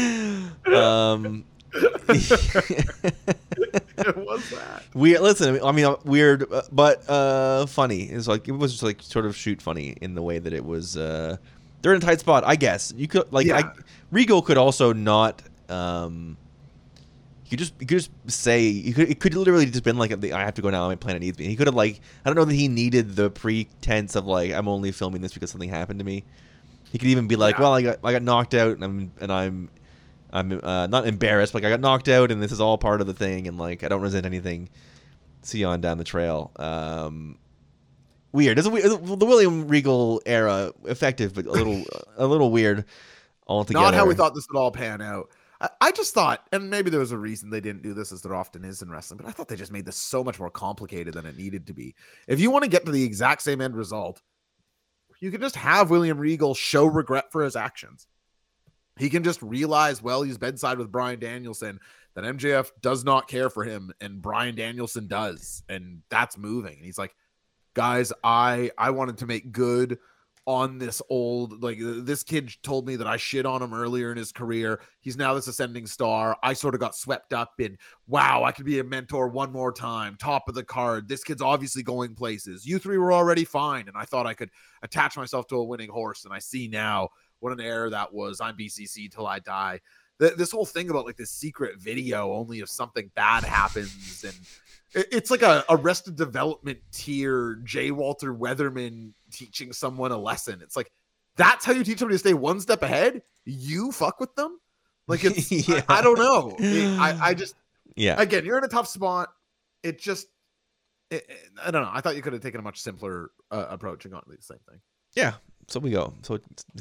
Um, 0.71 1.45
it 1.73 2.09
was 4.17 4.51
that. 4.51 4.83
weird. 4.95 5.21
Listen, 5.21 5.61
I 5.63 5.73
mean, 5.73 5.85
uh, 5.85 5.97
weird, 6.05 6.51
uh, 6.53 6.63
but 6.73 7.09
uh, 7.09 7.67
funny. 7.67 8.05
It's 8.05 8.29
like 8.29 8.49
it 8.49 8.53
was 8.53 8.73
just 8.73 8.83
like 8.83 9.03
sort 9.03 9.27
of 9.27 9.37
shoot 9.37 9.63
funny 9.63 9.97
in 10.01 10.15
the 10.15 10.23
way 10.23 10.39
that 10.39 10.53
it 10.53 10.65
was. 10.65 10.97
Uh, 10.97 11.37
they're 11.83 11.95
in 11.95 11.99
a 11.99 12.05
tight 12.05 12.21
spot, 12.21 12.45
I 12.47 12.57
guess. 12.57 12.93
You 12.97 13.09
could 13.09 13.33
like, 13.33 13.49
I, 13.49 13.71
Regal 14.11 14.43
could 14.43 14.59
also 14.59 14.93
not. 14.93 15.43
Um, 15.69 16.37
you 17.51 17.57
just 17.57 17.73
you 17.81 17.87
could 17.87 17.99
just 17.99 18.11
say 18.27 18.63
you 18.63 18.93
could 18.93 19.11
it 19.11 19.21
could 19.21 19.35
literally 19.35 19.67
just 19.67 19.85
been 19.85 19.97
like 19.97 20.13
I 20.13 20.41
have 20.45 20.55
to 20.55 20.63
go 20.63 20.71
now. 20.71 20.87
My 20.89 20.97
planet 20.97 21.23
needs 21.23 21.39
me. 21.39 21.47
He 21.47 21.57
could 21.57 21.67
have 21.67 21.75
like 21.75 22.01
I 22.25 22.29
don't 22.29 22.37
know 22.37 22.45
that 22.45 22.55
he 22.55 22.69
needed 22.69 23.17
the 23.17 23.31
pretense 23.31 24.17
of 24.17 24.27
like 24.27 24.53
I'm 24.53 24.69
only 24.69 24.93
filming 24.93 25.23
this 25.23 25.33
because 25.33 25.51
something 25.51 25.71
happened 25.71 25.99
to 26.01 26.05
me. 26.05 26.25
He 26.91 26.99
could 26.99 27.09
even 27.09 27.27
be 27.27 27.37
like, 27.37 27.57
Yeah. 27.57 27.63
well, 27.63 27.75
I 27.75 27.83
got 27.83 27.99
I 28.05 28.13
got 28.13 28.23
knocked 28.23 28.55
out 28.55 28.73
and 28.73 28.85
I'm 28.85 29.13
and 29.21 29.33
I'm 29.33 29.71
I'm 30.31 30.61
uh, 30.63 30.87
not 30.89 31.07
embarrassed, 31.07 31.55
but 31.55 31.63
like, 31.63 31.69
I 31.69 31.71
got 31.71 31.81
knocked 31.81 32.09
out 32.09 32.31
and 32.31 32.43
this 32.43 32.53
is 32.53 32.61
all 32.61 32.77
part 32.77 33.01
of 33.01 33.07
the 33.07 33.15
thing 33.15 33.49
and 33.49 33.57
like 33.57 33.83
I 33.83 33.89
don't 33.89 34.03
resent 34.03 34.27
anything. 34.27 34.69
See 35.43 35.61
you 35.61 35.67
on 35.69 35.81
down 35.81 35.97
the 35.97 36.05
trail. 36.05 36.51
Um, 36.57 37.39
weird. 38.33 38.59
It's 38.59 38.67
a, 38.67 38.71
the 38.71 39.25
William 39.25 39.69
Regal 39.69 40.21
era 40.27 40.73
effective, 40.85 41.33
but 41.35 41.47
a 41.47 41.51
little 41.53 41.83
a 42.17 42.27
little 42.27 42.51
weird 42.51 42.85
altogether. 43.47 43.85
Not 43.85 43.95
how 43.95 44.05
we 44.07 44.15
thought 44.15 44.35
this 44.35 44.47
would 44.53 44.59
all 44.59 44.71
pan 44.71 45.01
out. 45.01 45.31
I, 45.61 45.91
just 45.91 46.15
thought, 46.15 46.47
and 46.53 46.71
maybe 46.71 46.89
there 46.89 47.01
was 47.01 47.11
a 47.11 47.19
reason 47.19 47.51
they 47.51 47.61
didn't 47.61 47.83
do 47.83 47.93
this 47.93 48.13
as 48.13 48.23
there 48.23 48.35
often 48.35 48.65
is 48.65 48.81
in 48.81 48.91
wrestling, 48.91 49.19
but 49.19 49.27
I 49.27 49.33
thought 49.33 49.49
they 49.49 49.57
just 49.57 49.73
made 49.73 49.87
this 49.87 49.97
so 49.97 50.23
much 50.23 50.39
more 50.39 50.51
complicated 50.51 51.15
than 51.15 51.27
it 51.27 51.37
needed 51.37 51.67
to 51.67 51.73
be. 51.73 51.97
If 52.29 52.39
you 52.39 52.53
want 52.53 52.63
to 52.63 52.71
get 52.71 52.87
to 52.87 52.93
the 52.93 53.03
exact 53.03 53.43
same 53.43 53.61
end 53.61 53.75
result, 53.75 54.23
you 55.21 55.33
can 55.33 55.41
just 55.41 55.57
have 55.57 55.91
William 55.91 56.19
Regal 56.19 56.55
show 56.55 56.87
regret 56.87 57.33
for 57.33 57.43
his 57.43 57.57
actions. 57.57 58.07
He 58.99 59.11
can 59.11 59.25
just 59.25 59.43
realize, 59.43 60.01
well, 60.01 60.23
he's 60.23 60.39
bedside 60.39 60.79
with 60.79 60.93
Bryan 60.93 61.19
Danielson, 61.19 61.81
that 62.15 62.25
MJF 62.25 62.71
does 62.81 63.05
not 63.05 63.29
care 63.29 63.51
for 63.51 63.65
him, 63.65 63.93
and 64.01 64.23
Bryan 64.23 64.55
Danielson 64.55 65.07
does, 65.07 65.63
and 65.69 66.03
that's 66.09 66.39
moving. 66.39 66.75
And 66.77 66.85
he's 66.85 66.99
like, 66.99 67.15
guys, 67.75 68.13
I 68.25 68.71
I 68.77 68.91
wanted 68.91 69.19
to 69.19 69.27
make 69.27 69.53
good 69.53 69.99
on 70.49 70.79
this 70.79 71.03
old 71.11 71.63
like 71.63 71.77
this 71.79 72.23
kid 72.23 72.51
told 72.63 72.87
me 72.87 72.97
that 72.97 73.07
I 73.07 73.19
shit 73.19 73.45
on 73.45 73.61
him 73.61 73.75
earlier 73.75 74.11
in 74.11 74.17
his 74.17 74.33
career. 74.33 74.81
He's 74.99 75.15
now 75.19 75.35
this 75.35 75.47
ascending 75.47 75.87
star. 75.87 76.39
I 76.43 76.55
sort 76.55 76.73
of 76.73 76.81
got 76.81 76.97
swept 76.97 77.35
up 77.35 77.53
in 77.61 77.77
wow, 78.07 78.45
I 78.45 78.53
could 78.53 78.65
be 78.65 78.79
a 78.79 78.85
mentor 78.85 79.29
one 79.29 79.53
more 79.53 79.73
time, 79.73 80.17
top 80.17 80.49
of 80.49 80.55
the 80.55 80.65
card. 80.65 81.07
This 81.07 81.23
kid's 81.23 81.43
obviously 81.43 81.83
going 81.83 82.15
places. 82.15 82.65
You 82.65 82.79
three 82.79 82.97
were 82.97 83.13
already 83.13 83.45
fine, 83.45 83.89
and 83.89 83.97
I 83.97 84.07
thought 84.07 84.27
I 84.27 84.33
could 84.33 84.49
attach 84.83 85.19
myself 85.19 85.47
to 85.49 85.57
a 85.57 85.65
winning 85.65 85.91
horse, 85.91 86.25
and 86.25 86.33
I 86.33 86.39
see 86.39 86.67
now 86.67 87.11
what 87.41 87.53
an 87.53 87.61
error 87.61 87.91
that 87.91 88.15
was. 88.15 88.41
I'm 88.41 88.57
BCC 88.57 89.13
till 89.15 89.27
I 89.27 89.41
die. 89.41 89.81
Th- 90.19 90.33
This 90.35 90.51
whole 90.51 90.65
thing 90.65 90.89
about 90.89 91.05
like 91.05 91.19
this 91.19 91.31
secret 91.31 91.79
video 91.79 92.33
only 92.33 92.61
if 92.61 92.71
something 92.71 93.11
bad 93.15 93.45
happens 93.45 94.25
and 94.27 94.35
it's 94.95 95.31
like 95.31 95.43
a 95.43 95.65
arrested 95.69 96.17
development 96.17 96.79
tier 96.91 97.57
J. 97.65 97.91
Walter 97.91 98.35
Weatherman 98.35 99.13
teaching 99.31 99.73
someone 99.73 100.13
a 100.13 100.19
lesson. 100.19 100.61
It's 100.63 100.77
like 100.77 100.91
that's 101.37 101.65
how 101.65 101.73
you 101.73 101.85
teach 101.85 101.99
somebody 101.99 102.15
to 102.17 102.19
stay 102.19 102.35
one 102.35 102.61
step 102.61 102.83
ahead. 102.83 103.23
You 103.45 103.93
fuck 103.93 104.21
with 104.21 104.35
them, 104.35 104.59
like 105.07 105.25
it's. 105.25 105.51
Yeah. 105.51 105.83
I, 105.89 105.99
I 105.99 106.03
don't 106.03 106.19
know. 106.19 106.57
It- 106.59 106.99
I 106.99 107.29
I 107.29 107.35
just 107.35 107.55
yeah. 107.97 108.21
again 108.21 108.45
you're 108.45 108.59
in 108.59 108.65
a 108.65 108.69
tough 108.69 108.89
spot. 108.89 109.31
It 109.83 109.99
just. 109.99 110.27
It, 111.11 111.25
it- 111.29 111.51
I 111.65 111.71
don't 111.71 111.83
know. 111.83 111.91
I 111.93 112.01
thought 112.01 112.17
you 112.17 112.23
could 112.23 112.33
have 112.33 112.43
taken 112.43 112.61
a 112.61 112.63
much 112.63 112.81
simpler 112.81 113.31
uh, 113.51 113.67
approach 113.71 114.05
and 114.05 114.13
gotten 114.13 114.31
the 114.35 114.43
same 114.43 114.59
thing. 114.69 114.81
Yeah, 115.15 115.35
so 115.69 115.81
we 115.81 115.91
go. 115.91 116.13
So 116.23 116.39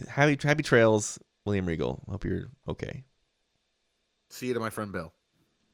happy 0.09 0.37
happy 0.41 0.63
trails, 0.63 1.17
William 1.45 1.65
Regal. 1.65 2.03
Hope 2.09 2.25
you're 2.25 2.49
okay. 2.67 3.03
See 4.29 4.47
you 4.47 4.53
to 4.53 4.59
my 4.59 4.69
friend 4.69 4.91
Bill. 4.91 5.13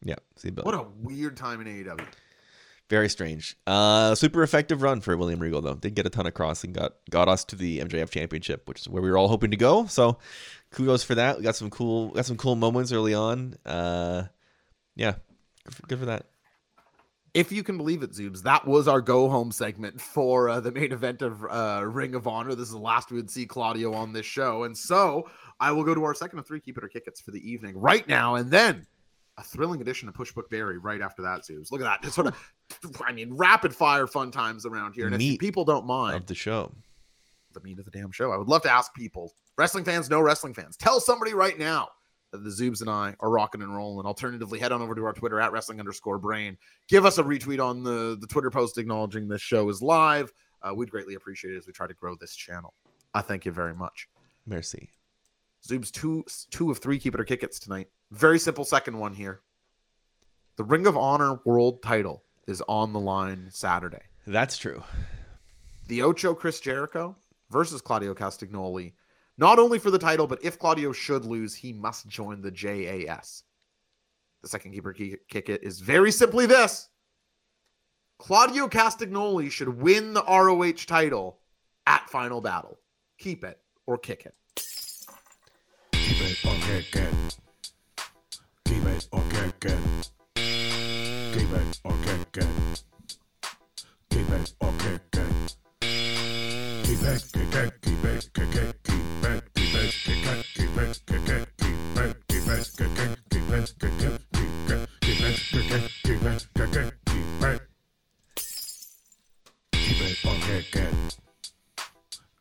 Yeah, 0.03 0.15
see 0.36 0.49
you, 0.49 0.51
Bill. 0.53 0.65
What 0.65 0.76
a 0.76 0.86
weird 1.01 1.36
time 1.38 1.61
in 1.61 1.67
AEW. 1.67 2.05
Very 2.89 3.09
strange. 3.09 3.55
Uh, 3.65 4.13
super 4.13 4.43
effective 4.43 4.81
run 4.81 5.01
for 5.01 5.15
William 5.17 5.39
Regal 5.39 5.61
though. 5.61 5.75
Did 5.75 5.95
get 5.95 6.05
a 6.05 6.09
ton 6.09 6.25
across 6.25 6.63
and 6.63 6.73
got 6.73 6.93
got 7.09 7.27
us 7.27 7.43
to 7.45 7.55
the 7.55 7.79
MJF 7.79 8.09
Championship, 8.09 8.67
which 8.67 8.81
is 8.81 8.89
where 8.89 9.01
we 9.01 9.09
were 9.09 9.17
all 9.17 9.29
hoping 9.29 9.51
to 9.51 9.57
go. 9.57 9.86
So 9.88 10.17
kudos 10.71 11.03
for 11.03 11.15
that. 11.15 11.38
We 11.38 11.43
got 11.43 11.55
some 11.55 11.69
cool 11.69 12.09
got 12.09 12.25
some 12.25 12.38
cool 12.38 12.55
moments 12.55 12.91
early 12.91 13.13
on. 13.13 13.55
Uh, 13.65 14.23
yeah, 14.95 15.15
good 15.63 15.73
for, 15.73 15.88
good 15.88 15.99
for 15.99 16.05
that. 16.05 16.25
if 17.34 17.51
you 17.51 17.63
can 17.63 17.77
believe 17.77 18.03
it, 18.03 18.11
Zoobs, 18.11 18.43
that 18.43 18.67
was 18.67 18.88
our 18.88 19.01
go 19.01 19.27
home 19.27 19.51
segment 19.51 19.99
for 19.99 20.49
uh, 20.49 20.59
the 20.59 20.71
main 20.71 20.91
event 20.91 21.21
of 21.21 21.43
uh, 21.45 21.84
Ring 21.86 22.13
of 22.15 22.27
Honor. 22.27 22.53
This 22.53 22.67
is 22.67 22.73
the 22.73 22.77
last 22.77 23.11
we 23.11 23.17
would 23.17 23.31
see 23.31 23.45
Claudio 23.45 23.93
on 23.93 24.13
this 24.13 24.25
show. 24.25 24.65
And 24.65 24.77
so 24.77 25.29
I 25.59 25.71
will 25.71 25.84
go 25.84 25.95
to 25.95 26.03
our 26.03 26.13
second 26.13 26.39
of 26.39 26.45
three 26.45 26.59
Keep 26.59 26.77
It 26.77 26.84
or 26.84 26.89
Kick 26.89 27.03
It's 27.07 27.21
for 27.21 27.31
the 27.31 27.49
evening 27.49 27.77
right 27.77 28.07
now. 28.07 28.36
And 28.36 28.51
then 28.51 28.86
a 29.38 29.43
thrilling 29.43 29.81
addition 29.81 30.07
of 30.07 30.13
Push 30.13 30.31
Book 30.34 30.49
Berry 30.49 30.77
right 30.77 31.01
after 31.01 31.21
that, 31.23 31.41
Zoobs. 31.41 31.71
Look 31.71 31.81
at 31.81 31.86
that. 31.86 31.99
It's 32.05 32.15
sort 32.15 32.27
of, 32.27 32.36
I 33.05 33.11
mean, 33.11 33.34
rapid 33.34 33.75
fire 33.75 34.05
fun 34.07 34.31
times 34.31 34.65
around 34.65 34.93
here. 34.93 35.07
And 35.07 35.19
if 35.21 35.39
people 35.39 35.65
don't 35.65 35.86
mind, 35.86 36.15
Of 36.15 36.25
the 36.27 36.36
show. 36.36 36.71
the 37.53 37.61
meat 37.61 37.79
of 37.79 37.86
the 37.86 37.91
damn 37.91 38.11
show. 38.11 38.31
I 38.31 38.38
would 38.38 38.47
love 38.47 38.61
to 38.63 38.71
ask 38.71 38.93
people, 38.93 39.34
wrestling 39.57 39.84
fans, 39.86 40.09
no 40.09 40.19
wrestling 40.21 40.53
fans, 40.53 40.77
tell 40.77 40.99
somebody 40.99 41.34
right 41.34 41.57
now 41.57 41.89
that 42.31 42.43
the 42.43 42.49
Zoobs 42.49 42.81
and 42.81 42.89
I 42.89 43.15
are 43.19 43.29
rocking 43.29 43.61
and 43.61 43.75
rolling. 43.75 44.05
Alternatively, 44.05 44.59
head 44.59 44.71
on 44.71 44.81
over 44.81 44.95
to 44.95 45.03
our 45.05 45.13
Twitter 45.13 45.39
at 45.39 45.51
wrestling 45.51 45.79
underscore 45.79 46.17
brain. 46.17 46.57
Give 46.88 47.05
us 47.05 47.17
a 47.17 47.23
retweet 47.23 47.63
on 47.63 47.84
the, 47.84 48.17
the 48.19 48.27
Twitter 48.27 48.49
post 48.51 48.77
acknowledging 48.77 49.27
this 49.27 49.41
show 49.41 49.69
is 49.69 49.81
live. 49.81 50.31
Uh, 50.61 50.73
we'd 50.73 50.89
greatly 50.89 51.15
appreciate 51.15 51.53
it 51.53 51.57
as 51.57 51.67
we 51.67 51.73
try 51.73 51.86
to 51.88 51.93
grow 51.93 52.15
this 52.19 52.36
channel. 52.36 52.73
I 53.13 53.21
thank 53.21 53.45
you 53.45 53.51
very 53.51 53.75
much. 53.75 54.07
Merci. 54.47 54.89
Zoobs 55.68 55.91
two 55.91 56.26
two 56.51 56.72
of 56.72 56.80
three 56.80 56.99
keep 56.99 57.14
it 57.14 57.22
or 57.22 57.24
kick 57.24 57.43
it's 57.43 57.59
tonight. 57.59 57.88
Very 58.11 58.38
simple 58.39 58.66
second 58.66 58.97
one 58.97 59.14
here. 59.14 59.41
The 60.57 60.64
Ring 60.64 60.86
of 60.86 60.97
Honor 60.97 61.39
World 61.45 61.82
Title 61.82 62.24
is 62.47 62.61
on 62.68 62.93
the 62.93 62.99
line 62.99 63.47
Saturday. 63.49 64.01
That's 64.28 64.57
true. 64.57 64.84
the 65.88 66.01
Ocho 66.01 66.34
Chris 66.34 66.59
Jericho 66.59 67.16
versus 67.49 67.82
Claudio 67.82 68.14
Castagnoli, 68.14 68.93
not 69.38 69.59
only 69.59 69.80
for 69.80 69.91
the 69.91 69.99
title, 69.99 70.28
but 70.28 70.43
if 70.43 70.59
Claudio 70.59 70.91
should 70.91 71.26
lose, 71.26 71.55
he 71.55 71.74
must 71.74 72.07
join 72.07 72.41
the 72.41 72.51
JAS. 72.51 73.43
The 74.41 74.49
second 74.49 74.74
keeper 74.74 74.93
kick 74.93 75.49
it 75.49 75.64
is 75.64 75.80
very 75.80 76.11
simply 76.11 76.45
this 76.45 76.89
Claudio 78.20 78.68
Castagnoli 78.68 79.49
should 79.49 79.70
win 79.82 80.14
the 80.14 80.24
ROH 80.24 80.86
title 80.86 81.39
at 81.88 82.09
Final 82.09 82.41
Battle. 82.41 82.80
Keep 83.18 83.43
it 83.43 83.59
or 83.86 83.97
kick 83.97 84.26
it. 84.26 84.36
It 86.26 86.45
or 86.45 86.55
kick 86.55 86.95
it. 86.95 87.38
Keep 88.63 88.86
it 88.86 89.07
or 89.11 89.24
kick 89.30 89.65
it. 89.65 90.09
Keep 91.34 91.51
it 91.51 91.80
or 91.84 91.95
kick 92.05 92.38
it. 92.38 92.84
Keep 94.09 94.30
it 94.30 94.53
or 94.61 94.74
kick 94.80 95.01
it. 95.13 95.55
Keep 96.84 97.01
it, 97.01 97.24
kick 97.34 97.55
it, 97.55 97.82
keep 97.82 98.03
it, 98.05 98.30
kick 98.34 98.55
it, 98.55 98.84
keep 98.84 99.24
it, 99.24 99.53
keep 99.53 99.76
it, 99.76 99.91
kick 100.05 100.26
it, 100.26 100.45
keep 100.55 100.78
it, 100.78 101.01
kick 101.05 101.28
it, 101.28 101.47
keep 101.57 101.97
it, 101.97 102.15
keep 102.30 102.47
it, 102.47 102.71
kick 102.78 102.99
it, 102.99 103.19
keep 103.30 103.49
it, 103.49 103.74
kick 103.80 104.01
it, 104.01 104.21
keep 104.32 104.51
it, 104.71 104.89
keep 105.01 105.19
it, 105.19 105.38
kick 105.51 105.71
it, 105.71 105.91
keep 106.03 106.24
it, 106.24 106.47
kick 106.55 106.76
it, 106.76 106.93
keep 107.05 107.43
it. 107.43 107.61
Keep 109.74 109.99
it 110.01 110.26
or 110.26 110.36
kick 110.47 110.76
it. 110.76 111.17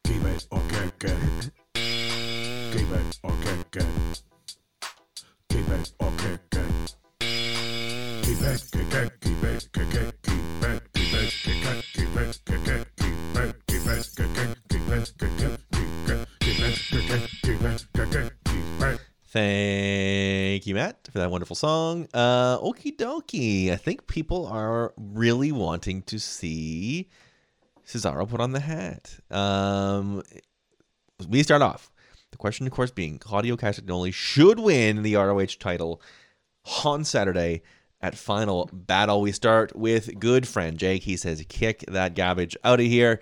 Keep 0.05 0.25
it 0.25 0.47
or 0.53 0.63
kick 0.69 1.05
it. 1.05 1.62
Keep 2.73 2.81
it, 2.81 3.19
kick 8.71 8.95
it, 8.95 9.13
keep 9.21 9.43
it, 9.43 9.43
keep 9.43 9.45
it, 9.45 9.73
kick 9.73 9.95
it, 9.95 10.15
keep 10.23 10.47
it, 10.65 10.83
kick 11.43 11.63
it, 11.65 11.83
keep 11.93 12.07
it, 12.07 12.07
keep 12.07 12.17
it, 12.17 12.41
kick 12.47 12.69
it, 12.69 12.89
keep 17.43 17.63
it, 17.63 17.87
kick 17.93 18.15
it, 18.15 18.33
keep 18.45 18.81
it. 18.81 19.01
Thank 19.27 20.67
you, 20.67 20.75
Matt, 20.75 21.09
for 21.13 21.19
that 21.19 21.31
wonderful 21.31 21.57
song. 21.57 22.09
Uh, 22.15 22.57
okie 22.59 22.97
dokie. 22.97 23.71
I 23.71 23.77
think 23.77 24.07
people 24.07 24.47
are 24.47 24.95
really 24.97 25.53
wanting 25.53 26.01
to 26.05 26.19
see 26.19 27.11
Cesaro 27.87 28.27
put 28.27 28.41
on 28.41 28.53
the 28.53 28.61
hat. 28.61 29.19
Um, 29.31 30.23
we 31.29 31.43
start 31.43 31.61
off. 31.61 31.92
Question, 32.43 32.67
of 32.67 32.73
course, 32.73 32.91
being 32.91 33.21
Claudio 33.21 33.57
Castagnoli 33.57 34.13
should 34.13 34.59
win 34.59 35.03
the 35.03 35.15
ROH 35.15 35.61
title 35.61 36.03
on 36.85 37.05
Saturday 37.05 37.63
at 38.01 38.17
Final 38.17 38.69
Battle. 38.73 39.21
We 39.21 39.31
start 39.31 39.77
with 39.77 40.19
good 40.19 40.49
friend 40.49 40.77
Jake. 40.77 41.05
He 41.05 41.17
says, 41.17 41.45
kick 41.49 41.85
that 41.87 42.17
garbage 42.17 42.57
out 42.65 42.81
of 42.81 42.87
here. 42.87 43.21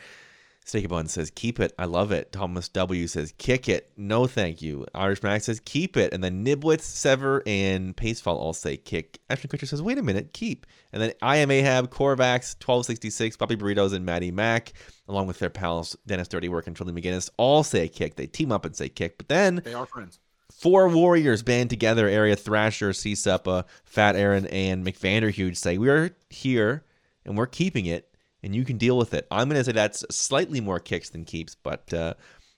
Steaky 0.70 0.88
Bun 0.88 1.08
says, 1.08 1.30
keep 1.30 1.58
it. 1.58 1.72
I 1.78 1.86
love 1.86 2.12
it. 2.12 2.30
Thomas 2.30 2.68
W 2.68 3.06
says, 3.08 3.34
kick 3.38 3.68
it. 3.68 3.90
No, 3.96 4.26
thank 4.26 4.62
you. 4.62 4.86
Irish 4.94 5.22
Max 5.22 5.46
says, 5.46 5.60
keep 5.64 5.96
it. 5.96 6.12
And 6.12 6.22
then 6.22 6.44
Nibwitz, 6.44 6.82
Sever, 6.82 7.42
and 7.44 7.96
Pacefall 7.96 8.36
all 8.36 8.52
say, 8.52 8.76
kick. 8.76 9.18
Ashton 9.28 9.50
Kutcher 9.50 9.66
says, 9.66 9.82
wait 9.82 9.98
a 9.98 10.02
minute, 10.02 10.32
keep. 10.32 10.66
And 10.92 11.02
then 11.02 11.12
I 11.20 11.38
am 11.38 11.50
Ahab, 11.50 11.90
Corvax, 11.90 12.54
1266, 12.54 13.36
Bobby 13.36 13.56
Burritos, 13.56 13.92
and 13.92 14.06
Maddie 14.06 14.30
Mack, 14.30 14.72
along 15.08 15.26
with 15.26 15.40
their 15.40 15.50
pals 15.50 15.96
Dennis 16.06 16.28
Dirty 16.28 16.48
Work 16.48 16.68
and 16.68 16.76
Trilly 16.76 16.92
McGinnis, 16.92 17.30
all 17.36 17.64
say 17.64 17.88
kick. 17.88 18.14
They 18.14 18.26
team 18.26 18.52
up 18.52 18.64
and 18.64 18.76
say 18.76 18.88
kick. 18.88 19.18
But 19.18 19.28
then 19.28 19.62
They 19.64 19.74
are 19.74 19.86
friends. 19.86 20.20
Four 20.52 20.88
warriors 20.88 21.42
band 21.42 21.70
together. 21.70 22.06
Area 22.06 22.36
Thrasher, 22.36 22.92
C 22.92 23.14
Suppa, 23.14 23.64
Fat 23.84 24.14
Aaron, 24.14 24.46
and 24.46 24.84
McVanderhuge 24.86 25.56
say 25.56 25.78
we 25.78 25.88
are 25.88 26.10
here 26.28 26.84
and 27.24 27.36
we're 27.36 27.46
keeping 27.46 27.86
it, 27.86 28.09
and 28.42 28.54
you 28.54 28.64
can 28.64 28.78
deal 28.78 28.96
with 28.96 29.14
it. 29.14 29.26
I'm 29.30 29.48
gonna 29.48 29.64
say 29.64 29.72
that's 29.72 30.04
slightly 30.10 30.60
more 30.60 30.78
kicks 30.78 31.10
than 31.10 31.24
keeps, 31.24 31.54
but 31.54 31.92
uh, 31.92 32.14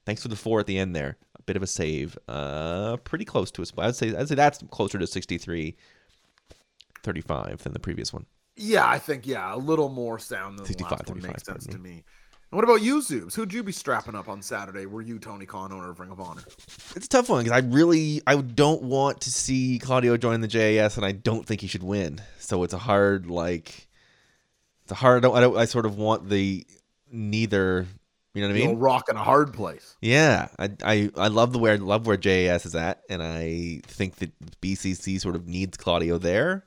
thanks 0.06 0.22
for 0.22 0.28
the 0.28 0.36
four 0.36 0.60
at 0.60 0.66
the 0.66 0.78
end 0.78 0.94
there. 0.94 1.16
A 1.38 1.42
bit 1.42 1.56
of 1.56 1.62
a 1.62 1.66
save, 1.66 2.16
uh, 2.28 2.96
pretty 2.98 3.24
close 3.24 3.50
to 3.52 3.62
a 3.62 3.66
split. 3.66 3.86
I'd 3.86 3.96
say 3.96 4.14
I'd 4.14 4.28
say 4.28 4.34
that's 4.34 4.62
closer 4.70 4.98
to 4.98 5.06
63, 5.06 5.76
35 7.02 7.62
than 7.62 7.72
the 7.72 7.78
previous 7.78 8.12
one. 8.12 8.26
Yeah, 8.56 8.86
I 8.86 8.98
think 8.98 9.26
yeah, 9.26 9.54
a 9.54 9.56
little 9.56 9.88
more 9.88 10.18
sound 10.18 10.58
than 10.58 10.66
65, 10.66 10.88
the 10.88 10.94
last 10.94 11.08
one 11.08 11.20
35, 11.20 11.30
makes 11.30 11.44
sense 11.44 11.64
to 11.64 11.70
pardon 11.70 11.82
me. 11.82 12.04
And 12.52 12.58
what 12.58 12.64
about 12.64 12.82
you, 12.82 12.98
Zoobs? 12.98 13.34
Who'd 13.34 13.54
you 13.54 13.62
be 13.62 13.72
strapping 13.72 14.14
up 14.14 14.28
on 14.28 14.42
Saturday? 14.42 14.84
Were 14.84 15.00
you 15.00 15.18
Tony 15.18 15.46
Khan, 15.46 15.72
owner 15.72 15.90
of 15.90 15.98
Ring 15.98 16.10
of 16.10 16.20
Honor? 16.20 16.42
It's 16.94 17.06
a 17.06 17.08
tough 17.08 17.30
one 17.30 17.44
because 17.44 17.58
I 17.58 17.66
really 17.66 18.20
I 18.26 18.36
don't 18.36 18.82
want 18.82 19.22
to 19.22 19.30
see 19.30 19.78
Claudio 19.78 20.18
join 20.18 20.42
the 20.42 20.48
JAS, 20.48 20.98
and 20.98 21.06
I 21.06 21.12
don't 21.12 21.46
think 21.46 21.62
he 21.62 21.66
should 21.66 21.82
win. 21.82 22.20
So 22.38 22.62
it's 22.62 22.74
a 22.74 22.78
hard 22.78 23.26
like 23.26 23.88
a 24.92 24.94
hard. 24.94 25.24
I 25.24 25.28
don't. 25.28 25.36
I, 25.36 25.40
don't, 25.40 25.56
I 25.58 25.64
sort 25.64 25.86
of 25.86 25.96
want 25.96 26.28
the 26.28 26.66
neither. 27.10 27.86
You 28.34 28.40
know 28.40 28.48
what 28.48 28.56
I 28.56 28.66
mean? 28.66 28.78
rock 28.78 29.08
in 29.10 29.16
a 29.16 29.22
hard 29.22 29.52
place. 29.52 29.94
Yeah, 30.00 30.48
I, 30.58 30.70
I 30.82 31.10
I 31.16 31.28
love 31.28 31.52
the 31.52 31.58
where 31.58 31.76
love 31.76 32.06
where 32.06 32.16
JAS 32.16 32.64
is 32.64 32.74
at, 32.74 33.02
and 33.10 33.22
I 33.22 33.82
think 33.86 34.16
that 34.16 34.30
BCC 34.62 35.20
sort 35.20 35.36
of 35.36 35.46
needs 35.46 35.76
Claudio 35.76 36.16
there. 36.16 36.64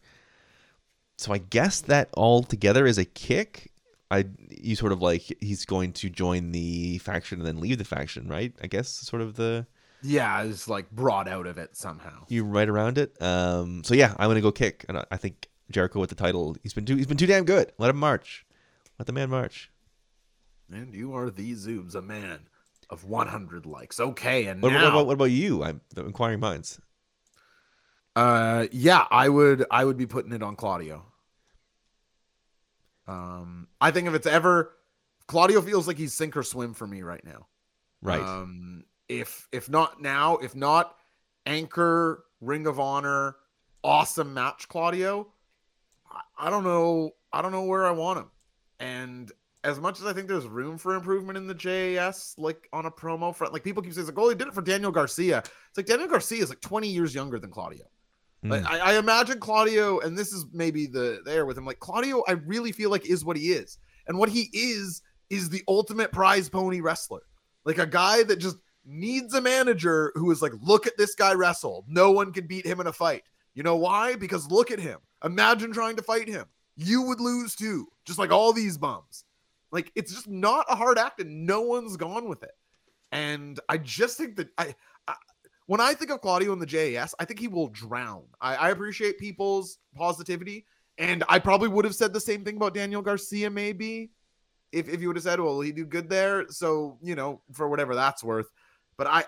So 1.17 1.33
I 1.33 1.39
guess 1.39 1.81
that 1.81 2.09
all 2.13 2.43
together 2.43 2.85
is 2.85 2.97
a 2.99 3.05
kick. 3.05 3.71
I 4.11 4.25
you 4.49 4.75
sort 4.75 4.91
of 4.91 5.01
like 5.01 5.23
he's 5.41 5.65
going 5.65 5.93
to 5.93 6.09
join 6.09 6.51
the 6.51 6.99
faction 6.99 7.39
and 7.39 7.47
then 7.47 7.59
leave 7.59 7.79
the 7.79 7.83
faction, 7.85 8.27
right? 8.27 8.53
I 8.61 8.67
guess 8.67 8.87
sort 8.89 9.23
of 9.23 9.33
the 9.35 9.65
Yeah, 10.03 10.43
it's 10.43 10.67
like 10.67 10.91
brought 10.91 11.27
out 11.27 11.47
of 11.47 11.57
it 11.57 11.75
somehow. 11.75 12.25
you 12.27 12.43
right 12.43 12.69
around 12.69 12.99
it. 12.99 13.19
Um, 13.19 13.83
so 13.83 13.95
yeah, 13.95 14.13
I'm 14.19 14.29
gonna 14.29 14.41
go 14.41 14.51
kick, 14.51 14.85
and 14.87 14.99
I- 14.99 15.05
I 15.09 15.17
think 15.17 15.47
Jericho 15.71 15.99
with 15.99 16.09
the 16.09 16.15
title. 16.15 16.55
He's 16.63 16.73
been 16.73 16.85
too 16.85 16.95
he's 16.95 17.07
been 17.07 17.17
too 17.17 17.25
damn 17.25 17.43
good. 17.45 17.71
Let 17.77 17.89
him 17.89 17.97
march. 17.97 18.45
Let 18.99 19.07
the 19.07 19.13
man 19.13 19.29
march. 19.29 19.71
And 20.71 20.93
you 20.93 21.13
are 21.15 21.29
the 21.29 21.53
Zoobs, 21.53 21.95
a 21.95 22.01
man 22.01 22.39
of 22.89 23.03
100 23.05 23.65
likes. 23.65 23.99
Okay, 23.99 24.45
and 24.45 24.61
What, 24.61 24.71
now, 24.71 24.79
about, 24.79 24.83
what 24.83 24.89
about 24.93 25.07
what 25.07 25.13
about 25.13 25.25
you? 25.25 25.63
I'm 25.63 25.81
the 25.93 26.05
inquiring 26.05 26.39
minds. 26.39 26.79
uh, 28.15 28.67
yeah, 28.71 29.05
I 29.11 29.29
would, 29.29 29.65
I 29.69 29.83
would 29.85 29.97
be 29.97 30.05
putting 30.05 30.31
it 30.31 30.41
on 30.41 30.55
Claudio. 30.55 31.05
Um, 33.07 33.67
I 33.79 33.91
think 33.91 34.07
if 34.07 34.13
it's 34.13 34.27
ever, 34.27 34.71
Claudio 35.27 35.61
feels 35.61 35.87
like 35.87 35.97
he's 35.97 36.13
sink 36.13 36.35
or 36.35 36.43
swim 36.43 36.73
for 36.73 36.87
me 36.87 37.01
right 37.03 37.23
now. 37.23 37.47
Right. 38.01 38.21
Um, 38.21 38.85
if 39.09 39.47
if 39.51 39.69
not 39.69 40.01
now, 40.01 40.37
if 40.37 40.55
not 40.55 40.95
Anchor, 41.45 42.23
Ring 42.41 42.65
of 42.65 42.79
Honor, 42.79 43.35
awesome 43.83 44.33
match, 44.33 44.67
Claudio. 44.67 45.27
I, 46.37 46.49
don't 46.49 46.63
know. 46.63 47.11
I 47.33 47.41
don't 47.41 47.51
know 47.51 47.63
where 47.63 47.85
I 47.85 47.91
want 47.91 48.19
him. 48.19 48.31
And 48.79 49.31
as 49.63 49.79
much 49.79 49.99
as 49.99 50.05
I 50.05 50.13
think 50.13 50.27
there's 50.27 50.47
room 50.47 50.77
for 50.77 50.95
improvement 50.95 51.37
in 51.37 51.47
the 51.47 51.55
JAS, 51.55 52.35
like 52.37 52.67
on 52.71 52.85
a 52.85 52.91
promo 52.91 53.35
front, 53.35 53.53
like 53.53 53.63
people 53.63 53.81
keep 53.81 53.93
saying, 53.93 54.07
like, 54.07 54.17
oh, 54.17 54.27
they 54.29 54.35
did 54.35 54.47
it 54.47 54.53
for 54.53 54.61
Daniel 54.61 54.91
Garcia. 54.91 55.39
It's 55.39 55.77
like 55.77 55.85
Daniel 55.85 56.07
Garcia 56.07 56.43
is 56.43 56.49
like 56.49 56.61
20 56.61 56.87
years 56.87 57.15
younger 57.15 57.39
than 57.39 57.49
Claudio. 57.51 57.85
Like 58.43 58.61
Mm. 58.63 58.67
I, 58.67 58.79
I 58.79 58.97
imagine 58.99 59.39
Claudio, 59.39 59.99
and 59.99 60.17
this 60.17 60.31
is 60.31 60.45
maybe 60.53 60.85
the 60.85 61.21
there 61.25 61.45
with 61.45 61.57
him. 61.57 61.65
Like 61.65 61.79
Claudio, 61.79 62.23
I 62.27 62.33
really 62.33 62.71
feel 62.71 62.89
like 62.91 63.05
is 63.05 63.25
what 63.25 63.37
he 63.37 63.51
is, 63.51 63.79
and 64.07 64.17
what 64.17 64.29
he 64.29 64.49
is 64.53 65.01
is 65.29 65.49
the 65.49 65.63
ultimate 65.67 66.11
prize 66.11 66.47
pony 66.47 66.81
wrestler. 66.81 67.21
Like 67.65 67.79
a 67.79 67.87
guy 67.87 68.23
that 68.23 68.37
just 68.37 68.57
needs 68.85 69.33
a 69.33 69.41
manager 69.41 70.11
who 70.15 70.29
is 70.29 70.41
like, 70.41 70.51
look 70.61 70.85
at 70.85 70.97
this 70.97 71.15
guy 71.15 71.33
wrestle. 71.33 71.85
No 71.87 72.11
one 72.11 72.31
can 72.31 72.45
beat 72.45 72.65
him 72.65 72.79
in 72.79 72.87
a 72.87 72.93
fight. 72.93 73.23
You 73.55 73.63
know 73.63 73.77
why? 73.77 74.15
Because 74.15 74.51
look 74.51 74.69
at 74.69 74.79
him. 74.79 74.99
Imagine 75.25 75.73
trying 75.73 75.97
to 75.97 76.03
fight 76.03 76.27
him. 76.29 76.45
You 76.77 77.01
would 77.03 77.19
lose 77.19 77.55
too, 77.55 77.87
just 78.05 78.19
like 78.19 78.31
all 78.31 78.53
these 78.53 78.77
bums. 78.77 79.25
Like 79.71 79.91
it's 79.95 80.13
just 80.13 80.29
not 80.29 80.65
a 80.69 80.75
hard 80.75 80.97
act, 80.97 81.19
and 81.19 81.45
no 81.45 81.61
one's 81.61 81.97
gone 81.97 82.29
with 82.29 82.43
it. 82.43 82.51
And 83.11 83.59
I 83.67 83.77
just 83.77 84.17
think 84.17 84.35
that 84.37 84.49
I, 84.57 84.75
I 85.07 85.15
when 85.67 85.81
I 85.81 85.93
think 85.93 86.11
of 86.11 86.21
Claudio 86.21 86.53
in 86.53 86.59
the 86.59 86.65
JAS, 86.65 87.15
I 87.19 87.25
think 87.25 87.39
he 87.39 87.47
will 87.47 87.67
drown. 87.69 88.23
I, 88.39 88.55
I 88.55 88.69
appreciate 88.69 89.17
people's 89.17 89.79
positivity, 89.95 90.65
And 90.97 91.23
I 91.27 91.39
probably 91.39 91.67
would 91.67 91.85
have 91.85 91.95
said 91.95 92.13
the 92.13 92.19
same 92.19 92.43
thing 92.43 92.55
about 92.57 92.73
Daniel 92.73 93.01
Garcia, 93.01 93.49
maybe, 93.49 94.11
if, 94.71 94.87
if 94.87 95.01
you 95.01 95.07
would 95.07 95.17
have 95.17 95.23
said, 95.23 95.39
well, 95.39 95.59
he 95.59 95.71
do 95.71 95.85
good 95.85 96.09
there. 96.09 96.45
So, 96.49 96.97
you 97.01 97.15
know, 97.15 97.41
for 97.51 97.67
whatever 97.67 97.95
that's 97.95 98.23
worth. 98.23 98.47
But 98.97 99.07
I 99.07 99.23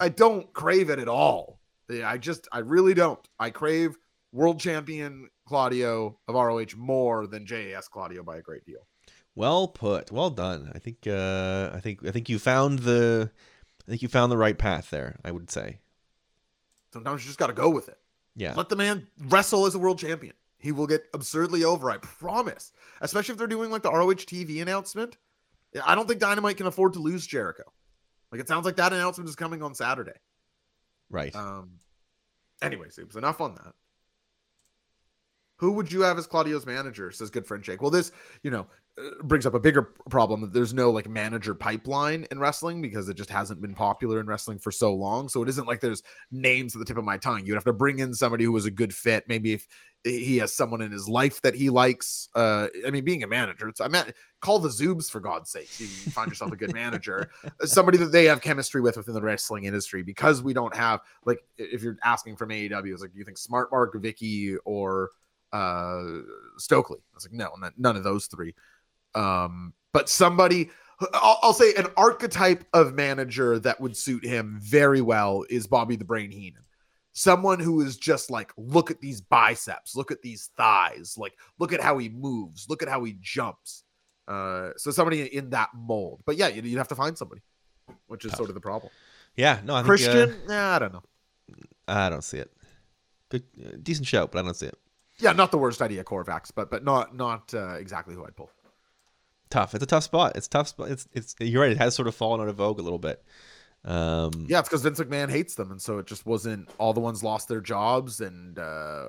I 0.00 0.08
don't 0.08 0.52
crave 0.52 0.90
it 0.90 0.98
at 0.98 1.08
all. 1.08 1.60
I 1.90 2.18
just 2.18 2.48
I 2.50 2.60
really 2.60 2.94
don't. 2.94 3.20
I 3.38 3.50
crave 3.50 3.96
world 4.34 4.60
champion 4.60 5.28
Claudio 5.46 6.18
of 6.26 6.34
ROH 6.34 6.76
more 6.76 7.26
than 7.26 7.46
JAS 7.46 7.88
Claudio 7.88 8.22
by 8.22 8.36
a 8.36 8.42
great 8.42 8.64
deal. 8.66 8.86
Well 9.34 9.68
put. 9.68 10.12
Well 10.12 10.30
done. 10.30 10.70
I 10.74 10.78
think 10.78 11.06
uh 11.06 11.70
I 11.72 11.80
think 11.80 12.06
I 12.06 12.10
think 12.10 12.28
you 12.28 12.38
found 12.38 12.80
the 12.80 13.30
I 13.86 13.90
think 13.90 14.02
you 14.02 14.08
found 14.08 14.30
the 14.30 14.36
right 14.36 14.58
path 14.58 14.90
there, 14.90 15.16
I 15.24 15.30
would 15.30 15.50
say. 15.50 15.80
Sometimes 16.92 17.22
you 17.22 17.28
just 17.28 17.38
got 17.38 17.48
to 17.48 17.52
go 17.52 17.68
with 17.68 17.88
it. 17.88 17.98
Yeah. 18.36 18.54
Let 18.56 18.68
the 18.68 18.76
man 18.76 19.06
wrestle 19.26 19.66
as 19.66 19.74
a 19.74 19.78
world 19.78 19.98
champion. 19.98 20.34
He 20.58 20.72
will 20.72 20.86
get 20.86 21.04
absurdly 21.12 21.64
over, 21.64 21.90
I 21.90 21.98
promise. 21.98 22.72
Especially 23.00 23.32
if 23.32 23.38
they're 23.38 23.46
doing 23.46 23.70
like 23.70 23.82
the 23.82 23.90
ROH 23.90 24.14
TV 24.14 24.62
announcement. 24.62 25.16
I 25.84 25.94
don't 25.94 26.06
think 26.06 26.20
Dynamite 26.20 26.56
can 26.56 26.66
afford 26.66 26.92
to 26.94 27.00
lose 27.00 27.26
Jericho. 27.26 27.64
Like 28.30 28.40
it 28.40 28.48
sounds 28.48 28.64
like 28.64 28.76
that 28.76 28.92
announcement 28.92 29.28
is 29.28 29.36
coming 29.36 29.62
on 29.62 29.74
Saturday. 29.74 30.18
Right. 31.10 31.34
Um 31.34 31.78
anyways, 32.62 32.98
it 32.98 33.06
was 33.06 33.16
enough 33.16 33.40
on 33.40 33.54
that. 33.56 33.74
Who 35.64 35.72
would 35.72 35.90
you 35.90 36.02
have 36.02 36.18
as 36.18 36.26
Claudio's 36.26 36.66
manager? 36.66 37.10
Says 37.10 37.30
good 37.30 37.46
friend 37.46 37.62
Jake. 37.62 37.80
Well, 37.80 37.90
this, 37.90 38.12
you 38.42 38.50
know, 38.50 38.66
uh, 38.98 39.22
brings 39.22 39.46
up 39.46 39.54
a 39.54 39.58
bigger 39.58 39.82
problem 40.10 40.40
that 40.42 40.52
there's 40.52 40.74
no 40.74 40.90
like 40.90 41.08
manager 41.08 41.54
pipeline 41.54 42.26
in 42.30 42.38
wrestling 42.38 42.82
because 42.82 43.08
it 43.08 43.16
just 43.16 43.30
hasn't 43.30 43.60
been 43.60 43.74
popular 43.74 44.20
in 44.20 44.26
wrestling 44.26 44.58
for 44.58 44.70
so 44.70 44.94
long. 44.94 45.28
So 45.28 45.42
it 45.42 45.48
isn't 45.48 45.66
like 45.66 45.80
there's 45.80 46.02
names 46.30 46.76
at 46.76 46.80
the 46.80 46.84
tip 46.84 46.98
of 46.98 47.04
my 47.04 47.16
tongue. 47.16 47.46
You'd 47.46 47.54
have 47.54 47.64
to 47.64 47.72
bring 47.72 47.98
in 47.98 48.12
somebody 48.12 48.44
who 48.44 48.52
was 48.52 48.66
a 48.66 48.70
good 48.70 48.94
fit. 48.94 49.24
Maybe 49.26 49.54
if 49.54 49.66
he 50.04 50.36
has 50.36 50.52
someone 50.52 50.82
in 50.82 50.92
his 50.92 51.08
life 51.08 51.40
that 51.42 51.54
he 51.54 51.70
likes. 51.70 52.28
Uh, 52.34 52.68
I 52.86 52.90
mean, 52.90 53.04
being 53.04 53.22
a 53.22 53.26
manager, 53.26 53.68
it's 53.68 53.80
I 53.80 53.88
mean, 53.88 54.04
call 54.40 54.58
the 54.58 54.68
Zoobs 54.68 55.10
for 55.10 55.18
God's 55.18 55.50
sake. 55.50 55.80
You 55.80 55.86
find 55.86 56.30
yourself 56.30 56.52
a 56.52 56.56
good 56.56 56.74
manager, 56.74 57.30
somebody 57.62 57.96
that 57.98 58.12
they 58.12 58.26
have 58.26 58.42
chemistry 58.42 58.82
with 58.82 58.96
within 58.98 59.14
the 59.14 59.22
wrestling 59.22 59.64
industry. 59.64 60.02
Because 60.02 60.42
we 60.42 60.52
don't 60.52 60.76
have 60.76 61.00
like, 61.24 61.38
if 61.56 61.82
you're 61.82 61.96
asking 62.04 62.36
from 62.36 62.50
AEW, 62.50 62.92
it's 62.92 63.00
like, 63.00 63.12
do 63.12 63.18
you 63.18 63.24
think 63.24 63.38
Smart 63.38 63.70
Mark, 63.72 63.96
Vicky, 64.00 64.56
or 64.64 65.10
uh 65.54 66.22
Stokely? 66.56 66.98
I 66.98 67.14
was 67.14 67.26
like, 67.26 67.32
no, 67.32 67.50
n- 67.62 67.72
none 67.76 67.96
of 67.96 68.04
those 68.04 68.26
three. 68.26 68.54
Um, 69.14 69.72
but 69.92 70.08
somebody. 70.08 70.70
I'll, 71.12 71.40
I'll 71.42 71.52
say 71.52 71.74
an 71.74 71.88
archetype 71.96 72.64
of 72.72 72.94
manager 72.94 73.58
that 73.58 73.80
would 73.80 73.96
suit 73.96 74.24
him 74.24 74.60
very 74.62 75.00
well 75.00 75.44
is 75.50 75.66
Bobby 75.66 75.96
the 75.96 76.04
Brain 76.04 76.30
Heenan 76.30 76.62
someone 77.12 77.58
who 77.58 77.80
is 77.80 77.96
just 77.96 78.30
like 78.30 78.52
look 78.56 78.92
at 78.92 79.00
these 79.00 79.20
biceps 79.20 79.94
look 79.96 80.10
at 80.12 80.22
these 80.22 80.50
thighs 80.56 81.16
like 81.18 81.34
look 81.58 81.72
at 81.72 81.80
how 81.80 81.98
he 81.98 82.08
moves 82.08 82.66
look 82.68 82.82
at 82.82 82.88
how 82.88 83.02
he 83.04 83.16
jumps 83.20 83.84
uh 84.26 84.70
so 84.76 84.90
somebody 84.90 85.22
in 85.34 85.50
that 85.50 85.68
mold 85.74 86.20
but 86.26 86.36
yeah 86.36 86.48
you'd, 86.48 86.64
you'd 86.64 86.78
have 86.78 86.88
to 86.88 86.96
find 86.96 87.18
somebody 87.18 87.40
which 88.06 88.24
is 88.24 88.30
Tough. 88.30 88.38
sort 88.38 88.48
of 88.50 88.54
the 88.54 88.60
problem 88.60 88.90
yeah, 89.36 89.60
no, 89.64 89.74
I 89.74 89.78
think 89.78 89.86
christian 89.86 90.30
uh, 90.30 90.48
nah, 90.48 90.76
i 90.76 90.78
don't 90.78 90.92
know 90.92 91.02
I 91.86 92.08
don't 92.08 92.24
see 92.24 92.38
it. 92.38 92.50
Good 93.28 93.44
uh, 93.64 93.76
decent 93.82 94.06
show, 94.06 94.26
but 94.26 94.38
I 94.38 94.42
don't 94.42 94.54
see 94.54 94.66
it. 94.66 94.78
Yeah 95.18 95.32
not 95.32 95.50
the 95.50 95.58
worst 95.58 95.80
idea 95.82 96.04
corvax 96.04 96.50
but 96.54 96.70
but 96.70 96.84
not 96.84 97.14
not 97.14 97.52
uh, 97.54 97.74
exactly 97.74 98.14
who 98.14 98.24
i'd 98.24 98.36
pull 98.36 98.50
Tough. 99.50 99.72
It's 99.74 99.84
a 99.84 99.86
tough 99.86 100.02
spot. 100.02 100.32
It's 100.34 100.48
tough 100.48 100.66
spot. 100.66 100.90
It's 100.90 101.06
it's 101.12 101.36
you're 101.38 101.62
right, 101.62 101.70
it 101.70 101.78
has 101.78 101.94
sort 101.94 102.08
of 102.08 102.14
fallen 102.16 102.40
out 102.40 102.48
of 102.48 102.56
vogue 102.56 102.80
a 102.80 102.82
little 102.82 102.98
bit. 102.98 103.22
Um 103.84 104.46
yeah 104.48 104.60
it's 104.60 104.68
because 104.68 104.82
vince 104.82 104.98
mcmahon 104.98 105.30
hates 105.30 105.56
them 105.56 105.70
and 105.70 105.80
so 105.80 105.98
it 105.98 106.06
just 106.06 106.24
wasn't 106.24 106.70
all 106.78 106.94
the 106.94 107.00
ones 107.00 107.22
lost 107.22 107.48
their 107.48 107.60
jobs 107.60 108.22
and 108.22 108.58
uh 108.58 109.08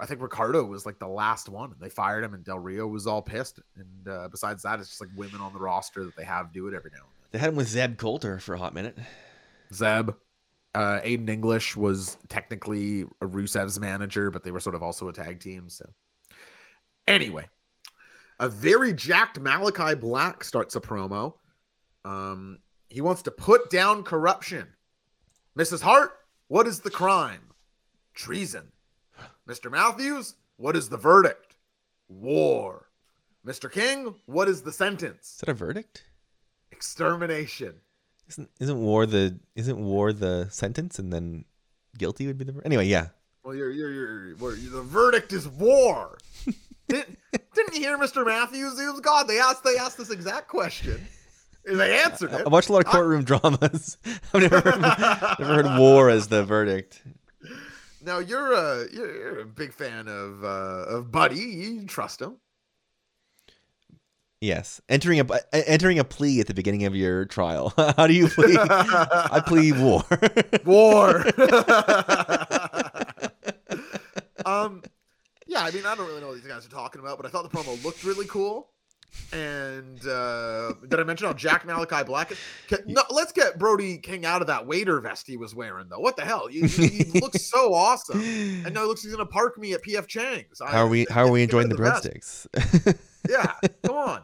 i 0.00 0.06
think 0.06 0.22
ricardo 0.22 0.64
was 0.64 0.86
like 0.86 0.98
the 0.98 1.06
last 1.06 1.50
one 1.50 1.70
and 1.70 1.80
they 1.80 1.90
fired 1.90 2.24
him 2.24 2.32
and 2.32 2.42
del 2.42 2.58
rio 2.58 2.86
was 2.86 3.06
all 3.06 3.20
pissed 3.20 3.60
and 3.76 4.08
uh 4.08 4.26
besides 4.28 4.62
that 4.62 4.80
it's 4.80 4.88
just 4.88 5.02
like 5.02 5.10
women 5.16 5.42
on 5.42 5.52
the 5.52 5.58
roster 5.58 6.02
that 6.02 6.16
they 6.16 6.24
have 6.24 6.50
do 6.50 6.66
it 6.66 6.72
every 6.72 6.90
now 6.94 7.02
and 7.02 7.12
then 7.20 7.26
they 7.32 7.38
had 7.38 7.50
him 7.50 7.56
with 7.56 7.68
Zeb 7.68 7.98
Colter 7.98 8.38
for 8.38 8.54
a 8.54 8.58
hot 8.58 8.72
minute. 8.72 8.96
Zeb. 9.74 10.12
Uh, 10.76 11.00
Aiden 11.00 11.30
English 11.30 11.74
was 11.74 12.18
technically 12.28 13.04
a 13.22 13.26
Rusev's 13.26 13.80
manager, 13.80 14.30
but 14.30 14.44
they 14.44 14.50
were 14.50 14.60
sort 14.60 14.74
of 14.74 14.82
also 14.82 15.08
a 15.08 15.12
tag 15.12 15.40
team. 15.40 15.70
So, 15.70 15.88
anyway, 17.08 17.46
a 18.38 18.50
very 18.50 18.92
jacked 18.92 19.40
Malachi 19.40 19.94
Black 19.94 20.44
starts 20.44 20.76
a 20.76 20.80
promo. 20.82 21.32
Um, 22.04 22.58
he 22.90 23.00
wants 23.00 23.22
to 23.22 23.30
put 23.30 23.70
down 23.70 24.02
corruption. 24.02 24.68
Mrs. 25.58 25.80
Hart, 25.80 26.10
what 26.48 26.66
is 26.66 26.80
the 26.80 26.90
crime? 26.90 27.54
Treason. 28.12 28.70
Mr. 29.48 29.70
Matthews, 29.70 30.34
what 30.58 30.76
is 30.76 30.90
the 30.90 30.98
verdict? 30.98 31.56
War. 32.10 32.90
Mr. 33.46 33.72
King, 33.72 34.14
what 34.26 34.46
is 34.46 34.60
the 34.60 34.72
sentence? 34.72 35.36
Is 35.36 35.38
that 35.38 35.48
a 35.48 35.54
verdict? 35.54 36.04
Extermination. 36.70 37.76
Isn't 38.28 38.50
isn't 38.60 38.78
war 38.78 39.06
the 39.06 39.38
isn't 39.54 39.78
war 39.78 40.12
the 40.12 40.48
sentence 40.50 40.98
and 40.98 41.12
then 41.12 41.44
guilty 41.96 42.26
would 42.26 42.38
be 42.38 42.44
the 42.44 42.60
anyway? 42.64 42.86
Yeah, 42.86 43.08
Well, 43.44 43.54
you're, 43.54 43.70
you're, 43.70 43.92
you're, 43.92 44.36
well, 44.36 44.50
the 44.50 44.82
verdict 44.82 45.32
is 45.32 45.48
war. 45.48 46.18
didn't, 46.88 47.18
didn't 47.54 47.74
you 47.74 47.80
hear 47.80 47.98
Mr. 47.98 48.26
Matthews? 48.26 48.78
It 48.78 48.90
was 48.90 49.00
God. 49.00 49.28
They 49.28 49.38
asked, 49.38 49.64
they 49.64 49.76
asked 49.76 49.96
this 49.96 50.10
exact 50.10 50.48
question. 50.48 51.06
And 51.64 51.80
they 51.80 51.98
answered 51.98 52.32
it. 52.32 52.36
I 52.36 52.40
it. 52.40 52.50
watched 52.50 52.68
a 52.68 52.72
lot 52.72 52.84
of 52.84 52.90
courtroom 52.92 53.24
dramas. 53.24 53.96
I've 54.34 54.42
never 54.42 54.60
heard, 54.60 54.80
never 54.80 55.62
heard 55.62 55.78
war 55.78 56.10
as 56.10 56.28
the 56.28 56.44
verdict. 56.44 57.02
Now 58.04 58.18
you're 58.18 58.52
a 58.52 58.86
you're, 58.92 59.16
you're 59.16 59.40
a 59.40 59.46
big 59.46 59.72
fan 59.72 60.06
of 60.06 60.44
uh, 60.44 60.84
of 60.86 61.10
Buddy. 61.10 61.40
You 61.40 61.86
trust 61.86 62.22
him. 62.22 62.36
Yes, 64.40 64.82
entering 64.88 65.18
a 65.20 65.26
entering 65.54 65.98
a 65.98 66.04
plea 66.04 66.40
at 66.40 66.46
the 66.46 66.52
beginning 66.52 66.84
of 66.84 66.94
your 66.94 67.24
trial. 67.24 67.72
How 67.96 68.06
do 68.06 68.12
you 68.12 68.28
plead? 68.28 68.58
I 68.58 69.42
plead 69.44 69.78
war. 69.78 70.04
War. 70.66 71.20
um, 74.44 74.82
yeah. 75.46 75.62
I 75.64 75.70
mean, 75.70 75.86
I 75.86 75.94
don't 75.94 76.06
really 76.06 76.20
know 76.20 76.28
what 76.28 76.36
these 76.36 76.46
guys 76.46 76.66
are 76.66 76.70
talking 76.70 77.00
about, 77.00 77.16
but 77.16 77.24
I 77.24 77.30
thought 77.30 77.50
the 77.50 77.56
promo 77.56 77.82
looked 77.82 78.04
really 78.04 78.26
cool. 78.26 78.68
And 79.32 80.06
uh, 80.06 80.72
did 80.88 81.00
I 81.00 81.04
mention 81.04 81.26
how 81.26 81.32
Jack 81.32 81.64
Malachi 81.66 82.04
Black 82.04 82.30
is? 82.32 82.38
No, 82.86 83.02
let's 83.10 83.32
get 83.32 83.58
Brody 83.58 83.98
King 83.98 84.24
out 84.24 84.40
of 84.40 84.46
that 84.46 84.66
waiter 84.66 85.00
vest 85.00 85.26
he 85.26 85.36
was 85.36 85.54
wearing, 85.54 85.88
though. 85.88 85.98
What 85.98 86.16
the 86.16 86.24
hell? 86.24 86.46
He, 86.46 86.66
he, 86.66 86.86
he 86.88 87.20
looks 87.20 87.42
so 87.50 87.74
awesome. 87.74 88.20
And 88.20 88.72
now 88.72 88.84
it 88.84 88.86
looks 88.86 89.02
he's 89.02 89.12
gonna 89.12 89.26
park 89.26 89.58
me 89.58 89.72
at 89.72 89.82
PF 89.84 90.06
Chang's. 90.06 90.60
I- 90.60 90.70
How 90.70 90.84
are 90.84 90.88
we? 90.88 91.06
How 91.10 91.24
are 91.24 91.30
we 91.30 91.42
enjoying 91.42 91.68
the 91.68 91.76
breadsticks? 91.76 92.46
Yeah, 93.28 93.54
come 93.84 93.96
on. 93.96 94.22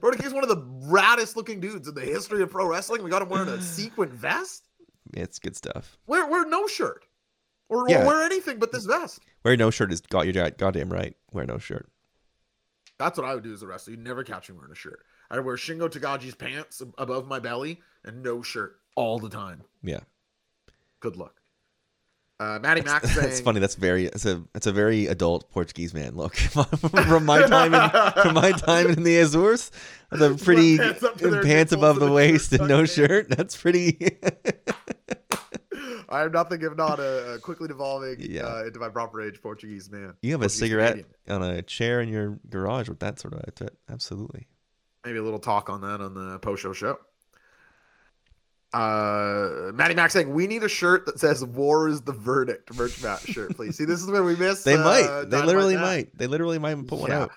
Brody 0.00 0.16
King's 0.16 0.32
one 0.32 0.42
of 0.42 0.48
the 0.48 0.62
raddest 0.90 1.36
looking 1.36 1.60
dudes 1.60 1.86
in 1.86 1.94
the 1.94 2.00
history 2.00 2.42
of 2.42 2.48
pro 2.50 2.66
wrestling. 2.66 3.02
We 3.02 3.10
got 3.10 3.20
him 3.20 3.28
wearing 3.28 3.50
a 3.50 3.60
sequin 3.60 4.08
vest. 4.08 4.64
it's 5.12 5.38
good 5.38 5.54
stuff. 5.54 5.98
Wear 6.06 6.26
wear 6.26 6.46
no 6.46 6.66
shirt, 6.66 7.04
or, 7.68 7.82
or 7.82 7.90
Yeah. 7.90 8.06
wear 8.06 8.22
anything 8.22 8.58
but 8.58 8.72
this 8.72 8.86
vest. 8.86 9.20
Wear 9.44 9.54
no 9.58 9.70
shirt 9.70 9.92
is 9.92 10.00
got 10.00 10.26
your 10.32 10.50
goddamn 10.52 10.88
right. 10.90 11.14
Wear 11.30 11.44
no 11.44 11.58
shirt. 11.58 11.90
That's 12.98 13.16
what 13.18 13.26
I 13.26 13.34
would 13.34 13.44
do 13.44 13.52
as 13.52 13.62
a 13.62 13.66
wrestler. 13.66 13.92
You'd 13.92 14.04
never 14.04 14.24
catch 14.24 14.50
me 14.50 14.56
wearing 14.56 14.72
a 14.72 14.76
shirt. 14.76 15.04
I'd 15.30 15.40
wear 15.40 15.56
Shingo 15.56 15.88
Takagi's 15.88 16.34
pants 16.34 16.82
above 16.96 17.26
my 17.26 17.38
belly 17.38 17.80
and 18.04 18.22
no 18.22 18.42
shirt 18.42 18.76
all 18.96 19.18
the 19.18 19.28
time. 19.28 19.62
Yeah, 19.82 20.00
Good 21.00 21.16
luck. 21.16 21.34
Uh, 22.40 22.58
Matty 22.60 22.82
Mack 22.82 23.04
saying, 23.04 23.26
that's 23.28 23.40
funny. 23.40 23.58
That's 23.60 23.74
very. 23.74 24.06
It's 24.06 24.24
a. 24.24 24.42
It's 24.54 24.66
a 24.66 24.72
very 24.72 25.06
adult 25.06 25.50
Portuguese 25.50 25.92
man 25.92 26.16
look 26.16 26.36
from 27.06 27.24
my 27.24 27.42
time 27.46 27.74
in 27.74 27.90
from 28.22 28.34
my 28.34 28.52
time 28.52 28.88
in 28.88 29.02
the 29.02 29.18
Azores. 29.18 29.72
The 30.10 30.34
pretty 30.44 30.78
pants 30.78 31.04
pants 31.44 31.72
above 31.72 31.98
the 31.98 32.10
waist 32.10 32.52
and 32.52 32.68
no 32.68 32.84
shirt. 32.84 33.28
That's 33.28 33.56
pretty. 33.56 34.18
I 36.12 36.22
am 36.22 36.32
nothing 36.32 36.62
if 36.62 36.76
not 36.76 36.98
a, 36.98 37.34
a 37.34 37.38
quickly 37.38 37.68
devolving 37.68 38.16
Yeah. 38.20 38.46
uh, 38.46 38.64
into 38.64 38.78
my 38.78 38.88
proper 38.88 39.22
age 39.22 39.40
Portuguese 39.42 39.90
man. 39.90 40.14
You 40.22 40.32
have 40.32 40.42
a 40.42 40.48
cigarette 40.48 41.04
Canadian. 41.26 41.42
on 41.42 41.42
a 41.42 41.62
chair 41.62 42.00
in 42.00 42.08
your 42.08 42.38
garage 42.48 42.88
with 42.88 43.00
that 43.00 43.18
sort 43.18 43.34
of 43.34 43.40
outfit. 43.40 43.76
Absolutely. 43.90 44.46
Maybe 45.04 45.18
a 45.18 45.22
little 45.22 45.38
talk 45.38 45.70
on 45.70 45.80
that 45.82 46.00
on 46.00 46.14
the 46.14 46.38
post 46.38 46.62
show 46.62 46.72
show. 46.72 46.98
Uh, 48.72 49.72
Matty 49.72 49.94
Mack 49.94 50.10
saying 50.10 50.32
we 50.34 50.46
need 50.46 50.62
a 50.62 50.68
shirt 50.68 51.06
that 51.06 51.18
says 51.18 51.42
"War 51.42 51.88
is 51.88 52.02
the 52.02 52.12
verdict." 52.12 52.74
Merch 52.76 53.02
match 53.02 53.22
shirt, 53.24 53.56
please. 53.56 53.78
See, 53.78 53.86
this 53.86 54.02
is 54.02 54.10
where 54.10 54.22
we 54.22 54.36
miss. 54.36 54.62
They 54.62 54.74
uh, 54.74 54.84
might. 54.84 55.30
They 55.30 55.40
literally 55.42 55.76
might. 55.76 56.16
They 56.16 56.26
literally 56.26 56.58
might 56.58 56.86
put 56.86 56.98
one 56.98 57.10
yeah. 57.10 57.22
out. 57.22 57.30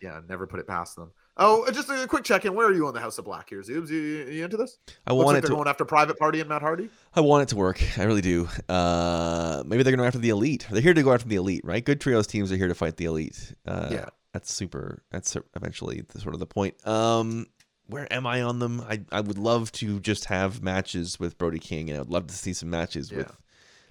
Yeah, 0.00 0.20
never 0.28 0.46
put 0.46 0.60
it 0.60 0.68
past 0.68 0.94
them. 0.94 1.10
Oh, 1.40 1.64
uh, 1.64 1.70
just 1.70 1.88
a 1.88 2.06
quick 2.08 2.24
check 2.24 2.44
in. 2.44 2.54
Where 2.54 2.66
are 2.66 2.72
you 2.72 2.86
on 2.88 2.94
the 2.94 3.00
House 3.00 3.16
of 3.18 3.24
Black 3.24 3.48
here, 3.48 3.60
Zoobs? 3.62 3.90
You, 3.90 3.98
you, 4.30 4.44
into 4.44 4.56
this? 4.56 4.78
I 5.06 5.12
Looks 5.12 5.24
want 5.24 5.26
like 5.26 5.36
it 5.38 5.40
they're 5.42 5.50
to. 5.50 5.54
going 5.56 5.68
after 5.68 5.84
Private 5.84 6.18
Party 6.18 6.40
and 6.40 6.48
Matt 6.48 6.62
Hardy. 6.62 6.88
I 7.14 7.20
want 7.20 7.44
it 7.44 7.48
to 7.50 7.56
work. 7.56 7.80
I 7.98 8.04
really 8.04 8.20
do. 8.22 8.48
Uh, 8.68 9.62
maybe 9.64 9.82
they're 9.82 9.92
going 9.92 10.00
to 10.02 10.06
after 10.06 10.18
the 10.18 10.30
elite. 10.30 10.66
They're 10.70 10.82
here 10.82 10.94
to 10.94 11.02
go 11.02 11.12
after 11.12 11.28
the 11.28 11.36
elite, 11.36 11.60
right? 11.64 11.84
Good 11.84 12.00
trios 12.00 12.26
teams 12.26 12.50
are 12.50 12.56
here 12.56 12.68
to 12.68 12.74
fight 12.74 12.96
the 12.96 13.04
elite. 13.04 13.54
Uh, 13.66 13.88
Yeah. 13.90 14.06
that's 14.32 14.52
super. 14.52 15.02
That's 15.12 15.36
eventually 15.54 16.02
the, 16.08 16.20
sort 16.20 16.34
of 16.34 16.40
the 16.40 16.46
point. 16.46 16.84
Um, 16.86 17.46
where 17.86 18.12
am 18.12 18.26
I 18.26 18.42
on 18.42 18.58
them? 18.58 18.80
I 18.82 19.00
I 19.12 19.20
would 19.22 19.38
love 19.38 19.72
to 19.72 20.00
just 20.00 20.26
have 20.26 20.62
matches 20.62 21.18
with 21.20 21.38
Brody 21.38 21.58
King, 21.60 21.88
and 21.88 21.96
I 21.96 22.00
would 22.00 22.10
love 22.10 22.26
to 22.26 22.34
see 22.34 22.52
some 22.52 22.68
matches 22.68 23.10
Yeah. 23.10 23.18
with 23.18 23.36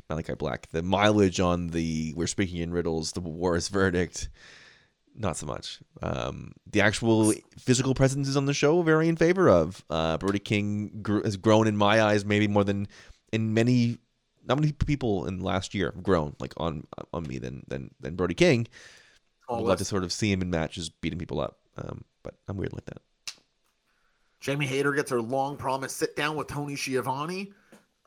Malachi 0.09 0.33
Black. 0.35 0.67
The 0.71 0.83
mileage 0.83 1.39
on 1.39 1.67
the 1.69 2.13
we're 2.15 2.27
speaking 2.27 2.57
in 2.61 2.71
riddles, 2.71 3.13
the 3.13 3.21
war 3.21 3.55
is 3.55 3.69
verdict, 3.69 4.29
not 5.17 5.35
so 5.35 5.45
much. 5.45 5.79
Um, 6.01 6.53
the 6.69 6.81
actual 6.81 7.33
physical 7.57 7.93
presences 7.93 8.37
on 8.37 8.45
the 8.45 8.53
show, 8.53 8.81
very 8.83 9.09
in 9.09 9.15
favor 9.15 9.49
of. 9.49 9.83
Uh, 9.89 10.17
Brody 10.17 10.39
King 10.39 10.91
grew, 11.01 11.23
has 11.23 11.37
grown 11.37 11.67
in 11.67 11.75
my 11.75 12.01
eyes, 12.01 12.23
maybe 12.23 12.47
more 12.47 12.63
than 12.63 12.87
in 13.31 13.53
many. 13.53 13.97
Not 14.45 14.59
many 14.59 14.71
people 14.71 15.25
in 15.25 15.39
the 15.39 15.45
last 15.45 15.75
year 15.75 15.91
have 15.93 16.01
grown 16.01 16.35
like 16.39 16.53
on 16.55 16.87
on 17.11 17.23
me 17.23 17.37
than 17.37 17.63
than 17.67 17.91
than 17.99 18.15
Brody 18.15 18.33
King. 18.33 18.67
I'd 19.49 19.63
love 19.63 19.77
to 19.79 19.85
sort 19.85 20.03
of 20.03 20.11
see 20.11 20.31
him 20.31 20.41
in 20.41 20.49
matches 20.49 20.89
beating 20.89 21.19
people 21.19 21.41
up. 21.41 21.57
Um, 21.77 22.03
but 22.23 22.35
I'm 22.47 22.57
weird 22.57 22.73
like 22.73 22.85
that. 22.85 23.01
Jamie 24.39 24.67
Hayter 24.67 24.91
gets 24.91 25.11
her 25.11 25.21
long 25.21 25.57
promised 25.57 25.97
sit 25.97 26.15
down 26.15 26.35
with 26.35 26.47
Tony 26.47 26.75
Schiavone. 26.75 27.53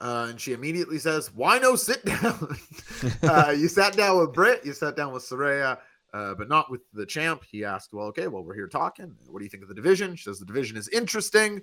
Uh, 0.01 0.29
and 0.31 0.41
she 0.41 0.55
immediately 0.55 0.99
says, 0.99 1.31
Why 1.35 1.59
no 1.59 1.77
sit 1.77 2.05
down? 2.05 2.57
uh, 3.23 3.55
you 3.57 3.69
sat 3.69 3.97
down 3.97 4.19
with 4.19 4.33
Britt, 4.33 4.65
you 4.65 4.73
sat 4.73 4.97
down 4.97 5.13
with 5.13 5.23
Saraya, 5.23 5.79
uh, 6.13 6.35
but 6.35 6.49
not 6.49 6.71
with 6.71 6.81
the 6.93 7.07
champ. 7.07 7.43
He 7.49 7.65
asked, 7.65 7.93
Well, 7.93 8.07
okay, 8.07 8.29
well, 8.29 8.43
we're 8.43 8.55
here 8.55 8.69
talking. 8.69 9.15
What 9.27 9.39
do 9.39 9.45
you 9.45 9.51
think 9.51 9.63
of 9.63 9.69
the 9.69 9.75
division? 9.75 10.17
She 10.17 10.25
says, 10.25 10.39
The 10.39 10.47
division 10.47 10.77
is 10.77 10.89
interesting, 10.89 11.63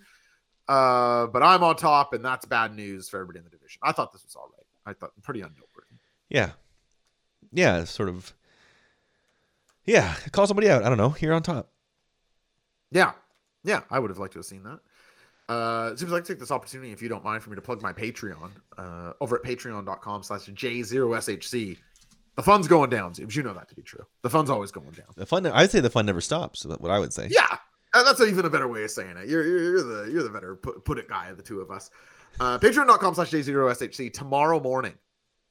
uh, 0.67 1.27
but 1.27 1.43
I'm 1.43 1.63
on 1.63 1.75
top, 1.75 2.13
and 2.13 2.23
that's 2.23 2.45
bad 2.45 2.75
news 2.75 3.09
for 3.09 3.17
everybody 3.17 3.39
in 3.39 3.45
the 3.45 3.51
division. 3.51 3.79
I 3.83 3.91
thought 3.91 4.11
this 4.11 4.23
was 4.23 4.35
all 4.35 4.49
right. 4.55 4.65
I 4.85 4.93
thought 4.93 5.11
pretty 5.21 5.41
unnoteworthy. 5.41 5.97
Yeah, 6.29 6.51
yeah, 7.51 7.83
sort 7.83 8.09
of. 8.09 8.33
Yeah, 9.85 10.15
call 10.31 10.47
somebody 10.47 10.69
out. 10.69 10.83
I 10.83 10.89
don't 10.89 10.97
know. 10.97 11.09
Here 11.09 11.33
on 11.33 11.41
top. 11.43 11.69
Yeah. 12.91 13.13
Yeah. 13.63 13.81
I 13.89 13.99
would 13.99 14.09
have 14.09 14.17
liked 14.17 14.33
to 14.33 14.39
have 14.39 14.45
seen 14.45 14.63
that. 14.63 14.79
Uh, 15.49 15.91
it 15.93 15.99
seems 15.99 16.11
like 16.11 16.25
to 16.25 16.33
take 16.33 16.39
this 16.39 16.51
opportunity, 16.51 16.91
if 16.91 17.01
you 17.01 17.07
don't 17.07 17.23
mind, 17.23 17.41
for 17.41 17.49
me 17.49 17.55
to 17.55 17.61
plug 17.61 17.81
my 17.81 17.93
Patreon 17.93 18.51
uh, 18.77 19.13
over 19.21 19.37
at 19.37 19.43
patreon.com 19.43 20.23
slash 20.23 20.41
J0SHC. 20.41 21.77
The 22.37 22.43
fun's 22.43 22.67
going 22.67 22.91
down, 22.91 23.13
Zoobs. 23.13 23.35
You 23.35 23.41
know 23.41 23.53
that 23.55 23.67
to 23.69 23.75
be 23.75 23.81
true. 23.81 24.05
The 24.21 24.29
fun's 24.29 24.51
always 24.51 24.71
going 24.71 24.91
down. 24.91 25.07
The 25.15 25.25
fun. 25.25 25.45
I'd 25.47 25.71
say 25.71 25.79
the 25.79 25.89
fun 25.89 26.05
never 26.05 26.21
stops. 26.21 26.65
What 26.65 26.91
I 26.91 26.99
would 26.99 27.11
say. 27.11 27.27
Yeah. 27.31 27.57
And 27.95 28.05
that's 28.05 28.21
even 28.21 28.45
a 28.45 28.49
better 28.49 28.67
way 28.67 28.83
of 28.83 28.91
saying 28.91 29.17
it. 29.17 29.27
You're, 29.27 29.43
you're, 29.43 29.63
you're 29.63 29.83
the 29.83 30.11
you're 30.11 30.23
the 30.23 30.29
better 30.29 30.55
put, 30.55 30.85
put 30.85 30.99
it 30.99 31.09
guy 31.09 31.29
of 31.29 31.37
the 31.37 31.43
two 31.43 31.61
of 31.61 31.71
us. 31.71 31.89
Uh, 32.39 32.59
Patreon.com 32.59 33.15
slash 33.15 33.31
J0SHC. 33.31 34.13
Tomorrow 34.13 34.59
morning, 34.59 34.93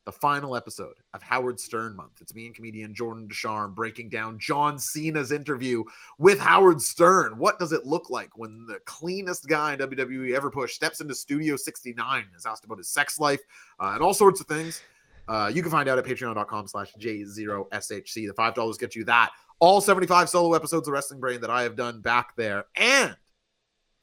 the 0.05 0.13
final 0.13 0.55
episode 0.55 0.95
of 1.13 1.23
Howard 1.25 1.59
Stern 1.59 1.97
Month. 1.97 2.21
It's 2.21 2.33
me 2.37 2.47
and 2.47 2.55
comedian 2.55 2.95
Jordan 2.95 3.27
Desharm 3.27 3.75
breaking 3.75 4.09
down 4.09 4.39
John 4.39 4.79
Cena's 4.79 5.33
interview 5.33 5.83
with 6.19 6.39
Howard 6.39 6.81
Stern. 6.81 7.37
What 7.37 7.59
does 7.59 7.73
it 7.73 7.85
look 7.85 8.11
like 8.11 8.39
when 8.39 8.65
the 8.67 8.79
cleanest 8.85 9.49
guy 9.49 9.73
in 9.73 9.81
WWE 9.81 10.37
ever 10.37 10.53
pushed 10.53 10.77
steps 10.77 11.01
into 11.01 11.17
Studio 11.17 11.57
69 11.57 12.19
and 12.21 12.37
is 12.37 12.47
asked 12.47 12.65
about 12.65 12.79
his 12.79 12.89
sex 12.89 13.19
life 13.19 13.41
uh, 13.81 13.91
and 13.95 14.03
all 14.03 14.15
sorts 14.15 14.41
of 14.41 14.47
things? 14.47 14.81
Uh, 15.29 15.51
you 15.53 15.63
can 15.63 15.71
find 15.71 15.89
out 15.89 15.99
at 15.99 16.05
patreon.com 16.05 16.69
slash 16.69 16.93
J0SHC. 17.01 18.27
The 18.27 18.35
$5 18.37 18.79
gets 18.79 18.97
you 18.97 19.05
that. 19.05 19.31
All 19.59 19.81
75 19.81 20.29
solo 20.29 20.55
episodes 20.55 20.87
of 20.87 20.93
Wrestling 20.93 21.21
Brain 21.21 21.41
that 21.41 21.51
I 21.51 21.63
have 21.63 21.77
done 21.77 22.01
back 22.01 22.37
there 22.37 22.65
and 22.77 23.17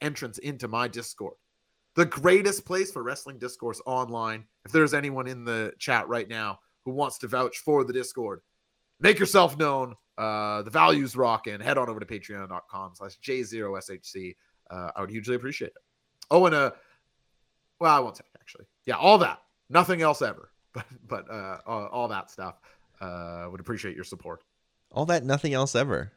entrance 0.00 0.38
into 0.38 0.68
my 0.68 0.88
Discord. 0.88 1.34
The 1.94 2.04
greatest 2.04 2.64
place 2.64 2.90
for 2.90 3.02
wrestling 3.02 3.38
discourse 3.38 3.80
online. 3.86 4.44
If 4.64 4.72
there's 4.72 4.94
anyone 4.94 5.28
in 5.28 5.44
the 5.44 5.72
chat 5.78 6.08
right 6.08 6.28
now 6.28 6.58
who 6.84 6.90
wants 6.90 7.18
to 7.18 7.28
vouch 7.28 7.58
for 7.58 7.84
the 7.84 7.92
Discord, 7.92 8.40
make 9.00 9.18
yourself 9.18 9.56
known. 9.56 9.94
Uh, 10.18 10.62
the 10.62 10.70
values 10.70 11.16
rocking. 11.16 11.60
Head 11.60 11.78
on 11.78 11.88
over 11.88 12.00
to 12.00 12.06
patreon.com 12.06 12.92
slash 12.94 13.18
J0SHC. 13.20 14.36
Uh, 14.70 14.90
I 14.94 15.00
would 15.00 15.10
hugely 15.10 15.34
appreciate 15.34 15.68
it. 15.68 15.82
Oh, 16.30 16.46
and 16.46 16.54
uh, 16.54 16.70
well, 17.80 17.96
I 17.96 18.00
won't 18.00 18.16
say 18.16 18.24
actually. 18.40 18.66
Yeah, 18.86 18.96
all 18.96 19.18
that. 19.18 19.40
Nothing 19.70 20.02
else 20.02 20.22
ever. 20.22 20.50
But 20.74 20.86
but 21.06 21.30
uh, 21.30 21.58
all, 21.66 21.86
all 21.86 22.08
that 22.08 22.30
stuff. 22.30 22.60
Uh, 23.00 23.48
would 23.50 23.60
appreciate 23.60 23.94
your 23.94 24.04
support. 24.04 24.42
All 24.90 25.06
that, 25.06 25.24
nothing 25.24 25.54
else 25.54 25.74
ever. 25.74 26.12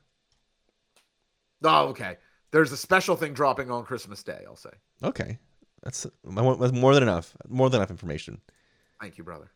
Oh, 1.63 1.87
okay. 1.87 2.17
There's 2.51 2.71
a 2.71 2.77
special 2.77 3.15
thing 3.15 3.33
dropping 3.33 3.71
on 3.71 3.83
Christmas 3.83 4.23
Day. 4.23 4.43
I'll 4.47 4.55
say. 4.55 4.69
Okay, 5.03 5.37
that's 5.83 6.07
that's 6.23 6.73
more 6.73 6.93
than 6.93 7.03
enough. 7.03 7.35
More 7.47 7.69
than 7.69 7.79
enough 7.79 7.91
information. 7.91 8.41
Thank 8.99 9.17
you, 9.17 9.23
brother. 9.23 9.51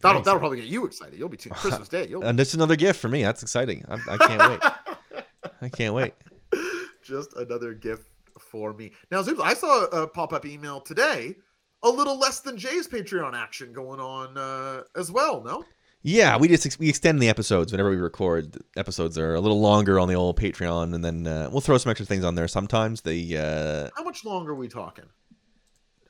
That'll 0.00 0.16
Thanks. 0.16 0.26
that'll 0.26 0.40
probably 0.40 0.58
get 0.58 0.66
you 0.66 0.84
excited. 0.84 1.18
You'll 1.18 1.28
be 1.28 1.36
too 1.36 1.50
Christmas 1.50 1.88
Day. 1.88 2.08
You'll 2.08 2.24
And 2.26 2.36
just 2.36 2.54
another 2.54 2.76
gift 2.76 2.98
for 2.98 3.08
me. 3.08 3.22
That's 3.22 3.42
exciting. 3.42 3.84
I, 3.88 3.94
I 4.08 4.16
can't 4.16 4.50
wait. 4.50 5.22
I 5.60 5.68
can't 5.68 5.94
wait. 5.94 6.14
just 7.04 7.34
another 7.36 7.72
gift 7.72 8.08
for 8.38 8.72
me. 8.72 8.92
Now, 9.10 9.22
Zoobs, 9.22 9.40
I 9.40 9.54
saw 9.54 9.84
a 9.84 10.08
pop 10.08 10.32
up 10.32 10.44
email 10.44 10.80
today. 10.80 11.36
A 11.82 11.88
little 11.90 12.18
less 12.18 12.40
than 12.40 12.56
Jay's 12.56 12.86
Patreon 12.86 13.34
action 13.34 13.72
going 13.72 13.98
on 14.00 14.36
uh, 14.38 14.82
as 14.96 15.10
well. 15.10 15.42
No, 15.42 15.64
Yeah, 16.02 16.36
we 16.36 16.46
just 16.48 16.64
ex- 16.64 16.78
we 16.78 16.88
extend 16.88 17.20
the 17.20 17.28
episodes 17.28 17.72
whenever 17.72 17.90
we 17.90 17.96
record. 17.96 18.56
Episodes 18.76 19.18
are 19.18 19.34
a 19.34 19.40
little 19.40 19.60
longer 19.60 19.98
on 19.98 20.06
the 20.08 20.14
old 20.14 20.38
Patreon, 20.38 20.94
and 20.94 21.04
then 21.04 21.26
uh, 21.26 21.48
we'll 21.50 21.60
throw 21.60 21.76
some 21.78 21.90
extra 21.90 22.06
things 22.06 22.24
on 22.24 22.34
there. 22.36 22.46
Sometimes 22.46 23.00
the 23.00 23.36
uh, 23.38 23.90
how 23.96 24.04
much 24.04 24.24
longer 24.24 24.52
are 24.52 24.54
we 24.54 24.68
talking? 24.68 25.06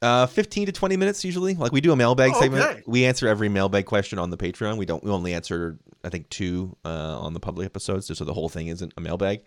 uh, 0.02 0.26
fifteen 0.26 0.66
to 0.66 0.72
twenty 0.72 0.96
minutes 0.96 1.24
usually. 1.24 1.54
Like 1.54 1.72
we 1.72 1.80
do 1.80 1.92
a 1.92 1.96
mailbag 1.96 2.32
Oh, 2.34 2.40
segment. 2.40 2.64
okay. 2.64 2.82
We 2.86 3.04
answer 3.06 3.26
every 3.28 3.48
mailbag 3.48 3.86
question 3.86 4.18
on 4.18 4.28
the 4.30 4.36
Patreon. 4.36 4.76
We 4.76 4.84
don't. 4.84 5.02
We 5.02 5.10
only 5.10 5.32
answer 5.32 5.78
I 6.04 6.10
think 6.10 6.28
two 6.28 6.76
uh, 6.84 7.18
on 7.20 7.32
the 7.32 7.40
public 7.40 7.64
episodes, 7.64 8.08
just 8.08 8.18
so 8.18 8.24
the 8.24 8.34
whole 8.34 8.48
thing 8.50 8.66
isn't 8.66 8.92
a 8.96 9.00
mailbag. 9.00 9.42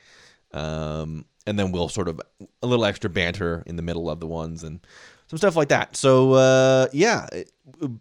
Um, 0.53 1.26
and 1.45 1.60
then 1.60 1.72
we'll 1.72 1.89
sort 1.89 2.07
of 2.07 2.19
a 2.64 2.65
little 2.68 2.85
extra 2.85 3.10
banter 3.10 3.61
in 3.68 3.76
the 3.76 3.81
middle 3.84 4.10
of 4.10 4.19
the 4.19 4.27
ones 4.27 4.64
and 4.64 4.80
some 5.27 5.38
stuff 5.38 5.56
like 5.56 5.69
that. 5.69 5.95
So 5.95 6.34
uh, 6.34 6.88
yeah, 6.93 7.27
it, 7.31 7.52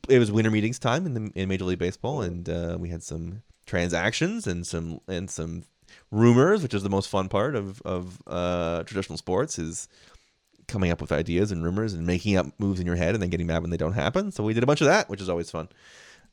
it 0.08 0.18
was 0.18 0.30
winter 0.30 0.50
meetings 0.50 0.78
time 0.78 1.06
in 1.06 1.14
the 1.14 1.32
in 1.34 1.48
Major 1.48 1.64
League 1.64 1.78
Baseball, 1.78 2.22
and 2.22 2.48
uh, 2.48 2.76
we 2.78 2.88
had 2.88 3.02
some 3.02 3.42
transactions 3.66 4.46
and 4.46 4.66
some 4.66 5.00
and 5.08 5.30
some 5.30 5.64
rumors, 6.10 6.62
which 6.62 6.74
is 6.74 6.82
the 6.82 6.90
most 6.90 7.08
fun 7.08 7.28
part 7.28 7.54
of 7.56 7.80
of 7.82 8.20
uh, 8.26 8.82
traditional 8.84 9.16
sports 9.18 9.58
is 9.58 9.88
coming 10.66 10.90
up 10.90 11.00
with 11.00 11.12
ideas 11.12 11.52
and 11.52 11.62
rumors 11.62 11.92
and 11.92 12.06
making 12.06 12.36
up 12.36 12.46
moves 12.58 12.80
in 12.80 12.86
your 12.86 12.96
head 12.96 13.14
and 13.14 13.22
then 13.22 13.28
getting 13.30 13.46
mad 13.46 13.60
when 13.60 13.70
they 13.70 13.76
don't 13.76 13.92
happen. 13.92 14.30
So 14.32 14.42
we 14.42 14.54
did 14.54 14.62
a 14.62 14.66
bunch 14.66 14.80
of 14.80 14.86
that, 14.86 15.08
which 15.10 15.20
is 15.20 15.28
always 15.28 15.50
fun. 15.50 15.68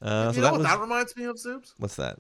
Uh, 0.01 0.27
you 0.29 0.35
so 0.35 0.39
know 0.39 0.43
that 0.45 0.51
what 0.51 0.57
was 0.59 0.67
that 0.67 0.79
reminds 0.79 1.15
me 1.15 1.25
of, 1.25 1.35
Zoobs? 1.35 1.73
what's 1.77 1.95
that? 1.97 2.17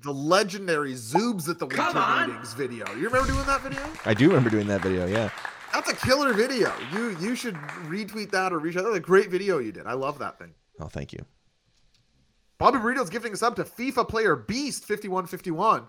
The 0.00 0.12
legendary 0.12 0.92
Zoobs 0.92 1.48
at 1.48 1.58
the 1.58 1.66
Come 1.66 1.86
winter 1.86 2.00
on. 2.00 2.28
meetings 2.28 2.52
video. 2.52 2.86
You 2.94 3.08
remember 3.08 3.32
doing 3.32 3.46
that 3.46 3.62
video? 3.62 3.80
I 4.04 4.14
do 4.14 4.28
remember 4.28 4.50
doing 4.50 4.66
that 4.68 4.82
video. 4.82 5.06
Yeah. 5.06 5.30
That's 5.72 5.90
a 5.90 5.96
killer 5.96 6.32
video. 6.32 6.72
You 6.92 7.16
you 7.18 7.34
should 7.34 7.54
retweet 7.86 8.30
that 8.30 8.52
or 8.52 8.60
reshare. 8.60 8.82
That's 8.82 8.96
a 8.96 9.00
great 9.00 9.30
video 9.30 9.58
you 9.58 9.72
did. 9.72 9.86
I 9.86 9.94
love 9.94 10.18
that 10.18 10.38
thing. 10.38 10.54
Oh, 10.80 10.86
thank 10.88 11.12
you. 11.12 11.24
Bobby 12.58 12.78
Burrito's 12.78 13.10
gifting 13.10 13.32
us 13.32 13.42
up 13.42 13.56
to 13.56 13.64
FIFA 13.64 14.08
player 14.08 14.34
Beast 14.36 14.84
5151. 14.84 15.84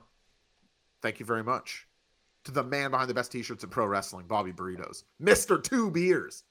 Thank 1.01 1.19
you 1.19 1.25
very 1.25 1.43
much. 1.43 1.87
To 2.45 2.51
the 2.51 2.63
man 2.63 2.91
behind 2.91 3.09
the 3.09 3.13
best 3.13 3.31
t-shirts 3.31 3.63
in 3.63 3.69
pro 3.69 3.85
wrestling, 3.85 4.25
Bobby 4.27 4.51
Burritos. 4.51 5.03
Mr. 5.21 5.61
Two 5.61 5.89
Beers 5.91 6.43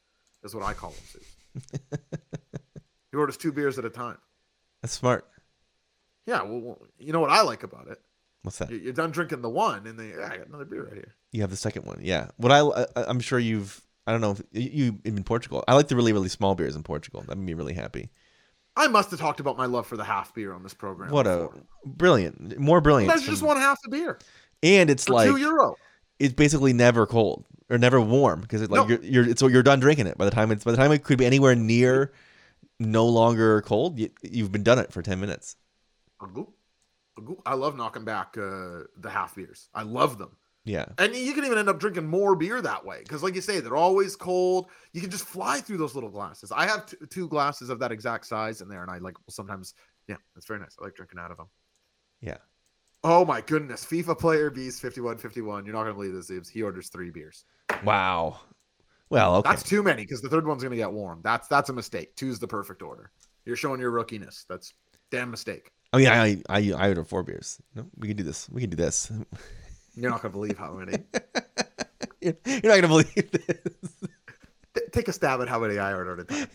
is 0.43 0.55
what 0.55 0.65
I 0.65 0.75
call 0.75 0.93
him. 0.93 1.61
He 3.11 3.17
orders 3.17 3.37
two 3.37 3.53
beers 3.53 3.79
at 3.79 3.85
a 3.85 3.91
time. 3.91 4.19
That's 4.83 4.93
smart. 4.93 5.27
Yeah, 6.27 6.43
well, 6.43 6.79
you 6.99 7.13
know 7.13 7.21
what 7.21 7.31
I 7.31 7.43
like 7.43 7.63
about 7.63 7.89
it? 7.89 8.01
What's 8.43 8.59
that? 8.59 8.71
You- 8.71 8.79
You're 8.79 8.93
done 8.93 9.11
drinking 9.11 9.43
the 9.43 9.51
one, 9.51 9.87
and 9.87 9.99
then 9.99 10.15
yeah, 10.17 10.27
I 10.33 10.37
got 10.39 10.47
another 10.49 10.65
beer 10.65 10.85
right 10.85 10.95
here. 10.95 11.15
You 11.33 11.41
have 11.43 11.51
the 11.51 11.57
second 11.57 11.85
one. 11.85 12.01
Yeah. 12.03 12.29
What 12.37 12.53
I, 12.53 12.61
I 12.61 12.87
I'm 13.09 13.21
sure 13.21 13.39
you've 13.39 13.81
I 14.07 14.13
don't 14.13 14.21
know 14.21 14.31
if 14.33 14.43
you 14.53 14.99
in 15.05 15.23
Portugal. 15.25 15.65
I 15.69 15.75
like 15.75 15.89
the 15.89 15.97
really 15.97 16.13
really 16.13 16.29
small 16.29 16.55
beers 16.55 16.77
in 16.77 16.83
Portugal. 16.83 17.25
That 17.29 17.37
made 17.37 17.45
me 17.47 17.55
really 17.55 17.75
happy. 17.75 18.11
I 18.77 18.87
must 18.87 19.11
have 19.11 19.19
talked 19.19 19.41
about 19.41 19.57
my 19.59 19.67
love 19.67 19.87
for 19.89 19.97
the 19.97 20.05
half 20.05 20.33
beer 20.35 20.53
on 20.53 20.63
this 20.63 20.73
program. 20.73 21.11
What 21.11 21.27
a 21.27 21.49
brilliant, 21.85 22.59
more 22.59 22.81
brilliant. 22.81 23.11
Sometimes 23.11 23.27
you 23.27 23.33
just 23.33 23.43
want 23.43 23.59
half 23.59 23.81
a 23.85 23.91
beer 23.91 24.19
and 24.63 24.89
it's 24.89 25.09
like 25.09 25.29
two 25.29 25.37
euro. 25.37 25.77
it's 26.21 26.33
basically 26.35 26.73
never 26.73 27.05
cold 27.05 27.45
or 27.69 27.77
never 27.77 28.01
warm 28.01 28.41
because 28.41 28.63
it, 28.63 28.71
like 28.71 28.83
No. 28.83 28.89
you're 28.89 29.03
you're 29.25 29.29
it's, 29.29 29.43
you're 29.43 29.63
done 29.65 29.81
drinking 29.81 30.07
it 30.07 30.17
by 30.17 30.25
the 30.25 30.31
time 30.31 30.53
it's 30.53 30.63
by 30.65 30.71
the 30.71 30.77
time 30.77 30.93
it 30.93 31.03
could 31.03 31.19
be 31.19 31.27
anywhere 31.27 31.55
near 31.57 32.13
no 32.79 33.05
longer 33.07 33.61
cold. 33.63 33.99
You, 33.99 34.11
you've 34.23 34.53
been 34.53 34.63
done 34.63 34.79
it 34.79 34.93
for 34.93 35.03
ten 35.03 35.19
minutes. 35.19 35.57
I 37.47 37.55
love 37.55 37.77
knocking 37.77 38.05
back 38.05 38.37
uh, 38.37 38.85
the 38.97 39.11
half 39.11 39.35
beers. 39.35 39.69
I 39.75 39.83
love 39.83 40.19
them. 40.19 40.37
Yeah. 40.65 40.85
And 40.99 41.15
you 41.15 41.33
can 41.33 41.45
even 41.45 41.57
end 41.57 41.71
up 41.71 41.81
drinking 41.81 42.07
more 42.07 42.37
beer 42.37 42.61
that 42.61 42.85
way 42.85 43.01
because, 43.03 43.23
like 43.23 43.35
you 43.35 43.41
say, 43.41 43.61
they're 43.61 43.77
always 43.77 44.17
cold. 44.17 44.67
You 44.93 45.01
can 45.01 45.11
just 45.11 45.25
fly 45.25 45.61
through 45.61 45.79
those 45.79 45.95
little 45.95 46.11
glasses. 46.11 46.53
I 46.53 46.67
have 46.67 46.87
t- 46.87 46.97
two 47.09 47.27
glasses 47.29 47.71
of 47.71 47.79
that 47.79 47.91
exact 47.91 48.27
size 48.27 48.61
in 48.61 48.69
there, 48.69 48.83
and 48.83 48.91
I 48.91 48.99
like 48.99 49.17
sometimes, 49.31 49.75
yeah, 50.09 50.17
it's 50.37 50.47
very 50.47 50.61
nice. 50.61 50.77
I 50.79 50.85
like 50.85 50.95
drinking 50.95 51.19
out 51.19 51.31
of 51.31 51.39
them. 51.39 51.47
Yeah. 52.21 52.37
Oh 53.03 53.25
my 53.25 53.41
goodness, 53.41 53.87
FIFA 53.87 54.19
player 54.19 54.51
Beast 54.51 54.83
fifty 54.83 55.01
one 55.01 55.17
fifty 55.17 55.41
one. 55.41 55.65
You're 55.65 55.75
not 55.75 55.85
gonna 55.85 55.95
believe 55.95 56.13
this, 56.13 56.31
Zeebs. 56.31 56.51
He 56.51 56.63
orders 56.63 56.89
three 56.89 57.11
beers. 57.11 57.45
Wow. 57.85 58.41
Well, 59.09 59.37
okay. 59.37 59.49
That's 59.49 59.63
too 59.63 59.83
many 59.83 60.03
because 60.03 60.21
the 60.21 60.29
third 60.29 60.47
one's 60.47 60.63
gonna 60.63 60.77
get 60.77 60.93
warm. 60.93 61.21
That's 61.23 61.49
that's 61.49 61.71
a 61.71 61.73
mistake. 61.73 62.15
Two's 62.17 62.39
the 62.39 62.49
perfect 62.49 62.83
order. 62.83 63.11
You're 63.47 63.57
showing 63.57 63.81
your 63.81 63.93
rookiness. 63.93 64.45
That's 64.49 64.75
damn 65.11 65.31
mistake. 65.31 65.71
I 65.93 65.97
mean, 65.97 66.09
I 66.09 66.43
I 66.49 66.73
I 66.73 66.89
ordered 66.89 67.09
four 67.09 67.23
beers. 67.23 67.61
No, 67.75 67.87
we 67.97 68.09
can 68.09 68.17
do 68.17 68.25
this. 68.25 68.49
We 68.51 68.61
can 68.61 68.71
do 68.71 68.77
this. 68.77 69.11
You're 69.95 70.11
not 70.11 70.23
gonna 70.23 70.33
believe 70.33 70.59
how 70.59 70.73
many. 70.73 70.99
You're 72.21 72.35
you're 72.45 72.63
not 72.63 72.77
gonna 72.77 72.89
believe 72.89 73.31
this. 73.31 73.93
T- 74.75 74.83
take 74.93 75.09
a 75.09 75.13
stab 75.13 75.41
at 75.41 75.49
how 75.49 75.61
many 75.61 75.79
I 75.79 75.95
ordered 75.95 76.21
at 76.21 76.29
time. 76.29 76.49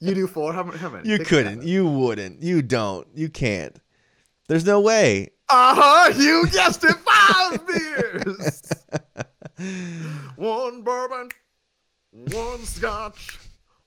You 0.00 0.14
do 0.14 0.26
four? 0.26 0.52
How 0.52 0.62
many? 0.64 0.78
How 0.78 0.90
many? 0.90 1.08
You 1.08 1.18
Take 1.18 1.28
couldn't. 1.28 1.62
You 1.62 1.88
wouldn't. 1.88 2.42
You 2.42 2.60
don't. 2.60 3.06
You 3.14 3.28
can't. 3.30 3.80
There's 4.48 4.66
no 4.66 4.80
way. 4.80 5.30
Uh-huh. 5.48 6.12
You 6.18 6.46
guessed 6.50 6.84
it. 6.84 6.96
Five 6.96 7.66
beers. 7.66 8.62
one 10.36 10.82
bourbon, 10.82 11.30
one 12.10 12.62
scotch, 12.64 13.38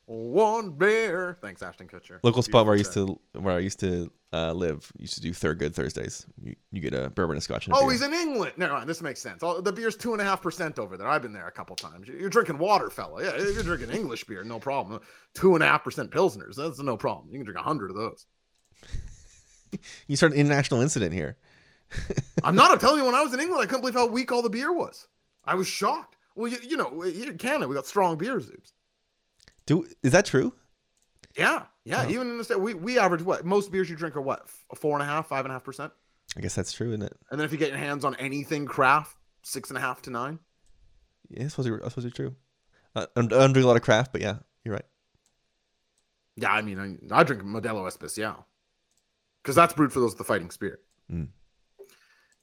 one 0.08 0.72
beer. 0.72 1.38
Thanks, 1.42 1.62
Ashton 1.62 1.88
Kutcher. 1.88 2.20
Local 2.24 2.42
spot 2.42 2.66
where 2.66 2.74
I 2.74 2.78
used 2.78 2.94
to 2.94 3.20
where 3.34 3.56
I 3.56 3.60
used 3.60 3.80
to 3.82 4.12
uh, 4.34 4.54
live 4.54 4.92
used 4.98 5.14
to 5.16 5.22
do 5.22 5.32
Thurgood 5.32 5.74
Thursdays. 5.74 6.26
You, 6.42 6.56
you 6.72 6.82
get 6.82 6.94
a 6.94 7.10
bourbon, 7.10 7.38
a 7.38 7.42
scotch, 7.42 7.68
and 7.68 7.76
Oh, 7.76 7.82
beer. 7.82 7.92
he's 7.92 8.02
in 8.02 8.14
England. 8.14 8.54
Never 8.58 8.74
mind. 8.74 8.90
This 8.90 9.02
makes 9.02 9.22
sense. 9.22 9.44
All, 9.44 9.62
the 9.62 9.72
beer's 9.72 9.96
two 9.96 10.14
and 10.14 10.22
a 10.22 10.26
half 10.26 10.42
percent 10.42 10.80
over 10.80 10.98
there. 10.98 11.08
I've 11.08 11.22
been 11.22 11.34
there 11.34 11.48
a 11.48 11.52
couple 11.52 11.76
times. 11.76 12.08
You're 12.08 12.30
drinking 12.30 12.58
water, 12.58 12.90
fella. 12.90 13.24
Yeah, 13.24 13.38
you're 13.38 13.64
drinking 13.64 13.92
English 13.92 14.24
beer, 14.24 14.44
no 14.44 14.60
problem. 14.60 15.02
Two 15.34 15.56
and 15.56 15.64
a 15.64 15.68
half 15.68 15.84
percent 15.84 16.10
pilsners. 16.12 16.56
That's 16.56 16.80
no 16.80 16.98
problem. 16.98 17.28
You 17.32 17.38
can 17.40 17.46
drink 17.46 17.60
a 17.60 17.64
hundred 17.64 17.92
of 17.92 17.98
those. 17.98 18.26
You 20.08 20.16
start 20.16 20.32
an 20.32 20.38
international 20.40 20.80
incident 20.80 21.14
here. 21.14 21.36
I'm 22.44 22.56
not. 22.56 22.72
I'm 22.72 22.80
telling 22.80 23.00
you, 23.00 23.06
when 23.06 23.16
I 23.16 23.22
was 23.22 23.34
in 23.34 23.42
England, 23.42 23.62
I 23.62 23.66
couldn't 23.66 23.82
believe 23.82 23.96
how 23.96 24.08
weak 24.08 24.32
all 24.32 24.42
the 24.42 24.50
beer 24.50 24.72
was. 24.72 25.08
I 25.44 25.56
was 25.56 25.68
shocked. 25.68 26.16
Well, 26.36 26.50
you, 26.50 26.58
you 26.64 26.78
know, 26.78 27.02
here 27.02 27.30
in 27.32 27.38
Canada, 27.38 27.68
we 27.68 27.76
got 27.76 27.86
strong 27.86 28.18
beer 28.18 28.40
zoos. 28.40 28.74
Do 29.68 29.86
is 30.02 30.14
that 30.14 30.26
true? 30.26 30.54
Yeah, 31.38 31.64
yeah. 31.86 32.06
Oh. 32.08 32.10
Even 32.10 32.32
in 32.32 32.38
the 32.40 32.44
state, 32.44 32.60
we 32.60 32.74
we 32.74 32.98
average 32.98 33.22
what 33.22 33.46
most 33.46 33.72
beers 33.72 33.90
you 33.90 33.96
drink 33.96 34.16
are 34.16 34.22
what 34.22 34.50
four 34.76 34.94
and 34.94 35.04
a 35.04 35.06
half, 35.06 35.28
five 35.28 35.46
and 35.46 35.52
a 35.52 35.54
half 35.54 35.64
percent, 35.64 35.94
I 36.36 36.42
guess 36.42 36.56
that's 36.56 36.72
true, 36.72 36.90
isn't 36.90 37.04
it? 37.04 37.16
and 37.30 37.40
then 37.40 37.46
if 37.46 37.52
you 37.52 37.60
get 37.60 37.70
your 37.70 37.78
hands 37.78 38.04
on 38.04 38.16
anything 38.16 38.66
craft, 38.66 39.16
six 39.44 39.70
and 39.70 39.78
a 39.78 39.82
half 39.82 40.02
to 40.04 40.10
nine. 40.10 40.40
Yeah, 41.30 41.44
I 41.44 41.48
suppose 41.48 41.68
you're, 41.68 41.86
I 41.86 41.90
suppose 41.90 42.06
you're 42.06 42.12
true. 42.12 42.36
Uh, 42.96 43.06
I'm, 43.16 43.32
I'm 43.34 43.54
doing 43.54 43.66
a 43.66 43.68
lot 43.68 43.76
of 43.76 43.84
craft, 43.84 44.12
but 44.12 44.22
yeah, 44.22 44.38
you're 44.64 44.74
right. 44.74 44.86
Yeah, 46.38 46.52
I 46.52 46.62
mean, 46.62 47.00
I, 47.12 47.20
I 47.20 47.24
drink 47.24 47.44
Modelo 47.44 47.86
Especial 47.88 48.46
because 49.44 49.56
that's 49.56 49.74
brewed 49.74 49.92
for 49.92 50.00
those 50.00 50.12
with 50.12 50.20
the 50.20 50.24
fighting 50.24 50.50
spirit. 50.52 50.80
Mm. 51.12 51.28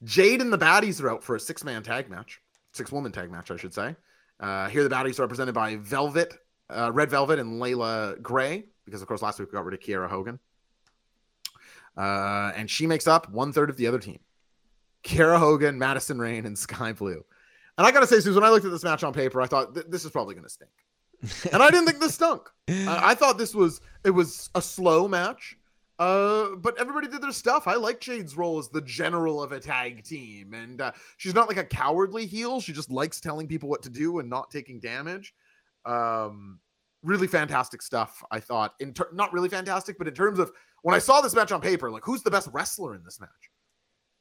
Jade 0.03 0.41
and 0.41 0.53
the 0.53 0.57
Baddies 0.57 1.01
are 1.01 1.09
out 1.09 1.23
for 1.23 1.35
a 1.35 1.39
six-man 1.39 1.81
tag 1.81 2.09
match, 2.09 2.41
six-woman 2.73 3.11
tag 3.11 3.31
match, 3.31 3.49
I 3.49 3.57
should 3.57 3.73
say. 3.73 3.95
Uh, 4.39 4.67
here, 4.67 4.83
the 4.83 4.93
Baddies 4.93 5.17
are 5.17 5.23
represented 5.23 5.55
by 5.55 5.77
Velvet, 5.77 6.33
uh, 6.69 6.91
Red 6.91 7.09
Velvet, 7.09 7.39
and 7.39 7.59
Leila 7.59 8.15
Grey, 8.21 8.65
because 8.85 9.01
of 9.01 9.07
course 9.07 9.21
last 9.21 9.39
week 9.39 9.49
we 9.49 9.53
got 9.53 9.65
rid 9.65 9.73
of 9.73 9.79
Kiera 9.79 10.09
Hogan. 10.09 10.39
Uh, 11.97 12.51
and 12.55 12.69
she 12.69 12.87
makes 12.87 13.07
up 13.07 13.29
one 13.31 13.53
third 13.53 13.69
of 13.69 13.77
the 13.77 13.87
other 13.87 13.99
team: 13.99 14.19
Kiera 15.03 15.37
Hogan, 15.37 15.77
Madison 15.77 16.19
Rain, 16.19 16.45
and 16.45 16.57
Sky 16.57 16.93
Blue. 16.93 17.23
And 17.77 17.85
I 17.85 17.91
gotta 17.91 18.07
say, 18.07 18.15
Susan, 18.15 18.35
when 18.35 18.43
I 18.43 18.49
looked 18.49 18.65
at 18.65 18.71
this 18.71 18.83
match 18.83 19.03
on 19.03 19.13
paper, 19.13 19.41
I 19.41 19.47
thought 19.47 19.73
"Th- 19.73 19.85
this 19.89 20.05
is 20.05 20.11
probably 20.11 20.35
gonna 20.35 20.49
stink, 20.49 20.71
and 21.51 21.61
I 21.61 21.69
didn't 21.69 21.85
think 21.85 21.99
this 21.99 22.15
stunk. 22.15 22.49
I, 22.67 23.11
I 23.11 23.15
thought 23.15 23.37
this 23.37 23.53
was 23.55 23.81
it 24.03 24.11
was 24.11 24.49
a 24.55 24.61
slow 24.61 25.07
match. 25.07 25.57
Uh, 25.97 26.55
but 26.57 26.77
everybody 26.77 27.07
did 27.07 27.21
their 27.21 27.31
stuff. 27.31 27.67
I 27.67 27.75
like 27.75 28.01
Jade's 28.01 28.35
role 28.35 28.59
as 28.59 28.67
the 28.67 28.81
general 28.81 29.41
of 29.41 29.53
a 29.53 29.59
tag 29.61 30.03
team, 30.03 30.53
and 30.53 30.81
uh, 30.81 30.91
she's 31.17 31.33
not 31.33 31.47
like 31.47 31.55
a 31.57 31.63
cowardly 31.63 32.25
heel. 32.25 32.59
She 32.59 32.73
just 32.73 32.91
likes 32.91 33.21
telling 33.21 33.47
people 33.47 33.69
what 33.69 33.81
to 33.83 33.89
do 33.89 34.19
and 34.19 34.29
not 34.29 34.51
taking 34.51 34.79
damage. 34.81 35.33
Um, 35.85 36.59
really 37.03 37.27
fantastic 37.27 37.81
stuff. 37.81 38.23
I 38.31 38.39
thought 38.39 38.73
in 38.79 38.93
ter- 38.93 39.09
not 39.13 39.31
really 39.33 39.49
fantastic, 39.49 39.97
but 39.97 40.07
in 40.07 40.13
terms 40.13 40.39
of 40.39 40.51
when 40.81 40.95
I 40.95 40.99
saw 40.99 41.21
this 41.21 41.35
match 41.35 41.51
on 41.51 41.61
paper, 41.61 41.91
like 41.91 42.03
who's 42.03 42.23
the 42.23 42.31
best 42.31 42.49
wrestler 42.51 42.95
in 42.95 43.03
this 43.03 43.19
match? 43.19 43.29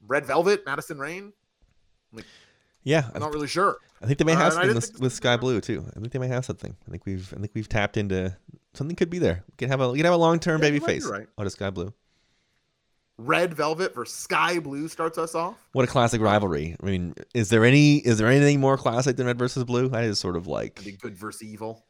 Red 0.06 0.26
Velvet, 0.26 0.64
Madison 0.66 0.98
Rain. 0.98 1.32
Yeah, 2.82 3.08
I'm 3.14 3.20
not 3.20 3.32
really 3.32 3.46
sure. 3.48 3.78
I 4.02 4.06
think 4.06 4.18
they 4.18 4.24
may 4.24 4.34
Uh, 4.34 4.36
have 4.36 4.52
I 4.52 4.56
something 4.56 4.74
with, 4.74 5.00
with 5.00 5.12
Sky 5.14 5.36
Blue 5.38 5.60
too. 5.60 5.84
I 5.96 6.00
think 6.00 6.12
they 6.12 6.18
may 6.18 6.28
have 6.28 6.44
something. 6.44 6.76
I 6.86 6.90
think 6.90 7.06
we've 7.06 7.32
I 7.34 7.40
think 7.40 7.52
we've 7.54 7.68
tapped 7.68 7.96
into 7.96 8.36
something 8.74 8.94
could 8.94 9.08
be 9.08 9.18
there. 9.18 9.42
We 9.48 9.54
could 9.56 9.68
have 9.70 9.80
a 9.80 9.90
we 9.90 9.98
can 9.98 10.04
have 10.04 10.12
a 10.14 10.18
long 10.18 10.38
term 10.38 10.60
Yeah, 10.60 10.68
baby 10.68 10.80
face 10.80 11.06
right. 11.06 11.26
out 11.38 11.46
of 11.46 11.52
Sky 11.52 11.70
Blue. 11.70 11.94
Red 13.16 13.54
Velvet 13.54 13.94
versus 13.94 14.16
Sky 14.16 14.58
Blue 14.58 14.88
starts 14.88 15.18
us 15.18 15.34
off. 15.34 15.56
What 15.72 15.84
a 15.84 15.88
classic 15.88 16.20
rivalry. 16.20 16.76
I 16.82 16.86
mean, 16.86 17.14
is 17.32 17.48
there 17.48 17.64
any 17.64 17.98
is 17.98 18.18
there 18.18 18.28
anything 18.28 18.60
more 18.60 18.76
classic 18.76 19.16
than 19.16 19.26
Red 19.26 19.38
versus 19.38 19.64
Blue? 19.64 19.88
That 19.88 20.04
is 20.04 20.18
sort 20.18 20.36
of 20.36 20.46
like 20.46 20.80
think 20.80 21.00
good 21.00 21.16
versus 21.16 21.42
evil. 21.42 21.84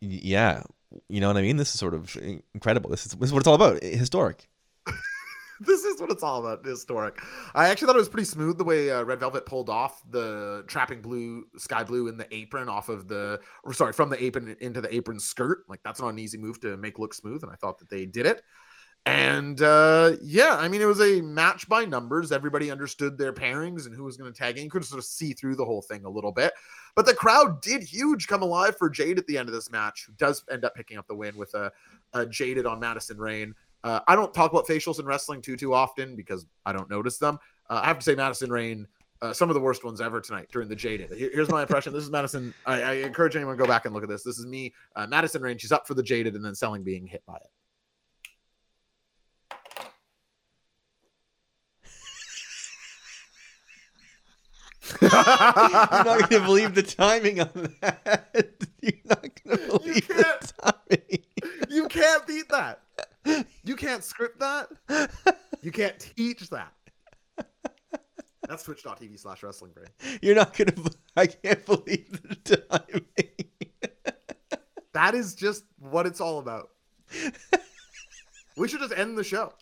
yeah, 0.00 0.62
you 1.08 1.20
know 1.20 1.28
what 1.28 1.36
I 1.36 1.42
mean. 1.42 1.56
This 1.56 1.72
is 1.72 1.78
sort 1.78 1.94
of 1.94 2.16
incredible. 2.54 2.90
This 2.90 3.06
is 3.06 3.12
this 3.12 3.28
is 3.28 3.32
what 3.32 3.40
it's 3.40 3.46
all 3.46 3.54
about. 3.54 3.82
Historic. 3.82 4.48
this 5.60 5.84
is 5.84 6.00
what 6.00 6.10
it's 6.10 6.22
all 6.22 6.40
about 6.40 6.64
historic 6.64 7.18
i 7.54 7.68
actually 7.68 7.86
thought 7.86 7.96
it 7.96 7.98
was 7.98 8.10
pretty 8.10 8.26
smooth 8.26 8.58
the 8.58 8.64
way 8.64 8.90
uh, 8.90 9.02
red 9.02 9.18
velvet 9.18 9.46
pulled 9.46 9.70
off 9.70 10.02
the 10.10 10.62
trapping 10.66 11.00
blue 11.00 11.44
sky 11.56 11.82
blue 11.82 12.08
in 12.08 12.16
the 12.18 12.26
apron 12.34 12.68
off 12.68 12.90
of 12.90 13.08
the 13.08 13.40
or 13.64 13.72
sorry 13.72 13.92
from 13.92 14.10
the 14.10 14.22
apron 14.22 14.54
into 14.60 14.82
the 14.82 14.94
apron 14.94 15.18
skirt 15.18 15.64
like 15.66 15.80
that's 15.82 15.98
not 15.98 16.08
an 16.08 16.18
easy 16.18 16.36
move 16.36 16.60
to 16.60 16.76
make 16.76 16.98
look 16.98 17.14
smooth 17.14 17.42
and 17.42 17.50
i 17.50 17.54
thought 17.54 17.78
that 17.78 17.88
they 17.88 18.04
did 18.04 18.26
it 18.26 18.42
and 19.06 19.62
uh 19.62 20.12
yeah 20.20 20.56
i 20.58 20.66
mean 20.66 20.82
it 20.82 20.86
was 20.86 21.00
a 21.00 21.20
match 21.20 21.68
by 21.68 21.84
numbers 21.84 22.32
everybody 22.32 22.70
understood 22.72 23.16
their 23.16 23.32
pairings 23.32 23.86
and 23.86 23.94
who 23.94 24.02
was 24.02 24.16
going 24.16 24.30
to 24.30 24.36
tag 24.36 24.58
in 24.58 24.64
you 24.64 24.70
could 24.70 24.84
sort 24.84 24.98
of 24.98 25.04
see 25.04 25.32
through 25.32 25.54
the 25.54 25.64
whole 25.64 25.80
thing 25.80 26.04
a 26.04 26.10
little 26.10 26.32
bit 26.32 26.52
but 26.96 27.06
the 27.06 27.14
crowd 27.14 27.62
did 27.62 27.82
huge 27.82 28.26
come 28.26 28.42
alive 28.42 28.76
for 28.76 28.90
jade 28.90 29.16
at 29.16 29.26
the 29.28 29.38
end 29.38 29.48
of 29.48 29.54
this 29.54 29.70
match 29.70 30.04
who 30.06 30.12
does 30.14 30.44
end 30.50 30.64
up 30.64 30.74
picking 30.74 30.98
up 30.98 31.06
the 31.06 31.14
win 31.14 31.36
with 31.36 31.54
a, 31.54 31.70
a 32.14 32.26
jaded 32.26 32.66
on 32.66 32.80
madison 32.80 33.16
rain 33.16 33.54
uh, 33.84 34.00
I 34.08 34.16
don't 34.16 34.34
talk 34.34 34.50
about 34.50 34.66
facials 34.66 34.98
in 34.98 35.06
wrestling 35.06 35.40
too 35.40 35.56
too 35.56 35.72
often 35.72 36.16
because 36.16 36.44
I 36.64 36.72
don't 36.72 36.90
notice 36.90 37.18
them. 37.18 37.38
Uh, 37.70 37.80
I 37.84 37.86
have 37.86 37.98
to 37.98 38.04
say, 38.04 38.16
Madison 38.16 38.50
Rain, 38.50 38.86
uh, 39.22 39.32
some 39.32 39.48
of 39.48 39.54
the 39.54 39.60
worst 39.60 39.84
ones 39.84 40.00
ever 40.00 40.20
tonight 40.20 40.48
during 40.52 40.68
the 40.68 40.74
Jaded. 40.74 41.10
Here's 41.16 41.48
my 41.48 41.62
impression. 41.62 41.92
This 41.92 42.02
is 42.02 42.10
Madison. 42.10 42.52
I, 42.66 42.82
I 42.82 42.92
encourage 42.94 43.36
anyone 43.36 43.56
to 43.56 43.62
go 43.62 43.68
back 43.68 43.84
and 43.84 43.94
look 43.94 44.02
at 44.02 44.08
this. 44.08 44.24
This 44.24 44.38
is 44.38 44.46
me, 44.46 44.74
uh, 44.96 45.06
Madison 45.06 45.40
Rain. 45.40 45.56
She's 45.56 45.72
up 45.72 45.86
for 45.86 45.94
the 45.94 46.02
Jaded 46.02 46.34
and 46.34 46.44
then 46.44 46.54
selling 46.54 46.82
being 46.82 47.06
hit 47.06 47.22
by 47.26 47.36
it. 47.36 47.50
You're 55.00 55.10
not 55.10 56.30
gonna 56.30 56.44
believe 56.44 56.74
the 56.74 56.82
timing 56.82 57.40
on 57.40 57.74
that. 57.80 58.54
You're 58.80 58.92
not 59.04 59.28
gonna 59.44 59.56
believe 59.58 60.08
the 60.08 60.22
can't. 60.22 60.52
timing. 60.90 61.24
you 61.68 61.88
can't 61.88 62.26
beat 62.26 62.48
that. 62.50 62.80
You 63.64 63.76
can't 63.76 64.04
script 64.04 64.40
that. 64.40 64.68
You 65.62 65.72
can't 65.72 65.98
teach 65.98 66.48
that. 66.50 66.72
That's 68.48 68.62
twitch.tv 68.62 69.18
slash 69.18 69.42
wrestling 69.42 69.72
brain. 69.72 69.88
You're 70.22 70.36
not 70.36 70.56
gonna. 70.56 70.72
I 71.16 71.26
can't 71.26 71.64
believe 71.66 72.20
the 72.44 72.56
timing. 72.56 73.06
That 74.92 75.14
is 75.14 75.34
just 75.34 75.64
what 75.78 76.06
it's 76.06 76.20
all 76.20 76.38
about. 76.38 76.70
We 78.56 78.68
should 78.68 78.80
just 78.80 78.94
end 78.96 79.18
the 79.18 79.24
show. 79.24 79.52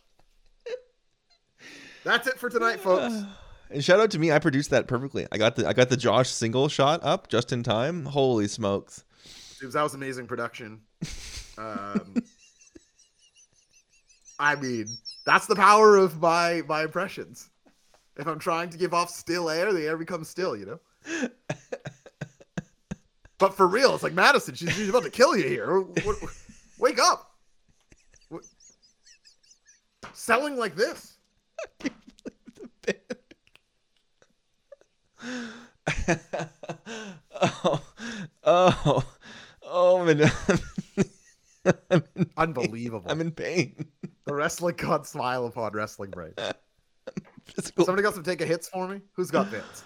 That's 2.04 2.28
it 2.28 2.38
for 2.38 2.48
tonight, 2.48 2.80
folks. 2.80 3.14
And 3.70 3.84
shout 3.84 3.98
out 4.00 4.10
to 4.12 4.18
me, 4.18 4.30
I 4.30 4.38
produced 4.38 4.70
that 4.70 4.86
perfectly. 4.86 5.26
I 5.32 5.38
got 5.38 5.56
the 5.56 5.66
I 5.66 5.72
got 5.72 5.88
the 5.88 5.96
Josh 5.96 6.28
single 6.30 6.68
shot 6.68 7.00
up 7.02 7.28
just 7.28 7.52
in 7.52 7.62
time. 7.62 8.04
Holy 8.04 8.46
smokes! 8.46 9.04
Dude, 9.60 9.72
that 9.72 9.82
was 9.82 9.94
amazing 9.94 10.26
production. 10.26 10.80
Um, 11.58 12.14
I 14.38 14.54
mean, 14.56 14.86
that's 15.24 15.46
the 15.46 15.56
power 15.56 15.96
of 15.96 16.20
my 16.20 16.62
my 16.68 16.82
impressions. 16.84 17.48
If 18.16 18.26
I'm 18.28 18.38
trying 18.38 18.70
to 18.70 18.78
give 18.78 18.94
off 18.94 19.10
still 19.10 19.50
air, 19.50 19.72
the 19.72 19.86
air 19.86 19.96
becomes 19.96 20.28
still, 20.28 20.56
you 20.56 20.66
know. 20.66 21.28
But 23.38 23.54
for 23.54 23.66
real, 23.66 23.94
it's 23.94 24.02
like 24.04 24.12
Madison. 24.14 24.54
She's, 24.54 24.72
she's 24.72 24.88
about 24.88 25.02
to 25.02 25.10
kill 25.10 25.36
you 25.36 25.48
here. 25.48 25.80
What- 25.80 26.06
what- 26.06 26.18
wake 26.78 26.98
up. 27.00 27.32
What- 28.28 28.44
Selling 30.12 30.56
like 30.56 30.76
this. 30.76 31.16
oh, 37.40 37.82
oh, 38.44 39.04
oh, 39.62 40.00
I'm 40.00 40.08
in, 40.08 40.30
I'm 41.90 42.28
Unbelievable. 42.36 43.10
I'm 43.10 43.20
in 43.20 43.30
pain. 43.30 43.86
the 44.26 44.34
wrestling 44.34 44.76
god 44.76 45.06
smile 45.06 45.46
upon 45.46 45.72
wrestling 45.72 46.10
brain. 46.10 46.34
Physical. 47.44 47.84
Somebody 47.84 48.02
got 48.02 48.14
some 48.14 48.24
take 48.24 48.40
a 48.40 48.46
hits 48.46 48.68
for 48.68 48.88
me? 48.88 49.00
Who's 49.12 49.30
got 49.30 49.50
bits? 49.50 49.84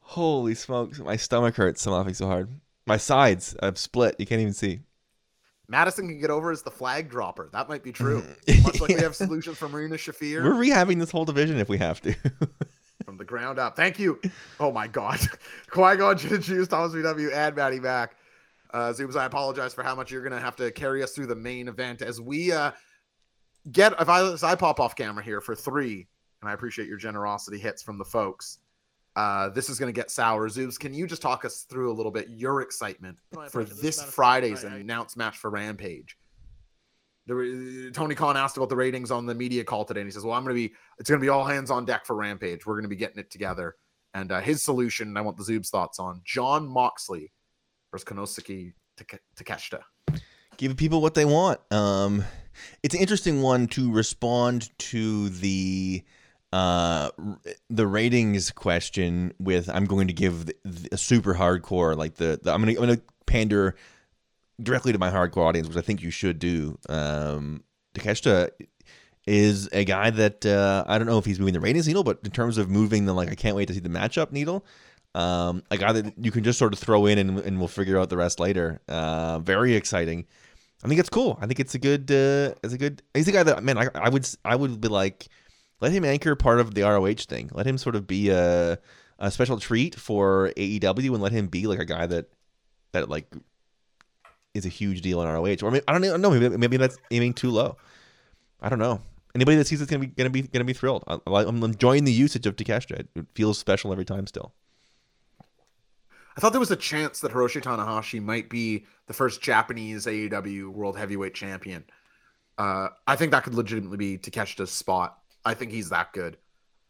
Holy 0.00 0.54
smokes! 0.54 0.98
My 0.98 1.16
stomach 1.16 1.56
hurts. 1.56 1.86
I'm 1.86 1.92
laughing 1.94 2.14
so 2.14 2.26
hard. 2.26 2.48
My 2.86 2.96
sides, 2.96 3.56
I've 3.62 3.78
split. 3.78 4.16
You 4.18 4.26
can't 4.26 4.40
even 4.40 4.52
see. 4.52 4.80
Madison 5.68 6.08
can 6.08 6.20
get 6.20 6.30
over 6.30 6.50
as 6.50 6.62
the 6.62 6.70
flag 6.70 7.08
dropper. 7.08 7.48
That 7.52 7.68
might 7.68 7.82
be 7.82 7.92
true. 7.92 8.22
Much 8.62 8.80
like 8.80 8.88
we 8.88 9.00
have 9.00 9.16
solutions 9.16 9.56
from 9.56 9.72
Marina 9.72 9.94
Shafir 9.94 10.42
We're 10.44 10.50
rehabbing 10.50 10.98
this 10.98 11.10
whole 11.10 11.24
division 11.24 11.58
if 11.58 11.68
we 11.68 11.78
have 11.78 12.00
to. 12.02 12.14
the 13.22 13.28
ground 13.28 13.58
up. 13.60 13.76
Thank 13.76 13.98
you. 13.98 14.20
Oh 14.58 14.72
my 14.72 14.88
God. 14.88 15.20
Qui 15.70 15.96
Gon 15.96 16.18
Juice, 16.18 16.68
Thomas 16.68 16.92
VW, 16.92 17.32
and 17.32 17.56
Maddie 17.56 17.80
Mac. 17.80 18.16
Uh, 18.72 18.92
Zoobs, 18.92 19.16
I 19.16 19.26
apologize 19.26 19.74
for 19.74 19.82
how 19.82 19.94
much 19.94 20.10
you're 20.10 20.22
going 20.22 20.32
to 20.32 20.40
have 20.40 20.56
to 20.56 20.70
carry 20.72 21.02
us 21.02 21.12
through 21.12 21.26
the 21.26 21.36
main 21.36 21.68
event 21.68 22.02
as 22.02 22.20
we 22.20 22.52
uh, 22.52 22.72
get, 23.70 23.92
if 24.00 24.08
I, 24.08 24.24
as 24.32 24.42
I 24.42 24.54
pop 24.54 24.80
off 24.80 24.96
camera 24.96 25.22
here 25.22 25.40
for 25.40 25.54
three, 25.54 26.06
and 26.40 26.50
I 26.50 26.54
appreciate 26.54 26.88
your 26.88 26.96
generosity 26.96 27.58
hits 27.58 27.82
from 27.82 27.98
the 27.98 28.04
folks. 28.04 28.58
Uh, 29.14 29.50
this 29.50 29.68
is 29.68 29.78
going 29.78 29.92
to 29.92 29.98
get 29.98 30.10
sour. 30.10 30.48
Zoobs, 30.48 30.78
can 30.78 30.94
you 30.94 31.06
just 31.06 31.22
talk 31.22 31.44
us 31.44 31.66
through 31.68 31.92
a 31.92 31.94
little 31.94 32.12
bit 32.12 32.28
your 32.30 32.62
excitement 32.62 33.18
for 33.50 33.62
this 33.62 33.82
Matter 33.82 33.88
of 33.88 33.94
fact, 33.96 34.10
Friday's 34.12 34.64
announced 34.64 35.16
match 35.16 35.36
for 35.36 35.50
Rampage? 35.50 36.16
Were- 37.28 37.90
Tony 37.92 38.14
Khan 38.14 38.36
asked 38.36 38.56
about 38.56 38.68
the 38.68 38.76
ratings 38.76 39.10
on 39.10 39.26
the 39.26 39.34
media 39.34 39.64
call 39.64 39.84
today, 39.84 40.00
and 40.00 40.08
he 40.08 40.12
says, 40.12 40.24
"Well, 40.24 40.34
I'm 40.34 40.44
going 40.44 40.56
to 40.56 40.68
be. 40.68 40.74
It's 40.98 41.08
going 41.08 41.20
to 41.20 41.24
be 41.24 41.28
all 41.28 41.44
hands 41.44 41.70
on 41.70 41.84
deck 41.84 42.04
for 42.06 42.16
Rampage. 42.16 42.66
We're 42.66 42.74
going 42.74 42.84
to 42.84 42.88
be 42.88 42.96
getting 42.96 43.18
it 43.18 43.30
together." 43.30 43.76
And 44.14 44.30
uh, 44.32 44.40
his 44.40 44.62
solution, 44.62 45.16
I 45.16 45.20
want 45.22 45.36
the 45.38 45.44
Zoobs' 45.44 45.68
thoughts 45.68 45.98
on 45.98 46.20
Jon 46.24 46.66
Moxley 46.68 47.32
versus 47.90 48.04
Konosuke 48.04 48.72
Take- 48.96 49.20
Takeshita. 49.36 49.80
give 50.58 50.76
people 50.76 51.00
what 51.00 51.14
they 51.14 51.24
want. 51.24 51.60
Um, 51.72 52.24
it's 52.82 52.94
an 52.94 53.00
interesting 53.00 53.40
one 53.40 53.66
to 53.68 53.90
respond 53.90 54.68
to 54.78 55.28
the 55.30 56.02
uh 56.52 57.08
the 57.70 57.86
ratings 57.86 58.50
question 58.50 59.32
with 59.38 59.70
I'm 59.70 59.86
going 59.86 60.08
to 60.08 60.12
give 60.12 60.44
the, 60.44 60.54
the, 60.66 60.88
a 60.92 60.96
super 60.98 61.32
hardcore 61.32 61.96
like 61.96 62.16
the, 62.16 62.38
the 62.42 62.52
I'm 62.52 62.60
gonna 62.60 62.72
I'm 62.72 62.86
gonna 62.88 63.00
pander 63.24 63.74
directly 64.60 64.92
to 64.92 64.98
my 64.98 65.10
hardcore 65.10 65.46
audience, 65.46 65.68
which 65.68 65.76
I 65.76 65.80
think 65.80 66.02
you 66.02 66.10
should 66.10 66.38
do. 66.38 66.78
Um, 66.88 67.64
Takeshita 67.94 68.50
is 69.26 69.68
a 69.72 69.84
guy 69.84 70.10
that 70.10 70.44
uh, 70.44 70.84
I 70.86 70.98
don't 70.98 71.06
know 71.06 71.18
if 71.18 71.24
he's 71.24 71.38
moving 71.38 71.54
the 71.54 71.60
ratings 71.60 71.86
needle, 71.86 72.04
but 72.04 72.18
in 72.24 72.30
terms 72.30 72.58
of 72.58 72.68
moving 72.68 73.06
the 73.06 73.12
like, 73.12 73.30
I 73.30 73.34
can't 73.34 73.56
wait 73.56 73.68
to 73.68 73.74
see 73.74 73.80
the 73.80 73.88
matchup 73.88 74.32
needle. 74.32 74.64
Um, 75.14 75.62
a 75.70 75.76
guy 75.76 75.92
that 75.92 76.14
you 76.18 76.30
can 76.30 76.42
just 76.42 76.58
sort 76.58 76.72
of 76.72 76.78
throw 76.78 77.06
in 77.06 77.18
and, 77.18 77.38
and 77.40 77.58
we'll 77.58 77.68
figure 77.68 77.98
out 77.98 78.08
the 78.08 78.16
rest 78.16 78.40
later. 78.40 78.80
Uh, 78.88 79.38
very 79.40 79.74
exciting. 79.74 80.26
I 80.82 80.88
think 80.88 80.98
it's 80.98 81.10
cool. 81.10 81.38
I 81.40 81.46
think 81.46 81.60
it's 81.60 81.74
a 81.74 81.78
good. 81.78 82.10
Uh, 82.10 82.54
it's 82.64 82.72
a 82.72 82.78
good. 82.78 83.02
He's 83.14 83.28
a 83.28 83.32
guy 83.32 83.42
that 83.44 83.62
man. 83.62 83.78
I, 83.78 83.88
I 83.94 84.08
would. 84.08 84.26
I 84.44 84.56
would 84.56 84.80
be 84.80 84.88
like, 84.88 85.28
let 85.80 85.92
him 85.92 86.04
anchor 86.04 86.34
part 86.34 86.58
of 86.58 86.74
the 86.74 86.82
ROH 86.82 87.26
thing. 87.28 87.50
Let 87.52 87.66
him 87.66 87.78
sort 87.78 87.94
of 87.94 88.06
be 88.06 88.30
a 88.30 88.78
a 89.18 89.30
special 89.30 89.60
treat 89.60 89.94
for 89.94 90.52
AEW, 90.56 91.12
and 91.12 91.22
let 91.22 91.30
him 91.30 91.46
be 91.46 91.68
like 91.68 91.78
a 91.78 91.84
guy 91.84 92.06
that 92.06 92.30
that 92.92 93.08
like 93.08 93.32
is 94.54 94.66
a 94.66 94.68
huge 94.68 95.00
deal 95.00 95.22
in 95.22 95.28
ROH. 95.28 95.56
Or 95.62 95.74
I 95.88 95.98
don't 95.98 96.20
know. 96.20 96.30
Maybe, 96.30 96.56
maybe 96.56 96.76
that's 96.76 96.98
aiming 97.10 97.34
too 97.34 97.50
low. 97.50 97.76
I 98.60 98.68
don't 98.68 98.78
know. 98.78 99.00
Anybody 99.34 99.56
that 99.56 99.66
sees 99.66 99.80
it's 99.80 99.90
gonna 99.90 100.06
be 100.06 100.08
gonna 100.08 100.30
be 100.30 100.42
gonna 100.42 100.64
be 100.64 100.74
thrilled. 100.74 101.04
I, 101.06 101.18
I'm 101.26 101.62
enjoying 101.62 102.04
the 102.04 102.12
usage 102.12 102.46
of 102.46 102.56
Takeshita. 102.56 103.06
It 103.14 103.26
feels 103.34 103.58
special 103.58 103.90
every 103.90 104.04
time. 104.04 104.26
Still. 104.26 104.52
I 106.36 106.40
thought 106.40 106.52
there 106.52 106.60
was 106.60 106.70
a 106.70 106.76
chance 106.76 107.20
that 107.20 107.32
Hiroshi 107.32 107.62
Tanahashi 107.62 108.22
might 108.22 108.48
be 108.48 108.86
the 109.06 109.12
first 109.12 109.42
Japanese 109.42 110.06
AEW 110.06 110.68
World 110.68 110.96
Heavyweight 110.96 111.34
Champion. 111.34 111.84
Uh, 112.58 112.88
I 113.06 113.16
think 113.16 113.32
that 113.32 113.44
could 113.44 113.54
legitimately 113.54 113.96
be 113.96 114.18
Takeshita's 114.18 114.70
spot. 114.70 115.18
I 115.44 115.54
think 115.54 115.72
he's 115.72 115.88
that 115.90 116.12
good. 116.12 116.36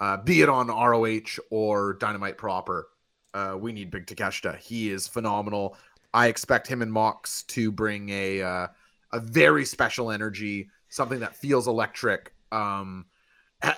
Uh, 0.00 0.16
be 0.16 0.42
it 0.42 0.48
on 0.48 0.66
ROH 0.68 1.40
or 1.50 1.94
Dynamite 1.94 2.36
proper, 2.36 2.88
uh, 3.34 3.56
we 3.58 3.72
need 3.72 3.90
Big 3.90 4.06
Takeshita. 4.06 4.58
He 4.58 4.90
is 4.90 5.06
phenomenal. 5.06 5.76
I 6.14 6.28
expect 6.28 6.66
him 6.66 6.82
and 6.82 6.92
Mox 6.92 7.42
to 7.44 7.70
bring 7.72 8.08
a 8.10 8.42
uh, 8.42 8.66
a 9.12 9.20
very 9.20 9.64
special 9.64 10.10
energy, 10.10 10.68
something 10.88 11.20
that 11.20 11.34
feels 11.36 11.66
electric. 11.68 12.34
Um, 12.50 13.06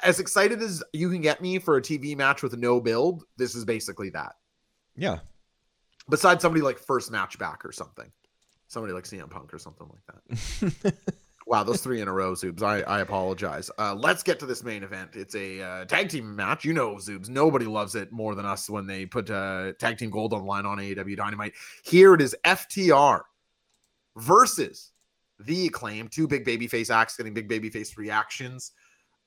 as 0.03 0.19
excited 0.19 0.63
as 0.63 0.83
you 0.93 1.11
can 1.11 1.21
get 1.21 1.41
me 1.43 1.59
for 1.59 1.77
a 1.77 1.83
TV 1.83 2.17
match 2.17 2.43
with 2.43 2.57
no 2.57 2.81
build, 2.81 3.25
this 3.37 3.55
is 3.55 3.65
basically 3.65 4.11
that 4.11 4.33
Yeah. 4.97 5.19
besides 6.09 6.43
somebody 6.43 6.63
like 6.63 6.79
first 6.79 7.11
match 7.11 7.39
back 7.39 7.65
or 7.65 7.73
something 7.73 8.11
somebody 8.67 8.93
like 8.95 9.05
CM 9.05 9.31
Punk 9.31 9.53
or 9.55 9.59
something 9.59 9.87
like 9.89 10.83
that. 10.83 10.95
wow, 11.47 11.63
those 11.63 11.81
three 11.81 12.01
in 12.01 12.09
a 12.09 12.13
row, 12.13 12.33
Zoobs. 12.33 12.63
I, 12.63 12.81
I 12.83 13.01
apologize. 13.01 13.71
Uh, 13.79 13.95
let's 13.95 14.23
get 14.23 14.39
to 14.41 14.47
this 14.47 14.63
main 14.63 14.83
event. 14.83 15.11
It's 15.15 15.35
a 15.35 15.61
uh, 15.61 15.85
tag 15.85 16.09
team 16.09 16.35
match. 16.35 16.65
You 16.65 16.73
know, 16.73 16.95
Zoobs. 16.97 17.29
Nobody 17.29 17.67
loves 17.67 17.95
it 17.95 18.13
more 18.13 18.35
than 18.35 18.47
us 18.47 18.71
when 18.71 18.87
they 18.87 19.07
put 19.07 19.31
uh, 19.31 19.73
tag 19.79 19.99
team 19.99 20.11
gold 20.11 20.33
on 20.33 20.45
line 20.45 20.67
on 20.67 20.79
AEW 20.79 21.17
Dynamite. 21.17 21.53
Here 21.83 22.15
it 22.15 22.21
is 22.21 22.35
FTR 22.45 23.21
versus 24.17 24.93
the 25.41 25.67
acclaim. 25.67 26.09
Two 26.09 26.27
big 26.27 26.45
babyface 26.45 26.95
acts 26.95 27.17
getting 27.17 27.35
big 27.35 27.49
babyface 27.49 27.97
reactions. 27.97 28.73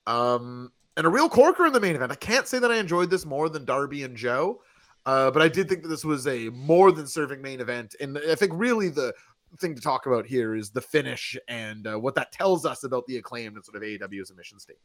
Um, 0.05 0.71
and 0.95 1.05
a 1.05 1.09
real 1.09 1.29
corker 1.29 1.67
in 1.67 1.73
the 1.73 1.79
main 1.79 1.95
event. 1.95 2.11
I 2.11 2.15
can't 2.15 2.47
say 2.47 2.57
that 2.59 2.71
I 2.71 2.77
enjoyed 2.77 3.11
this 3.11 3.25
more 3.25 3.49
than 3.49 3.65
Darby 3.65 4.03
and 4.03 4.17
Joe. 4.17 4.61
Uh, 5.05 5.31
but 5.31 5.41
I 5.41 5.47
did 5.47 5.69
think 5.69 5.83
that 5.83 5.87
this 5.87 6.03
was 6.03 6.27
a 6.27 6.49
more 6.49 6.91
than 6.91 7.07
serving 7.07 7.41
main 7.41 7.61
event. 7.61 7.95
And 8.01 8.19
I 8.29 8.35
think 8.35 8.51
really 8.55 8.89
the 8.89 9.13
thing 9.59 9.75
to 9.75 9.81
talk 9.81 10.05
about 10.05 10.25
here 10.25 10.55
is 10.55 10.69
the 10.71 10.81
finish 10.81 11.37
and 11.47 11.87
uh, 11.87 11.97
what 11.99 12.15
that 12.15 12.31
tells 12.31 12.65
us 12.65 12.83
about 12.83 13.05
the 13.07 13.17
acclaimed 13.17 13.55
and 13.55 13.65
sort 13.65 13.75
of 13.77 13.81
AEW's 13.81 14.33
mission 14.35 14.59
statement. 14.59 14.83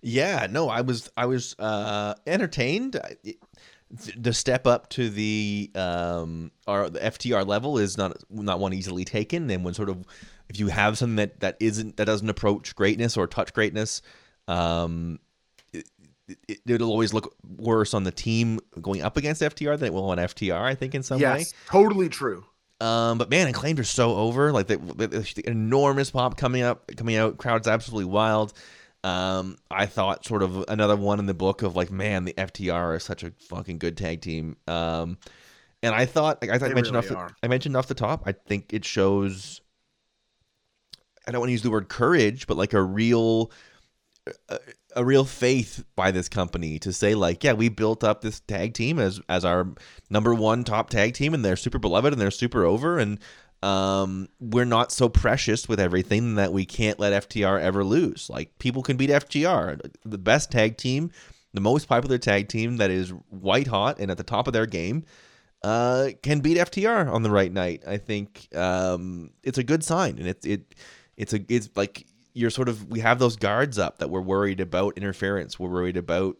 Yeah, 0.00 0.46
no, 0.50 0.68
I 0.68 0.80
was 0.80 1.10
I 1.16 1.26
was 1.26 1.54
uh 1.58 2.14
entertained. 2.26 2.96
I- 2.96 3.16
it- 3.24 3.38
The 4.16 4.32
step 4.32 4.66
up 4.66 4.88
to 4.90 5.10
the 5.10 5.70
um 5.74 6.50
our 6.66 6.88
the 6.88 6.98
FTR 7.00 7.46
level 7.46 7.76
is 7.78 7.98
not 7.98 8.16
not 8.30 8.58
one 8.58 8.72
easily 8.72 9.04
taken 9.04 9.50
and 9.50 9.62
when 9.64 9.74
sort 9.74 9.90
of 9.90 10.02
if 10.48 10.58
you 10.58 10.68
have 10.68 10.96
something 10.96 11.16
that 11.16 11.40
that 11.40 11.58
isn't 11.60 11.98
that 11.98 12.06
doesn't 12.06 12.30
approach 12.30 12.74
greatness 12.74 13.16
or 13.18 13.26
touch 13.26 13.52
greatness 13.52 14.00
um 14.48 15.18
it, 15.74 15.86
it, 16.48 16.60
it'll 16.66 16.90
always 16.90 17.12
look 17.12 17.34
worse 17.58 17.92
on 17.94 18.04
the 18.04 18.10
team 18.10 18.60
going 18.80 19.02
up 19.02 19.16
against 19.18 19.42
FTR 19.42 19.78
than 19.78 19.88
it 19.88 19.92
will 19.92 20.08
on 20.08 20.16
FTR 20.18 20.62
I 20.62 20.74
think 20.74 20.94
in 20.94 21.02
some 21.02 21.20
way. 21.20 21.38
yes, 21.40 21.52
totally 21.68 22.08
true. 22.08 22.44
Um, 22.82 23.16
but 23.16 23.30
man, 23.30 23.46
acclaimed 23.46 23.78
are 23.78 23.84
so 23.84 24.16
over. 24.16 24.50
Like 24.50 24.66
the, 24.66 24.76
the, 24.76 25.06
the 25.06 25.48
enormous 25.48 26.10
pop 26.10 26.36
coming 26.36 26.62
up, 26.62 26.90
coming 26.96 27.14
out. 27.14 27.38
Crowd's 27.38 27.68
absolutely 27.68 28.06
wild. 28.06 28.52
Um, 29.04 29.56
I 29.70 29.86
thought 29.86 30.24
sort 30.24 30.42
of 30.42 30.64
another 30.66 30.96
one 30.96 31.20
in 31.20 31.26
the 31.26 31.34
book 31.34 31.62
of 31.62 31.76
like, 31.76 31.92
man, 31.92 32.24
the 32.24 32.32
FTR 32.32 32.96
is 32.96 33.04
such 33.04 33.22
a 33.22 33.30
fucking 33.48 33.78
good 33.78 33.96
tag 33.96 34.20
team. 34.20 34.56
Um, 34.66 35.18
and 35.80 35.94
I 35.94 36.06
thought, 36.06 36.42
like 36.42 36.50
I, 36.50 36.58
thought 36.58 36.72
I 36.72 36.74
mentioned 36.74 36.96
really 36.96 37.16
off 37.16 37.30
the. 37.30 37.36
I 37.44 37.48
mentioned 37.48 37.76
off 37.76 37.86
the 37.86 37.94
top, 37.94 38.24
I 38.26 38.32
think 38.32 38.72
it 38.72 38.84
shows. 38.84 39.60
I 41.26 41.30
don't 41.30 41.40
want 41.40 41.50
to 41.50 41.52
use 41.52 41.62
the 41.62 41.70
word 41.70 41.88
courage, 41.88 42.48
but 42.48 42.56
like 42.56 42.72
a 42.72 42.82
real, 42.82 43.52
a, 44.48 44.58
a 44.96 45.04
real 45.04 45.24
faith 45.24 45.84
by 45.96 46.10
this 46.10 46.28
company 46.28 46.78
to 46.80 46.92
say 46.92 47.14
like, 47.14 47.42
yeah, 47.44 47.52
we 47.52 47.68
built 47.68 48.04
up 48.04 48.20
this 48.20 48.40
tag 48.40 48.74
team 48.74 48.98
as 48.98 49.20
as 49.28 49.44
our 49.44 49.68
number 50.10 50.34
one 50.34 50.64
top 50.64 50.90
tag 50.90 51.14
team, 51.14 51.34
and 51.34 51.44
they're 51.44 51.56
super 51.56 51.78
beloved 51.78 52.12
and 52.12 52.20
they're 52.20 52.30
super 52.30 52.64
over, 52.64 52.98
and 52.98 53.18
um, 53.62 54.28
we're 54.40 54.64
not 54.64 54.90
so 54.90 55.08
precious 55.08 55.68
with 55.68 55.78
everything 55.78 56.34
that 56.34 56.52
we 56.52 56.64
can't 56.64 56.98
let 56.98 57.28
FTR 57.28 57.60
ever 57.60 57.84
lose. 57.84 58.28
Like 58.28 58.58
people 58.58 58.82
can 58.82 58.96
beat 58.96 59.10
FTR, 59.10 59.80
the 60.04 60.18
best 60.18 60.50
tag 60.50 60.76
team, 60.76 61.12
the 61.54 61.60
most 61.60 61.88
popular 61.88 62.18
tag 62.18 62.48
team 62.48 62.78
that 62.78 62.90
is 62.90 63.10
white 63.30 63.68
hot 63.68 63.98
and 64.00 64.10
at 64.10 64.16
the 64.16 64.24
top 64.24 64.46
of 64.46 64.52
their 64.52 64.66
game. 64.66 65.04
Uh, 65.62 66.10
can 66.24 66.40
beat 66.40 66.56
FTR 66.56 67.08
on 67.12 67.22
the 67.22 67.30
right 67.30 67.52
night. 67.52 67.84
I 67.86 67.96
think 67.96 68.48
um, 68.52 69.30
it's 69.44 69.58
a 69.58 69.62
good 69.62 69.84
sign, 69.84 70.18
and 70.18 70.26
it's 70.26 70.44
it 70.44 70.74
it's 71.16 71.32
a 71.32 71.40
it's 71.48 71.70
like 71.76 72.04
you're 72.34 72.50
sort 72.50 72.68
of 72.68 72.88
we 72.88 73.00
have 73.00 73.18
those 73.18 73.36
guards 73.36 73.78
up 73.78 73.98
that 73.98 74.10
we're 74.10 74.20
worried 74.20 74.60
about 74.60 74.96
interference. 74.96 75.58
We're 75.58 75.70
worried 75.70 75.96
about 75.96 76.36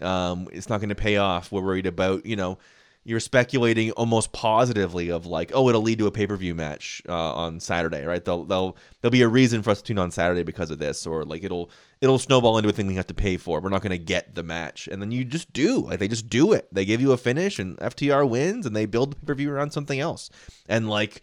um, 0.00 0.48
it's 0.52 0.68
not 0.68 0.78
going 0.78 0.88
to 0.90 0.94
pay 0.94 1.16
off. 1.16 1.52
We're 1.52 1.62
worried 1.62 1.86
about 1.86 2.26
you 2.26 2.36
know 2.36 2.58
you're 3.06 3.20
speculating 3.20 3.90
almost 3.92 4.32
positively 4.32 5.10
of 5.10 5.26
like 5.26 5.52
oh 5.54 5.68
it'll 5.68 5.82
lead 5.82 5.98
to 5.98 6.06
a 6.06 6.10
pay 6.10 6.26
per 6.26 6.36
view 6.36 6.54
match 6.54 7.02
uh, 7.08 7.34
on 7.34 7.60
Saturday, 7.60 8.04
right? 8.04 8.24
They'll 8.24 8.44
they'll 8.44 8.76
there'll 9.00 9.12
be 9.12 9.22
a 9.22 9.28
reason 9.28 9.62
for 9.62 9.70
us 9.70 9.78
to 9.78 9.84
tune 9.84 9.98
on 9.98 10.10
Saturday 10.10 10.42
because 10.42 10.70
of 10.70 10.78
this, 10.78 11.06
or 11.06 11.24
like 11.24 11.44
it'll 11.44 11.70
it'll 12.00 12.18
snowball 12.18 12.58
into 12.58 12.70
a 12.70 12.72
thing 12.72 12.86
we 12.86 12.94
have 12.94 13.06
to 13.08 13.14
pay 13.14 13.36
for. 13.36 13.60
We're 13.60 13.68
not 13.68 13.82
going 13.82 13.90
to 13.90 13.98
get 13.98 14.34
the 14.34 14.42
match, 14.42 14.88
and 14.88 15.00
then 15.00 15.10
you 15.10 15.24
just 15.24 15.52
do 15.52 15.80
like 15.80 15.98
they 15.98 16.08
just 16.08 16.28
do 16.28 16.52
it. 16.52 16.68
They 16.72 16.84
give 16.84 17.00
you 17.00 17.12
a 17.12 17.16
finish, 17.16 17.58
and 17.58 17.76
FTR 17.78 18.28
wins, 18.28 18.66
and 18.66 18.74
they 18.74 18.86
build 18.86 19.12
the 19.12 19.16
pay 19.16 19.26
per 19.26 19.34
view 19.34 19.52
around 19.52 19.72
something 19.72 20.00
else, 20.00 20.30
and 20.68 20.88
like. 20.88 21.22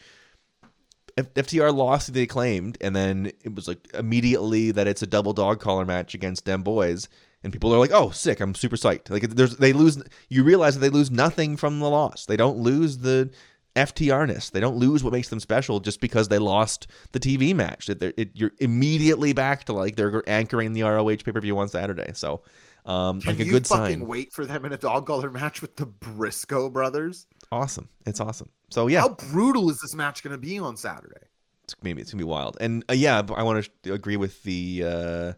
F- 1.22 1.34
FTR 1.46 1.74
lost 1.74 2.08
to 2.08 2.12
the 2.12 2.22
acclaimed, 2.24 2.78
and 2.82 2.96
then 2.96 3.32
it 3.44 3.56
was 3.56 3.68
like 3.68 3.88
immediately 3.94 4.72
that 4.72 4.88
it's 4.88 5.02
a 5.02 5.08
double 5.08 5.34
dog 5.34 5.60
collar 5.60 5.86
match 5.86 6.14
against 6.14 6.46
them 6.46 6.64
boys, 6.64 7.08
and 7.44 7.52
people 7.54 7.74
are 7.74 7.80
like, 7.80 7.92
"Oh, 7.92 8.10
sick! 8.12 8.40
I'm 8.40 8.54
super 8.56 8.76
psyched." 8.76 9.10
Like 9.10 9.24
there's 9.30 9.58
they 9.58 9.74
lose, 9.74 10.02
you 10.30 10.44
realize 10.44 10.76
that 10.76 10.82
they 10.82 10.90
lose 10.90 11.10
nothing 11.12 11.58
from 11.58 11.80
the 11.80 11.90
loss. 11.90 12.26
They 12.26 12.38
don't 12.38 12.58
lose 12.58 13.00
the 13.00 13.32
FTRness. 13.76 14.52
They 14.52 14.60
don't 14.60 14.76
lose 14.78 15.04
what 15.04 15.14
makes 15.14 15.30
them 15.30 15.40
special 15.40 15.80
just 15.80 16.02
because 16.02 16.28
they 16.28 16.40
lost 16.40 16.88
the 17.14 17.20
TV 17.20 17.56
match. 17.56 17.88
That 17.88 18.00
they're- 18.00 18.14
it, 18.18 18.32
you're 18.34 18.52
immediately 18.60 19.34
back 19.34 19.64
to 19.66 19.74
like 19.74 19.96
they're 19.96 20.24
anchoring 20.28 20.74
the 20.74 20.84
ROH 20.84 21.18
pay 21.24 21.32
per 21.32 21.40
view 21.40 21.58
on 21.58 21.70
Saturday. 21.70 22.12
So, 22.14 22.42
um, 22.86 23.22
Can 23.22 23.32
like 23.32 23.40
a 23.40 23.46
you 23.46 23.52
good 23.54 23.68
fucking 23.68 24.00
sign. 24.00 24.08
wait 24.08 24.34
for 24.34 24.46
them 24.46 24.66
in 24.66 24.74
a 24.74 24.78
dog 24.78 25.06
collar 25.08 25.32
match 25.32 25.62
with 25.62 25.78
the 25.78 25.86
Briscoe 25.86 26.70
brothers? 26.70 27.28
Awesome. 27.52 27.90
It's 28.06 28.20
awesome. 28.20 28.50
So 28.70 28.88
yeah, 28.88 29.02
How 29.02 29.10
brutal 29.10 29.70
is 29.70 29.80
this 29.80 29.94
match 29.94 30.24
going 30.24 30.32
to 30.32 30.38
be 30.38 30.58
on 30.60 30.78
Saturday? 30.78 31.28
it's 31.64 31.76
maybe 31.84 32.02
it's 32.02 32.12
gonna 32.12 32.24
be 32.24 32.28
wild. 32.28 32.58
And 32.60 32.84
uh, 32.90 32.94
yeah, 32.94 33.22
I 33.36 33.44
want 33.44 33.70
to 33.84 33.94
agree 33.94 34.18
with 34.18 34.42
the 34.44 34.84
uh, 34.86 35.34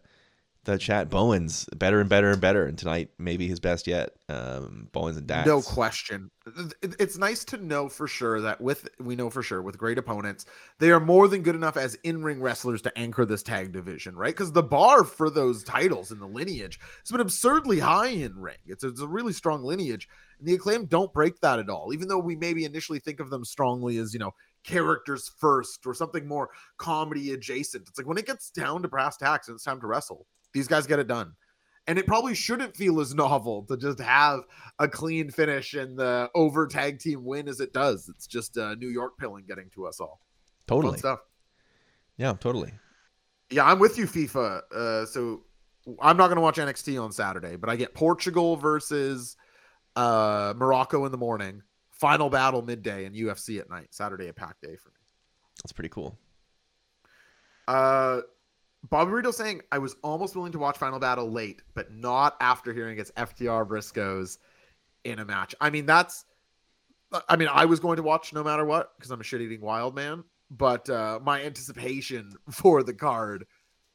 the 0.65 0.77
chat. 0.77 1.09
Bowens 1.09 1.65
better 1.75 1.99
and 1.99 2.09
better 2.09 2.31
and 2.31 2.41
better, 2.41 2.65
and 2.65 2.77
tonight 2.77 3.09
maybe 3.17 3.47
his 3.47 3.59
best 3.59 3.87
yet. 3.87 4.11
Um, 4.29 4.87
Bowens 4.91 5.17
and 5.17 5.27
Dax. 5.27 5.47
No 5.47 5.61
question. 5.61 6.31
It's 6.81 7.17
nice 7.17 7.43
to 7.45 7.57
know 7.57 7.89
for 7.89 8.07
sure 8.07 8.41
that 8.41 8.61
with 8.61 8.87
we 8.99 9.15
know 9.15 9.29
for 9.29 9.43
sure 9.43 9.61
with 9.61 9.77
great 9.77 9.97
opponents, 9.97 10.45
they 10.79 10.91
are 10.91 10.99
more 10.99 11.27
than 11.27 11.41
good 11.41 11.55
enough 11.55 11.77
as 11.77 11.95
in-ring 12.03 12.41
wrestlers 12.41 12.81
to 12.83 12.97
anchor 12.97 13.25
this 13.25 13.43
tag 13.43 13.71
division, 13.71 14.15
right? 14.15 14.33
Because 14.33 14.51
the 14.51 14.63
bar 14.63 15.03
for 15.03 15.29
those 15.29 15.63
titles 15.63 16.11
in 16.11 16.19
the 16.19 16.27
lineage 16.27 16.79
has 17.01 17.11
been 17.11 17.21
absurdly 17.21 17.79
high 17.79 18.07
in 18.07 18.37
ring. 18.37 18.57
It's 18.65 18.83
it's 18.83 19.01
a 19.01 19.07
really 19.07 19.33
strong 19.33 19.63
lineage, 19.63 20.07
and 20.39 20.47
the 20.47 20.53
acclaim 20.53 20.85
don't 20.85 21.13
break 21.13 21.39
that 21.41 21.59
at 21.59 21.69
all. 21.69 21.93
Even 21.93 22.07
though 22.07 22.19
we 22.19 22.35
maybe 22.35 22.65
initially 22.65 22.99
think 22.99 23.19
of 23.19 23.29
them 23.29 23.45
strongly 23.45 23.97
as 23.97 24.13
you 24.13 24.19
know 24.19 24.31
characters 24.63 25.29
first 25.39 25.85
or 25.85 25.93
something 25.93 26.27
more 26.27 26.49
comedy 26.77 27.33
adjacent. 27.33 27.87
It's 27.87 27.97
like 27.97 28.07
when 28.07 28.17
it 28.17 28.25
gets 28.25 28.49
down 28.49 28.81
to 28.81 28.87
brass 28.87 29.17
tacks 29.17 29.47
and 29.47 29.55
it's 29.55 29.63
time 29.63 29.81
to 29.81 29.87
wrestle, 29.87 30.25
these 30.53 30.67
guys 30.67 30.87
get 30.87 30.99
it 30.99 31.07
done. 31.07 31.33
And 31.85 31.99
it 31.99 32.07
probably 32.07 32.33
shouldn't 32.33 32.75
feel 32.75 33.01
as 33.01 33.13
novel 33.15 33.63
to 33.63 33.77
just 33.77 33.99
have 33.99 34.41
a 34.79 34.87
clean 34.87 35.29
finish 35.29 35.73
and 35.73 35.97
the 35.97 36.29
over 36.33 36.67
tag 36.67 36.99
team 36.99 37.23
win 37.23 37.47
as 37.47 37.59
it 37.59 37.73
does. 37.73 38.09
It's 38.09 38.27
just 38.27 38.57
uh, 38.57 38.75
New 38.75 38.89
York 38.89 39.17
pilling 39.17 39.45
getting 39.47 39.69
to 39.75 39.85
us 39.85 39.99
all. 39.99 40.21
Fun 40.67 40.77
totally. 40.77 40.97
stuff. 40.99 41.19
Yeah, 42.17 42.33
totally. 42.33 42.71
Yeah, 43.49 43.65
I'm 43.65 43.79
with 43.79 43.97
you, 43.97 44.05
FIFA. 44.05 44.61
Uh, 44.73 45.05
so 45.05 45.43
I'm 46.01 46.17
not 46.17 46.27
going 46.27 46.37
to 46.37 46.41
watch 46.41 46.57
NXT 46.57 47.01
on 47.03 47.11
Saturday, 47.11 47.55
but 47.55 47.69
I 47.69 47.75
get 47.75 47.93
Portugal 47.93 48.55
versus 48.55 49.35
uh, 49.95 50.53
Morocco 50.55 51.05
in 51.05 51.11
the 51.11 51.17
morning, 51.17 51.61
final 51.91 52.29
battle 52.29 52.61
midday, 52.61 53.05
and 53.05 53.15
UFC 53.15 53.59
at 53.59 53.69
night. 53.69 53.87
Saturday, 53.91 54.27
a 54.27 54.33
packed 54.33 54.61
day 54.61 54.75
for 54.75 54.89
me. 54.89 54.95
That's 55.63 55.73
pretty 55.73 55.89
cool. 55.89 56.17
Uh, 57.67 58.21
Bobby 58.89 59.11
Burrito 59.11 59.33
saying 59.33 59.61
I 59.71 59.77
was 59.77 59.95
almost 60.03 60.35
willing 60.35 60.51
to 60.51 60.59
watch 60.59 60.77
Final 60.77 60.99
Battle 60.99 61.31
late, 61.31 61.61
but 61.73 61.91
not 61.91 62.35
after 62.41 62.73
hearing 62.73 62.99
it's 62.99 63.11
FTR 63.11 63.67
Briscoes 63.67 64.37
in 65.03 65.19
a 65.19 65.25
match. 65.25 65.55
I 65.61 65.69
mean, 65.69 65.85
that's. 65.85 66.25
I 67.29 67.35
mean, 67.35 67.47
I 67.51 67.65
was 67.65 67.79
going 67.79 67.97
to 67.97 68.03
watch 68.03 68.33
no 68.33 68.43
matter 68.43 68.65
what 68.65 68.93
because 68.97 69.11
I'm 69.11 69.21
a 69.21 69.23
shit-eating 69.23 69.61
wild 69.61 69.95
man. 69.95 70.23
But 70.49 70.89
uh, 70.89 71.19
my 71.21 71.43
anticipation 71.43 72.33
for 72.49 72.83
the 72.83 72.93
card 72.93 73.45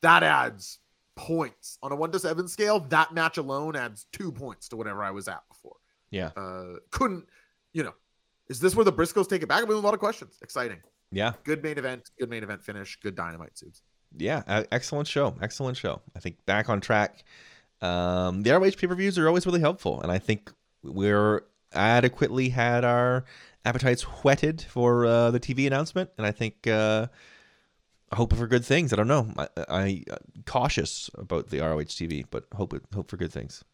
that 0.02 0.22
adds 0.22 0.78
points 1.16 1.78
on 1.82 1.92
a 1.92 1.96
one 1.96 2.12
to 2.12 2.18
seven 2.18 2.48
scale. 2.48 2.80
That 2.80 3.12
match 3.12 3.36
alone 3.38 3.76
adds 3.76 4.06
two 4.12 4.32
points 4.32 4.68
to 4.68 4.76
whatever 4.76 5.02
I 5.02 5.10
was 5.10 5.28
at 5.28 5.42
before. 5.48 5.76
Yeah. 6.10 6.30
Uh, 6.36 6.76
couldn't, 6.90 7.26
you 7.72 7.82
know, 7.82 7.94
is 8.48 8.60
this 8.60 8.74
where 8.74 8.84
the 8.84 8.92
Briscoes 8.92 9.28
take 9.28 9.42
it 9.42 9.48
back? 9.48 9.62
I 9.62 9.66
mean, 9.66 9.76
a 9.76 9.80
lot 9.80 9.94
of 9.94 10.00
questions. 10.00 10.38
Exciting. 10.42 10.78
Yeah. 11.10 11.32
Good 11.44 11.62
main 11.62 11.76
event. 11.76 12.10
Good 12.18 12.30
main 12.30 12.42
event 12.42 12.62
finish. 12.62 12.98
Good 13.00 13.14
dynamite 13.14 13.58
subs. 13.58 13.82
Yeah, 14.16 14.64
excellent 14.72 15.08
show, 15.08 15.34
excellent 15.42 15.76
show. 15.76 16.00
I 16.16 16.20
think 16.20 16.44
back 16.46 16.68
on 16.68 16.80
track. 16.80 17.24
Um, 17.80 18.42
the 18.42 18.50
ROH 18.50 18.72
pay 18.76 18.86
per 18.86 18.94
views 18.94 19.18
are 19.18 19.28
always 19.28 19.46
really 19.46 19.60
helpful, 19.60 20.00
and 20.00 20.10
I 20.10 20.18
think 20.18 20.52
we're 20.82 21.44
adequately 21.72 22.48
had 22.48 22.84
our 22.84 23.24
appetites 23.64 24.02
whetted 24.02 24.62
for 24.62 25.06
uh, 25.06 25.30
the 25.30 25.40
TV 25.40 25.66
announcement, 25.66 26.10
and 26.16 26.26
I 26.26 26.32
think 26.32 26.66
uh, 26.66 27.06
hope 28.12 28.34
for 28.34 28.46
good 28.46 28.64
things. 28.64 28.92
I 28.92 28.96
don't 28.96 29.08
know. 29.08 29.32
I, 29.36 29.48
I 29.68 30.04
cautious 30.46 31.10
about 31.14 31.48
the 31.48 31.60
ROH 31.60 31.94
TV, 31.94 32.24
but 32.28 32.46
hope 32.54 32.74
hope 32.94 33.10
for 33.10 33.16
good 33.16 33.32
things. 33.32 33.64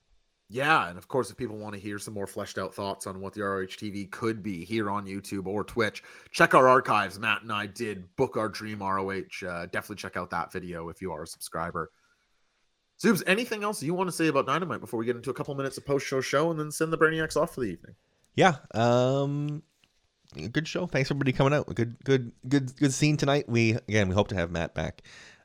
Yeah, 0.50 0.88
and 0.88 0.98
of 0.98 1.08
course, 1.08 1.30
if 1.30 1.36
people 1.36 1.56
want 1.56 1.74
to 1.74 1.80
hear 1.80 1.98
some 1.98 2.14
more 2.14 2.26
fleshed 2.26 2.58
out 2.58 2.74
thoughts 2.74 3.06
on 3.06 3.20
what 3.20 3.32
the 3.32 3.42
ROH 3.42 3.64
TV 3.64 4.10
could 4.10 4.42
be 4.42 4.64
here 4.64 4.90
on 4.90 5.06
YouTube 5.06 5.46
or 5.46 5.64
Twitch, 5.64 6.02
check 6.30 6.54
our 6.54 6.68
archives. 6.68 7.18
Matt 7.18 7.42
and 7.42 7.50
I 7.52 7.66
did 7.66 8.14
book 8.16 8.36
our 8.36 8.48
dream 8.48 8.80
ROH. 8.80 9.46
Uh, 9.46 9.66
definitely 9.66 9.96
check 9.96 10.16
out 10.16 10.30
that 10.30 10.52
video 10.52 10.90
if 10.90 11.00
you 11.00 11.12
are 11.12 11.22
a 11.22 11.26
subscriber. 11.26 11.90
Zoobs, 13.02 13.22
anything 13.26 13.64
else 13.64 13.82
you 13.82 13.94
want 13.94 14.08
to 14.08 14.12
say 14.12 14.28
about 14.28 14.46
Dynamite 14.46 14.80
before 14.80 14.98
we 14.98 15.06
get 15.06 15.16
into 15.16 15.30
a 15.30 15.34
couple 15.34 15.54
minutes 15.54 15.78
of 15.78 15.86
post 15.86 16.06
show 16.06 16.20
show 16.20 16.50
and 16.50 16.60
then 16.60 16.70
send 16.70 16.92
the 16.92 16.98
Brainiacs 16.98 17.36
off 17.36 17.54
for 17.54 17.60
the 17.60 17.66
evening? 17.66 17.94
Yeah. 18.36 18.56
Um, 18.72 19.62
good 20.52 20.68
show. 20.68 20.86
Thanks 20.86 21.10
everybody 21.10 21.32
coming 21.32 21.54
out. 21.54 21.66
Good, 21.74 21.96
good, 22.04 22.32
good, 22.46 22.76
good 22.76 22.92
scene 22.92 23.16
tonight. 23.16 23.48
We 23.48 23.72
again 23.72 24.08
we 24.08 24.14
hope 24.14 24.28
to 24.28 24.34
have 24.34 24.50
Matt 24.50 24.74
back 24.74 25.02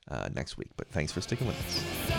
uh, 0.09 0.29
next 0.33 0.57
week, 0.57 0.69
but 0.77 0.89
thanks 0.89 1.11
for 1.11 1.21
sticking 1.21 1.47
with 1.47 1.57
us. 1.65 2.18